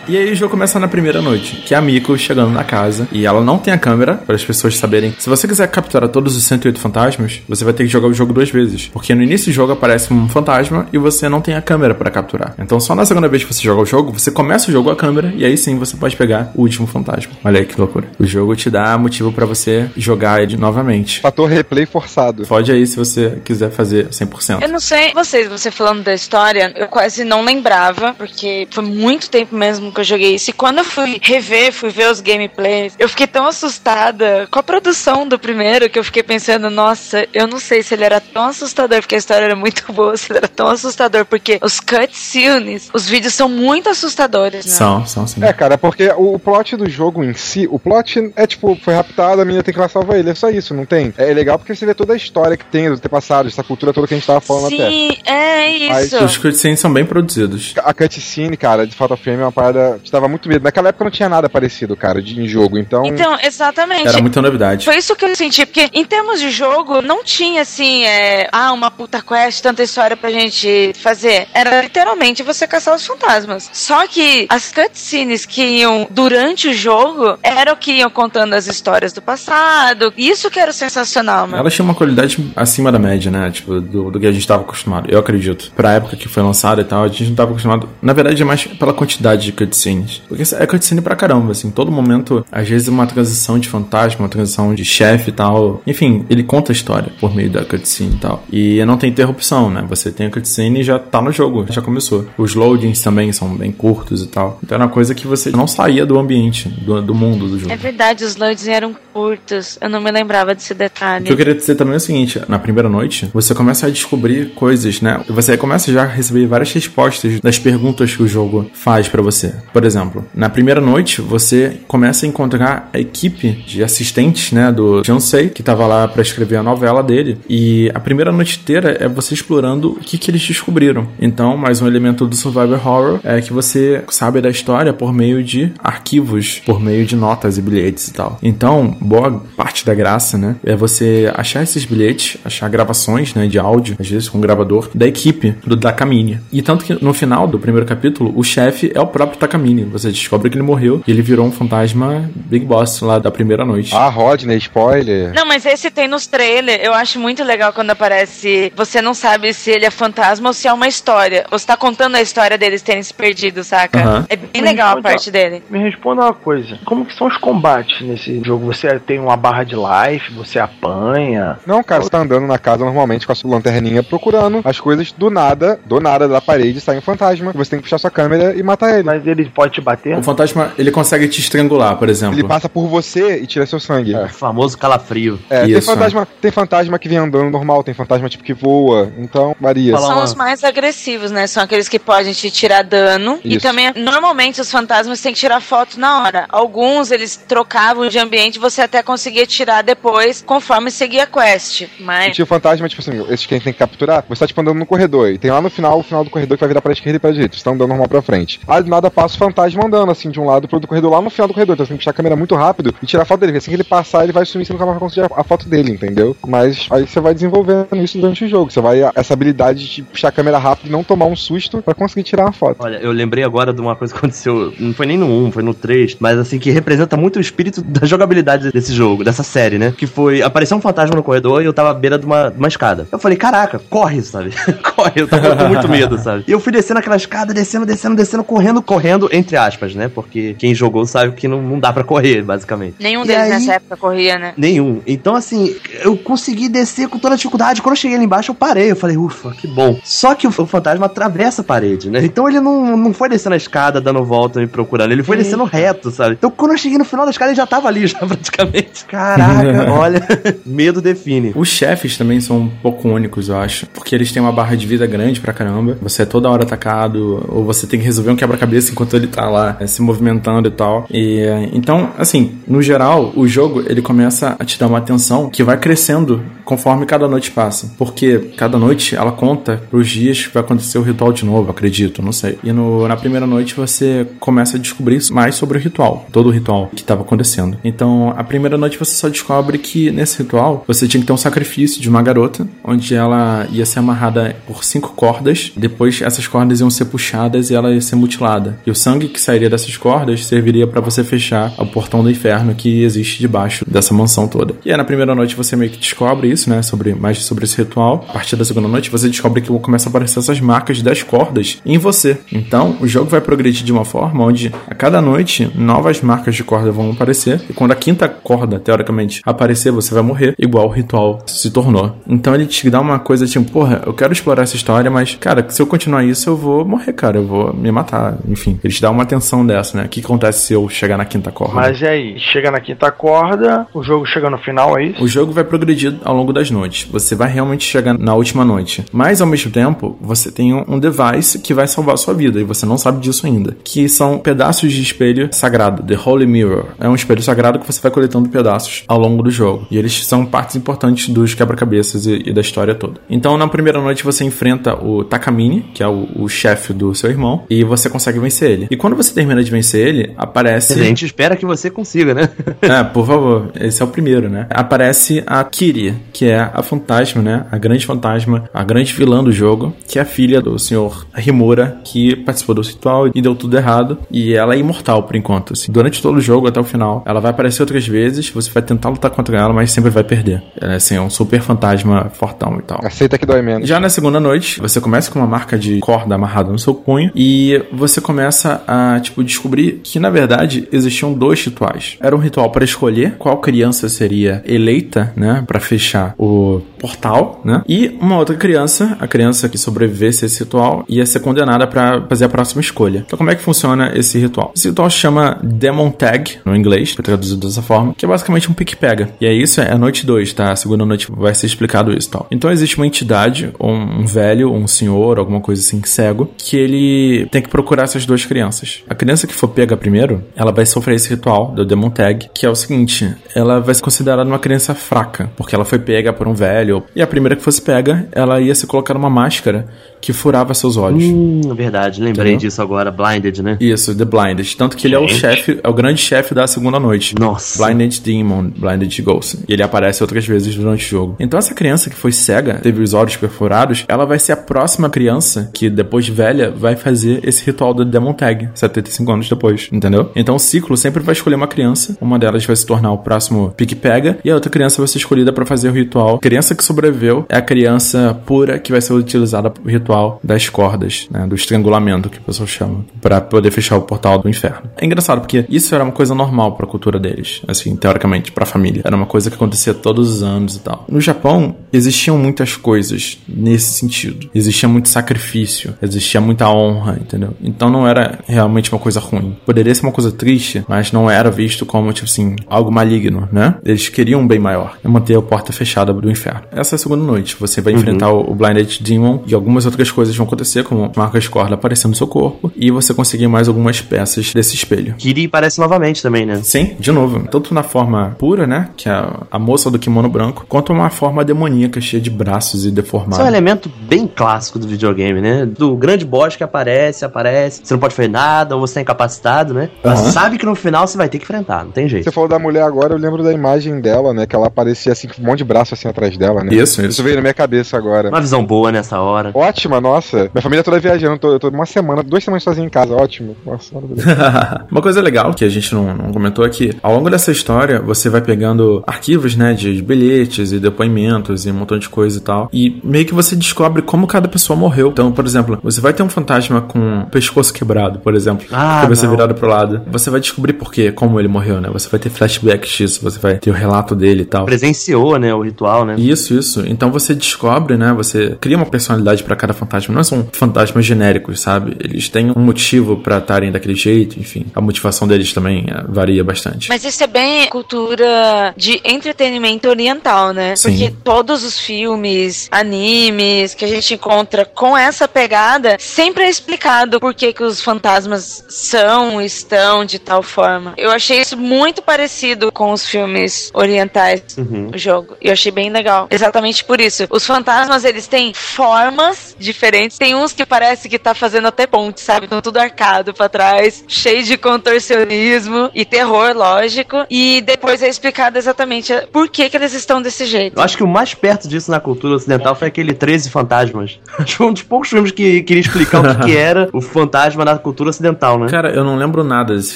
E 0.09 0.17
aí 0.17 0.31
o 0.31 0.35
jogo 0.35 0.49
começa 0.49 0.79
na 0.79 0.87
primeira 0.87 1.21
noite, 1.21 1.57
que 1.57 1.75
é 1.75 1.77
a 1.77 1.81
Miko 1.81 2.17
chegando 2.17 2.49
na 2.49 2.63
casa 2.63 3.07
e 3.11 3.27
ela 3.27 3.43
não 3.43 3.59
tem 3.59 3.71
a 3.71 3.77
câmera 3.77 4.15
para 4.15 4.33
as 4.33 4.43
pessoas 4.43 4.75
saberem. 4.75 5.13
Se 5.19 5.29
você 5.29 5.47
quiser 5.47 5.67
capturar 5.67 6.09
todos 6.09 6.35
os 6.35 6.43
108 6.45 6.79
fantasmas, 6.79 7.43
você 7.47 7.63
vai 7.63 7.73
ter 7.73 7.83
que 7.83 7.89
jogar 7.89 8.07
o 8.07 8.13
jogo 8.13 8.33
duas 8.33 8.49
vezes, 8.49 8.87
porque 8.87 9.13
no 9.13 9.21
início 9.21 9.51
do 9.51 9.53
jogo 9.53 9.71
aparece 9.71 10.11
um 10.11 10.27
fantasma 10.27 10.87
e 10.91 10.97
você 10.97 11.29
não 11.29 11.41
tem 11.41 11.53
a 11.53 11.61
câmera 11.61 11.93
para 11.93 12.09
capturar. 12.09 12.55
Então 12.57 12.79
só 12.79 12.95
na 12.95 13.05
segunda 13.05 13.27
vez 13.27 13.43
que 13.43 13.53
você 13.53 13.61
joga 13.61 13.83
o 13.83 13.85
jogo, 13.85 14.11
você 14.11 14.31
começa 14.31 14.69
o 14.69 14.71
jogo 14.71 14.85
com 14.85 14.93
a 14.93 14.95
câmera 14.95 15.31
e 15.35 15.45
aí 15.45 15.55
sim 15.55 15.77
você 15.77 15.95
pode 15.95 16.15
pegar 16.15 16.51
o 16.55 16.63
último 16.63 16.87
fantasma. 16.87 17.33
Olha 17.43 17.59
aí 17.59 17.65
que 17.67 17.79
loucura. 17.79 18.07
O 18.17 18.25
jogo 18.25 18.55
te 18.55 18.71
dá 18.71 18.97
motivo 18.97 19.31
para 19.31 19.45
você 19.45 19.91
jogar 19.95 20.41
ele 20.41 20.57
novamente. 20.57 21.19
Fator 21.19 21.47
replay 21.47 21.85
forçado. 21.85 22.47
Pode 22.47 22.71
aí 22.71 22.87
se 22.87 22.97
você 22.97 23.39
quiser 23.45 23.69
fazer 23.69 24.07
100%. 24.07 24.63
Eu 24.63 24.69
não 24.69 24.79
sei 24.79 25.13
vocês, 25.13 25.47
você 25.47 25.69
falando 25.69 26.01
da 26.01 26.15
história, 26.15 26.73
eu 26.75 26.87
quase 26.87 27.23
não 27.23 27.45
lembrava, 27.45 28.15
porque 28.15 28.67
foi 28.71 28.83
muito 28.83 29.29
tempo 29.29 29.55
mesmo 29.55 29.91
que 29.91 29.98
eu 30.01 30.05
joguei 30.05 30.35
isso. 30.35 30.49
E 30.49 30.53
quando 30.53 30.79
eu 30.79 30.85
fui 30.85 31.19
rever, 31.21 31.71
fui 31.71 31.89
ver 31.89 32.09
os 32.09 32.21
gameplays, 32.21 32.93
eu 32.97 33.09
fiquei 33.09 33.27
tão 33.27 33.45
assustada 33.47 34.47
com 34.51 34.59
a 34.59 34.63
produção 34.63 35.27
do 35.27 35.39
primeiro 35.39 35.89
que 35.89 35.99
eu 35.99 36.03
fiquei 36.03 36.23
pensando, 36.23 36.69
nossa, 36.69 37.27
eu 37.33 37.47
não 37.47 37.59
sei 37.59 37.83
se 37.83 37.93
ele 37.93 38.03
era 38.03 38.19
tão 38.19 38.45
assustador, 38.45 39.01
porque 39.01 39.15
a 39.15 39.17
história 39.17 39.45
era 39.45 39.55
muito 39.55 39.83
boa, 39.93 40.15
se 40.17 40.31
ele 40.31 40.37
era 40.37 40.47
tão 40.47 40.67
assustador, 40.67 41.25
porque 41.25 41.59
os 41.61 41.79
cutscenes, 41.79 42.89
os 42.93 43.07
vídeos 43.07 43.33
são 43.33 43.49
muito 43.49 43.89
assustadores, 43.89 44.65
né? 44.65 44.71
São, 44.71 45.05
são 45.05 45.27
sim. 45.27 45.43
É, 45.43 45.51
cara, 45.53 45.77
porque 45.77 46.09
o, 46.15 46.39
plot 46.39 46.75
do 46.75 46.89
jogo 46.89 47.23
em 47.23 47.33
si, 47.33 47.67
o 47.69 47.79
plot 47.79 48.31
é 48.35 48.47
tipo, 48.47 48.77
foi 48.81 48.93
raptado, 48.93 49.41
a 49.41 49.45
menina 49.45 49.63
tem 49.63 49.73
que 49.73 49.79
ir 49.79 49.81
lá 49.81 49.89
salvar 49.89 50.19
ele, 50.19 50.29
é 50.29 50.35
só 50.35 50.49
isso, 50.49 50.73
não 50.73 50.85
tem? 50.85 51.13
É 51.17 51.33
legal 51.33 51.57
porque 51.57 51.75
você 51.75 51.85
vê 51.85 51.93
toda 51.93 52.13
a 52.13 52.17
história 52.17 52.57
que 52.57 52.65
tem 52.65 52.89
do 52.89 52.99
ter 52.99 53.09
passado, 53.09 53.47
essa 53.47 53.63
cultura 53.63 53.93
toda 53.93 54.07
que 54.07 54.13
a 54.13 54.17
gente 54.17 54.27
tava 54.27 54.41
falando 54.41 54.73
até. 54.73 54.89
Sim, 54.89 55.17
é 55.25 55.89
Mas 55.89 56.07
isso. 56.07 56.23
Os 56.23 56.37
cutscenes 56.37 56.79
são 56.79 56.91
bem 56.91 57.05
produzidos. 57.05 57.73
A 57.77 57.93
cutscene, 57.93 58.57
cara, 58.57 58.85
de 58.85 58.95
Fatal 58.95 59.17
Frame 59.17 59.41
é 59.41 59.45
uma 59.45 59.51
parada 59.51 59.88
que 59.97 60.11
dava 60.11 60.27
muito 60.27 60.47
medo. 60.47 60.63
Naquela 60.63 60.89
época 60.89 61.05
não 61.05 61.11
tinha 61.11 61.29
nada 61.29 61.49
parecido, 61.49 61.95
cara, 61.95 62.21
de 62.21 62.39
em 62.39 62.47
jogo, 62.47 62.77
então. 62.77 63.05
Então, 63.05 63.37
exatamente. 63.41 64.07
Era 64.07 64.21
muita 64.21 64.41
novidade. 64.41 64.85
Foi 64.85 64.97
isso 64.97 65.15
que 65.15 65.25
eu 65.25 65.35
senti, 65.35 65.65
porque 65.65 65.89
em 65.93 66.05
termos 66.05 66.39
de 66.39 66.51
jogo, 66.51 67.01
não 67.01 67.23
tinha 67.23 67.61
assim, 67.61 68.03
é, 68.05 68.47
ah, 68.51 68.71
uma 68.73 68.91
puta 68.91 69.21
quest, 69.21 69.61
tanta 69.61 69.83
história 69.83 70.15
pra 70.15 70.29
gente 70.29 70.91
fazer. 70.95 71.47
Era 71.53 71.81
literalmente 71.81 72.43
você 72.43 72.67
caçar 72.67 72.95
os 72.95 73.05
fantasmas. 73.05 73.69
Só 73.73 74.07
que 74.07 74.45
as 74.49 74.71
cutscenes 74.71 75.45
que 75.45 75.63
iam 75.63 76.07
durante 76.09 76.69
o 76.69 76.73
jogo 76.73 77.37
eram 77.41 77.75
que 77.75 77.93
iam 77.93 78.09
contando 78.09 78.53
as 78.53 78.67
histórias 78.67 79.13
do 79.13 79.21
passado. 79.21 80.13
Isso 80.17 80.49
que 80.49 80.59
era 80.59 80.71
sensacional, 80.71 81.47
mano. 81.47 81.57
Ela 81.57 81.69
tinha 81.69 81.85
uma 81.85 81.95
qualidade 81.95 82.37
acima 82.55 82.91
da 82.91 82.99
média, 82.99 83.31
né? 83.31 83.51
Tipo, 83.51 83.79
do, 83.79 84.11
do 84.11 84.19
que 84.19 84.27
a 84.27 84.31
gente 84.31 84.47
tava 84.47 84.63
acostumado. 84.63 85.09
Eu 85.09 85.19
acredito. 85.19 85.71
Pra 85.75 85.93
época 85.93 86.15
que 86.15 86.27
foi 86.27 86.43
lançada 86.43 86.81
e 86.81 86.85
tal, 86.85 87.03
a 87.03 87.07
gente 87.07 87.29
não 87.29 87.35
tava 87.35 87.51
acostumado. 87.51 87.89
Na 88.01 88.13
verdade, 88.13 88.41
é 88.41 88.45
mais 88.45 88.65
pela 88.65 88.93
quantidade 88.93 89.45
de 89.45 89.51
cutscenes. 89.51 89.78
Porque 90.27 90.43
é 90.55 90.65
cutscene 90.65 91.01
pra 91.01 91.15
caramba, 91.15 91.51
assim. 91.51 91.69
Todo 91.71 91.91
momento, 91.91 92.45
às 92.51 92.67
vezes, 92.67 92.87
uma 92.87 93.05
transição 93.07 93.57
de 93.59 93.69
fantasma, 93.69 94.21
uma 94.23 94.29
transição 94.29 94.73
de 94.73 94.83
chefe 94.83 95.29
e 95.29 95.33
tal. 95.33 95.81
Enfim, 95.87 96.25
ele 96.29 96.43
conta 96.43 96.71
a 96.71 96.73
história 96.73 97.11
por 97.19 97.33
meio 97.35 97.49
da 97.49 97.63
cutscene 97.63 98.15
e 98.15 98.17
tal. 98.19 98.43
E 98.51 98.85
não 98.85 98.97
tem 98.97 99.09
interrupção, 99.09 99.69
né? 99.69 99.85
Você 99.89 100.11
tem 100.11 100.27
a 100.27 100.29
cutscene 100.31 100.81
e 100.81 100.83
já 100.83 100.99
tá 100.99 101.21
no 101.21 101.31
jogo, 101.31 101.65
já 101.69 101.81
começou. 101.81 102.25
Os 102.37 102.55
loadings 102.55 103.01
também 103.01 103.31
são 103.31 103.55
bem 103.55 103.71
curtos 103.71 104.23
e 104.23 104.27
tal. 104.27 104.59
Então 104.63 104.75
era 104.75 104.85
uma 104.85 104.91
coisa 104.91 105.13
que 105.15 105.27
você 105.27 105.49
não 105.51 105.67
saía 105.67 106.05
do 106.05 106.17
ambiente, 106.19 106.67
do, 106.69 107.01
do 107.01 107.15
mundo 107.15 107.47
do 107.47 107.59
jogo. 107.59 107.71
É 107.71 107.77
verdade, 107.77 108.23
os 108.23 108.35
loads 108.35 108.67
eram 108.67 108.95
curtos. 109.13 109.77
Eu 109.81 109.89
não 109.89 110.01
me 110.01 110.11
lembrava 110.11 110.53
desse 110.55 110.73
O 110.73 110.75
que 110.75 110.83
eu 110.83 110.87
detalhe. 110.87 111.35
queria 111.35 111.55
dizer 111.55 111.75
também 111.75 111.93
é 111.93 111.97
o 111.97 111.99
seguinte: 111.99 112.41
na 112.47 112.59
primeira 112.59 112.89
noite, 112.89 113.29
você 113.33 113.53
começa 113.53 113.87
a 113.87 113.89
descobrir 113.89 114.51
coisas, 114.53 115.01
né? 115.01 115.21
Você 115.29 115.57
começa 115.57 115.91
já 115.91 116.03
a 116.03 116.05
receber 116.05 116.45
várias 116.47 116.71
respostas 116.71 117.39
das 117.39 117.57
perguntas 117.59 118.15
que 118.15 118.23
o 118.23 118.27
jogo 118.27 118.69
faz 118.73 119.07
pra 119.07 119.21
você. 119.21 119.53
Por 119.71 119.85
exemplo, 119.85 120.25
na 120.33 120.49
primeira 120.49 120.81
noite, 120.81 121.21
você 121.21 121.79
começa 121.87 122.25
a 122.25 122.29
encontrar 122.29 122.89
a 122.93 122.99
equipe 122.99 123.51
de 123.51 123.83
assistentes, 123.83 124.51
né, 124.51 124.71
do 124.71 125.03
Jansei, 125.03 125.49
que 125.49 125.63
tava 125.63 125.85
lá 125.85 126.07
pra 126.07 126.21
escrever 126.21 126.57
a 126.57 126.63
novela 126.63 127.03
dele. 127.03 127.37
E 127.49 127.91
a 127.93 127.99
primeira 127.99 128.31
noite 128.31 128.59
inteira 128.61 128.97
é 128.99 129.07
você 129.07 129.33
explorando 129.33 129.91
o 129.91 129.99
que, 129.99 130.17
que 130.17 130.31
eles 130.31 130.45
descobriram. 130.45 131.07
Então, 131.19 131.57
mais 131.57 131.81
um 131.81 131.87
elemento 131.87 132.25
do 132.25 132.35
survival 132.35 132.73
horror 132.73 133.19
é 133.23 133.41
que 133.41 133.53
você 133.53 134.03
sabe 134.09 134.41
da 134.41 134.49
história 134.49 134.93
por 134.93 135.13
meio 135.13 135.43
de 135.43 135.71
arquivos, 135.79 136.61
por 136.65 136.79
meio 136.79 137.05
de 137.05 137.15
notas 137.15 137.57
e 137.57 137.61
bilhetes 137.61 138.07
e 138.07 138.13
tal. 138.13 138.37
Então, 138.41 138.95
boa 138.99 139.43
parte 139.55 139.85
da 139.85 139.93
graça, 139.93 140.37
né, 140.37 140.55
é 140.63 140.75
você 140.75 141.31
achar 141.35 141.63
esses 141.63 141.85
bilhetes, 141.85 142.37
achar 142.43 142.69
gravações, 142.69 143.33
né, 143.33 143.47
de 143.47 143.59
áudio, 143.59 143.95
às 143.99 144.09
vezes 144.09 144.29
com 144.29 144.37
um 144.37 144.41
gravador, 144.41 144.89
da 144.93 145.07
equipe 145.07 145.55
do 145.65 145.77
Takamine. 145.77 146.39
E 146.51 146.61
tanto 146.61 146.85
que 146.85 147.03
no 147.03 147.13
final 147.13 147.47
do 147.47 147.59
primeiro 147.59 147.85
capítulo, 147.85 148.33
o 148.35 148.43
chefe 148.43 148.91
é 148.93 149.01
o 149.01 149.07
próprio 149.07 149.39
Takamine. 149.49 149.83
Você 149.85 150.11
descobre 150.11 150.49
que 150.49 150.55
ele 150.55 150.63
morreu 150.63 151.01
e 151.07 151.11
ele 151.11 151.21
virou 151.21 151.45
um 151.45 151.51
fantasma 151.51 152.29
Big 152.35 152.63
Boss 152.65 153.01
lá 153.01 153.17
da 153.17 153.31
primeira 153.31 153.65
noite. 153.65 153.95
Ah, 153.95 154.07
Rodney, 154.07 154.57
spoiler. 154.57 155.33
Não, 155.33 155.45
mas 155.45 155.65
esse 155.65 155.89
tem 155.89 156.07
nos 156.07 156.27
trailers. 156.27 156.83
Eu 156.83 156.93
acho 156.93 157.19
muito 157.19 157.43
legal 157.43 157.73
quando 157.73 157.89
aparece. 157.89 158.71
Você 158.75 159.01
não 159.01 159.13
sabe 159.13 159.53
se 159.53 159.71
ele 159.71 159.85
é 159.85 159.91
fantasma 159.91 160.49
ou 160.49 160.53
se 160.53 160.67
é 160.67 160.73
uma 160.73 160.87
história. 160.87 161.45
Você 161.49 161.65
tá 161.65 161.75
contando 161.75 162.15
a 162.15 162.21
história 162.21 162.57
deles 162.57 162.81
terem 162.81 163.01
se 163.01 163.13
perdido, 163.13 163.63
saca? 163.63 164.25
É 164.29 164.35
bem 164.35 164.49
Me 164.53 164.61
legal 164.61 164.87
a 164.87 164.95
responde, 164.95 165.03
parte 165.03 165.31
dele. 165.31 165.63
Me 165.69 165.79
responda 165.79 166.21
uma 166.21 166.33
coisa: 166.33 166.77
como 166.85 167.05
que 167.05 167.15
são 167.15 167.27
os 167.27 167.37
combates 167.37 168.01
nesse 168.01 168.41
jogo? 168.43 168.65
Você 168.67 168.99
tem 168.99 169.19
uma 169.19 169.35
barra 169.35 169.63
de 169.63 169.75
life, 169.75 170.31
você 170.33 170.59
apanha. 170.59 171.57
Não, 171.65 171.83
cara, 171.83 172.03
você 172.03 172.09
tá 172.09 172.19
andando 172.19 172.45
na 172.45 172.59
casa 172.59 172.85
normalmente 172.85 173.25
com 173.25 173.31
a 173.31 173.35
sua 173.35 173.51
lanterninha 173.51 174.03
procurando 174.03 174.61
as 174.63 174.79
coisas 174.79 175.11
do 175.11 175.29
nada, 175.29 175.79
do 175.85 175.99
nada 175.99 176.27
da 176.27 176.39
parede 176.39 176.79
sai 176.79 176.97
um 176.97 177.01
fantasma. 177.01 177.51
Você 177.53 177.71
tem 177.71 177.79
que 177.79 177.83
puxar 177.83 177.97
sua 177.97 178.11
câmera 178.11 178.55
e 178.55 178.61
matar 178.61 178.93
ele. 178.93 179.03
Mas 179.03 179.25
ele 179.25 179.38
pode 179.45 179.73
te 179.73 179.81
bater? 179.81 180.17
O 180.17 180.23
fantasma, 180.23 180.73
ele 180.77 180.91
consegue 180.91 181.27
te 181.27 181.39
estrangular, 181.39 181.97
por 181.97 182.09
exemplo. 182.09 182.35
Ele 182.35 182.47
passa 182.47 182.67
por 182.67 182.87
você 182.87 183.37
e 183.37 183.47
tira 183.47 183.65
seu 183.65 183.79
sangue. 183.79 184.15
O 184.15 184.27
famoso 184.29 184.77
calafrio. 184.77 185.39
É, 185.49 185.61
tem 185.61 185.71
Isso, 185.71 185.91
fantasma, 185.91 186.27
tem 186.41 186.51
fantasma 186.51 186.99
que 186.99 187.07
vem 187.07 187.17
andando 187.17 187.49
normal, 187.49 187.83
tem 187.83 187.93
fantasma 187.93 188.27
tipo 188.29 188.43
que 188.43 188.53
voa, 188.53 189.11
então 189.17 189.55
varia. 189.59 189.95
São 189.97 190.23
os 190.23 190.35
mais 190.35 190.63
agressivos, 190.63 191.31
né? 191.31 191.47
São 191.47 191.63
aqueles 191.63 191.87
que 191.87 191.99
podem 191.99 192.33
te 192.33 192.49
tirar 192.49 192.83
dano. 192.83 193.39
E 193.43 193.55
Isso. 193.55 193.67
também, 193.67 193.91
normalmente, 193.95 194.59
os 194.59 194.71
fantasmas 194.71 195.21
têm 195.21 195.33
que 195.33 195.39
tirar 195.39 195.61
foto 195.61 195.99
na 195.99 196.23
hora. 196.23 196.45
Alguns, 196.49 197.11
eles 197.11 197.35
trocavam 197.35 198.07
de 198.07 198.17
ambiente, 198.17 198.59
você 198.59 198.81
até 198.81 199.03
conseguia 199.03 199.45
tirar 199.45 199.81
depois, 199.81 200.41
conforme 200.45 200.91
seguia 200.91 201.23
a 201.23 201.27
quest. 201.27 201.81
E 201.81 201.89
Mas. 201.99 202.35
tinha 202.35 202.43
o 202.43 202.47
fantasma, 202.47 202.87
tipo 202.89 203.01
assim, 203.01 203.23
esses 203.31 203.45
que 203.45 203.53
a 203.53 203.57
gente 203.57 203.63
tem 203.63 203.73
que 203.73 203.79
capturar, 203.79 204.23
você 204.27 204.39
tá 204.39 204.47
tipo 204.47 204.61
andando 204.61 204.77
no 204.77 204.85
corredor, 204.85 205.29
e 205.29 205.37
tem 205.37 205.51
lá 205.51 205.61
no 205.61 205.69
final, 205.69 205.99
o 205.99 206.03
final 206.03 206.23
do 206.23 206.29
corredor 206.29 206.57
que 206.57 206.61
vai 206.61 206.67
virar 206.69 206.81
pra 206.81 206.91
esquerda 206.91 207.17
e 207.17 207.19
pra 207.19 207.31
direita, 207.31 207.57
você 207.57 207.63
tá 207.63 207.71
andando 207.71 207.89
normal 207.89 208.07
pra 208.07 208.21
frente. 208.21 208.59
Aí 208.67 208.81
do 208.81 208.89
nada 208.89 209.11
passa 209.11 209.28
passa 209.29 209.35
o 209.35 209.37
fantasma 209.37 209.85
andando, 209.85 210.11
assim, 210.11 210.29
de 210.29 210.39
um 210.39 210.45
lado 210.45 210.67
pro 210.67 210.77
outro 210.77 210.87
corredor, 210.87 211.11
lá 211.11 211.21
no 211.21 211.29
final 211.29 211.47
do 211.47 211.53
corredor. 211.53 211.75
Então 211.75 211.85
você 211.85 211.89
tem 211.89 211.97
que 211.97 212.01
puxar 212.01 212.11
a 212.11 212.13
câmera 212.13 212.35
muito 212.35 212.55
rápido 212.55 212.93
e 213.01 213.05
tirar 213.05 213.23
a 213.23 213.25
foto 213.25 213.41
dele. 213.41 213.57
Assim 213.57 213.69
que 213.69 213.75
ele 213.75 213.83
passar, 213.83 214.23
ele 214.23 214.33
vai 214.33 214.45
sumir, 214.45 214.65
você 214.65 214.73
nunca 214.73 214.85
mais 214.85 214.99
vai 214.99 215.07
conseguir 215.07 215.27
a, 215.33 215.41
a 215.41 215.43
foto 215.43 215.67
dele, 215.67 215.91
entendeu? 215.91 216.35
Mas 216.47 216.87
aí 216.91 217.05
você 217.05 217.19
vai 217.19 217.33
desenvolvendo 217.33 217.95
isso 217.97 218.17
durante 218.17 218.45
o 218.45 218.47
jogo. 218.47 218.71
Você 218.71 218.81
vai, 218.81 218.99
essa 219.15 219.33
habilidade 219.33 219.87
de 219.87 220.03
puxar 220.03 220.29
a 220.29 220.31
câmera 220.31 220.57
rápido 220.57 220.87
e 220.87 220.91
não 220.91 221.03
tomar 221.03 221.25
um 221.25 221.35
susto 221.35 221.81
pra 221.81 221.93
conseguir 221.93 222.23
tirar 222.23 222.45
uma 222.45 222.51
foto. 222.51 222.77
Olha, 222.79 222.97
eu 222.97 223.11
lembrei 223.11 223.43
agora 223.43 223.73
de 223.73 223.81
uma 223.81 223.95
coisa 223.95 224.13
que 224.13 224.17
aconteceu, 224.17 224.73
não 224.79 224.93
foi 224.93 225.05
nem 225.05 225.17
no 225.17 225.27
1, 225.47 225.51
foi 225.51 225.63
no 225.63 225.73
3, 225.73 226.17
mas 226.19 226.37
assim, 226.37 226.57
que 226.59 226.71
representa 226.71 227.15
muito 227.17 227.37
o 227.37 227.41
espírito 227.41 227.81
da 227.81 228.05
jogabilidade 228.05 228.71
desse 228.71 228.93
jogo, 228.93 229.23
dessa 229.23 229.43
série, 229.43 229.77
né? 229.77 229.93
Que 229.95 230.07
foi, 230.07 230.41
apareceu 230.41 230.77
um 230.77 230.81
fantasma 230.81 231.15
no 231.15 231.23
corredor 231.23 231.61
e 231.61 231.65
eu 231.65 231.73
tava 231.73 231.91
à 231.91 231.93
beira 231.93 232.17
de 232.17 232.25
uma, 232.25 232.49
de 232.49 232.57
uma 232.57 232.67
escada. 232.67 233.07
Eu 233.11 233.19
falei, 233.19 233.37
caraca, 233.37 233.79
corre, 233.89 234.21
sabe? 234.21 234.51
corre, 234.95 235.13
eu 235.15 235.27
tava 235.27 235.55
com 235.55 235.67
muito 235.67 235.89
medo, 235.89 236.17
sabe? 236.17 236.43
E 236.47 236.51
eu 236.51 236.59
fui 236.59 236.71
descendo 236.71 236.99
aquela 236.99 237.15
escada, 237.15 237.53
descendo, 237.53 237.85
descendo, 237.85 238.15
descendo, 238.15 238.43
correndo, 238.43 238.81
correndo, 238.81 239.18
entre 239.31 239.57
aspas, 239.57 239.95
né? 239.95 240.07
Porque 240.07 240.55
quem 240.57 240.73
jogou 240.75 241.05
sabe 241.05 241.33
que 241.33 241.47
não, 241.47 241.61
não 241.61 241.79
dá 241.79 241.91
pra 241.91 242.03
correr, 242.03 242.41
basicamente. 242.43 242.95
Nenhum 242.99 243.23
E 243.23 243.27
deles 243.27 243.41
aí- 243.43 243.49
nessa 243.49 243.73
época 243.73 243.97
corria, 243.97 244.37
né? 244.37 244.53
Nenhum. 244.55 245.01
Então, 245.07 245.35
assim, 245.35 245.75
eu 246.03 246.15
consegui 246.15 246.69
descer 246.69 247.07
com 247.07 247.17
toda 247.19 247.33
a 247.33 247.37
dificuldade. 247.37 247.81
Quando 247.81 247.93
eu 247.95 247.99
cheguei 247.99 248.17
lá 248.17 248.23
embaixo, 248.23 248.51
eu 248.51 248.55
parei. 248.55 248.91
Eu 248.91 248.95
falei, 248.95 249.17
ufa, 249.17 249.51
que 249.51 249.67
bom. 249.67 249.99
Só 250.03 250.35
que 250.35 250.47
o, 250.47 250.49
o 250.49 250.65
fantasma 250.65 251.05
atravessa 251.07 251.61
a 251.61 251.65
parede, 251.65 252.09
né? 252.09 252.23
Então 252.23 252.47
ele 252.47 252.59
não, 252.59 252.95
não 252.97 253.13
foi 253.13 253.29
descendo 253.29 253.53
a 253.53 253.57
escada, 253.57 253.99
dando 253.99 254.23
volta, 254.23 254.59
me 254.59 254.67
procurando. 254.67 255.11
Ele 255.11 255.23
foi 255.23 255.37
descendo 255.37 255.63
reto, 255.63 256.11
sabe? 256.11 256.35
Então 256.37 256.51
quando 256.51 256.71
eu 256.71 256.77
cheguei 256.77 256.97
no 256.97 257.05
final 257.05 257.25
da 257.25 257.31
escada, 257.31 257.51
ele 257.51 257.57
já 257.57 257.65
tava 257.67 257.87
ali, 257.87 258.05
já 258.07 258.19
praticamente. 258.19 259.05
Caraca, 259.05 259.91
olha. 259.91 260.21
Medo 260.65 261.01
define. 261.01 261.51
Os 261.55 261.67
chefes 261.69 262.17
também 262.17 262.39
são 262.41 262.57
um 262.59 262.69
pouco 262.69 263.07
únicos, 263.09 263.49
eu 263.49 263.57
acho. 263.57 263.85
Porque 263.87 264.13
eles 264.15 264.31
têm 264.31 264.41
uma 264.41 264.51
barra 264.51 264.75
de 264.75 264.85
vida 264.85 265.05
grande 265.07 265.39
pra 265.39 265.53
caramba. 265.53 265.97
Você 266.01 266.23
é 266.23 266.25
toda 266.25 266.49
hora 266.49 266.63
atacado, 266.63 267.45
ou 267.47 267.63
você 267.63 267.87
tem 267.87 267.99
que 267.99 268.05
resolver 268.05 268.31
um 268.31 268.35
quebra-cabeça 268.35 268.91
enquanto 268.91 269.08
ele 269.15 269.27
tá 269.27 269.49
lá 269.49 269.77
é, 269.79 269.87
se 269.87 270.01
movimentando 270.01 270.67
e 270.67 270.71
tal. 270.71 271.07
E 271.09 271.39
é, 271.39 271.69
então, 271.73 272.11
assim, 272.17 272.51
no 272.67 272.81
geral, 272.81 273.31
o 273.35 273.47
jogo 273.47 273.83
ele 273.87 274.01
começa 274.01 274.55
a 274.59 274.65
te 274.65 274.79
dar 274.79 274.87
uma 274.87 274.97
atenção 274.97 275.49
que 275.49 275.63
vai 275.63 275.77
crescendo 275.77 276.41
conforme 276.63 277.05
cada 277.05 277.27
noite 277.27 277.51
passa. 277.51 277.91
Porque 277.97 278.51
cada 278.55 278.77
noite 278.77 279.15
ela 279.15 279.31
conta 279.31 279.81
pros 279.89 280.07
dias 280.07 280.45
que 280.45 280.53
vai 280.53 280.61
acontecer 280.61 280.99
o 280.99 281.01
ritual 281.01 281.33
de 281.33 281.43
novo, 281.43 281.71
acredito, 281.71 282.21
não 282.21 282.31
sei. 282.31 282.59
E 282.63 282.71
no, 282.71 283.07
na 283.07 283.17
primeira 283.17 283.47
noite 283.47 283.75
você 283.75 284.27
começa 284.39 284.77
a 284.77 284.79
descobrir 284.79 285.19
mais 285.31 285.55
sobre 285.55 285.77
o 285.77 285.81
ritual, 285.81 286.27
todo 286.31 286.47
o 286.47 286.51
ritual 286.51 286.89
que 286.93 287.01
estava 287.01 287.21
acontecendo. 287.21 287.77
Então, 287.83 288.33
a 288.37 288.43
primeira 288.43 288.77
noite 288.77 288.99
você 288.99 289.13
só 289.13 289.27
descobre 289.29 289.79
que 289.79 290.11
nesse 290.11 290.43
ritual 290.43 290.83
você 290.87 291.07
tinha 291.07 291.19
que 291.19 291.27
ter 291.27 291.33
um 291.33 291.37
sacrifício 291.37 291.99
de 291.99 292.07
uma 292.07 292.21
garota, 292.21 292.67
onde 292.83 293.15
ela 293.15 293.67
ia 293.71 293.85
ser 293.85 293.99
amarrada 293.99 294.55
por 294.67 294.83
cinco 294.83 295.13
cordas, 295.13 295.71
depois 295.75 296.21
essas 296.21 296.47
cordas 296.47 296.79
iam 296.79 296.89
ser 296.89 297.05
puxadas 297.05 297.69
e 297.71 297.75
ela 297.75 297.91
ia 297.91 298.01
ser 298.01 298.15
mutilada. 298.15 298.77
E 298.85 298.91
o 298.91 298.95
sangue 298.99 299.29
que 299.29 299.39
sairia 299.39 299.69
dessas 299.69 299.95
cordas 299.97 300.45
serviria 300.45 300.87
para 300.87 301.01
você 301.01 301.23
fechar 301.23 301.73
o 301.77 301.85
portão 301.85 302.23
do 302.23 302.29
inferno 302.29 302.75
que 302.75 303.03
existe 303.03 303.39
debaixo 303.39 303.85
dessa 303.89 304.13
mansão 304.13 304.47
toda. 304.47 304.75
E 304.85 304.91
aí 304.91 304.97
na 304.97 305.03
primeira 305.03 305.33
noite 305.33 305.55
você 305.55 305.75
meio 305.75 305.91
que 305.91 305.97
descobre 305.97 306.49
isso, 306.49 306.69
né, 306.69 306.81
sobre 306.81 307.13
mais 307.15 307.39
sobre 307.43 307.65
esse 307.65 307.77
ritual. 307.77 308.25
A 308.29 308.33
partir 308.33 308.55
da 308.55 308.65
segunda 308.65 308.87
noite 308.87 309.09
você 309.09 309.27
descobre 309.27 309.61
que 309.61 309.69
começa 309.79 310.07
a 310.07 310.09
aparecer 310.09 310.39
essas 310.39 310.59
marcas 310.59 311.01
das 311.01 311.23
cordas 311.23 311.81
em 311.85 311.97
você. 311.97 312.37
Então, 312.51 312.97
o 312.99 313.07
jogo 313.07 313.29
vai 313.29 313.41
progredir 313.41 313.83
de 313.83 313.91
uma 313.91 314.05
forma 314.05 314.43
onde 314.43 314.71
a 314.87 314.95
cada 314.95 315.21
noite 315.21 315.69
novas 315.75 316.21
marcas 316.21 316.55
de 316.55 316.63
corda 316.63 316.91
vão 316.91 317.11
aparecer 317.11 317.61
e 317.69 317.73
quando 317.73 317.91
a 317.91 317.95
quinta 317.95 318.27
corda, 318.27 318.79
teoricamente, 318.79 319.41
aparecer, 319.45 319.91
você 319.91 320.13
vai 320.13 320.23
morrer, 320.23 320.55
igual 320.57 320.87
o 320.87 320.91
ritual 320.91 321.41
se 321.45 321.71
tornou. 321.71 322.17
Então 322.27 322.53
ele 322.53 322.65
te 322.65 322.89
dá 322.89 322.99
uma 322.99 323.19
coisa 323.19 323.45
tipo, 323.45 323.71
porra, 323.71 324.03
eu 324.05 324.13
quero 324.13 324.33
explorar 324.33 324.63
essa 324.63 324.75
história, 324.75 325.09
mas, 325.09 325.35
cara, 325.35 325.65
se 325.69 325.81
eu 325.81 325.87
continuar 325.87 326.23
isso, 326.23 326.49
eu 326.49 326.57
vou 326.57 326.85
morrer, 326.85 327.13
cara, 327.13 327.37
eu 327.37 327.45
vou 327.45 327.73
me 327.73 327.91
matar. 327.91 328.37
Enfim, 328.47 328.79
te 328.89 329.01
dá 329.01 329.09
uma 329.09 329.23
atenção 329.23 329.65
dessa, 329.65 329.97
né? 329.97 330.05
O 330.05 330.09
que 330.09 330.19
acontece 330.19 330.67
se 330.67 330.73
eu 330.73 330.87
chegar 330.89 331.17
na 331.17 331.25
quinta 331.25 331.51
corda? 331.51 331.75
Mas 331.75 332.01
e 332.01 332.07
aí? 332.07 332.39
Chega 332.39 332.69
na 332.69 332.79
quinta 332.79 333.11
corda, 333.11 333.87
o 333.93 334.03
jogo 334.03 334.25
chega 334.25 334.49
no 334.49 334.57
final, 334.57 334.97
é 334.97 335.05
isso? 335.05 335.23
O 335.23 335.27
jogo 335.27 335.51
vai 335.51 335.63
progredir 335.63 336.15
ao 336.23 336.35
longo 336.35 336.51
das 336.51 336.69
noites. 336.69 337.07
Você 337.09 337.35
vai 337.35 337.49
realmente 337.49 337.85
chegar 337.85 338.17
na 338.17 338.33
última 338.33 338.65
noite. 338.65 339.05
Mas 339.11 339.41
ao 339.41 339.47
mesmo 339.47 339.71
tempo, 339.71 340.17
você 340.21 340.51
tem 340.51 340.73
um 340.73 340.89
um 340.89 340.99
device 340.99 341.59
que 341.59 341.73
vai 341.73 341.87
salvar 341.87 342.15
a 342.15 342.17
sua 342.17 342.33
vida 342.33 342.59
e 342.59 342.63
você 342.63 342.85
não 342.85 342.97
sabe 342.97 343.21
disso 343.21 343.45
ainda. 343.45 343.77
Que 343.83 344.09
são 344.09 344.39
pedaços 344.39 344.91
de 344.91 345.01
espelho 345.01 345.49
sagrado, 345.51 346.03
The 346.03 346.17
Holy 346.23 346.47
Mirror. 346.47 346.85
É 346.99 347.07
um 347.07 347.15
espelho 347.15 347.41
sagrado 347.41 347.79
que 347.79 347.85
você 347.85 348.01
vai 348.01 348.11
coletando 348.11 348.49
pedaços 348.49 349.03
ao 349.07 349.19
longo 349.19 349.43
do 349.43 349.51
jogo. 349.51 349.87
E 349.91 349.97
eles 349.97 350.25
são 350.25 350.45
partes 350.45 350.75
importantes 350.75 351.29
dos 351.29 351.53
quebra-cabeças 351.53 352.25
e, 352.25 352.43
e 352.45 352.53
da 352.53 352.61
história 352.61 352.95
toda. 352.95 353.21
Então, 353.29 353.57
na 353.57 353.67
primeira 353.67 354.01
noite, 354.01 354.23
você 354.23 354.43
enfrenta 354.43 354.95
o 354.95 355.23
Takamine, 355.23 355.81
que 355.93 356.01
é 356.01 356.07
o, 356.07 356.27
o 356.35 356.49
chefe 356.49 356.91
do 356.91 357.13
seu 357.13 357.29
irmão, 357.29 357.63
e 357.69 357.83
você 357.83 358.09
consegue 358.09 358.39
vencer 358.39 358.68
ele. 358.69 358.87
E 358.89 358.95
quando 358.95 359.15
você 359.15 359.33
termina 359.33 359.63
de 359.63 359.71
vencer 359.71 360.07
ele, 360.07 360.33
aparece. 360.37 360.93
A 360.93 361.03
gente 361.03 361.25
espera 361.25 361.55
que 361.55 361.65
você 361.65 361.89
consiga, 361.89 362.33
né? 362.33 362.49
É, 362.81 363.03
por 363.03 363.27
favor, 363.27 363.71
esse 363.79 364.01
é 364.01 364.05
o 364.05 364.07
primeiro, 364.07 364.49
né? 364.49 364.65
Aparece 364.69 365.43
a 365.45 365.63
Kiri, 365.63 366.15
que 366.33 366.45
é 366.45 366.59
a 366.59 366.81
fantasma, 366.81 367.41
né? 367.41 367.65
A 367.71 367.77
grande 367.77 368.05
fantasma, 368.05 368.69
a 368.73 368.83
grande 368.83 369.13
vilã 369.13 369.43
do 369.43 369.51
jogo, 369.51 369.93
que 370.07 370.17
é 370.17 370.21
a 370.21 370.25
filha 370.25 370.61
do 370.61 370.79
senhor 370.79 371.27
Rimura, 371.35 371.99
que 372.03 372.35
participou 372.37 372.73
do 372.73 372.81
ritual 372.81 373.27
e 373.27 373.41
deu 373.41 373.53
tudo 373.55 373.77
errado. 373.77 374.17
E 374.31 374.53
ela 374.53 374.75
é 374.75 374.77
imortal 374.77 375.23
por 375.23 375.35
enquanto. 375.35 375.73
assim. 375.73 375.91
Durante 375.91 376.21
todo 376.21 376.37
o 376.37 376.41
jogo, 376.41 376.67
até 376.67 376.79
o 376.79 376.83
final, 376.83 377.23
ela 377.25 377.39
vai 377.39 377.51
aparecer 377.51 377.81
outras 377.81 378.07
vezes, 378.07 378.49
você 378.49 378.69
vai 378.71 378.81
tentar 378.81 379.09
lutar 379.09 379.29
contra 379.31 379.57
ela, 379.57 379.73
mas 379.73 379.91
sempre 379.91 380.09
vai 380.09 380.23
perder. 380.23 380.63
Ela 380.79 380.93
é 380.93 380.95
assim, 380.95 381.15
é 381.15 381.21
um 381.21 381.29
super 381.29 381.61
fantasma 381.61 382.29
fortão 382.33 382.77
e 382.79 382.81
tal. 382.81 382.99
Aceita 383.03 383.37
que 383.37 383.45
dói 383.45 383.61
menos. 383.61 383.87
Já 383.87 383.99
na 383.99 384.09
segunda 384.09 384.39
noite, 384.39 384.79
você 384.79 384.99
começa 384.99 385.29
com 385.31 385.39
uma 385.39 385.47
marca 385.47 385.77
de 385.77 385.99
corda 385.99 386.35
amarrada 386.35 386.71
no 386.71 386.79
seu 386.79 386.93
punho 386.93 387.31
e 387.35 387.83
você 387.91 388.19
começa 388.21 388.58
a, 388.65 389.19
tipo, 389.19 389.43
descobrir 389.43 390.01
que, 390.03 390.19
na 390.19 390.29
verdade, 390.29 390.87
existiam 390.91 391.33
dois 391.33 391.63
rituais. 391.63 392.17
Era 392.19 392.35
um 392.35 392.39
ritual 392.39 392.71
para 392.71 392.83
escolher 392.83 393.35
qual 393.37 393.57
criança 393.57 394.09
seria 394.09 394.61
eleita, 394.65 395.33
né, 395.35 395.63
para 395.65 395.79
fechar 395.79 396.33
o 396.37 396.81
portal, 396.99 397.61
né? 397.63 397.81
E 397.87 398.17
uma 398.19 398.37
outra 398.37 398.55
criança, 398.55 399.17
a 399.19 399.27
criança 399.27 399.69
que 399.69 399.77
sobrevivesse 399.77 400.45
a 400.45 400.47
esse 400.47 400.63
ritual, 400.63 401.05
ia 401.07 401.25
ser 401.25 401.39
condenada 401.39 401.87
para 401.87 402.21
fazer 402.27 402.45
a 402.45 402.49
próxima 402.49 402.81
escolha. 402.81 403.23
Então, 403.25 403.37
como 403.37 403.49
é 403.49 403.55
que 403.55 403.61
funciona 403.61 404.11
esse 404.15 404.37
ritual? 404.37 404.73
Esse 404.75 404.89
ritual 404.89 405.09
chama 405.09 405.59
Demon 405.63 406.11
Tag, 406.11 406.57
no 406.65 406.75
inglês, 406.75 407.15
traduzido 407.15 407.67
dessa 407.67 407.81
forma, 407.81 408.13
que 408.17 408.25
é 408.25 408.27
basicamente 408.27 408.69
um 408.69 408.73
pique-pega. 408.73 409.29
E 409.39 409.45
é 409.45 409.53
isso, 409.53 409.79
é 409.81 409.91
a 409.91 409.97
noite 409.97 410.25
2, 410.25 410.53
tá? 410.53 410.71
A 410.71 410.75
segunda 410.75 411.05
noite 411.05 411.27
vai 411.31 411.55
ser 411.55 411.65
explicado 411.65 412.11
isso 412.11 412.29
tal. 412.29 412.47
Então, 412.51 412.71
existe 412.71 412.97
uma 412.97 413.07
entidade, 413.07 413.71
ou 413.79 413.91
um 413.91 414.25
velho, 414.25 414.71
um 414.71 414.87
senhor, 414.87 415.39
alguma 415.39 415.61
coisa 415.61 415.81
assim, 415.81 416.01
cego, 416.03 416.49
que 416.57 416.75
ele 416.75 417.47
tem 417.51 417.61
que 417.61 417.69
procurar 417.69 418.03
essas 418.03 418.25
duas 418.25 418.43
crianças. 418.49 419.03
A 419.07 419.13
criança 419.13 419.45
que 419.45 419.53
for 419.53 419.67
pega 419.67 419.95
primeiro, 419.95 420.43
ela 420.55 420.71
vai 420.71 420.85
sofrer 420.85 421.15
esse 421.15 421.29
ritual 421.29 421.71
do 421.71 421.85
Demon 421.85 422.09
Tag, 422.09 422.49
que 422.51 422.65
é 422.65 422.69
o 422.69 422.75
seguinte: 422.75 423.33
ela 423.55 423.79
vai 423.79 423.93
ser 423.93 424.01
considerada 424.01 424.43
uma 424.49 424.57
criança 424.57 424.95
fraca, 424.95 425.51
porque 425.55 425.75
ela 425.75 425.85
foi 425.85 425.99
pega 425.99 426.33
por 426.33 426.47
um 426.47 426.53
velho. 426.53 427.03
E 427.15 427.21
a 427.21 427.27
primeira 427.27 427.55
que 427.55 427.61
fosse 427.61 427.81
pega, 427.81 428.27
ela 428.31 428.59
ia 428.59 428.73
ser 428.73 428.87
colocada 428.87 429.19
uma 429.19 429.29
máscara 429.29 429.87
que 430.21 430.33
furava 430.33 430.73
seus 430.73 430.97
olhos. 430.97 431.23
Hum, 431.23 431.61
verdade, 431.75 432.21
lembrei 432.21 432.53
Entendeu? 432.53 432.69
disso 432.69 432.81
agora, 432.81 433.11
Blinded, 433.11 433.61
né? 433.61 433.77
Isso, 433.79 434.15
The 434.15 434.25
Blinded. 434.25 434.75
Tanto 434.77 434.97
que 434.97 435.07
ele 435.07 435.15
é 435.15 435.19
o 435.19 435.27
chefe, 435.27 435.79
é 435.81 435.89
o 435.89 435.93
grande 435.93 436.21
chefe 436.21 436.53
da 436.53 436.67
segunda 436.67 436.99
noite. 436.99 437.35
Nossa. 437.39 437.83
Blinded 437.83 438.21
Demon, 438.21 438.69
Blinded 438.75 439.21
Ghost. 439.21 439.59
E 439.67 439.73
ele 439.73 439.83
aparece 439.83 440.21
outras 440.23 440.45
vezes 440.45 440.75
durante 440.75 441.05
o 441.05 441.09
jogo. 441.09 441.35
Então 441.39 441.57
essa 441.57 441.73
criança 441.73 442.09
que 442.09 442.15
foi 442.15 442.31
cega, 442.31 442.75
teve 442.75 443.01
os 443.01 443.13
olhos 443.13 443.35
perfurados, 443.35 444.05
ela 444.07 444.25
vai 444.25 444.39
ser 444.39 444.53
a 444.53 444.57
próxima 444.57 445.09
criança 445.09 445.69
que, 445.73 445.89
depois 445.89 446.25
de 446.25 446.31
velha, 446.31 446.71
vai 446.71 446.95
fazer 446.95 447.39
esse 447.43 447.65
ritual 447.65 447.93
do 447.93 448.05
Demon 448.05 448.33
Tag, 448.33 448.69
75 448.73 449.31
anos 449.31 449.49
depois, 449.49 449.89
entendeu? 449.91 450.31
Então 450.35 450.55
o 450.55 450.59
ciclo 450.59 450.95
sempre 450.97 451.23
vai 451.23 451.33
escolher 451.33 451.55
uma 451.55 451.67
criança, 451.67 452.17
uma 452.21 452.37
delas 452.37 452.65
vai 452.65 452.75
se 452.75 452.85
tornar 452.85 453.11
o 453.11 453.17
próximo 453.19 453.73
pique-pega, 453.75 454.37
e 454.43 454.51
a 454.51 454.55
outra 454.55 454.69
criança 454.69 454.97
vai 454.97 455.07
ser 455.07 455.17
escolhida 455.17 455.51
para 455.53 455.65
fazer 455.65 455.89
o 455.89 455.93
ritual. 455.93 456.35
A 456.35 456.39
criança 456.39 456.75
que 456.75 456.83
sobreviveu 456.83 457.45
é 457.49 457.57
a 457.57 457.61
criança 457.61 458.39
pura 458.45 458.79
que 458.79 458.91
vai 458.91 459.01
ser 459.01 459.13
utilizada 459.13 459.69
pro 459.69 459.89
ritual 459.89 460.08
das 460.43 460.67
cordas, 460.69 461.27
né, 461.31 461.47
do 461.47 461.55
estrangulamento 461.55 462.29
que 462.29 462.37
o 462.37 462.41
pessoal 462.41 462.67
chama, 462.67 463.05
para 463.21 463.39
poder 463.39 463.71
fechar 463.71 463.97
o 463.97 464.01
portal 464.01 464.39
do 464.39 464.49
inferno. 464.49 464.89
É 464.97 465.05
engraçado 465.05 465.39
porque 465.39 465.65
isso 465.69 465.93
era 465.95 466.03
uma 466.03 466.11
coisa 466.11 466.35
normal 466.35 466.73
pra 466.73 466.85
cultura 466.85 467.19
deles, 467.19 467.61
assim, 467.67 467.95
teoricamente, 467.95 468.51
pra 468.51 468.65
família. 468.65 469.01
Era 469.05 469.15
uma 469.15 469.25
coisa 469.25 469.49
que 469.49 469.55
acontecia 469.55 469.93
todos 469.93 470.29
os 470.29 470.43
anos 470.43 470.75
e 470.75 470.79
tal. 470.79 471.05
No 471.07 471.21
Japão, 471.21 471.75
existiam 471.93 472.37
muitas 472.37 472.75
coisas 472.75 473.39
nesse 473.47 473.93
sentido. 473.93 474.49
Existia 474.53 474.89
muito 474.89 475.09
sacrifício, 475.09 475.93
existia 476.01 476.41
muita 476.41 476.69
honra, 476.69 477.17
entendeu? 477.21 477.53
Então 477.61 477.89
não 477.89 478.07
era 478.07 478.39
realmente 478.47 478.91
uma 478.91 478.99
coisa 478.99 479.19
ruim. 479.19 479.55
Poderia 479.65 479.93
ser 479.93 480.05
uma 480.05 480.11
coisa 480.11 480.31
triste, 480.31 480.83
mas 480.87 481.11
não 481.11 481.29
era 481.29 481.49
visto 481.49 481.85
como, 481.85 482.11
tipo 482.11 482.27
assim, 482.27 482.55
algo 482.67 482.91
maligno, 482.91 483.47
né? 483.51 483.75
Eles 483.83 484.09
queriam 484.09 484.41
um 484.41 484.47
bem 484.47 484.59
maior, 484.59 484.97
é 485.03 485.07
manter 485.07 485.37
a 485.37 485.41
porta 485.41 485.71
fechada 485.71 486.13
do 486.13 486.29
inferno. 486.29 486.61
Essa 486.71 486.95
é 486.95 486.97
a 486.97 486.99
segunda 486.99 487.23
noite. 487.23 487.55
Você 487.59 487.81
vai 487.81 487.93
enfrentar 487.93 488.31
o 488.31 488.49
o 488.49 488.55
Blinded 488.55 489.01
Demon 489.03 489.43
e 489.45 489.53
algumas 489.53 489.85
outras 489.85 489.98
outras 489.99 490.11
coisas 490.11 490.35
vão 490.35 490.45
acontecer, 490.45 490.83
como 490.83 491.11
marcas 491.15 491.47
corda 491.47 491.75
aparecendo 491.75 492.11
no 492.11 492.15
seu 492.15 492.27
corpo, 492.27 492.71
e 492.75 492.89
você 492.89 493.13
conseguir 493.13 493.47
mais 493.47 493.67
algumas 493.67 494.01
peças 494.01 494.53
desse 494.53 494.75
espelho. 494.75 495.15
Kiri 495.17 495.45
aparece 495.45 495.79
novamente 495.79 496.21
também, 496.21 496.45
né? 496.45 496.61
Sim, 496.63 496.95
de 496.99 497.11
novo. 497.11 497.47
Tanto 497.49 497.73
na 497.73 497.83
forma 497.83 498.35
pura, 498.37 498.65
né? 498.65 498.89
Que 498.95 499.09
é 499.09 499.27
a, 499.51 499.59
moça 499.59 499.91
do 499.91 499.99
kimono 499.99 500.29
branco, 500.29 500.65
quanto 500.67 500.93
uma 500.93 501.09
forma 501.09 501.43
demoníaca, 501.43 501.99
cheia 501.99 502.21
de 502.21 502.29
braços 502.29 502.85
e 502.85 502.91
deformada. 502.91 503.33
Isso 503.33 503.41
é 503.41 503.43
um 503.43 503.47
elemento 503.47 503.91
bem 504.07 504.25
clássico 504.27 504.79
do 504.79 504.87
videogame, 504.87 505.41
né? 505.41 505.65
Do 505.65 505.95
grande 505.95 506.25
boss 506.25 506.55
que 506.55 506.63
aparece, 506.63 507.25
aparece, 507.25 507.81
você 507.83 507.93
não 507.93 507.99
pode 507.99 508.15
fazer 508.15 508.29
nada, 508.29 508.75
ou 508.75 508.81
você 508.81 508.95
tá 508.95 509.01
incapacitado, 509.01 509.73
né? 509.73 509.89
Mas 510.03 510.19
Aham. 510.19 510.31
sabe 510.31 510.57
que 510.57 510.65
no 510.65 510.75
final 510.75 511.05
você 511.05 511.17
vai 511.17 511.27
ter 511.27 511.37
que 511.37 511.43
enfrentar, 511.43 511.83
não 511.83 511.91
tem 511.91 512.07
jeito. 512.07 512.23
Você 512.23 512.31
falou 512.31 512.49
da 512.49 512.57
mulher 512.57 512.83
agora, 512.83 513.13
eu 513.13 513.19
lembro 513.19 513.43
da 513.43 513.51
imagem 513.51 513.99
dela, 513.99 514.33
né? 514.33 514.45
Que 514.45 514.55
ela 514.55 514.67
aparecia 514.67 515.11
assim, 515.11 515.27
com 515.27 515.41
um 515.41 515.45
monte 515.45 515.59
de 515.59 515.65
braço 515.65 515.93
assim 515.93 516.07
atrás 516.07 516.37
dela, 516.37 516.63
né? 516.63 516.73
Isso, 516.73 517.01
isso. 517.01 517.19
Isso 517.19 517.23
veio 517.23 517.35
na 517.35 517.41
minha 517.41 517.53
cabeça 517.53 517.97
agora. 517.97 518.29
Uma 518.29 518.41
visão 518.41 518.65
boa 518.65 518.91
nessa 518.91 519.19
hora. 519.19 519.51
Ótima, 519.89 519.99
nossa. 520.01 520.49
Minha 520.53 520.61
família 520.61 520.83
toda 520.83 520.99
viajando, 520.99 521.33
eu 521.33 521.39
tô, 521.39 521.51
eu 521.53 521.59
tô 521.59 521.69
uma 521.69 521.85
semana, 521.85 522.21
duas 522.21 522.43
semanas 522.43 522.63
sozinho 522.63 522.85
em 522.85 522.89
casa, 522.89 523.13
ótimo. 523.15 523.55
Nossa, 523.65 523.95
maravilhoso. 523.95 524.27
Uma 524.91 525.01
coisa 525.01 525.21
legal 525.21 525.53
que 525.53 525.65
a 525.65 525.69
gente 525.69 525.93
não, 525.93 526.13
não 526.15 526.31
comentou 526.31 526.65
é 526.65 526.69
que 526.69 526.95
ao 527.01 527.13
longo 527.15 527.29
dessa 527.29 527.51
história 527.51 527.99
você 528.01 528.29
vai 528.29 528.41
pegando 528.41 529.03
arquivos, 529.07 529.55
né, 529.55 529.73
de 529.73 530.01
bilhetes 530.01 530.71
e 530.71 530.79
depoimentos 530.79 531.65
e 531.65 531.71
um 531.71 531.73
montão 531.73 531.97
de 531.97 532.07
coisa 532.09 532.37
e 532.37 532.41
tal. 532.41 532.69
E 532.71 532.99
meio 533.03 533.25
que 533.25 533.33
você 533.33 533.55
descobre 533.55 534.01
como 534.01 534.27
cada 534.27 534.47
pessoa 534.47 534.77
morreu. 534.77 535.09
Então, 535.09 535.31
por 535.31 535.45
exemplo, 535.45 535.79
você 535.83 535.99
vai 536.01 536.13
ter 536.13 536.21
um 536.23 536.29
fantasma 536.29 536.81
com 536.81 537.21
o 537.21 537.25
pescoço 537.27 537.73
quebrado, 537.73 538.19
por 538.19 538.35
exemplo, 538.35 538.65
Ah, 538.71 538.99
cabeça 539.01 539.23
não. 539.25 539.31
virada 539.31 539.53
pro 539.53 539.67
lado. 539.67 540.01
Você 540.11 540.29
vai 540.29 540.39
descobrir 540.39 540.73
por 540.73 540.91
quê, 540.91 541.11
como 541.11 541.39
ele 541.39 541.47
morreu, 541.47 541.81
né? 541.81 541.89
Você 541.91 542.07
vai 542.09 542.19
ter 542.19 542.29
flashbacks 542.29 542.91
disso, 542.91 543.21
você 543.23 543.39
vai 543.39 543.55
ter 543.57 543.69
o 543.69 543.73
relato 543.73 544.15
dele 544.15 544.43
e 544.43 544.45
tal. 544.45 544.65
Presenciou, 544.65 545.37
né, 545.39 545.53
o 545.53 545.61
ritual, 545.61 546.05
né? 546.05 546.15
Isso, 546.17 546.53
isso. 546.53 546.83
Então 546.85 547.11
você 547.11 547.33
descobre, 547.33 547.97
né? 547.97 548.13
Você 548.13 548.57
cria 548.61 548.77
uma 548.77 548.85
personalidade 548.85 549.43
pra 549.43 549.55
cada 549.55 549.73
fantasma. 549.79 550.13
Não 550.13 550.23
são 550.23 550.47
fantasmas 550.51 551.05
genéricos, 551.05 551.61
sabe? 551.61 551.95
Eles 551.99 552.29
têm 552.29 552.51
um 552.55 552.59
motivo 552.59 553.17
pra 553.17 553.37
estarem 553.39 553.71
daquele 553.71 553.95
jeito, 553.95 554.39
enfim. 554.39 554.65
A 554.75 554.81
motivação 554.81 555.27
deles 555.27 555.51
também 555.53 555.85
eh, 555.87 556.03
varia 556.07 556.43
bastante. 556.43 556.89
Mas 556.89 557.03
isso 557.03 557.23
é 557.23 557.27
bem 557.27 557.67
cultura 557.67 558.73
de 558.77 558.99
entretenimento 559.03 559.87
oriental, 559.89 560.53
né? 560.53 560.75
Sim. 560.75 560.89
Porque 560.89 561.13
todos 561.23 561.63
os 561.63 561.79
filmes, 561.79 562.67
animes 562.71 563.73
que 563.73 563.85
a 563.85 563.87
gente 563.87 564.13
encontra 564.13 564.65
com 564.65 564.97
essa 564.97 565.27
pegada, 565.27 565.95
sempre 565.99 566.43
é 566.43 566.49
explicado 566.49 567.19
por 567.19 567.33
que, 567.33 567.53
que 567.53 567.63
os 567.63 567.81
fantasmas 567.81 568.63
são, 568.69 569.41
estão 569.41 570.03
de 570.05 570.19
tal 570.19 570.43
forma. 570.43 570.93
Eu 570.97 571.11
achei 571.11 571.39
isso 571.41 571.57
muito 571.57 572.01
parecido 572.01 572.71
com 572.71 572.91
os 572.91 573.05
filmes 573.07 573.69
orientais, 573.73 574.41
Uhum. 574.57 574.91
o 574.93 574.97
jogo. 574.97 575.35
E 575.41 575.47
eu 575.47 575.53
achei 575.53 575.71
bem 575.71 575.89
legal. 575.89 576.27
Exatamente 576.29 576.83
por 576.83 576.99
isso. 576.99 577.25
Os 577.29 577.45
fantasmas, 577.45 578.03
eles 578.03 578.27
têm 578.27 578.53
formas 578.53 579.55
diferentes. 579.71 580.17
Tem 580.17 580.35
uns 580.35 580.53
que 580.53 580.65
parece 580.65 581.07
que 581.07 581.19
tá 581.19 581.33
fazendo 581.33 581.67
até 581.67 581.85
ponte, 581.85 582.21
sabe? 582.21 582.45
Estão 582.45 582.61
tudo 582.61 582.77
arcado 582.77 583.33
pra 583.33 583.49
trás, 583.49 584.03
cheio 584.07 584.43
de 584.43 584.57
contorcionismo 584.57 585.89
e 585.93 586.05
terror, 586.05 586.55
lógico. 586.55 587.25
E 587.29 587.61
depois 587.61 588.01
é 588.01 588.07
explicado 588.07 588.57
exatamente 588.57 589.13
por 589.31 589.49
que 589.49 589.69
que 589.69 589.77
eles 589.77 589.93
estão 589.93 590.21
desse 590.21 590.45
jeito. 590.45 590.77
Eu 590.77 590.83
acho 590.83 590.97
que 590.97 591.03
o 591.03 591.07
mais 591.07 591.33
perto 591.33 591.67
disso 591.67 591.91
na 591.91 591.99
cultura 591.99 592.35
ocidental 592.35 592.75
foi 592.75 592.87
aquele 592.87 593.13
13 593.13 593.49
Fantasmas. 593.49 594.19
Acho 594.39 594.45
que 594.45 594.55
foi 594.55 594.67
um 594.67 594.73
dos 594.73 594.83
poucos 594.83 595.09
filmes 595.09 595.31
que 595.31 595.61
queria 595.63 595.81
explicar 595.81 596.19
o 596.19 596.35
que, 596.35 596.45
que 596.45 596.57
era 596.57 596.89
o 596.93 597.01
fantasma 597.01 597.65
na 597.65 597.77
cultura 597.77 598.09
ocidental, 598.09 598.57
né? 598.57 598.67
Cara, 598.69 598.89
eu 598.89 599.03
não 599.03 599.15
lembro 599.15 599.43
nada 599.43 599.75
desse 599.75 599.95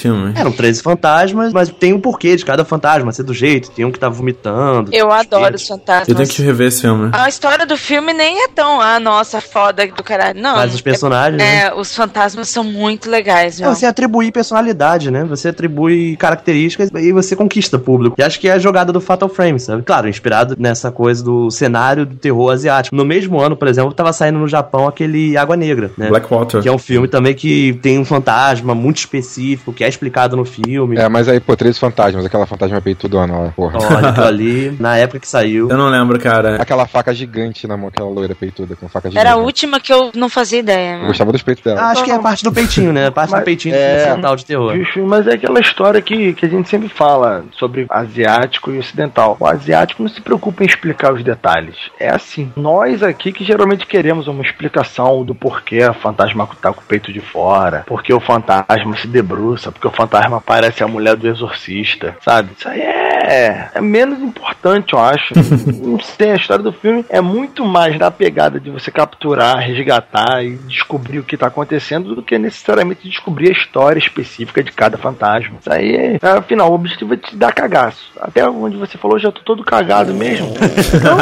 filme. 0.00 0.32
Eram 0.36 0.52
13 0.52 0.82
fantasmas, 0.82 1.52
mas 1.52 1.70
tem 1.70 1.92
um 1.92 2.00
porquê 2.00 2.36
de 2.36 2.44
cada 2.44 2.64
fantasma 2.64 3.10
ser 3.12 3.22
do 3.22 3.32
jeito. 3.32 3.70
Tem 3.70 3.84
um 3.84 3.90
que 3.90 3.98
tá 3.98 4.08
vomitando. 4.08 4.90
Eu 4.92 5.10
adoro 5.10 5.54
os 5.54 5.66
fantasmas. 5.66 6.08
Eu 6.08 6.14
tenho 6.14 6.28
que 6.28 6.42
rever 6.42 6.68
esse 6.68 6.82
filme. 6.82 7.10
A 7.12 7.28
história 7.28 7.64
do 7.64 7.76
filme 7.76 8.12
nem 8.12 8.44
é 8.44 8.48
tão, 8.48 8.80
ah, 8.80 9.00
nossa, 9.00 9.40
foda 9.40 9.63
do 9.72 10.02
caralho. 10.02 10.40
Não. 10.40 10.56
Mas 10.56 10.74
os 10.74 10.80
personagens, 10.80 11.40
É, 11.40 11.44
né? 11.44 11.62
é, 11.66 11.74
os 11.74 11.94
fantasmas 11.94 12.48
são 12.48 12.64
muito 12.64 13.10
legais, 13.10 13.60
É 13.60 13.64
meu. 13.64 13.74
você 13.74 13.86
atribuir 13.86 14.32
personalidade, 14.32 15.10
né? 15.10 15.24
Você 15.24 15.48
atribui 15.48 16.16
características 16.16 16.90
e 16.94 17.12
você 17.12 17.34
conquista 17.36 17.78
público. 17.78 18.16
E 18.18 18.22
acho 18.22 18.38
que 18.40 18.48
é 18.48 18.52
a 18.52 18.58
jogada 18.58 18.92
do 18.92 19.00
Fatal 19.00 19.28
Frame, 19.28 19.58
sabe? 19.60 19.82
Claro, 19.82 20.08
inspirado 20.08 20.54
nessa 20.58 20.90
coisa 20.90 21.22
do 21.22 21.50
cenário 21.50 22.06
do 22.06 22.16
terror 22.16 22.52
asiático. 22.52 22.94
No 22.94 23.04
mesmo 23.04 23.40
ano, 23.40 23.56
por 23.56 23.68
exemplo, 23.68 23.92
tava 23.92 24.12
saindo 24.12 24.38
no 24.38 24.48
Japão 24.48 24.86
aquele 24.86 25.36
Água 25.36 25.56
Negra, 25.56 25.90
né? 25.96 26.08
Blackwater. 26.08 26.62
Que 26.62 26.68
é 26.68 26.72
um 26.72 26.78
filme 26.78 27.08
também 27.08 27.34
que 27.34 27.78
tem 27.82 27.98
um 27.98 28.04
fantasma 28.04 28.74
muito 28.74 28.98
específico, 28.98 29.72
que 29.72 29.84
é 29.84 29.88
explicado 29.88 30.36
no 30.36 30.44
filme. 30.44 30.96
É, 30.96 31.08
mas 31.08 31.28
aí, 31.28 31.40
pô, 31.40 31.56
três 31.56 31.78
fantasmas, 31.78 32.24
aquela 32.24 32.46
fantasma 32.46 32.80
peitudona 32.80 33.36
lá, 33.38 33.48
porra. 33.50 33.78
Olha, 33.80 34.08
aquilo 34.08 34.26
ali, 34.26 34.76
na 34.78 34.96
época 34.96 35.20
que 35.20 35.28
saiu. 35.28 35.68
Eu 35.70 35.76
não 35.76 35.88
lembro, 35.88 36.18
cara. 36.18 36.56
Aquela 36.60 36.86
faca 36.86 37.12
gigante 37.14 37.66
na 37.66 37.76
mão, 37.76 37.88
aquela 37.88 38.08
loira 38.08 38.34
peituda 38.34 38.76
com 38.76 38.88
faca 38.88 39.08
gigante. 39.10 39.26
Era 39.26 39.36
a 39.36 39.42
última 39.54 39.78
que 39.78 39.92
eu 39.92 40.10
não 40.16 40.28
fazia 40.28 40.58
ideia, 40.58 40.98
Eu 40.98 41.06
gostava 41.06 41.30
dos 41.30 41.42
peitos 41.42 41.62
dela. 41.62 41.80
Ah, 41.80 41.90
acho 41.90 42.02
que 42.02 42.10
é 42.10 42.14
a 42.14 42.18
parte 42.18 42.42
do 42.42 42.52
peitinho, 42.52 42.92
né? 42.92 43.06
A 43.06 43.12
parte 43.12 43.30
do 43.30 43.36
Mas- 43.36 43.44
peitinho 43.44 43.76
é. 43.76 43.98
ocidental 43.98 44.34
de 44.34 44.44
terror. 44.44 44.74
Mas 45.06 45.28
é 45.28 45.34
aquela 45.34 45.60
história 45.60 46.02
que, 46.02 46.34
que 46.34 46.44
a 46.44 46.48
gente 46.48 46.68
sempre 46.68 46.88
fala 46.88 47.44
sobre 47.52 47.86
asiático 47.88 48.72
e 48.72 48.78
ocidental. 48.78 49.36
O 49.38 49.46
asiático 49.46 50.02
não 50.02 50.10
se 50.10 50.20
preocupa 50.20 50.64
em 50.64 50.66
explicar 50.66 51.14
os 51.14 51.22
detalhes. 51.22 51.76
É 52.00 52.08
assim. 52.12 52.52
Nós 52.56 53.02
aqui 53.02 53.32
que 53.32 53.44
geralmente 53.44 53.86
queremos 53.86 54.26
uma 54.26 54.42
explicação 54.42 55.24
do 55.24 55.34
porquê 55.34 55.82
a 55.82 55.92
fantasma 55.92 56.48
tá 56.60 56.72
com 56.72 56.80
o 56.80 56.84
peito 56.84 57.12
de 57.12 57.20
fora, 57.20 57.84
porque 57.86 58.12
o 58.12 58.18
fantasma 58.18 58.96
se 58.96 59.06
debruça, 59.06 59.70
porque 59.70 59.86
o 59.86 59.92
fantasma 59.92 60.40
parece 60.40 60.82
a 60.82 60.88
mulher 60.88 61.14
do 61.14 61.28
exorcista, 61.28 62.16
sabe? 62.24 62.50
Isso 62.58 62.68
aí 62.68 62.80
é, 63.26 63.68
é 63.74 63.80
menos 63.80 64.20
importante, 64.20 64.92
eu 64.92 64.98
acho. 64.98 65.32
não 65.82 65.98
sei, 66.00 66.32
a 66.32 66.36
história 66.36 66.62
do 66.62 66.72
filme 66.72 67.04
é 67.08 67.20
muito 67.20 67.64
mais 67.64 67.98
na 67.98 68.10
pegada 68.10 68.60
de 68.60 68.70
você 68.70 68.90
capturar, 68.90 69.33
resgatar 69.58 70.44
e 70.44 70.56
descobrir 70.56 71.18
o 71.18 71.24
que 71.24 71.36
tá 71.36 71.46
acontecendo 71.46 72.14
do 72.14 72.22
que 72.22 72.38
necessariamente 72.38 73.08
descobrir 73.08 73.48
a 73.48 73.52
história 73.52 73.98
específica 73.98 74.62
de 74.62 74.72
cada 74.72 74.96
fantasma. 74.96 75.56
Isso 75.60 75.72
aí, 75.72 75.96
é, 75.96 76.18
afinal, 76.22 76.70
o 76.70 76.74
objetivo 76.74 77.14
é 77.14 77.16
te 77.16 77.36
dar 77.36 77.52
cagaço. 77.52 78.12
Até 78.20 78.46
onde 78.48 78.76
você 78.76 78.96
falou, 78.96 79.18
já 79.18 79.30
tô 79.32 79.40
todo 79.42 79.64
cagado 79.64 80.14
mesmo. 80.14 80.54
Então, 80.94 81.16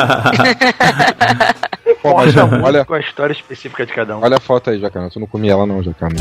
Pô, 2.02 2.16
muito 2.18 2.64
olha, 2.64 2.84
com 2.84 2.94
a 2.94 3.00
história 3.00 3.32
específica 3.32 3.86
de 3.86 3.92
cada 3.92 4.16
um. 4.16 4.22
olha 4.22 4.36
a 4.36 4.40
foto 4.40 4.70
aí, 4.70 4.80
Jacana. 4.80 5.08
Tu 5.10 5.20
não 5.20 5.26
comia 5.26 5.52
ela 5.52 5.66
não, 5.66 5.82
Jacana. 5.82 6.16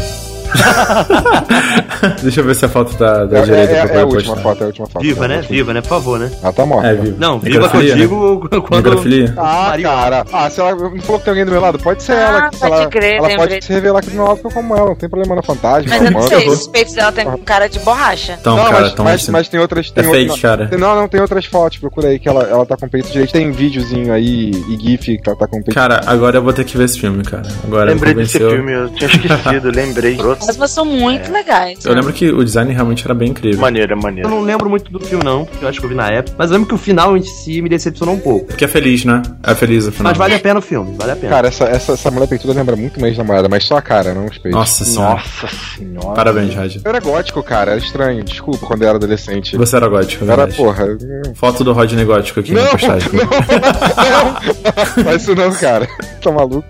Deixa 2.22 2.40
eu 2.42 2.44
ver 2.46 2.56
se 2.56 2.66
a 2.66 2.70
foto 2.70 2.96
tá 2.96 3.26
da 3.26 3.40
É, 3.40 3.42
direita 3.44 3.74
é, 3.74 3.86
pra 3.88 4.00
é 4.00 4.02
a 4.02 4.06
poder 4.06 4.16
última 4.18 4.34
postar. 4.36 4.50
foto, 4.50 4.60
é 4.62 4.64
a 4.64 4.68
última 4.68 4.88
foto. 4.88 5.02
Viva, 5.04 5.22
É 5.22 5.26
a 5.26 5.28
né? 5.28 5.36
última. 5.38 5.56
Viva, 5.56 5.74
né? 5.74 5.82
Por 5.82 5.88
favor, 5.90 6.20
né? 6.20 6.32
Ela 6.42 6.54
tá 6.54 6.66
morta. 6.66 6.88
É, 6.88 6.94
vivo. 6.96 7.16
Não, 7.20 7.40
viva 7.40 7.50
que 7.50 7.58
eu 7.58 7.62
Necrofilia, 7.82 7.96
né? 7.96 8.02
digo 8.02 8.50
quando. 8.62 8.76
Necrofilia. 8.86 9.34
Ah, 9.38 9.68
Maria- 9.70 9.88
cara. 9.88 10.26
Ah, 10.32 10.50
se 10.50 10.60
ela 10.60 10.72
não 10.76 11.02
falou 11.02 11.20
que 11.20 11.26
tem 11.26 11.32
alguém 11.32 11.46
do 11.46 11.52
meu 11.52 11.62
lado, 11.62 11.80
pode 11.80 12.04
ser 12.04 12.14
Ah, 12.14 12.16
ela. 12.16 12.50
que 12.50 12.58
pode 12.60 12.74
ela, 12.74 12.88
crer, 12.88 13.16
ela 13.16 13.28
lembrei. 13.28 13.48
pode 13.50 13.66
se 13.66 13.74
revelar 13.74 14.00
aqui 14.00 14.10
do 14.10 14.16
meu 14.16 14.26
lado 14.26 14.40
que 14.40 14.48
eu 14.48 14.52
como 14.52 14.76
ela. 14.76 14.86
Não 14.90 14.96
tem 14.96 15.10
problema 15.10 15.36
na 15.36 15.42
fantasma. 15.44 15.90
Mas 15.90 16.02
eu 16.06 16.12
não 16.12 16.22
sei, 16.24 16.48
os 16.50 16.68
peitos 16.68 16.94
dela 16.96 17.12
tem 17.12 17.26
cara 17.46 17.68
de 17.68 17.80
borracha. 17.80 18.38
Então, 18.40 18.56
não, 18.58 18.66
cara, 18.66 18.82
mas, 18.82 18.94
tão 18.94 19.06
mas, 19.06 19.22
assim. 19.22 19.32
mas 19.32 19.48
tem 19.50 19.60
outras. 19.60 19.92
Tem 19.92 20.04
É 20.04 20.08
outra- 20.08 20.22
fake, 20.26 20.42
cara. 20.42 20.70
Não, 20.78 20.96
não, 20.96 21.08
tem 21.08 21.22
outras 21.22 21.46
fotos. 21.46 21.78
Procura 21.78 22.10
aí 22.10 22.20
que 22.20 22.28
ela, 22.30 22.44
ela 22.44 22.66
tá 22.66 22.76
com 22.78 22.88
peito 22.88 23.10
direito. 23.12 23.32
Tem 23.32 23.52
videozinho 23.52 24.12
aí 24.14 24.52
e 24.52 24.78
GIF 24.80 25.18
que 25.18 25.30
ela 25.30 25.38
tá 25.38 25.48
com 25.48 25.58
peito 25.62 25.74
Cara, 25.76 26.02
agora 26.06 26.38
eu 26.38 26.42
vou 26.44 26.54
ter 26.54 26.64
que 26.66 26.78
ver 26.78 26.86
esse 26.86 27.00
filme, 27.00 27.24
cara. 27.24 27.44
Agora 27.64 27.92
Lembrei 27.92 28.14
desse 28.14 28.38
filme, 28.38 28.72
eu 28.72 28.90
tinha 28.90 29.10
esquecido, 29.10 29.72
lembrei. 29.74 30.18
Fantasmas 30.42 30.72
são 30.72 30.86
muito 30.86 31.32
legais. 31.32 31.84
Eu 31.86 31.94
lembro 31.94 32.12
que 32.14 32.30
o 32.32 32.44
design 32.44 32.74
realmente 32.74 33.06
era 33.06 33.14
bem 33.14 33.30
incrível. 33.30 33.60
Maneira, 33.60 33.94
Eu 33.94 33.98
maneira. 34.02 34.30
não 34.30 34.42
lembro 34.42 34.70
muito 34.70 34.92
do 34.92 35.00
filme, 35.00 35.24
não, 35.24 35.46
porque 35.46 35.64
eu 35.64 35.70
acho 35.70 35.80
que 35.80 35.86
eu 35.86 35.90
vi 35.90 35.96
na 35.96 36.10
época. 36.10 36.36
Mas 36.38 36.50
eu 36.50 36.56
lembro 36.58 36.70
que 36.70 36.76
o 36.76 36.78
final 36.78 37.16
em 37.16 37.24
si 37.24 37.62
me 37.62 37.70
decepcionou 37.70 38.16
um 38.16 38.20
pouco. 38.20 38.46
Porque 38.48 38.66
é 38.66 38.68
feliz, 38.68 39.06
né? 39.06 39.22
É 39.44 39.56
feliz 39.56 39.88
o 39.88 39.92
final. 39.92 40.12
Mas 40.12 40.18
vale 40.18 40.36
a 40.36 40.40
pena 40.40 40.60
o 40.60 40.62
filme, 40.62 40.96
vale 40.98 41.12
a 41.12 41.16
pena. 41.16 41.30
Cara, 41.34 41.48
essa, 41.48 41.66
essa, 41.66 41.94
essa 41.94 42.12
mulher 42.12 42.28
peituda 42.28 42.54
lembra 42.54 42.76
muito 42.76 43.00
mais 43.00 43.18
namorada, 43.18 43.48
mas 43.48 43.64
só 43.64 43.78
a 43.78 43.82
cara, 43.82 44.14
não 44.14 44.26
os 44.26 44.38
peitos. 44.38 44.52
Nossa 44.60 44.84
senhora. 44.86 45.14
Nossa 45.16 45.48
senhora. 45.78 46.14
Parabéns, 46.16 46.54
Rádio. 46.56 46.82
Eu 46.84 46.90
era 46.90 47.00
gótico, 47.00 47.42
cara. 47.44 47.72
Era 47.72 47.80
estranho. 47.80 48.24
Desculpa 48.24 48.66
quando 48.66 48.82
eu 48.84 48.88
era 48.90 48.98
adolescente. 48.98 49.56
Você 49.58 49.76
era 49.76 49.88
gótico, 49.88 50.24
é 50.26 50.28
Era, 50.28 50.46
verdade. 50.46 50.58
porra. 50.58 50.88
Foto 51.36 51.64
do 51.64 51.74
Rodney 51.74 52.04
gótico 52.06 52.40
aqui 52.40 52.54
Não, 52.54 52.64
na 52.64 52.70
postagem. 52.70 53.10
não, 54.98 55.04
faz 55.04 55.22
isso 55.22 55.36
não, 55.36 55.52
cara. 55.54 55.88
Tá 56.22 56.32
maluco? 56.32 56.66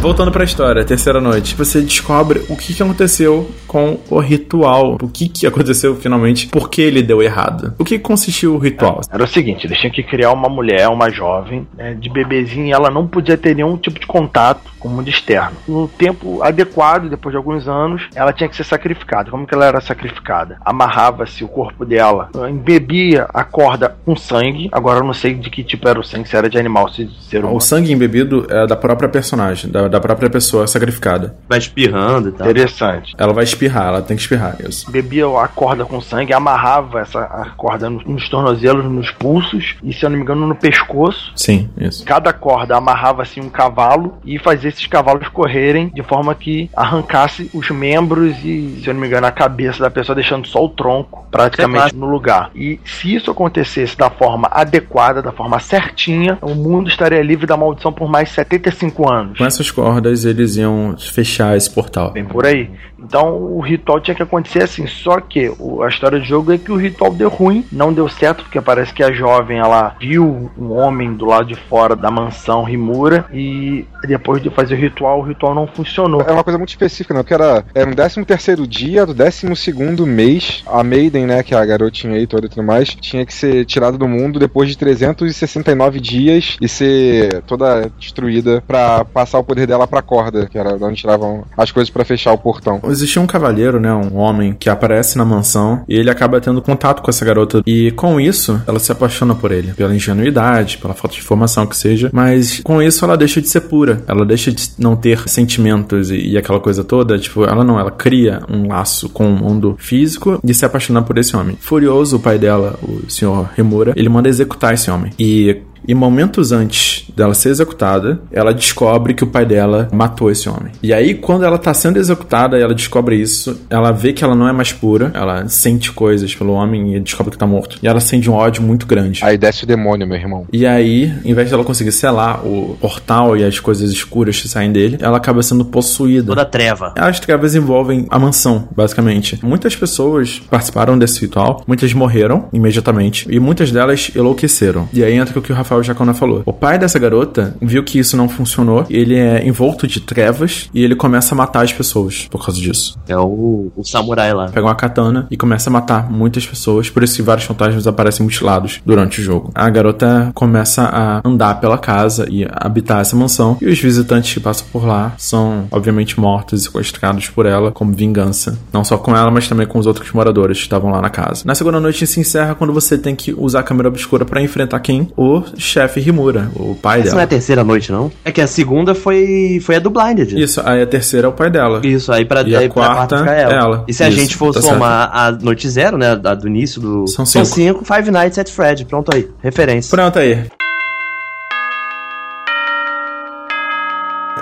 Voltando 0.00 0.32
pra 0.32 0.44
história, 0.44 0.82
terceira 0.82 1.20
noite, 1.20 1.54
você 1.54 1.82
descobre 1.82 2.40
o 2.48 2.56
que, 2.56 2.72
que 2.72 2.82
aconteceu 2.82 3.50
com 3.66 4.00
o 4.08 4.18
ritual. 4.18 4.96
O 5.00 5.06
que, 5.06 5.28
que 5.28 5.46
aconteceu 5.46 5.94
finalmente, 5.94 6.46
por 6.46 6.70
que 6.70 6.80
ele 6.80 7.02
deu 7.02 7.22
errado. 7.22 7.74
O 7.78 7.84
que 7.84 7.98
consistiu 7.98 8.54
o 8.54 8.58
ritual? 8.58 9.02
Era 9.12 9.22
o 9.22 9.26
seguinte, 9.26 9.66
eles 9.66 9.78
tinham 9.78 9.92
que 9.92 10.02
criar 10.02 10.32
uma 10.32 10.48
mulher, 10.48 10.88
uma 10.88 11.10
jovem, 11.10 11.68
né, 11.76 11.92
de 11.92 12.08
bebezinho, 12.08 12.68
e 12.68 12.72
ela 12.72 12.90
não 12.90 13.06
podia 13.06 13.36
ter 13.36 13.54
nenhum 13.54 13.76
tipo 13.76 14.00
de 14.00 14.06
contato 14.06 14.72
com 14.80 14.88
o 14.88 14.90
mundo 14.90 15.08
externo. 15.08 15.56
No 15.68 15.86
tempo 15.86 16.42
adequado, 16.42 17.08
depois 17.08 17.32
de 17.32 17.36
alguns 17.36 17.68
anos, 17.68 18.08
ela 18.14 18.32
tinha 18.32 18.48
que 18.48 18.56
ser 18.56 18.64
sacrificada. 18.64 19.30
Como 19.30 19.46
que 19.46 19.54
ela 19.54 19.66
era 19.66 19.80
sacrificada? 19.80 20.56
Amarrava-se 20.64 21.44
o 21.44 21.48
corpo 21.48 21.84
dela, 21.84 22.30
embebia 22.48 23.26
a 23.32 23.44
corda 23.44 23.94
com 24.04 24.16
sangue. 24.16 24.68
Agora 24.72 25.00
eu 25.00 25.04
não 25.04 25.12
sei 25.12 25.34
de 25.34 25.50
que 25.50 25.62
tipo 25.62 25.88
era 25.88 26.00
o 26.00 26.04
sangue, 26.04 26.28
se 26.28 26.36
era 26.36 26.48
de 26.48 26.58
animal, 26.58 26.88
se 26.88 27.04
de 27.04 27.22
ser 27.22 27.40
humano. 27.40 27.56
O 27.56 27.60
sangue 27.60 27.92
embebido 27.92 28.46
é 28.48 28.66
da 28.66 28.76
própria 28.76 29.08
personagem, 29.08 29.70
da, 29.70 29.86
da 29.86 30.00
própria 30.00 30.30
pessoa 30.30 30.66
sacrificada. 30.66 31.36
Vai 31.48 31.58
espirrando 31.58 32.30
e 32.30 32.32
tal. 32.32 32.46
Interessante. 32.46 33.14
Ela 33.18 33.32
vai 33.32 33.44
espirrar, 33.44 33.88
ela 33.88 34.02
tem 34.02 34.16
que 34.16 34.22
espirrar, 34.22 34.56
isso. 34.66 34.90
Bebia 34.90 35.20
a 35.20 35.48
corda 35.48 35.84
com 35.84 36.00
sangue, 36.00 36.32
amarrava 36.32 37.00
essa 37.00 37.20
a 37.20 37.50
corda 37.50 37.90
nos, 37.90 38.04
nos 38.04 38.28
tornozelos, 38.28 38.84
nos 38.84 39.10
pulsos 39.10 39.76
e, 39.82 39.92
se 39.92 40.04
eu 40.04 40.10
não 40.10 40.16
me 40.16 40.22
engano, 40.22 40.46
no 40.46 40.54
pescoço. 40.54 41.32
Sim, 41.36 41.68
isso. 41.78 42.04
Cada 42.04 42.32
corda 42.32 42.76
amarrava 42.76 43.22
assim 43.22 43.40
um 43.40 43.50
cavalo 43.50 44.18
e 44.24 44.38
fazia 44.38 44.69
esses 44.70 44.86
cavalos 44.86 45.28
correrem 45.28 45.88
de 45.88 46.02
forma 46.02 46.34
que 46.34 46.70
arrancasse 46.74 47.50
os 47.52 47.70
membros 47.70 48.36
e, 48.44 48.80
se 48.82 48.88
eu 48.88 48.94
não 48.94 49.00
me 49.00 49.06
engano, 49.06 49.26
a 49.26 49.32
cabeça 49.32 49.80
da 49.80 49.90
pessoa, 49.90 50.14
deixando 50.14 50.46
só 50.46 50.64
o 50.64 50.68
tronco 50.68 51.26
praticamente 51.30 51.94
no 51.94 52.06
lugar. 52.06 52.50
E 52.54 52.80
se 52.84 53.14
isso 53.14 53.30
acontecesse 53.30 53.96
da 53.96 54.10
forma 54.10 54.48
adequada, 54.50 55.22
da 55.22 55.32
forma 55.32 55.58
certinha, 55.60 56.38
o 56.40 56.54
mundo 56.54 56.88
estaria 56.88 57.22
livre 57.22 57.46
da 57.46 57.56
maldição 57.56 57.92
por 57.92 58.08
mais 58.08 58.30
75 58.30 59.10
anos. 59.10 59.38
Com 59.38 59.44
essas 59.44 59.70
cordas, 59.70 60.24
eles 60.24 60.56
iam 60.56 60.96
fechar 60.98 61.56
esse 61.56 61.70
portal. 61.70 62.12
Bem 62.12 62.24
por 62.24 62.46
aí. 62.46 62.70
Então 63.02 63.36
o 63.36 63.60
ritual 63.60 64.00
tinha 64.00 64.14
que 64.14 64.22
acontecer 64.22 64.62
assim. 64.62 64.86
Só 64.86 65.20
que 65.20 65.50
o, 65.58 65.82
a 65.82 65.88
história 65.88 66.18
do 66.18 66.24
jogo 66.24 66.52
é 66.52 66.58
que 66.58 66.70
o 66.70 66.76
ritual 66.76 67.12
deu 67.12 67.28
ruim, 67.28 67.64
não 67.72 67.92
deu 67.92 68.08
certo, 68.08 68.42
porque 68.44 68.60
parece 68.60 68.92
que 68.92 69.02
a 69.02 69.12
jovem 69.12 69.58
ela 69.58 69.96
viu 69.98 70.50
um 70.56 70.72
homem 70.72 71.14
do 71.14 71.26
lado 71.26 71.46
de 71.46 71.54
fora 71.54 71.96
da 71.96 72.10
mansão 72.10 72.62
Rimura 72.62 73.26
e 73.32 73.86
depois 74.06 74.42
de 74.42 74.50
fazer 74.60 74.74
o 74.74 74.78
ritual, 74.78 75.20
o 75.20 75.22
ritual 75.22 75.54
não 75.54 75.66
funcionou. 75.66 76.22
É 76.26 76.32
uma 76.32 76.44
coisa 76.44 76.58
muito 76.58 76.70
específica, 76.70 77.14
não? 77.14 77.24
Que 77.24 77.34
era, 77.34 77.64
era 77.74 77.88
no 77.88 77.96
13 77.96 78.24
terceiro 78.24 78.66
dia 78.66 79.06
do 79.06 79.14
12 79.14 79.54
segundo 79.56 80.06
mês, 80.06 80.62
a 80.66 80.82
Maiden, 80.82 81.26
né, 81.26 81.42
que 81.42 81.54
é 81.54 81.58
a 81.58 81.64
garotinha 81.64 82.16
aí 82.16 82.26
toda 82.26 82.46
e 82.46 82.48
tudo 82.48 82.62
mais, 82.62 82.94
tinha 82.94 83.24
que 83.24 83.32
ser 83.32 83.64
tirada 83.64 83.96
do 83.96 84.06
mundo 84.06 84.38
depois 84.38 84.68
de 84.68 84.76
369 84.76 86.00
dias 86.00 86.56
e 86.60 86.68
ser 86.68 87.42
toda 87.42 87.90
destruída 87.98 88.62
pra 88.66 89.04
passar 89.04 89.38
o 89.38 89.44
poder 89.44 89.66
dela 89.66 89.86
pra 89.86 90.02
corda, 90.02 90.46
que 90.46 90.58
era 90.58 90.76
de 90.76 90.84
onde 90.84 91.00
tiravam 91.00 91.44
as 91.56 91.72
coisas 91.72 91.90
pra 91.90 92.04
fechar 92.04 92.32
o 92.32 92.38
portão. 92.38 92.80
Existia 92.84 93.20
um 93.20 93.26
cavaleiro, 93.26 93.80
né, 93.80 93.92
um 93.92 94.16
homem 94.16 94.52
que 94.52 94.68
aparece 94.68 95.16
na 95.16 95.24
mansão 95.24 95.84
e 95.88 95.96
ele 95.96 96.10
acaba 96.10 96.40
tendo 96.40 96.62
contato 96.62 97.02
com 97.02 97.10
essa 97.10 97.24
garota 97.24 97.62
e 97.66 97.90
com 97.92 98.20
isso 98.20 98.62
ela 98.66 98.78
se 98.78 98.92
apaixona 98.92 99.34
por 99.34 99.52
ele, 99.52 99.72
pela 99.72 99.94
ingenuidade, 99.94 100.78
pela 100.78 100.94
falta 100.94 101.14
de 101.14 101.22
informação 101.22 101.66
que 101.66 101.76
seja, 101.76 102.10
mas 102.12 102.60
com 102.62 102.82
isso 102.82 103.04
ela 103.04 103.16
deixa 103.16 103.40
de 103.40 103.48
ser 103.48 103.62
pura, 103.62 104.02
ela 104.06 104.24
deixa 104.24 104.49
de 104.52 104.70
não 104.78 104.96
ter 104.96 105.28
sentimentos 105.28 106.10
e, 106.10 106.30
e 106.30 106.38
aquela 106.38 106.60
coisa 106.60 106.84
toda, 106.84 107.18
tipo, 107.18 107.44
ela 107.44 107.64
não, 107.64 107.78
ela 107.78 107.90
cria 107.90 108.40
um 108.48 108.68
laço 108.68 109.08
com 109.08 109.28
o 109.28 109.36
mundo 109.36 109.76
físico 109.78 110.40
e 110.42 110.54
se 110.54 110.64
apaixona 110.64 111.02
por 111.02 111.18
esse 111.18 111.36
homem. 111.36 111.56
Furioso, 111.60 112.16
o 112.16 112.20
pai 112.20 112.38
dela, 112.38 112.78
o 112.82 113.10
senhor 113.10 113.50
Rimura, 113.56 113.92
ele 113.96 114.08
manda 114.08 114.28
executar 114.28 114.74
esse 114.74 114.90
homem. 114.90 115.12
E 115.18 115.62
e 115.86 115.94
momentos 115.94 116.52
antes 116.52 117.06
dela 117.14 117.34
ser 117.34 117.50
executada, 117.50 118.20
ela 118.32 118.52
descobre 118.54 119.14
que 119.14 119.24
o 119.24 119.26
pai 119.26 119.44
dela 119.44 119.88
matou 119.92 120.30
esse 120.30 120.48
homem. 120.48 120.72
E 120.82 120.92
aí, 120.92 121.14
quando 121.14 121.44
ela 121.44 121.58
tá 121.58 121.72
sendo 121.74 121.98
executada, 121.98 122.58
ela 122.58 122.74
descobre 122.74 123.16
isso, 123.16 123.60
ela 123.68 123.92
vê 123.92 124.12
que 124.12 124.24
ela 124.24 124.34
não 124.34 124.48
é 124.48 124.52
mais 124.52 124.72
pura, 124.72 125.10
ela 125.14 125.48
sente 125.48 125.92
coisas 125.92 126.34
pelo 126.34 126.52
homem 126.52 126.96
e 126.96 127.00
descobre 127.00 127.32
que 127.32 127.38
tá 127.38 127.46
morto. 127.46 127.78
E 127.82 127.88
ela 127.88 128.00
sente 128.00 128.30
um 128.30 128.34
ódio 128.34 128.62
muito 128.62 128.86
grande. 128.86 129.20
Aí 129.24 129.36
desce 129.36 129.64
o 129.64 129.66
demônio, 129.66 130.06
meu 130.06 130.16
irmão. 130.16 130.46
E 130.52 130.66
aí, 130.66 131.12
em 131.24 131.34
vez 131.34 131.50
dela 131.50 131.64
conseguir 131.64 131.92
selar 131.92 132.46
o 132.46 132.76
portal 132.80 133.36
e 133.36 133.44
as 133.44 133.58
coisas 133.58 133.90
escuras 133.90 134.40
que 134.40 134.48
saem 134.48 134.72
dele, 134.72 134.98
ela 135.00 135.16
acaba 135.16 135.42
sendo 135.42 135.64
possuída. 135.64 136.28
Toda 136.28 136.44
treva. 136.44 136.94
As 136.96 137.20
trevas 137.20 137.54
envolvem 137.54 138.06
a 138.10 138.18
mansão, 138.18 138.68
basicamente. 138.74 139.38
Muitas 139.42 139.76
pessoas 139.76 140.40
participaram 140.50 140.98
desse 140.98 141.20
ritual, 141.20 141.62
muitas 141.66 141.92
morreram 141.92 142.48
imediatamente 142.52 143.26
e 143.30 143.38
muitas 143.38 143.70
delas 143.70 144.10
enlouqueceram. 144.14 144.88
E 144.92 145.04
aí 145.04 145.14
entra 145.14 145.38
o 145.38 145.42
que 145.42 145.52
o 145.52 145.54
Rafael 145.54 145.69
Jacona 145.82 146.14
falou. 146.14 146.42
O 146.44 146.52
pai 146.52 146.78
dessa 146.78 146.98
garota 146.98 147.56
viu 147.60 147.82
que 147.84 147.98
isso 147.98 148.16
não 148.16 148.28
funcionou, 148.28 148.86
ele 148.90 149.16
é 149.16 149.46
envolto 149.46 149.86
de 149.86 150.00
trevas 150.00 150.68
e 150.74 150.82
ele 150.82 150.94
começa 150.94 151.34
a 151.34 151.38
matar 151.38 151.64
as 151.64 151.72
pessoas 151.72 152.26
por 152.30 152.44
causa 152.44 152.60
disso. 152.60 152.98
É 153.08 153.16
o, 153.16 153.70
o 153.76 153.84
samurai 153.84 154.32
lá. 154.32 154.48
Pega 154.48 154.66
uma 154.66 154.74
katana 154.74 155.26
e 155.30 155.36
começa 155.36 155.70
a 155.70 155.72
matar 155.72 156.10
muitas 156.10 156.46
pessoas, 156.46 156.90
por 156.90 157.02
isso 157.02 157.16
que 157.16 157.22
vários 157.22 157.46
fantasmas 157.46 157.86
aparecem 157.86 158.24
mutilados 158.24 158.80
durante 158.84 159.20
o 159.20 159.24
jogo. 159.24 159.50
A 159.54 159.68
garota 159.70 160.30
começa 160.34 160.82
a 160.82 161.20
andar 161.26 161.60
pela 161.60 161.78
casa 161.78 162.26
e 162.30 162.46
habitar 162.50 163.00
essa 163.00 163.16
mansão, 163.16 163.56
e 163.60 163.66
os 163.66 163.78
visitantes 163.78 164.34
que 164.34 164.40
passam 164.40 164.66
por 164.72 164.86
lá 164.86 165.14
são, 165.18 165.66
obviamente, 165.70 166.18
mortos 166.18 166.60
e 166.60 166.64
sequestrados 166.64 167.28
por 167.28 167.46
ela 167.46 167.70
como 167.70 167.92
vingança. 167.92 168.58
Não 168.72 168.84
só 168.84 168.96
com 168.96 169.16
ela, 169.16 169.30
mas 169.30 169.48
também 169.48 169.66
com 169.66 169.78
os 169.78 169.86
outros 169.86 170.10
moradores 170.12 170.58
que 170.58 170.64
estavam 170.64 170.90
lá 170.90 171.00
na 171.00 171.10
casa. 171.10 171.42
Na 171.44 171.54
segunda 171.54 171.80
noite 171.80 172.06
se 172.06 172.20
encerra 172.20 172.54
quando 172.54 172.72
você 172.72 172.96
tem 172.96 173.14
que 173.14 173.34
usar 173.36 173.60
a 173.60 173.62
câmera 173.62 173.88
obscura 173.88 174.24
para 174.24 174.42
enfrentar 174.42 174.80
quem? 174.80 175.08
O 175.16 175.42
chefe 175.60 176.00
Rimura, 176.00 176.50
o 176.56 176.74
pai 176.74 177.00
Essa 177.00 177.04
dela. 177.04 177.14
não 177.16 177.20
é 177.20 177.24
a 177.24 177.28
terceira 177.28 177.64
noite, 177.64 177.92
não? 177.92 178.10
É 178.24 178.32
que 178.32 178.40
a 178.40 178.46
segunda 178.46 178.94
foi, 178.94 179.60
foi 179.62 179.76
a 179.76 179.78
do 179.78 179.90
Blinded. 179.90 180.40
Isso, 180.40 180.60
aí 180.64 180.82
a 180.82 180.86
terceira 180.86 181.26
é 181.26 181.30
o 181.30 181.32
pai 181.32 181.50
dela. 181.50 181.80
Isso, 181.84 182.12
aí 182.12 182.24
pra, 182.24 182.42
E 182.42 182.54
a 182.56 182.60
aí 182.60 182.68
pra 182.68 182.74
quarta 182.94 183.24
é 183.30 183.42
ela. 183.42 183.84
E 183.86 183.92
se 183.94 184.02
a 184.02 184.08
Isso, 184.08 184.18
gente 184.18 184.36
for 184.36 184.52
tá 184.54 184.60
somar 184.62 185.10
a 185.12 185.30
noite 185.32 185.68
zero, 185.68 185.96
né? 185.98 186.12
A 186.12 186.34
do 186.34 186.48
início 186.48 186.80
do. 186.80 187.06
São 187.06 187.24
São 187.26 187.44
cinco. 187.44 187.82
cinco. 187.82 187.84
Five 187.84 188.10
Nights 188.10 188.38
at 188.38 188.48
Fred. 188.50 188.84
Pronto 188.84 189.14
aí. 189.14 189.28
Referência. 189.42 189.90
Pronto 189.96 190.18
aí. 190.18 190.44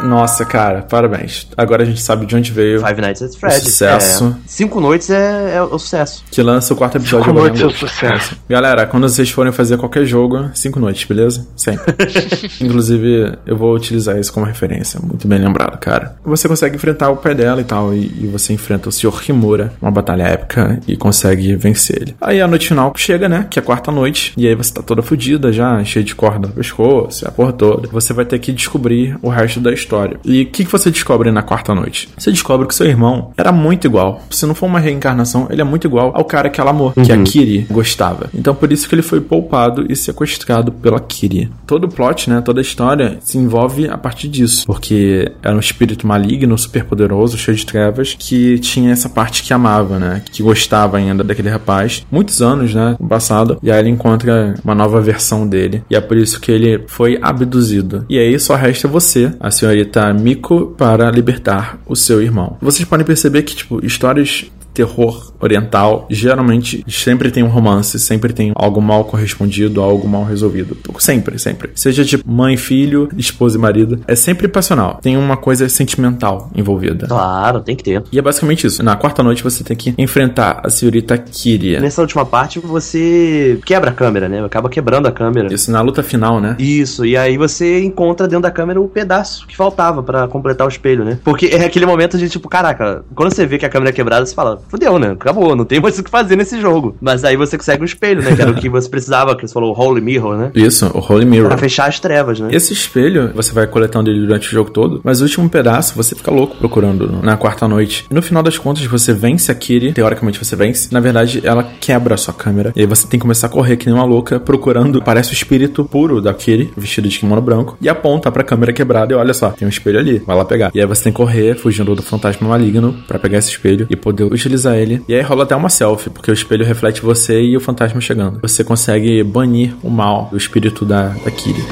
Nossa, 0.02 0.44
cara, 0.44 0.82
parabéns. 0.82 1.46
Agora 1.56 1.82
a 1.82 1.86
gente 1.86 2.00
sabe 2.00 2.26
de 2.26 2.34
onde 2.36 2.52
veio 2.52 2.84
Five 2.86 3.00
Nights 3.00 3.22
at 3.22 3.34
Fred. 3.34 3.56
o 3.56 3.60
sucesso. 3.60 4.36
É, 4.44 4.48
cinco 4.48 4.80
noites 4.80 5.10
é, 5.10 5.56
é 5.56 5.62
o 5.62 5.78
sucesso. 5.78 6.24
que 6.30 6.42
lança 6.42 6.72
o 6.72 6.76
quarto 6.76 6.96
episódio. 6.96 7.26
Cinco 7.26 7.38
noites 7.38 7.60
é 7.60 7.66
o 7.66 7.70
sucesso. 7.70 8.36
Galera, 8.48 8.86
quando 8.86 9.08
vocês 9.08 9.30
forem 9.30 9.52
fazer 9.52 9.76
qualquer 9.76 10.04
jogo, 10.04 10.50
cinco 10.54 10.78
noites, 10.78 11.04
beleza? 11.04 11.46
Sempre. 11.56 11.94
Inclusive, 12.60 13.32
eu 13.46 13.56
vou 13.56 13.74
utilizar 13.74 14.18
isso 14.18 14.32
como 14.32 14.46
referência. 14.46 15.00
Muito 15.02 15.26
bem 15.26 15.38
lembrado, 15.38 15.78
cara. 15.78 16.16
Você 16.24 16.48
consegue 16.48 16.76
enfrentar 16.76 17.10
o 17.10 17.16
pai 17.16 17.34
dela 17.34 17.60
e 17.60 17.64
tal, 17.64 17.92
e, 17.94 18.04
e 18.20 18.26
você 18.26 18.52
enfrenta 18.52 18.88
o 18.88 18.92
Sr. 18.92 19.12
Himura, 19.28 19.72
uma 19.80 19.90
batalha 19.90 20.22
épica, 20.22 20.80
e 20.86 20.96
consegue 20.96 21.54
vencer 21.56 22.02
ele. 22.02 22.16
Aí 22.20 22.40
a 22.40 22.46
noite 22.46 22.68
final 22.68 22.92
chega, 22.96 23.28
né? 23.28 23.46
Que 23.50 23.58
é 23.58 23.62
a 23.62 23.64
quarta 23.64 23.90
noite, 23.90 24.32
e 24.36 24.46
aí 24.46 24.54
você 24.54 24.72
tá 24.72 24.82
toda 24.82 25.02
fodida 25.02 25.52
já, 25.52 25.82
cheia 25.84 26.04
de 26.04 26.14
corda 26.14 26.48
no 26.48 26.54
pescoço, 26.54 27.26
a 27.26 27.30
porra 27.30 27.52
toda. 27.52 27.88
Você 27.88 28.12
vai 28.12 28.24
ter 28.24 28.38
que 28.38 28.52
descobrir 28.52 29.18
o 29.22 29.28
resto 29.28 29.60
da 29.60 29.72
história. 29.72 29.87
E 30.24 30.42
o 30.42 30.46
que, 30.46 30.64
que 30.64 30.70
você 30.70 30.90
descobre 30.90 31.30
na 31.30 31.42
quarta 31.42 31.74
noite? 31.74 32.08
Você 32.16 32.30
descobre 32.30 32.66
que 32.66 32.74
seu 32.74 32.86
irmão 32.86 33.32
era 33.36 33.52
muito 33.52 33.86
igual. 33.86 34.22
Se 34.30 34.46
não 34.46 34.54
for 34.54 34.66
uma 34.66 34.80
reencarnação, 34.80 35.46
ele 35.50 35.60
é 35.60 35.64
muito 35.64 35.86
igual 35.86 36.12
ao 36.14 36.24
cara 36.24 36.50
que 36.50 36.60
ela 36.60 36.70
amou, 36.70 36.92
que 36.92 37.12
a 37.12 37.22
Kiri 37.22 37.66
gostava. 37.70 38.30
Então 38.34 38.54
por 38.54 38.72
isso 38.72 38.88
que 38.88 38.94
ele 38.94 39.02
foi 39.02 39.20
poupado 39.20 39.86
e 39.88 39.96
sequestrado 39.96 40.72
pela 40.72 41.00
Kiri. 41.00 41.50
Todo 41.66 41.84
o 41.84 41.88
plot, 41.88 42.30
né, 42.30 42.40
toda 42.40 42.60
a 42.60 42.62
história 42.62 43.18
se 43.20 43.38
envolve 43.38 43.88
a 43.88 43.96
partir 43.96 44.28
disso, 44.28 44.66
porque 44.66 45.30
era 45.42 45.54
um 45.54 45.60
espírito 45.60 46.06
maligno, 46.06 46.56
super 46.56 46.84
poderoso, 46.84 47.38
cheio 47.38 47.56
de 47.56 47.66
trevas, 47.66 48.14
que 48.18 48.58
tinha 48.58 48.92
essa 48.92 49.08
parte 49.08 49.42
que 49.42 49.52
amava, 49.52 49.98
né, 49.98 50.22
que 50.30 50.42
gostava 50.42 50.96
ainda 50.96 51.24
daquele 51.24 51.48
rapaz. 51.48 52.04
Muitos 52.10 52.42
anos, 52.42 52.74
né, 52.74 52.96
no 52.98 53.08
passado, 53.08 53.58
e 53.62 53.70
aí 53.70 53.78
ele 53.80 53.90
encontra 53.90 54.54
uma 54.64 54.74
nova 54.74 55.00
versão 55.00 55.46
dele, 55.46 55.82
e 55.90 55.96
é 55.96 56.00
por 56.00 56.16
isso 56.16 56.40
que 56.40 56.50
ele 56.50 56.84
foi 56.86 57.18
abduzido. 57.20 58.04
E 58.08 58.18
aí 58.18 58.38
só 58.38 58.54
resta 58.54 58.88
você, 58.88 59.32
a 59.40 59.50
senhorita 59.78 60.12
Miko, 60.12 60.74
para 60.76 61.10
libertar 61.10 61.78
o 61.86 61.94
seu 61.94 62.20
irmão. 62.22 62.56
Vocês 62.60 62.86
podem 62.88 63.06
perceber 63.06 63.42
que, 63.42 63.54
tipo, 63.54 63.84
histórias 63.84 64.50
terror 64.72 65.32
oriental, 65.40 66.06
geralmente 66.10 66.84
sempre 66.88 67.30
tem 67.30 67.42
um 67.42 67.48
romance, 67.48 67.98
sempre 67.98 68.32
tem 68.32 68.52
algo 68.54 68.80
mal 68.80 69.04
correspondido, 69.04 69.82
algo 69.82 70.08
mal 70.08 70.24
resolvido. 70.24 70.76
Sempre, 70.98 71.38
sempre. 71.38 71.70
Seja 71.74 72.04
tipo 72.04 72.30
mãe, 72.30 72.56
filho, 72.56 73.08
esposa 73.16 73.56
e 73.56 73.60
marido. 73.60 74.00
É 74.06 74.14
sempre 74.14 74.48
passional. 74.48 74.98
Tem 75.02 75.16
uma 75.16 75.36
coisa 75.36 75.68
sentimental 75.68 76.50
envolvida. 76.54 77.06
Claro, 77.06 77.60
tem 77.60 77.76
que 77.76 77.82
ter. 77.82 78.02
E 78.12 78.18
é 78.18 78.22
basicamente 78.22 78.66
isso. 78.66 78.82
Na 78.82 78.96
quarta 78.96 79.22
noite 79.22 79.42
você 79.42 79.64
tem 79.64 79.76
que 79.76 79.94
enfrentar 79.98 80.60
a 80.64 80.70
senhorita 80.70 81.18
Kyria. 81.18 81.80
Nessa 81.80 82.00
última 82.00 82.24
parte, 82.24 82.58
você 82.58 83.58
quebra 83.64 83.90
a 83.90 83.92
câmera, 83.92 84.28
né? 84.28 84.44
Acaba 84.44 84.68
quebrando 84.68 85.06
a 85.06 85.12
câmera. 85.12 85.52
Isso 85.52 85.70
na 85.70 85.80
luta 85.80 86.02
final, 86.02 86.40
né? 86.40 86.56
Isso, 86.58 87.04
e 87.04 87.16
aí 87.16 87.36
você 87.36 87.82
encontra 87.82 88.26
dentro 88.26 88.42
da 88.42 88.50
câmera 88.50 88.80
o 88.80 88.88
pedaço 88.88 89.46
que 89.46 89.56
faltava 89.56 90.02
pra 90.02 90.28
completar 90.28 90.66
o 90.66 90.70
espelho, 90.70 91.04
né? 91.04 91.18
Porque 91.24 91.46
é 91.46 91.64
aquele 91.64 91.86
momento 91.86 92.18
de 92.18 92.28
tipo, 92.28 92.48
caraca, 92.48 93.04
quando 93.14 93.34
você 93.34 93.46
vê 93.46 93.58
que 93.58 93.66
a 93.66 93.68
câmera 93.68 93.90
é 93.90 93.92
quebrada, 93.92 94.24
você 94.24 94.34
fala, 94.34 94.57
fudeu, 94.68 94.98
né? 94.98 95.12
Acabou, 95.12 95.54
não 95.54 95.64
tem 95.64 95.80
mais 95.80 95.98
o 95.98 96.02
que 96.02 96.10
fazer 96.10 96.36
nesse 96.36 96.60
jogo. 96.60 96.96
Mas 97.00 97.24
aí 97.24 97.36
você 97.36 97.56
consegue 97.56 97.82
o 97.82 97.84
espelho, 97.84 98.22
né? 98.22 98.34
Que 98.34 98.42
era 98.42 98.50
o 98.50 98.54
que 98.54 98.68
você 98.68 98.88
precisava, 98.88 99.34
que 99.36 99.46
você 99.46 99.52
falou, 99.52 99.74
o 99.74 99.80
Holy 99.80 100.00
Mirror, 100.00 100.36
né? 100.36 100.50
Isso, 100.54 100.86
o 100.86 100.98
Holy 101.00 101.24
Mirror. 101.24 101.48
Pra 101.48 101.58
fechar 101.58 101.88
as 101.88 102.00
trevas, 102.00 102.40
né? 102.40 102.48
Esse 102.52 102.72
espelho, 102.72 103.32
você 103.34 103.52
vai 103.52 103.66
coletando 103.66 104.10
ele 104.10 104.20
durante 104.20 104.48
o 104.48 104.50
jogo 104.50 104.70
todo, 104.70 105.00
mas 105.04 105.20
o 105.20 105.24
último 105.24 105.48
pedaço 105.48 105.94
você 105.94 106.14
fica 106.14 106.30
louco 106.30 106.56
procurando 106.56 107.20
na 107.22 107.36
quarta 107.36 107.66
noite. 107.68 108.06
E 108.10 108.14
no 108.14 108.22
final 108.22 108.42
das 108.42 108.58
contas, 108.58 108.84
você 108.86 109.12
vence 109.12 109.50
a 109.50 109.54
Kiri, 109.54 109.92
teoricamente 109.92 110.42
você 110.42 110.56
vence. 110.56 110.88
Na 110.92 111.00
verdade, 111.00 111.40
ela 111.44 111.62
quebra 111.80 112.14
a 112.14 112.18
sua 112.18 112.34
câmera. 112.34 112.72
E 112.74 112.80
aí 112.80 112.86
você 112.86 113.06
tem 113.06 113.18
que 113.18 113.22
começar 113.22 113.46
a 113.46 113.50
correr 113.50 113.76
que 113.76 113.86
nem 113.86 113.94
uma 113.94 114.04
louca, 114.04 114.40
procurando, 114.40 115.02
parece 115.02 115.32
o 115.32 115.34
espírito 115.34 115.84
puro 115.84 116.20
da 116.20 116.32
Kiri, 116.34 116.72
vestido 116.76 117.08
de 117.08 117.18
kimono 117.18 117.40
branco, 117.40 117.76
e 117.80 117.88
aponta 117.88 118.30
pra 118.30 118.44
câmera 118.44 118.72
quebrada 118.72 119.12
e 119.12 119.16
olha 119.16 119.34
só, 119.34 119.50
tem 119.50 119.66
um 119.66 119.68
espelho 119.68 119.98
ali, 119.98 120.18
vai 120.26 120.36
lá 120.36 120.44
pegar. 120.44 120.70
E 120.74 120.80
aí 120.80 120.86
você 120.86 121.04
tem 121.04 121.12
que 121.12 121.16
correr, 121.16 121.56
fugindo 121.56 121.94
do 121.94 122.02
fantasma 122.02 122.48
maligno, 122.48 122.94
pra 123.06 123.18
pegar 123.18 123.38
esse 123.38 123.50
espelho 123.50 123.86
e 123.90 123.96
poder 123.96 124.24
utilizar 124.24 124.47
ele. 124.76 125.02
E 125.08 125.14
aí 125.14 125.22
rola 125.22 125.44
até 125.44 125.54
uma 125.54 125.68
selfie, 125.68 126.10
porque 126.10 126.30
o 126.30 126.34
espelho 126.34 126.64
reflete 126.64 127.02
você 127.02 127.40
e 127.40 127.56
o 127.56 127.60
fantasma 127.60 128.00
chegando. 128.00 128.40
Você 128.40 128.64
consegue 128.64 129.22
banir 129.22 129.74
o 129.82 129.90
mal 129.90 130.28
do 130.30 130.36
espírito 130.36 130.84
da, 130.84 131.08
da 131.08 131.30
Kiri. 131.30 131.64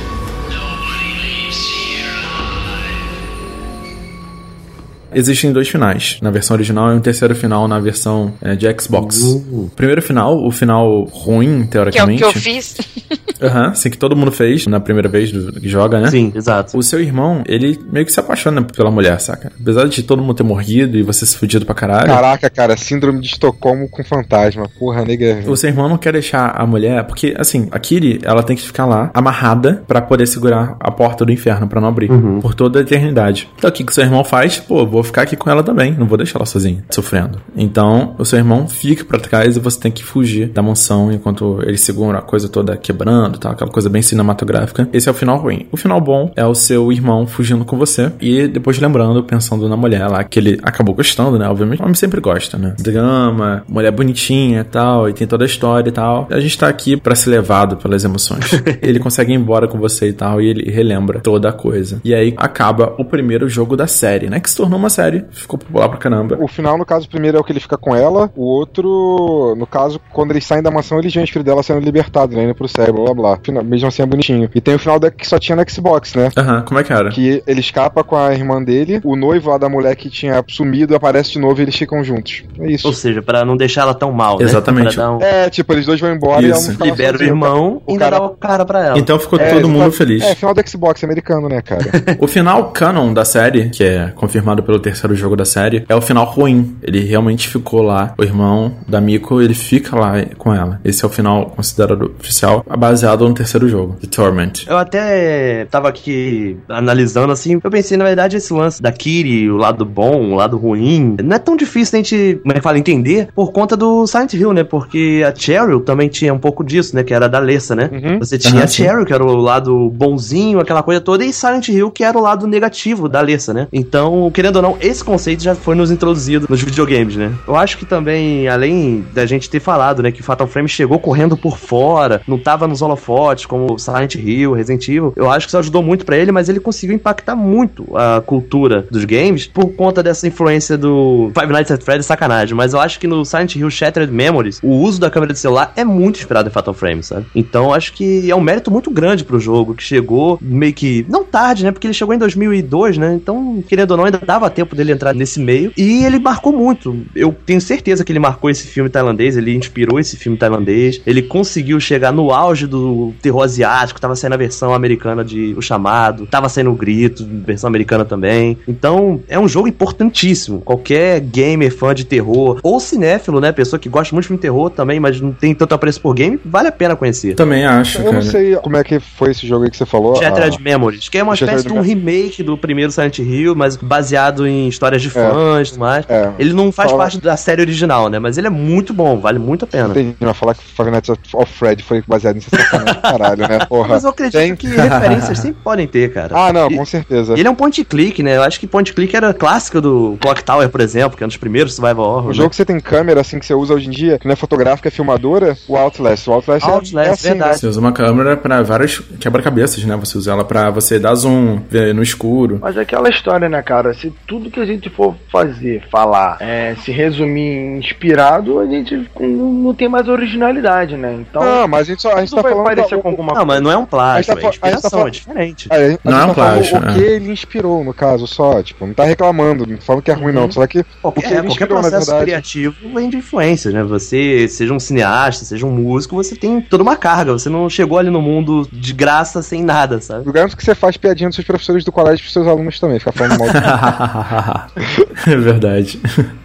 Existem 5.16 5.50
dois 5.50 5.66
finais 5.68 6.18
na 6.20 6.30
versão 6.30 6.54
original 6.54 6.92
e 6.92 6.96
um 6.96 7.00
terceiro 7.00 7.34
final 7.34 7.66
na 7.66 7.78
versão 7.80 8.34
é, 8.42 8.54
de 8.54 8.66
Xbox. 8.78 9.18
O 9.22 9.70
primeiro 9.74 10.02
final, 10.02 10.44
o 10.46 10.50
final 10.50 11.04
ruim, 11.04 11.66
Que 11.70 11.78
é 11.78 11.80
o 11.80 11.90
teoricamente. 11.90 12.22
que 12.22 12.28
eu 12.28 12.32
fiz. 12.34 12.76
Aham, 13.42 13.68
assim 13.68 13.90
que 13.90 13.98
todo 13.98 14.16
mundo 14.16 14.32
fez 14.32 14.66
na 14.66 14.80
primeira 14.80 15.08
vez 15.08 15.30
do, 15.30 15.52
que 15.60 15.68
joga, 15.68 16.00
né? 16.00 16.10
Sim, 16.10 16.32
exato. 16.34 16.76
O 16.76 16.82
seu 16.82 17.00
irmão, 17.00 17.42
ele 17.46 17.78
meio 17.92 18.04
que 18.06 18.12
se 18.12 18.18
apaixona 18.18 18.62
pela 18.62 18.90
mulher, 18.90 19.20
saca? 19.20 19.52
Apesar 19.60 19.86
de 19.88 20.02
todo 20.02 20.22
mundo 20.22 20.34
ter 20.34 20.42
morrido 20.42 20.96
e 20.96 21.02
você 21.02 21.26
se 21.26 21.36
fudido 21.36 21.64
pra 21.66 21.74
caralho. 21.74 22.06
Caraca, 22.06 22.48
cara, 22.48 22.76
síndrome 22.76 23.20
de 23.20 23.28
Estocolmo 23.28 23.88
com 23.90 24.02
fantasma. 24.04 24.68
Porra, 24.78 25.04
nega. 25.04 25.44
O 25.46 25.56
seu 25.56 25.68
irmão 25.68 25.88
não 25.88 25.98
quer 25.98 26.12
deixar 26.12 26.48
a 26.56 26.66
mulher, 26.66 27.04
porque 27.04 27.34
assim, 27.38 27.68
a 27.70 27.78
Kiri, 27.78 28.20
ela 28.22 28.42
tem 28.42 28.56
que 28.56 28.62
ficar 28.62 28.86
lá 28.86 29.10
amarrada 29.12 29.82
pra 29.86 30.00
poder 30.00 30.26
segurar 30.26 30.76
a 30.80 30.90
porta 30.90 31.24
do 31.24 31.32
inferno 31.32 31.68
pra 31.68 31.80
não 31.80 31.88
abrir 31.88 32.08
por 32.40 32.54
toda 32.54 32.78
a 32.78 32.82
eternidade. 32.82 33.48
Então 33.58 33.68
o 33.68 33.72
que 33.72 33.84
que 33.84 33.92
o 33.92 33.94
seu 33.94 34.04
irmão 34.04 34.24
faz? 34.24 34.58
Pô, 34.58 34.86
vou 34.86 35.04
ficar 35.07 35.22
aqui 35.22 35.36
com 35.36 35.48
ela 35.50 35.62
também, 35.62 35.92
não 35.92 36.07
vou 36.07 36.16
deixar 36.16 36.38
ela 36.38 36.46
sozinha, 36.46 36.84
sofrendo. 36.90 37.40
Então, 37.57 38.14
o 38.18 38.24
seu 38.24 38.38
irmão 38.38 38.68
fica 38.68 39.04
pra 39.04 39.18
trás 39.18 39.57
e 39.57 39.61
você 39.61 39.78
tem 39.80 39.90
que 39.90 40.04
fugir 40.04 40.48
da 40.48 40.62
mansão 40.62 41.11
enquanto 41.11 41.61
ele 41.62 41.76
segura 41.76 42.18
a 42.18 42.22
coisa 42.22 42.48
toda 42.48 42.76
quebrando, 42.76 43.38
tal, 43.38 43.52
aquela 43.52 43.70
coisa 43.70 43.88
bem 43.88 44.02
cinematográfica. 44.02 44.88
Esse 44.92 45.09
é 45.09 45.12
o 45.12 45.14
final 45.14 45.38
ruim. 45.38 45.66
O 45.72 45.76
final 45.76 46.00
bom 46.00 46.32
é 46.36 46.44
o 46.44 46.54
seu 46.54 46.92
irmão 46.92 47.26
fugindo 47.26 47.64
com 47.64 47.78
você 47.78 48.12
e 48.20 48.48
depois 48.48 48.78
lembrando, 48.78 49.22
pensando 49.22 49.68
na 49.68 49.76
mulher 49.76 50.07
lá 50.09 50.22
que 50.24 50.38
ele 50.38 50.59
acabou 50.62 50.94
gostando, 50.94 51.38
né? 51.38 51.48
Obviamente, 51.48 51.80
o 51.80 51.84
homem 51.84 51.94
sempre 51.94 52.20
gosta, 52.20 52.59
né? 52.59 52.74
Drama, 52.78 53.62
mulher 53.68 53.90
bonitinha 53.90 54.61
e 54.61 54.64
tal, 54.64 55.09
e 55.09 55.12
tem 55.12 55.26
toda 55.26 55.44
a 55.44 55.46
história 55.46 55.88
e 55.88 55.92
tal. 55.92 56.26
A 56.30 56.40
gente 56.40 56.57
tá 56.59 56.68
aqui 56.68 56.96
pra 56.96 57.14
ser 57.14 57.30
levado 57.30 57.76
pelas 57.76 58.04
emoções. 58.04 58.50
ele 58.82 58.98
consegue 58.98 59.32
ir 59.32 59.36
embora 59.36 59.68
com 59.68 59.78
você 59.78 60.09
e 60.09 60.12
tal, 60.12 60.40
e 60.40 60.48
ele 60.48 60.70
relembra 60.70 61.20
toda 61.20 61.48
a 61.48 61.52
coisa. 61.52 62.00
E 62.04 62.14
aí 62.14 62.34
acaba 62.36 62.94
o 62.98 63.04
primeiro 63.04 63.48
jogo 63.48 63.76
da 63.76 63.86
série, 63.86 64.28
né? 64.28 64.40
Que 64.40 64.50
se 64.50 64.57
tornou 64.57 64.78
uma 64.78 64.90
série, 64.97 65.24
ficou 65.30 65.59
popular 65.59 65.88
pra 65.88 65.99
caramba. 65.99 66.38
O 66.40 66.49
final, 66.49 66.76
no 66.78 66.84
caso, 66.84 67.09
primeiro 67.09 67.36
é 67.36 67.40
o 67.40 67.44
que 67.44 67.53
ele 67.53 67.61
fica 67.61 67.76
com 67.76 67.94
ela. 67.94 68.30
O 68.34 68.44
outro, 68.44 69.55
no 69.57 69.66
caso, 69.66 70.01
quando 70.12 70.30
eles 70.32 70.44
saem 70.44 70.62
da 70.62 70.70
mansão, 70.70 70.99
eles 70.99 71.12
veem 71.12 71.24
o 71.24 71.28
filho 71.28 71.44
dela 71.44 71.62
sendo 71.62 71.80
libertado, 71.80 72.34
né? 72.36 72.44
Indo 72.44 72.55
pro 72.55 72.68
céu, 72.68 72.92
blá 72.92 73.05
blá 73.05 73.14
blá. 73.14 73.38
Final- 73.42 73.64
Mesmo 73.64 73.88
assim 73.88 74.03
é 74.03 74.07
bonitinho. 74.07 74.49
E 74.55 74.61
tem 74.61 74.74
o 74.74 74.78
final 74.78 74.99
da, 74.99 75.11
que 75.11 75.26
só 75.26 75.38
tinha 75.38 75.57
no 75.57 75.68
Xbox, 75.70 76.14
né? 76.14 76.30
Aham, 76.36 76.62
como 76.62 76.80
é 76.80 76.84
que 76.84 76.92
era? 76.92 77.11
Que 77.11 77.42
ele 77.47 77.61
escapa 77.61 78.03
com 78.05 78.16
a 78.16 78.32
irmã 78.32 78.62
dele, 78.62 79.01
o 79.05 79.16
noivo 79.16 79.51
lá 79.51 79.59
da 79.59 79.68
mulher 79.68 79.94
que 79.97 80.09
tinha 80.09 80.42
sumido 80.49 80.94
aparece 80.94 81.32
de 81.32 81.38
novo 81.38 81.61
e 81.61 81.62
eles 81.64 81.76
ficam 81.76 82.03
juntos. 82.03 82.44
É 82.61 82.70
isso. 82.70 82.86
Ou 82.86 82.92
seja, 82.94 83.22
pra 83.22 83.44
não 83.44 83.57
deixar 83.57 83.82
ela 83.82 83.94
tão 83.94 84.12
mal, 84.12 84.40
Exatamente. 84.40 84.86
né? 84.88 84.92
Pra 84.94 85.03
dar 85.05 85.12
um... 85.16 85.20
É, 85.22 85.51
tipo, 85.51 85.72
eles 85.72 85.86
dois 85.86 86.01
vão 86.01 86.12
embora 86.12 86.42
e 86.42 86.47
ela 86.51 86.57
Isso. 86.57 86.66
não 86.68 86.72
fica 86.72 86.84
lá 86.84 86.90
Libera 86.90 87.18
o 87.18 87.22
irmão 87.22 87.83
e 87.87 87.91
O 87.91 87.92
ainda 87.92 88.04
cara- 88.04 88.18
dá 88.18 88.25
o 88.25 88.30
cara 88.30 88.64
pra 88.64 88.84
ela. 88.87 88.99
Então 88.99 89.18
ficou 89.18 89.38
É, 89.38 89.49
todo 89.53 89.68
mundo 89.68 89.87
exatamente. 89.88 89.96
feliz. 89.96 90.22
É, 90.25 90.34
final 90.34 90.54
do 90.54 90.68
Xbox 90.68 91.04
americano, 91.04 91.49
né, 91.49 91.61
cara? 91.62 91.84
O 92.20 92.26
final 92.26 92.70
canon 92.70 93.12
da 93.12 93.25
série, 93.25 93.68
que 93.70 93.84
é 93.84 94.12
confirmado 94.14 94.62
pelo 94.62 94.75
terceiro 94.80 95.14
jogo 95.14 95.36
da 95.36 95.44
série, 95.44 95.84
é 95.88 95.94
o 95.94 96.00
final 96.00 96.24
ruim. 96.24 96.76
Ele 96.82 97.00
realmente 97.00 97.48
ficou 97.48 97.82
lá. 97.82 98.14
O 98.18 98.22
irmão 98.22 98.72
da 98.86 99.00
Miko, 99.00 99.40
ele 99.40 99.54
fica 99.54 99.98
lá 99.98 100.14
com 100.36 100.53
ela. 100.53 100.80
Esse 100.84 101.04
é 101.04 101.07
o 101.07 101.11
final 101.11 101.46
considerado 101.46 102.14
oficial, 102.18 102.64
baseado 102.78 103.26
no 103.28 103.34
terceiro 103.34 103.68
jogo, 103.68 103.96
The 104.00 104.07
Torment. 104.07 104.66
Eu 104.66 104.76
até 104.78 105.66
tava 105.66 105.88
aqui 105.88 106.57
analisando 106.68 107.32
assim, 107.32 107.61
eu 107.62 107.70
pensei, 107.70 107.96
na 107.96 108.04
verdade, 108.04 108.36
esse 108.36 108.53
lance 108.53 108.80
da 108.82 108.92
Kiri, 108.92 109.50
o 109.50 109.57
lado 109.57 109.84
bom, 109.84 110.32
o 110.32 110.34
lado 110.34 110.57
ruim, 110.57 111.16
não 111.22 111.36
é 111.36 111.38
tão 111.38 111.57
difícil 111.57 111.98
a 111.98 112.03
gente, 112.03 112.38
como 112.42 112.53
é 112.53 112.57
que 112.57 112.61
fala, 112.61 112.78
entender 112.78 113.28
por 113.34 113.53
conta 113.53 113.76
do 113.76 114.07
Silent 114.07 114.34
Hill, 114.34 114.53
né? 114.53 114.64
Porque 114.64 115.24
a 115.26 115.34
Cheryl 115.34 115.80
também 115.80 116.08
tinha 116.08 116.32
um 116.32 116.38
pouco 116.38 116.64
disso, 116.64 116.94
né? 116.94 117.03
Que 117.03 117.14
era 117.14 117.28
da 117.28 117.38
Lessa, 117.38 117.74
né? 117.74 117.90
Você 118.18 118.38
tinha 118.38 118.54
Aham, 118.54 118.64
a 118.64 118.66
sim. 118.66 118.82
Cheryl, 118.84 119.04
que 119.04 119.12
era 119.12 119.24
o 119.24 119.36
lado 119.36 119.90
bonzinho, 119.90 120.61
aquela 120.61 120.82
coisa 120.82 121.00
toda, 121.00 121.24
e 121.24 121.32
Silent 121.32 121.68
Hill, 121.68 121.90
que 121.90 122.04
era 122.04 122.16
o 122.16 122.20
lado 122.20 122.46
negativo 122.46 123.08
da 123.08 123.20
Lessa, 123.20 123.53
né? 123.53 123.68
Então, 123.72 124.30
querendo 124.32 124.57
ou 124.57 124.62
não, 124.62 124.66
esse 124.80 125.05
conceito 125.05 125.43
já 125.43 125.55
foi 125.55 125.75
nos 125.75 125.91
introduzido 125.91 126.47
nos 126.49 126.63
videogames, 126.63 127.17
né? 127.17 127.33
Eu 127.47 127.55
acho 127.55 127.76
que 127.79 127.84
também, 127.84 128.49
além 128.49 129.05
da 129.13 129.26
gente 129.26 129.49
ter 129.49 129.61
falado, 129.61 130.03
né, 130.03 130.11
que 130.11 130.22
Fatal 130.22 130.47
Frame 130.47 130.68
chegou 130.68 130.99
correndo 130.99 131.37
por 131.37 131.59
fora, 131.59 132.22
não 132.26 132.38
tava 132.38 132.67
nos 132.67 132.83
holofotes 132.83 133.47
como 133.47 133.79
Silent 133.79 134.14
Hill, 134.17 134.53
Resident 134.53 134.88
Evil, 134.88 135.13
eu 135.17 135.30
acho 135.30 135.47
que 135.47 135.51
isso 135.51 135.59
ajudou 135.59 135.83
muito 135.83 136.05
pra 136.05 136.17
ele, 136.17 136.33
mas 136.33 136.49
ele 136.49 136.61
conseguiu 136.61 136.97
impactar 136.97 137.37
muito 137.37 137.87
a 137.97 138.21
cultura 138.21 138.87
dos 138.91 139.05
games 139.05 139.47
por 139.47 139.68
conta 139.75 140.03
dessa 140.03 140.26
influência 140.26 140.76
do 140.76 141.30
Five 141.38 141.53
Nights 141.53 141.71
at 141.71 141.83
Freddy's, 141.83 142.07
sacanagem, 142.07 142.55
mas 142.55 142.72
eu 142.72 142.80
acho 142.80 142.99
que 142.99 143.07
no 143.07 143.25
Silent 143.25 143.57
Hill 143.57 143.71
Shattered 143.71 144.13
Memories, 144.13 144.61
o 144.63 144.71
uso 144.71 145.01
da 145.01 145.11
câmera 145.11 145.33
de 145.33 145.38
celular 145.38 145.72
é 145.76 145.84
muito 145.84 146.18
inspirado 146.18 146.49
em 146.49 146.53
Fatal 146.53 146.75
Frame, 146.75 147.03
sabe? 147.03 147.26
Então, 147.34 147.72
acho 147.72 147.93
que 147.93 148.30
é 148.30 148.34
um 148.34 148.41
mérito 148.41 148.71
muito 148.71 148.91
grande 148.91 149.25
pro 149.25 149.38
jogo, 149.38 149.75
que 149.75 149.83
chegou 149.83 150.38
meio 150.41 150.72
que, 150.72 151.05
não 151.09 151.25
tarde, 151.25 151.64
né, 151.64 151.72
porque 151.72 151.87
ele 151.87 151.95
chegou 151.95 152.14
em 152.14 152.18
2002, 152.18 152.99
né, 152.99 153.14
então, 153.14 153.63
querendo 153.68 153.93
ou 153.93 153.97
não, 153.97 154.05
ainda 154.05 154.18
dava 154.18 154.47
tempo 154.57 154.74
dele 154.74 154.92
entrar 154.92 155.14
nesse 155.14 155.38
meio, 155.38 155.72
e 155.76 156.04
ele 156.04 156.18
marcou 156.18 156.53
muito. 156.53 156.99
Eu 157.14 157.34
tenho 157.45 157.61
certeza 157.61 158.04
que 158.04 158.11
ele 158.11 158.18
marcou 158.18 158.49
esse 158.50 158.66
filme 158.66 158.88
tailandês, 158.91 159.37
ele 159.37 159.54
inspirou 159.54 160.00
esse 160.00 160.16
filme 160.16 160.37
tailandês, 160.38 161.00
ele 161.07 161.22
conseguiu 161.22 161.78
chegar 161.78 162.12
no 162.12 162.33
auge 162.33 162.66
do 162.66 163.12
terror 163.20 163.42
asiático, 163.42 164.00
tava 164.00 164.16
saindo 164.16 164.33
a 164.33 164.37
versão 164.38 164.72
americana 164.74 165.24
de 165.24 165.54
O 165.57 165.62
Chamado, 165.62 166.26
tava 166.26 166.49
saindo 166.49 166.70
o 166.70 166.74
Grito, 166.74 167.26
versão 167.46 167.68
americana 167.68 168.04
também. 168.04 168.57
Então, 168.66 169.20
é 169.28 169.38
um 169.38 169.46
jogo 169.46 169.68
importantíssimo. 169.68 170.61
Qualquer 170.61 171.20
gamer 171.20 171.74
fã 171.74 171.95
de 171.95 172.04
terror, 172.04 172.58
ou 172.62 172.80
cinéfilo, 172.80 173.41
né, 173.41 173.53
pessoa 173.53 173.78
que 173.78 173.88
gosta 173.88 174.14
muito 174.14 174.24
de 174.24 174.28
filme 174.28 174.38
de 174.38 174.42
terror 174.42 174.70
também, 174.70 174.99
mas 174.99 175.20
não 175.20 175.33
tem 175.33 175.54
tanto 175.54 175.74
apreço 175.74 176.00
por 176.00 176.14
game, 176.14 176.38
vale 176.45 176.68
a 176.68 176.72
pena 176.72 176.96
conhecer. 176.96 177.34
Também 177.34 177.64
acho, 177.66 177.99
Eu 177.99 178.04
cara. 178.04 178.14
não 178.16 178.22
sei 178.22 178.57
como 178.57 178.76
é 178.76 178.84
que 178.84 178.99
foi 178.99 179.30
esse 179.33 179.46
jogo 179.46 179.64
aí 179.64 179.70
que 179.70 179.76
você 179.76 179.87
falou. 179.87 180.16
Shattered 180.16 180.57
Ah, 180.58 180.62
Memories, 180.62 181.08
que 181.08 181.18
é 181.18 181.22
uma 181.22 181.34
espécie 181.34 181.66
de 181.66 181.72
um 181.72 181.80
remake 181.80 182.42
do 182.42 182.57
primeiro 182.57 182.91
Silent 182.91 183.18
Hill, 183.18 183.54
mas 183.54 183.76
baseado 183.76 184.45
em 184.46 184.68
histórias 184.68 185.02
de 185.02 185.08
É. 185.08 185.10
fãs 185.10 185.68
e 185.68 185.70
tudo 185.72 185.80
mais. 185.80 186.04
É. 186.08 186.30
Ele 186.38 186.52
não 186.52 186.70
faz 186.72 186.90
Fala- 186.90 187.02
parte 187.04 187.20
da 187.20 187.36
série 187.36 187.60
original, 187.62 188.08
né? 188.08 188.18
Mas 188.18 188.38
ele 188.38 188.46
é 188.46 188.50
muito 188.50 188.92
bom, 188.92 189.18
vale 189.20 189.38
muito 189.38 189.64
a 189.64 189.68
pena. 189.68 189.88
Entendi, 189.90 190.16
vai 190.20 190.34
falar 190.34 190.54
que 190.54 190.62
Five 190.64 190.90
Nights 190.90 191.10
at 191.10 191.18
Fred 191.46 191.82
foi 191.82 192.02
baseado 192.06 192.36
nisso 192.36 192.50
sacanagem, 192.50 193.00
caralho, 193.00 193.48
né? 193.48 193.58
Porra. 193.66 193.88
Mas 193.88 194.04
eu 194.04 194.10
acredito 194.10 194.38
Tem- 194.38 194.56
que 194.56 194.66
referências 194.66 195.38
sempre 195.38 195.58
podem 195.62 195.86
ter, 195.86 196.12
cara. 196.12 196.34
Ah, 196.36 196.52
não, 196.52 196.70
E- 196.70 196.76
com 196.76 196.84
certeza. 196.84 197.34
Ele 197.34 197.46
é 197.46 197.50
um 197.50 197.54
point 197.54 197.82
click, 197.84 198.22
né? 198.22 198.36
Eu 198.36 198.42
acho 198.42 198.58
que 198.60 198.66
point 198.66 198.92
click 198.92 199.14
era 199.16 199.32
clássico 199.34 199.80
do 199.80 200.16
Clock 200.20 200.42
Tower, 200.44 200.68
por 200.68 200.80
exemplo, 200.80 201.16
que 201.16 201.22
é 201.22 201.26
um 201.26 201.28
dos 201.28 201.36
primeiros 201.36 201.74
survival 201.74 202.04
horror. 202.06 202.24
O 202.24 202.28
né? 202.28 202.34
jogo 202.34 202.50
que 202.50 202.56
você 202.56 202.64
tem 202.64 202.78
câmera, 202.80 203.20
assim, 203.20 203.38
que 203.38 203.46
você 203.46 203.54
usa 203.54 203.74
hoje 203.74 203.86
em 203.88 203.90
dia, 203.90 204.18
que 204.18 204.26
não 204.26 204.32
é 204.32 204.36
fotográfica, 204.36 204.88
é 204.88 204.90
filmadora, 204.90 205.56
o 205.68 205.76
Outlast. 205.76 206.28
O 206.28 206.32
Outlast, 206.32 206.64
é- 206.66 206.70
Outlast, 206.70 207.08
é, 207.08 207.12
assim, 207.12 207.28
verdade. 207.28 207.50
né? 207.52 207.56
Você 207.58 207.66
usa 207.66 207.80
uma 207.80 207.92
câmera 207.92 208.36
pra 208.36 208.62
vários 208.62 209.00
quebra-cabeças, 209.20 209.84
né? 209.84 209.96
Você 209.96 210.16
usa 210.18 210.32
ela 210.32 210.44
pra 210.44 210.70
você 210.70 210.98
dar 210.98 211.14
zoom, 211.14 211.60
ver 211.68 211.94
no 211.94 212.02
escuro. 212.02 212.58
Mas 212.60 212.76
é 212.76 212.80
aquela 212.80 213.08
história, 213.08 213.48
né, 213.48 213.62
cara? 213.62 213.92
Se 213.94 214.12
tudo 214.38 214.50
que 214.50 214.61
a 214.61 214.67
gente 214.67 214.91
for 214.91 215.14
fazer, 215.33 215.83
falar, 215.91 216.37
é, 216.41 216.75
se 216.84 216.92
resumir 216.92 217.79
inspirado, 217.79 218.61
a 218.61 218.67
gente 218.67 219.08
não, 219.18 219.72
tem 219.75 219.88
mais 219.88 220.08
originalidade, 220.08 220.96
né? 220.96 221.14
Então. 221.21 221.42
Não, 221.42 221.67
mas 221.68 221.83
a 221.83 221.84
gente 221.84 222.03
só 222.03 222.13
a 222.13 222.21
gente 222.21 222.34
tá 222.34 222.42
vai 222.42 222.53
falando 222.53 222.67
parecer 222.67 222.96
da- 222.96 223.03
com 223.03 223.08
alguma 223.08 223.33
Não, 223.34 223.46
mas 223.46 223.61
não 223.63 223.71
é 223.71 223.76
um 223.76 223.80
gente 223.80 223.91
tá 223.91 224.03
é 224.03 224.25
fa- 224.25 224.30
a 224.30 224.34
gente 224.34 224.42
tá 224.42 224.49
inspiração, 224.49 224.91
falando- 224.91 225.08
é 225.08 225.11
diferente. 225.11 225.68
É, 225.71 225.75
a 225.76 225.88
gente 225.91 226.00
Não 226.04 226.13
é 226.13 226.21
tá 226.21 226.26
um 226.26 226.34
plágio, 226.34 226.76
o 226.76 226.88
é. 226.91 226.92
que 226.95 227.00
ele 227.00 227.33
inspirou, 227.33 227.83
no 227.84 227.95
caso, 227.95 228.26
só. 228.26 228.63
Tipo, 228.63 228.87
não 228.87 228.95
tá 228.95 229.04
reclamando, 229.04 229.67
não 229.67 229.79
falando 229.79 230.03
que 230.03 230.11
é 230.11 230.14
ruim, 230.14 230.33
não. 230.33 230.50
Só 230.50 230.67
que 230.67 230.80
o 230.80 230.84
que 230.84 230.91
Qualquer, 231.00 231.25
ele 231.25 231.34
qualquer 231.34 231.46
inspirou, 231.49 231.80
processo 231.80 232.07
verdade. 232.07 232.25
criativo 232.25 232.75
vem 232.95 233.08
de 233.08 233.17
influências, 233.17 233.72
né? 233.72 233.83
Você, 233.84 234.46
seja 234.49 234.72
um 234.75 234.79
cineasta, 234.80 235.45
seja 235.45 235.64
um 235.67 235.71
músico, 235.71 236.14
você 236.17 236.37
tem 236.37 236.61
toda 236.61 236.83
uma 236.83 236.96
carga. 236.96 237.33
Você 237.33 237.49
não 237.49 237.68
chegou 237.71 237.99
ali 237.99 238.11
no 238.11 238.21
mundo 238.21 238.68
de 238.72 238.92
graça 238.92 239.41
sem 239.42 239.63
nada, 239.63 240.00
sabe? 240.00 240.26
Eu 240.26 240.33
garanto 240.33 240.57
que 240.57 240.64
você 240.64 240.75
faz 240.75 240.96
piadinha 240.96 241.29
dos 241.29 241.37
seus 241.37 241.46
professores 241.46 241.84
do 241.84 241.92
colégio 241.92 242.21
pros 242.21 242.33
seus 242.33 242.46
alunos 242.46 242.79
também, 242.79 242.99
fica 242.99 243.13
falando 243.13 243.38
mal. 243.38 243.46
é 245.26 245.36
verdade. 245.36 246.00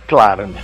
Claro, 0.08 0.48
né? 0.48 0.62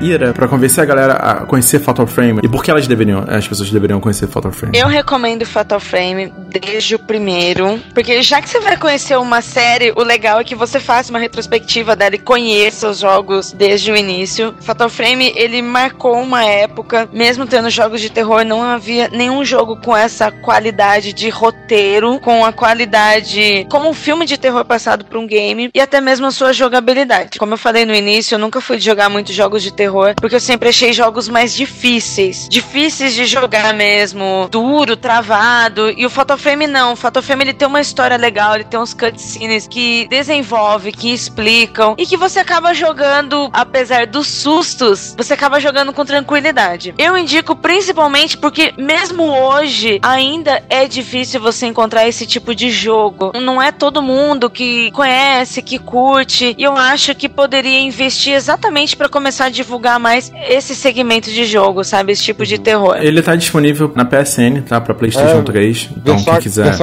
Ira, 0.00 0.34
pra 0.34 0.46
convencer 0.46 0.82
a 0.82 0.86
galera 0.86 1.14
a 1.14 1.34
conhecer 1.46 1.78
Fatal 1.78 2.06
Frame 2.06 2.40
e 2.42 2.48
por 2.48 2.62
que 2.62 2.70
elas 2.70 2.86
deveriam, 2.86 3.24
as 3.26 3.48
pessoas 3.48 3.70
deveriam 3.70 3.98
conhecer 3.98 4.26
Fatal 4.26 4.52
Frame? 4.52 4.76
Eu 4.76 4.88
recomendo 4.88 5.46
Fatal 5.46 5.80
Frame 5.80 6.32
desde 6.48 6.94
o 6.94 6.98
primeiro, 6.98 7.80
porque 7.94 8.22
já 8.22 8.40
que 8.40 8.48
você 8.48 8.60
vai 8.60 8.76
conhecer 8.76 9.18
uma 9.18 9.40
série, 9.40 9.92
o 9.96 10.02
legal 10.02 10.40
é 10.40 10.44
que 10.44 10.54
você 10.54 10.78
faça 10.78 11.10
uma 11.10 11.18
retrospectiva 11.18 11.96
dela 11.96 12.14
e 12.14 12.18
conheça 12.18 12.88
os 12.88 12.98
jogos 12.98 13.52
desde 13.52 13.90
o 13.90 13.96
início. 13.96 14.54
Fatal 14.60 14.88
Frame, 14.88 15.32
ele 15.34 15.62
marcou 15.62 16.20
uma 16.20 16.44
época, 16.44 17.08
mesmo 17.12 17.46
tendo 17.46 17.70
jogos 17.70 18.00
de 18.00 18.10
terror, 18.10 18.44
não 18.44 18.62
havia 18.62 19.08
nenhum 19.08 19.44
jogo 19.44 19.76
com 19.76 19.96
essa 19.96 20.30
qualidade 20.30 21.12
de 21.12 21.28
roteiro, 21.28 22.20
com 22.20 22.44
a 22.44 22.52
qualidade 22.52 23.66
como 23.70 23.88
um 23.88 23.94
filme 23.94 24.26
de 24.26 24.36
terror 24.36 24.64
passado 24.64 25.04
por 25.04 25.18
um 25.18 25.26
game 25.26 25.70
e 25.74 25.80
até 25.80 26.00
mesmo 26.00 26.26
a 26.26 26.30
sua 26.30 26.52
jogabilidade. 26.52 27.38
Como 27.38 27.54
eu 27.54 27.58
falei 27.58 27.84
no 27.84 27.94
início, 27.94 28.34
eu 28.34 28.38
nunca 28.38 28.60
fui 28.60 28.78
jogar 28.78 29.08
muitos 29.08 29.34
jogos 29.34 29.62
de 29.62 29.72
terror, 29.72 29.85
porque 30.20 30.36
eu 30.36 30.40
sempre 30.40 30.68
achei 30.68 30.92
jogos 30.92 31.28
mais 31.28 31.54
difíceis, 31.54 32.48
difíceis 32.48 33.14
de 33.14 33.26
jogar 33.26 33.74
mesmo, 33.74 34.48
duro, 34.50 34.96
travado, 34.96 35.90
e 35.90 36.04
o 36.06 36.10
Fatal 36.10 36.38
Frame 36.38 36.66
não. 36.66 36.92
O 36.92 36.96
Fatal 36.96 37.22
Frame 37.22 37.44
ele 37.44 37.54
tem 37.54 37.68
uma 37.68 37.80
história 37.80 38.16
legal, 38.16 38.54
ele 38.54 38.64
tem 38.64 38.78
uns 38.78 38.94
cutscenes 38.94 39.66
que 39.68 40.06
desenvolve, 40.08 40.92
que 40.92 41.12
explicam 41.12 41.94
e 41.98 42.06
que 42.06 42.16
você 42.16 42.38
acaba 42.38 42.74
jogando, 42.74 43.50
apesar 43.52 44.06
dos 44.06 44.26
sustos, 44.26 45.14
você 45.16 45.34
acaba 45.34 45.60
jogando 45.60 45.92
com 45.92 46.04
tranquilidade. 46.04 46.94
Eu 46.98 47.16
indico 47.16 47.54
principalmente 47.56 48.36
porque 48.36 48.72
mesmo 48.76 49.24
hoje 49.24 49.98
ainda 50.02 50.62
é 50.68 50.86
difícil 50.86 51.40
você 51.40 51.66
encontrar 51.66 52.06
esse 52.08 52.26
tipo 52.26 52.54
de 52.54 52.70
jogo. 52.70 53.32
Não 53.40 53.60
é 53.60 53.72
todo 53.72 54.02
mundo 54.02 54.50
que 54.50 54.90
conhece, 54.92 55.62
que 55.62 55.78
curte, 55.78 56.54
e 56.56 56.62
eu 56.62 56.76
acho 56.76 57.14
que 57.14 57.28
poderia 57.28 57.80
investir 57.80 58.34
exatamente 58.34 58.96
para 58.96 59.08
começar 59.08 59.46
a 59.46 59.50
divulgar 59.50 59.75
mais 59.98 60.32
esse 60.48 60.74
segmento 60.74 61.30
de 61.30 61.44
jogo, 61.44 61.84
sabe, 61.84 62.12
esse 62.12 62.22
tipo 62.22 62.44
de 62.44 62.58
terror. 62.58 62.96
Ele 63.00 63.22
tá 63.22 63.34
disponível 63.36 63.90
na 63.94 64.04
PSN, 64.04 64.62
tá? 64.68 64.80
Pra 64.80 64.94
PlayStation 64.94 65.38
É, 65.38 65.42
3. 65.42 65.90
Então, 65.96 66.16
quem 66.22 66.38
quiser 66.40 66.76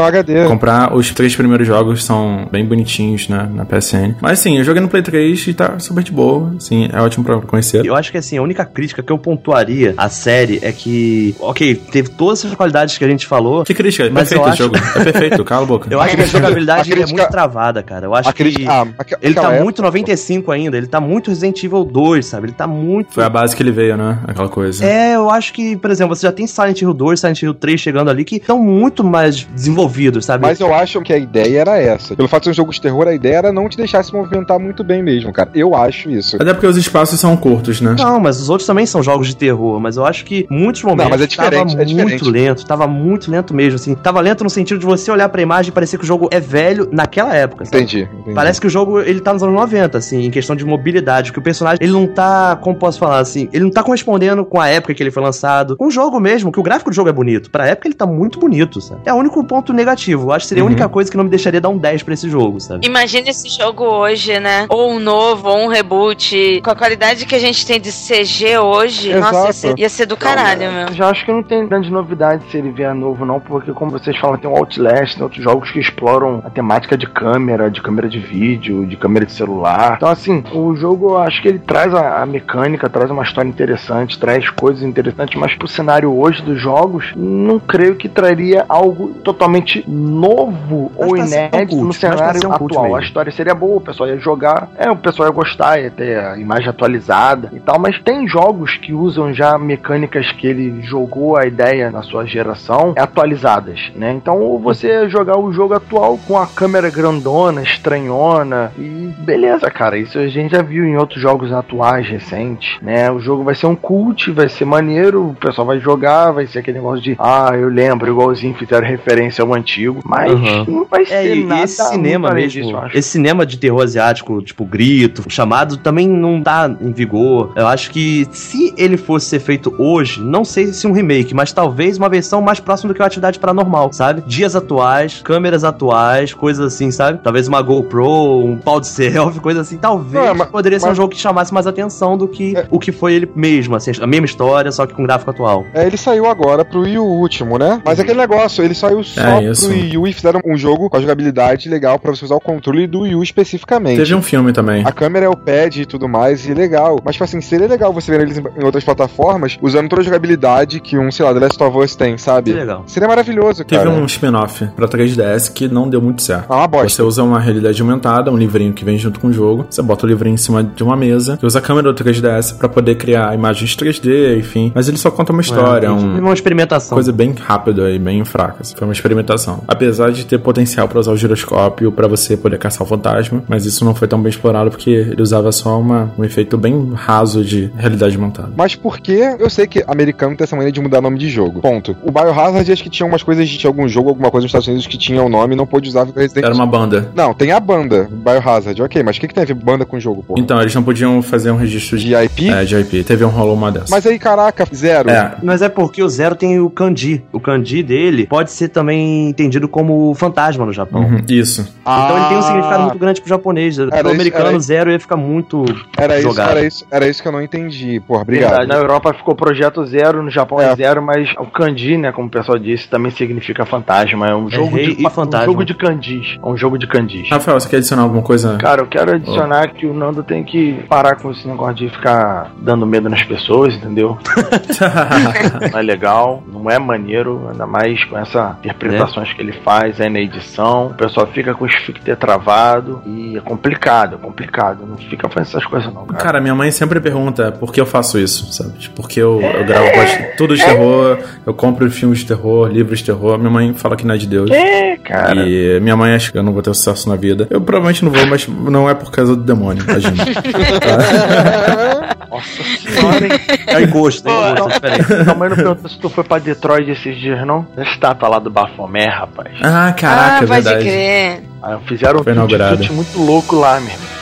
comprar, 0.48 0.96
os 0.96 1.10
três 1.12 1.36
primeiros 1.36 1.68
jogos 1.68 2.04
são 2.04 2.48
bem 2.52 2.66
bonitinhos 2.66 3.28
né, 3.28 3.50
na 3.54 3.66
PSN. 3.66 4.16
Mas 4.22 4.40
sim, 4.40 4.58
eu 4.58 4.64
joguei 4.64 4.82
no 4.82 4.88
Play 4.88 5.02
3 5.04 5.48
e 5.48 5.54
tá 5.54 5.80
super 5.80 6.04
de 6.04 6.12
boa. 6.12 6.54
Sim, 6.60 6.88
é 6.92 7.02
ótimo 7.02 7.24
pra 7.26 7.40
conhecer. 7.42 7.86
Eu 7.86 7.96
acho 7.96 8.12
que 8.12 8.18
assim, 8.18 8.38
a 8.38 8.42
única 8.42 8.66
crítica 8.66 9.02
que 9.04 9.12
eu 9.12 9.18
pontuaria 9.18 9.94
à 9.98 10.10
série 10.10 10.60
é 10.62 10.72
que, 10.72 11.36
ok, 11.40 11.76
teve 11.76 12.10
todas 12.10 12.40
essas 12.44 12.56
qualidades 12.56 12.98
que 12.98 13.04
a 13.04 13.08
gente 13.08 13.26
falou. 13.26 13.64
Que 13.64 13.74
crítica? 13.74 14.06
É 14.06 14.10
mas 14.10 14.30
perfeito 14.30 14.42
eu 14.44 14.48
o 14.48 14.52
acho... 14.52 14.64
jogo. 14.64 14.76
É 15.00 15.04
perfeito, 15.12 15.44
cala 15.46 15.64
a 15.64 15.68
boca. 15.68 15.88
Eu 15.92 16.00
acho 16.02 16.16
que 16.16 16.22
a 16.22 16.26
jogabilidade 16.26 16.82
A 16.92 16.96
crítica- 16.96 17.12
é 17.12 17.14
muito 17.24 17.32
travada, 17.32 17.84
cara. 17.84 18.06
Eu 18.06 18.16
acho 18.16 18.30
a 18.30 18.34
crítica- 18.34 18.64
que 18.64 18.70
ah, 18.70 18.88
aqua- 18.98 19.18
ele 19.22 19.34
tá 19.36 19.52
muito 19.52 19.82
95 19.82 20.52
ainda, 20.52 20.78
ele 20.78 20.88
tá 20.88 21.00
muito 21.00 21.30
Resident 21.30 21.64
Evil 21.64 21.84
2, 21.84 22.26
sabe? 22.26 22.48
Ele 22.48 22.54
tá 22.54 22.68
muito 22.68 22.83
Foi 23.10 23.24
a 23.24 23.30
base 23.30 23.56
que 23.56 23.64
ele 23.64 23.72
veio, 23.72 23.98
né? 23.98 24.20
Aquela 24.28 24.50
coisa. 24.50 24.86
É, 24.86 25.16
eu 25.16 25.30
acho 25.30 25.54
que, 25.54 25.76
por 25.78 25.92
exemplo, 25.92 26.16
você 26.16 26.26
já 26.26 26.32
tem 26.32 26.48
Silent 26.48 26.82
Hill 26.82 26.94
2, 26.94 27.20
Silent 27.20 27.42
Hill 27.42 27.54
3 27.54 27.80
chegando 27.80 28.10
ali 28.10 28.24
que 28.24 28.38
estão 28.38 28.60
muito 28.60 29.04
mais 29.04 29.44
desenvolvidos, 29.44 30.26
sabe? 30.26 30.44
Mas 30.44 30.60
eu 30.60 30.74
acho 30.74 31.02
que 31.02 31.14
a 31.14 31.18
ideia 31.18 31.62
era 31.62 31.78
essa. 31.78 32.16
Pelo 32.16 32.28
fato 32.28 32.42
de 32.42 32.46
ser 32.46 32.52
um 32.52 32.54
jogo 32.54 32.72
de 32.72 32.82
terror, 32.82 33.08
a 33.08 33.14
ideia 33.14 33.38
era 33.38 33.54
não 33.54 33.70
te 33.70 33.78
deixar 33.78 34.04
se 34.04 34.14
movimentar 34.14 34.60
muito 34.60 34.84
bem 34.84 35.02
mesmo, 35.02 35.32
cara. 35.32 35.50
Eu 35.54 35.76
acho 35.76 36.10
isso. 36.10 36.36
Até 36.36 36.54
porque 36.54 36.68
os 36.68 36.78
espaços 36.78 37.20
são 37.20 37.36
curtos, 37.38 37.82
né? 37.82 37.96
Não, 37.98 38.20
mas 38.20 38.40
os 38.40 38.50
outros 38.50 38.68
também 38.68 38.86
são 38.86 39.02
jogos 39.02 39.28
de 39.28 39.36
terror, 39.36 39.80
mas 39.80 39.98
eu 39.98 40.06
acho 40.06 40.26
que 40.26 40.46
muitos 40.50 40.84
momentos 40.84 41.12
mas 41.12 41.22
é 41.22 41.28
diferente, 41.28 41.72
tava 41.72 41.82
é 41.82 41.86
diferente. 41.86 42.10
muito 42.10 42.30
lento, 42.30 42.66
tava 42.66 42.88
muito 42.88 43.32
lento 43.32 43.54
mesmo, 43.54 43.76
assim. 43.76 43.96
Tava 43.96 44.20
lento 44.22 44.44
no 44.44 44.50
sentido 44.50 44.80
de 44.80 44.86
você 44.86 45.12
olhar 45.12 45.30
pra 45.30 45.42
imagem 45.42 45.70
e 45.70 45.74
parecer 45.74 45.98
que 45.98 46.04
o 46.04 46.08
jogo 46.08 46.28
é 46.32 46.40
velho 46.40 46.90
naquela 46.92 47.36
época? 47.36 47.64
Entendi. 47.64 48.08
entendi. 48.12 48.34
Parece 48.34 48.60
que 48.60 48.68
o 48.68 48.70
jogo, 48.70 49.00
ele 49.02 49.20
tá 49.20 49.34
nos 49.34 49.44
anos 49.44 49.56
90, 49.56 49.98
assim, 49.98 50.26
em 50.26 50.32
questão 50.32 50.56
de 50.56 50.66
mobilidade, 50.66 51.32
que 51.32 51.40
o 51.40 51.42
personagem, 51.42 51.80
ele 51.82 51.92
não 51.92 52.08
tá, 52.08 52.58
como 52.74 52.80
posso 52.80 53.00
falar, 53.00 53.20
assim, 53.20 53.48
ele 53.54 53.64
não 53.64 53.72
tá 53.72 53.84
correspondendo 53.84 54.44
com 54.46 54.60
a 54.60 54.68
época 54.68 54.94
que 54.94 55.02
ele 55.04 55.12
foi 55.12 55.22
lançado, 55.24 55.78
com 55.78 55.88
o 55.88 55.92
jogo 55.92 56.20
mesmo, 56.20 56.52
que 56.52 56.60
o 56.60 56.64
gráfico 56.64 56.90
do 56.90 56.96
jogo 56.96 57.10
é 57.10 57.14
bonito. 57.14 57.50
Pra 57.50 57.68
época 57.68 57.88
ele 57.88 57.96
tá 57.96 58.06
muito 58.06 58.40
bonito, 58.40 58.82
sabe? 58.82 59.02
É 59.06 59.14
o 59.14 59.18
único 59.18 59.44
ponto 59.44 59.72
negativo. 59.74 60.28
Eu 60.28 60.32
acho 60.34 60.46
que 60.46 60.50
seria 60.50 60.64
a 60.64 60.66
Uhum. 60.66 60.72
única 60.72 60.90
coisa 60.90 61.10
que 61.12 61.18
não 61.18 61.24
me 61.26 61.30
deixaria 61.30 61.60
dar 61.62 61.70
um 61.70 61.78
10 61.78 62.04
pra 62.04 62.14
esse 62.14 62.30
jogo, 62.30 62.60
sabe? 62.60 62.86
Imagina 62.88 63.30
esse 63.30 63.48
jogo 63.50 63.84
hoje, 63.84 64.40
né? 64.40 64.66
Ou 64.70 64.92
um 64.92 65.00
novo, 65.00 65.50
ou 65.50 65.58
um 65.60 65.68
reboot. 65.68 66.62
Com 66.64 66.72
a 66.72 66.76
qualidade 66.76 67.26
que 67.26 67.36
a 67.36 67.40
gente 67.40 67.66
tem 67.66 67.80
de 67.80 67.92
CG 67.92 68.58
hoje, 68.58 69.12
Exato. 69.12 69.34
nossa, 69.34 69.48
ia 69.48 69.54
ser, 69.54 69.80
ia 69.80 69.90
ser 69.90 70.06
do 70.06 70.18
caralho, 70.18 70.72
meu. 70.72 70.94
Já 70.94 71.10
acho 71.10 71.26
que 71.26 71.32
não 71.32 71.44
tem 71.44 71.68
grande 71.68 71.92
novidade 71.92 72.44
se 72.50 72.58
ele 72.58 72.72
vier 72.72 72.94
novo, 72.96 73.26
não, 73.26 73.40
porque 73.40 73.72
como 73.74 73.92
vocês 73.92 74.18
falam, 74.18 74.38
tem 74.38 74.50
o 74.50 74.56
Outlast, 74.56 75.16
tem 75.16 75.24
outros 75.24 75.44
jogos 75.44 75.70
que 75.72 75.80
exploram 75.80 76.42
a 76.46 76.50
temática 76.50 76.98
de 76.98 77.08
câmera, 77.08 77.70
de 77.70 77.82
câmera 77.82 78.08
de 78.10 78.20
vídeo, 78.20 78.86
de 78.86 78.96
câmera 78.98 79.26
de 79.26 79.32
celular. 79.34 79.96
Então, 79.98 80.10
assim, 80.10 80.44
o 80.54 80.76
jogo 80.76 81.12
eu 81.12 81.18
acho 81.18 81.42
que 81.42 81.48
ele 81.48 81.60
traz 81.60 81.94
a, 81.94 82.22
a 82.22 82.26
mecânica, 82.26 82.63
traz 82.90 83.10
uma 83.10 83.24
história 83.24 83.50
interessante, 83.50 84.20
traz 84.20 84.50
coisas 84.50 84.84
interessantes, 84.84 85.40
mas 85.40 85.56
pro 85.56 85.68
cenário 85.68 86.16
hoje 86.16 86.42
dos 86.42 86.62
jogos, 86.62 87.12
não 87.16 87.60
creio 87.60 87.96
que 87.96 88.10
traria 88.10 88.66
algo 88.68 89.10
totalmente 89.24 89.84
novo 89.88 90.92
ou 90.96 91.10
pra 91.10 91.28
ser 91.28 91.36
um 91.36 91.46
inédito 91.48 91.68
cult, 91.68 91.82
no 91.82 91.88
mas 91.88 91.98
pra 91.98 92.10
cenário 92.10 92.40
ser 92.40 92.48
um 92.48 92.54
atual. 92.54 92.96
A 92.96 93.02
história 93.02 93.32
seria 93.32 93.56
boa, 93.56 93.78
o 93.78 93.82
pessoal 93.82 94.10
ia 94.10 94.18
jogar, 94.18 94.70
é, 94.78 94.90
o 94.90 94.96
pessoal 94.96 95.30
ia 95.30 95.34
gostar, 95.34 95.80
ia 95.80 95.92
ter 95.92 96.20
a 96.20 96.38
imagem 96.38 96.70
atualizada 96.70 97.50
e 97.54 97.60
tal, 97.60 97.80
mas 97.80 98.00
tem 98.00 98.28
jogos 98.28 98.78
que 98.78 98.94
usam 98.94 99.34
já 99.34 99.58
mecânicas 99.58 100.32
que 100.32 100.48
ele 100.48 100.82
jogou 100.84 101.38
a 101.38 101.46
ideia 101.46 101.92
na 101.92 102.02
sua 102.02 102.26
geração 102.26 102.94
atualizadas, 102.98 103.92
né? 103.96 104.14
Então 104.14 104.40
ou 104.40 104.60
você 104.60 104.88
ia 104.88 105.10
jogar 105.10 105.38
o 105.38 105.52
jogo 105.52 105.74
atual 105.74 106.18
com 106.28 106.38
a 106.38 106.48
câmera 106.48 106.90
grandona, 106.90 107.62
estranhona 107.62 108.72
e 108.78 109.14
beleza, 109.18 109.70
cara, 109.70 109.98
isso 109.98 110.18
a 110.18 110.28
gente 110.28 110.52
já 110.52 110.62
viu 110.62 110.86
em 110.86 110.98
outros 110.98 111.22
jogos 111.22 111.52
atuais 111.52 112.08
recentes, 112.08 112.53
né? 112.82 113.12
O 113.12 113.20
jogo 113.20 113.44
vai 113.44 113.56
ser 113.56 113.68
um 113.68 113.76
cult, 113.76 114.32
vai 114.32 114.50
ser 114.50 114.66
maneiro, 114.66 115.30
o 115.30 115.34
pessoal 115.36 115.66
vai 115.68 115.80
jogar, 115.80 116.32
vai 116.32 116.46
ser 116.48 116.60
aquele 116.60 116.78
negócio 116.78 117.02
de 117.04 117.16
ah, 117.20 117.52
eu 117.54 117.70
lembro, 117.70 118.10
igualzinho 118.10 118.54
fizeram 118.56 118.86
referência 118.88 119.44
ao 119.44 119.54
antigo, 119.54 120.00
mas 120.06 120.32
Uhum. 120.34 120.66
não 120.68 120.86
vai 120.86 121.06
ser 121.06 121.14
É, 121.14 121.36
e 121.36 121.44
nada 121.44 121.64
esse 121.64 121.84
cinema 121.90 122.32
mesmo, 122.32 122.50
disso, 122.62 122.72
eu 122.72 122.78
acho. 122.80 122.98
esse 122.98 123.10
cinema 123.10 123.46
de 123.46 123.58
terror 123.58 123.82
asiático, 123.84 124.42
tipo 124.42 124.66
Grito, 124.66 125.24
chamado, 125.30 125.78
também 125.78 126.08
não 126.08 126.42
tá 126.42 126.74
em 126.82 126.92
vigor. 126.92 127.52
Eu 127.56 127.68
acho 127.68 127.92
que 127.92 128.28
se 128.32 128.74
ele 128.78 128.98
fosse 128.98 129.28
ser 129.28 129.40
feito 129.40 129.74
hoje, 129.78 130.22
não 130.22 130.44
sei 130.46 130.68
se 130.68 130.88
um 130.88 130.92
remake, 130.92 131.34
mas 131.34 131.52
talvez 131.52 131.98
uma 131.98 132.10
versão 132.10 132.42
mais 132.42 132.60
próxima 132.60 132.92
do 132.92 132.96
que 132.96 133.02
a 133.02 133.06
atividade 133.06 133.40
paranormal, 133.40 133.92
sabe? 133.94 134.24
Dias 134.26 134.56
atuais, 134.56 135.22
câmeras 135.24 135.64
atuais, 135.64 136.34
coisas 136.34 136.74
assim, 136.74 136.92
sabe? 136.92 137.20
Talvez 137.24 137.48
uma 137.48 137.62
GoPro, 137.62 138.40
um 138.46 138.58
pau 138.58 138.80
de 138.80 138.88
selfie, 138.88 139.40
coisa 139.42 139.62
assim. 139.62 139.78
Talvez 139.78 140.26
Não, 140.26 140.36
mas- 140.36 140.50
poderia 140.50 140.80
ser 140.80 140.86
um 140.86 140.90
mas- 140.90 140.98
jogo 140.98 141.10
que 141.14 141.20
chamasse 141.20 141.54
mais 141.54 141.68
atenção 141.68 142.18
do 142.18 142.28
que 142.34 142.58
É. 142.58 142.66
o 142.70 142.80
que 142.80 142.92
foi 142.92 143.14
ele 143.14 143.30
mesmo, 143.36 143.76
assim, 143.76 143.92
a 144.02 144.08
mesma 144.08 144.26
história, 144.26 144.72
só 144.72 144.86
que 144.86 144.94
com 144.94 145.04
gráfico 145.04 145.32
atual. 145.32 145.66
É, 145.74 145.86
ele 145.86 145.98
saiu 145.98 146.26
agora 146.26 146.66
pro 146.66 146.82
Wii 146.82 146.98
U 146.98 147.04
último, 147.06 147.58
né? 147.58 147.82
Mas 147.86 148.00
aquele 148.00 148.18
negócio, 148.20 148.64
ele 148.64 148.74
saiu 148.74 149.04
só 149.04 149.22
É, 149.22 149.52
pro 149.54 149.68
Wii 149.70 149.98
U 149.98 150.08
e 150.08 150.14
fizeram 150.14 150.42
um 150.46 150.58
jogo 150.58 150.90
com 150.90 150.98
a 150.98 151.02
jogabilidade 151.02 151.70
legal 151.70 151.98
pra 152.00 152.12
você 152.12 152.26
usar 152.26 152.36
o 152.36 152.40
controle 152.42 152.88
do 152.88 153.02
Wii 153.02 153.16
U 153.16 153.24
especificamente. 153.24 153.98
Teve 153.98 154.16
um 154.16 154.22
filme 154.22 154.52
também. 154.52 154.84
A 154.86 154.92
câmera 154.92 155.26
é 155.26 155.30
o 155.30 155.36
pad 155.38 155.82
e 155.82 155.86
tudo 155.86 156.08
mais, 156.10 156.48
e 156.48 156.54
legal. 156.54 157.00
Mas, 157.04 157.16
tipo 157.16 157.24
assim, 157.24 157.40
seria 157.42 157.68
legal 157.68 157.94
você 157.94 158.12
ver 158.12 158.22
eles 158.22 158.38
em 158.38 158.64
outras 158.64 158.84
plataformas 158.84 159.58
usando 159.62 159.88
toda 159.90 160.02
a 160.02 160.06
jogabilidade 160.06 160.80
que 160.80 160.98
um, 160.98 161.12
sei 161.12 161.26
lá, 161.26 161.34
The 161.34 161.40
Last 161.40 161.64
of 161.64 161.78
Us 161.78 161.96
tem, 161.96 162.18
sabe? 162.18 162.52
Que 162.52 162.58
legal. 162.60 162.84
Seria 162.88 163.08
maravilhoso, 163.08 163.64
Teve 163.64 163.84
cara. 163.84 163.90
um 163.96 164.06
spin-off 164.06 164.66
pra 164.76 164.88
3DS 164.88 165.52
que 165.54 165.68
não 165.68 165.90
deu 165.90 166.02
muito 166.02 166.22
certo. 166.22 166.46
Ah, 166.50 166.58
uma 166.58 166.68
bosta. 166.68 166.90
Você 166.90 167.02
usa 167.02 167.24
uma 167.24 167.40
realidade 167.40 167.82
aumentada, 167.82 168.32
um 168.32 168.38
livrinho 168.38 168.74
que 168.74 168.84
vem 168.86 168.98
junto 168.98 169.20
com 169.20 169.28
o 169.28 169.34
jogo. 169.34 169.66
Você 169.70 169.82
bota 169.82 170.06
o 170.06 170.10
livrinho 170.10 170.34
em 170.34 170.38
cima 170.38 170.64
de 170.64 170.84
uma 170.84 170.96
mesa. 170.96 171.38
Você 171.40 171.46
usa 171.46 171.60
a 171.60 171.62
câmera 171.62 171.92
do 171.92 172.04
3DS 172.04 172.23
pra 172.60 172.70
poder 172.70 172.96
criar 172.96 173.34
imagens 173.34 173.76
3D, 173.76 174.38
enfim. 174.38 174.72
Mas 174.74 174.88
ele 174.88 174.98
só 174.98 175.10
conta 175.12 175.32
uma 175.32 175.42
história, 175.42 175.88
É, 175.88 175.92
um, 175.92 176.20
uma 176.20 176.34
experimentação. 176.34 176.96
coisa 176.96 177.12
bem 177.12 177.34
rápida 177.40 177.90
e 177.92 178.00
bem 178.00 178.24
fraca. 178.26 178.58
assim. 178.62 178.76
Foi 178.76 178.88
uma 178.88 178.94
experimentação. 178.94 179.64
Apesar 179.68 180.12
de 180.12 180.26
ter 180.26 180.38
potencial 180.40 180.88
pra 180.88 181.00
usar 181.00 181.12
o 181.12 181.18
giroscópio 181.18 181.92
pra 181.92 182.08
você 182.08 182.36
poder 182.38 182.58
caçar 182.58 182.84
o 182.84 182.86
fantasma, 182.86 183.44
mas 183.48 183.66
isso 183.66 183.84
não 183.86 183.94
foi 183.96 184.08
tão 184.08 184.22
bem 184.22 184.30
explorado 184.30 184.70
porque 184.70 184.90
ele 184.90 185.22
usava 185.22 185.52
só 185.52 185.80
uma, 185.80 186.12
um 186.18 186.24
efeito 186.24 186.58
bem 186.58 186.92
raso 186.94 187.44
de 187.44 187.72
realidade 187.78 188.16
aumentada. 188.16 188.52
Mas 188.56 188.76
por 188.76 189.00
que 189.00 189.14
eu 189.40 189.50
sei 189.50 189.68
que 189.68 189.84
americano 189.88 190.36
tem 190.36 190.44
essa 190.44 190.56
maneira 190.56 190.72
de 190.72 190.82
mudar 190.82 191.02
nome 191.02 191.18
de 191.18 191.30
jogo? 191.30 191.62
Ponto. 191.62 191.96
O 192.04 192.12
Biohazard 192.12 192.72
acho 192.72 192.84
que 192.84 192.90
tinha 192.90 193.06
umas 193.08 193.24
coisas 193.24 193.48
de 193.48 193.58
tinha 193.58 193.70
algum 193.70 193.88
jogo, 193.88 194.10
alguma 194.10 194.30
coisa 194.32 194.44
nos 194.46 194.50
Estados 194.50 194.68
Unidos 194.68 194.88
que 194.88 194.98
tinha 194.98 195.22
o 195.24 195.30
nome 195.30 195.54
e 195.54 195.58
não 195.58 195.66
pôde 195.66 195.90
usar 195.90 196.06
porque 196.06 196.20
Resident 196.20 196.46
Era 196.46 196.54
uma 196.54 196.66
banda. 196.66 197.10
Não, 197.16 197.34
tem 197.34 197.52
a 197.52 197.60
banda, 197.60 198.08
Biohazard, 198.12 198.82
ok, 198.82 199.04
mas 199.04 199.18
o 199.18 199.20
que, 199.20 199.28
que 199.28 199.34
tem 199.34 199.44
a 199.44 199.46
ver 199.46 199.54
banda 199.54 199.86
com 199.86 200.00
jogo, 200.00 200.24
pô? 200.24 200.36
Então, 200.38 200.60
eles 200.62 200.74
não 200.74 200.84
podiam 200.84 201.22
fazer 201.22 201.52
um 201.52 201.58
registro 201.58 201.98
de, 201.98 202.13
De 202.20 202.26
IP? 202.26 202.50
é, 202.50 202.64
de 202.64 202.76
IP. 202.78 203.04
Teve 203.04 203.26
um 203.26 203.30
rolou 203.30 203.54
uma 203.56 203.72
dessa. 203.72 203.88
Mas 203.90 204.06
aí, 204.06 204.18
caraca, 204.20 204.66
zero. 204.74 205.10
É, 205.10 205.36
Mas 205.44 205.62
é 205.62 205.70
porque 205.70 206.02
o 206.04 206.10
Zero 206.10 206.36
tem 206.36 206.60
o 206.60 206.70
kanji. 206.70 207.24
O 207.32 207.40
kanji 207.40 207.82
dele 207.84 208.28
pode 208.28 208.52
ser 208.52 208.70
também 208.70 209.30
entendido 209.30 209.68
como 209.68 210.14
fantasma 210.16 210.66
no 210.66 210.72
Japão. 210.74 211.02
uhum, 211.02 211.22
isso. 211.30 211.62
Então 211.82 212.18
ele 212.18 212.28
tem 212.28 212.38
um 212.38 212.40
Ah, 212.40 212.44
significado 212.44 212.84
muito 212.84 213.00
grande 213.00 213.22
pro 213.22 213.30
japonês. 213.30 213.76
Pro 213.78 213.88
isso, 213.88 214.08
americano, 214.08 214.46
era 214.48 214.58
isso. 214.58 214.68
Zero 214.68 214.92
ia 214.92 215.00
ficar 215.00 215.18
muito 215.18 215.66
Era 215.98 216.14
isso, 216.20 216.28
jogado. 216.30 216.52
era 216.52 216.66
isso, 216.66 216.86
era 216.92 217.08
isso 217.08 217.22
que 217.22 217.28
eu 217.28 217.32
não 217.32 217.42
entendi. 217.42 218.00
Porra, 218.08 218.22
obrigado. 218.22 218.50
Verdade, 218.52 218.70
na 218.70 218.76
Europa 218.76 219.14
ficou 219.14 219.36
projeto 219.36 219.86
zero, 219.86 220.22
no 220.24 220.30
Japão 220.30 220.60
é, 220.62 220.72
É. 220.72 220.76
zero, 220.76 221.02
mas 221.02 221.30
o 221.40 221.46
kanji, 221.46 221.98
né, 221.98 222.12
como 222.12 222.28
o 222.28 222.32
pessoal 222.32 222.58
disse, 222.60 222.88
também 222.90 223.12
significa 223.12 223.66
fantasma. 223.66 224.28
É 224.28 224.36
um 224.36 224.50
jogo 224.50 224.76
rei 224.76 224.96
de 224.96 225.06
e 225.06 225.10
fantasma. 225.10 225.46
Um 225.48 225.52
jogo 225.52 225.66
de 225.66 225.74
kanjis. 225.74 226.38
É 226.42 226.48
um 226.48 226.58
jogo 226.58 226.78
de 226.78 226.88
kanjis. 226.88 227.30
Rafael, 227.30 227.60
você 227.60 227.70
quer 227.70 227.78
adicionar 227.78 228.04
alguma 228.04 228.22
coisa? 228.22 228.58
Cara, 228.58 228.82
eu 228.82 228.88
quero 228.88 229.12
adicionar 229.16 229.68
que 229.74 229.86
o 229.86 229.94
Nando 229.94 230.24
tem 230.24 230.44
que 230.44 230.84
parar 230.88 231.16
com 231.16 231.32
esse 231.32 231.48
negócio 231.48 231.76
de 231.76 231.90
ficar 232.08 232.52
dando 232.62 232.86
medo 232.86 233.10
nas 233.10 233.24
pessoas, 233.24 233.74
entendeu? 233.76 234.18
não 235.72 235.80
é 235.80 235.82
legal, 235.82 236.44
não 236.52 236.70
é 236.70 236.78
maneiro, 236.78 237.48
ainda 237.50 237.66
mais 237.66 238.04
com 238.04 238.18
essas 238.18 238.58
interpretações 238.58 239.32
que 239.32 239.42
ele 239.42 239.54
faz 239.64 240.02
aí 240.02 240.10
na 240.10 240.20
edição. 240.20 240.88
O 240.88 240.94
pessoal 240.94 241.26
fica 241.28 241.54
com 241.54 241.64
o 241.64 241.68
esficter 241.68 242.18
travado 242.18 243.02
e 243.06 243.38
é 243.38 243.40
complicado, 243.42 244.16
é 244.16 244.18
complicado. 244.18 244.86
Não 244.86 244.98
fica 244.98 245.30
fazendo 245.30 245.48
essas 245.50 245.66
coisas 245.66 245.94
não, 245.94 246.06
cara. 246.06 246.24
Cara, 246.24 246.42
minha 246.42 246.54
mãe 246.54 246.70
sempre 246.72 247.00
pergunta 247.00 247.54
por 247.54 247.72
que 247.72 247.80
eu 247.80 247.86
faço 247.86 248.20
isso, 248.20 248.52
sabe? 248.52 248.78
Tipo, 248.78 248.96
Porque 248.96 249.20
eu, 249.22 249.40
eu 249.42 249.64
gravo 249.66 249.90
pod- 249.92 250.36
tudo 250.38 250.56
de 250.58 250.64
terror, 250.64 251.18
eu 251.46 251.54
compro 251.54 251.90
filmes 251.90 252.20
de 252.20 252.26
terror, 252.26 252.68
livros 252.70 253.00
de 253.00 253.06
terror. 253.06 253.38
Minha 253.38 253.50
mãe 253.50 253.74
fala 253.74 253.96
que 253.96 254.06
não 254.06 254.14
é 254.16 254.18
de 254.18 254.28
Deus. 254.28 254.52
É, 254.52 254.98
cara. 254.98 255.46
E 255.48 255.80
minha 255.80 255.96
mãe 255.96 256.14
acha 256.14 256.32
que 256.32 256.38
eu 256.38 256.44
não 256.44 256.52
vou 256.52 256.62
ter 256.62 256.74
sucesso 256.74 257.08
na 257.08 257.16
vida. 257.16 257.48
Eu 257.50 257.62
provavelmente 257.62 258.04
não 258.04 258.12
vou, 258.12 258.26
mas 258.28 258.46
não 258.48 258.90
é 258.90 258.94
por 258.94 259.10
causa 259.10 259.36
do 259.36 259.42
demônio, 259.44 259.84
imagina. 259.84 260.24
Nossa 262.34 262.64
senhora, 262.82 263.26
hein? 263.26 263.32
É 263.68 263.86
gosto, 263.86 264.26
né? 264.26 264.56
Gosto, 264.58 264.86
é 264.86 264.90
diferente. 264.90 265.26
Tua 265.26 265.36
mãe 265.36 265.50
não 265.50 265.56
perguntou 265.56 265.90
se 265.90 266.00
tu 266.00 266.10
foi 266.10 266.24
pra 266.24 266.40
Detroit 266.40 266.90
esses 266.90 267.20
dias, 267.20 267.46
não? 267.46 267.68
A 267.78 267.84
estátua 267.84 268.28
lá 268.28 268.40
do 268.40 268.50
Bafomé, 268.50 269.06
rapaz. 269.08 269.54
ah, 269.62 269.94
caraca, 269.94 270.34
ah, 270.40 270.44
é 270.44 270.48
pode 270.48 270.62
verdade. 270.62 270.84
crer. 270.84 271.44
Ah, 271.62 271.80
fizeram 271.88 272.22
um 272.22 272.78
chute 272.78 272.92
muito 272.92 273.20
louco 273.20 273.56
lá, 273.56 273.80
meu 273.80 273.92
irmão. 273.92 274.13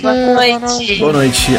Boa 0.00 0.16
noite. 0.28 0.98
Boa 0.98 1.12
noite. 1.12 1.52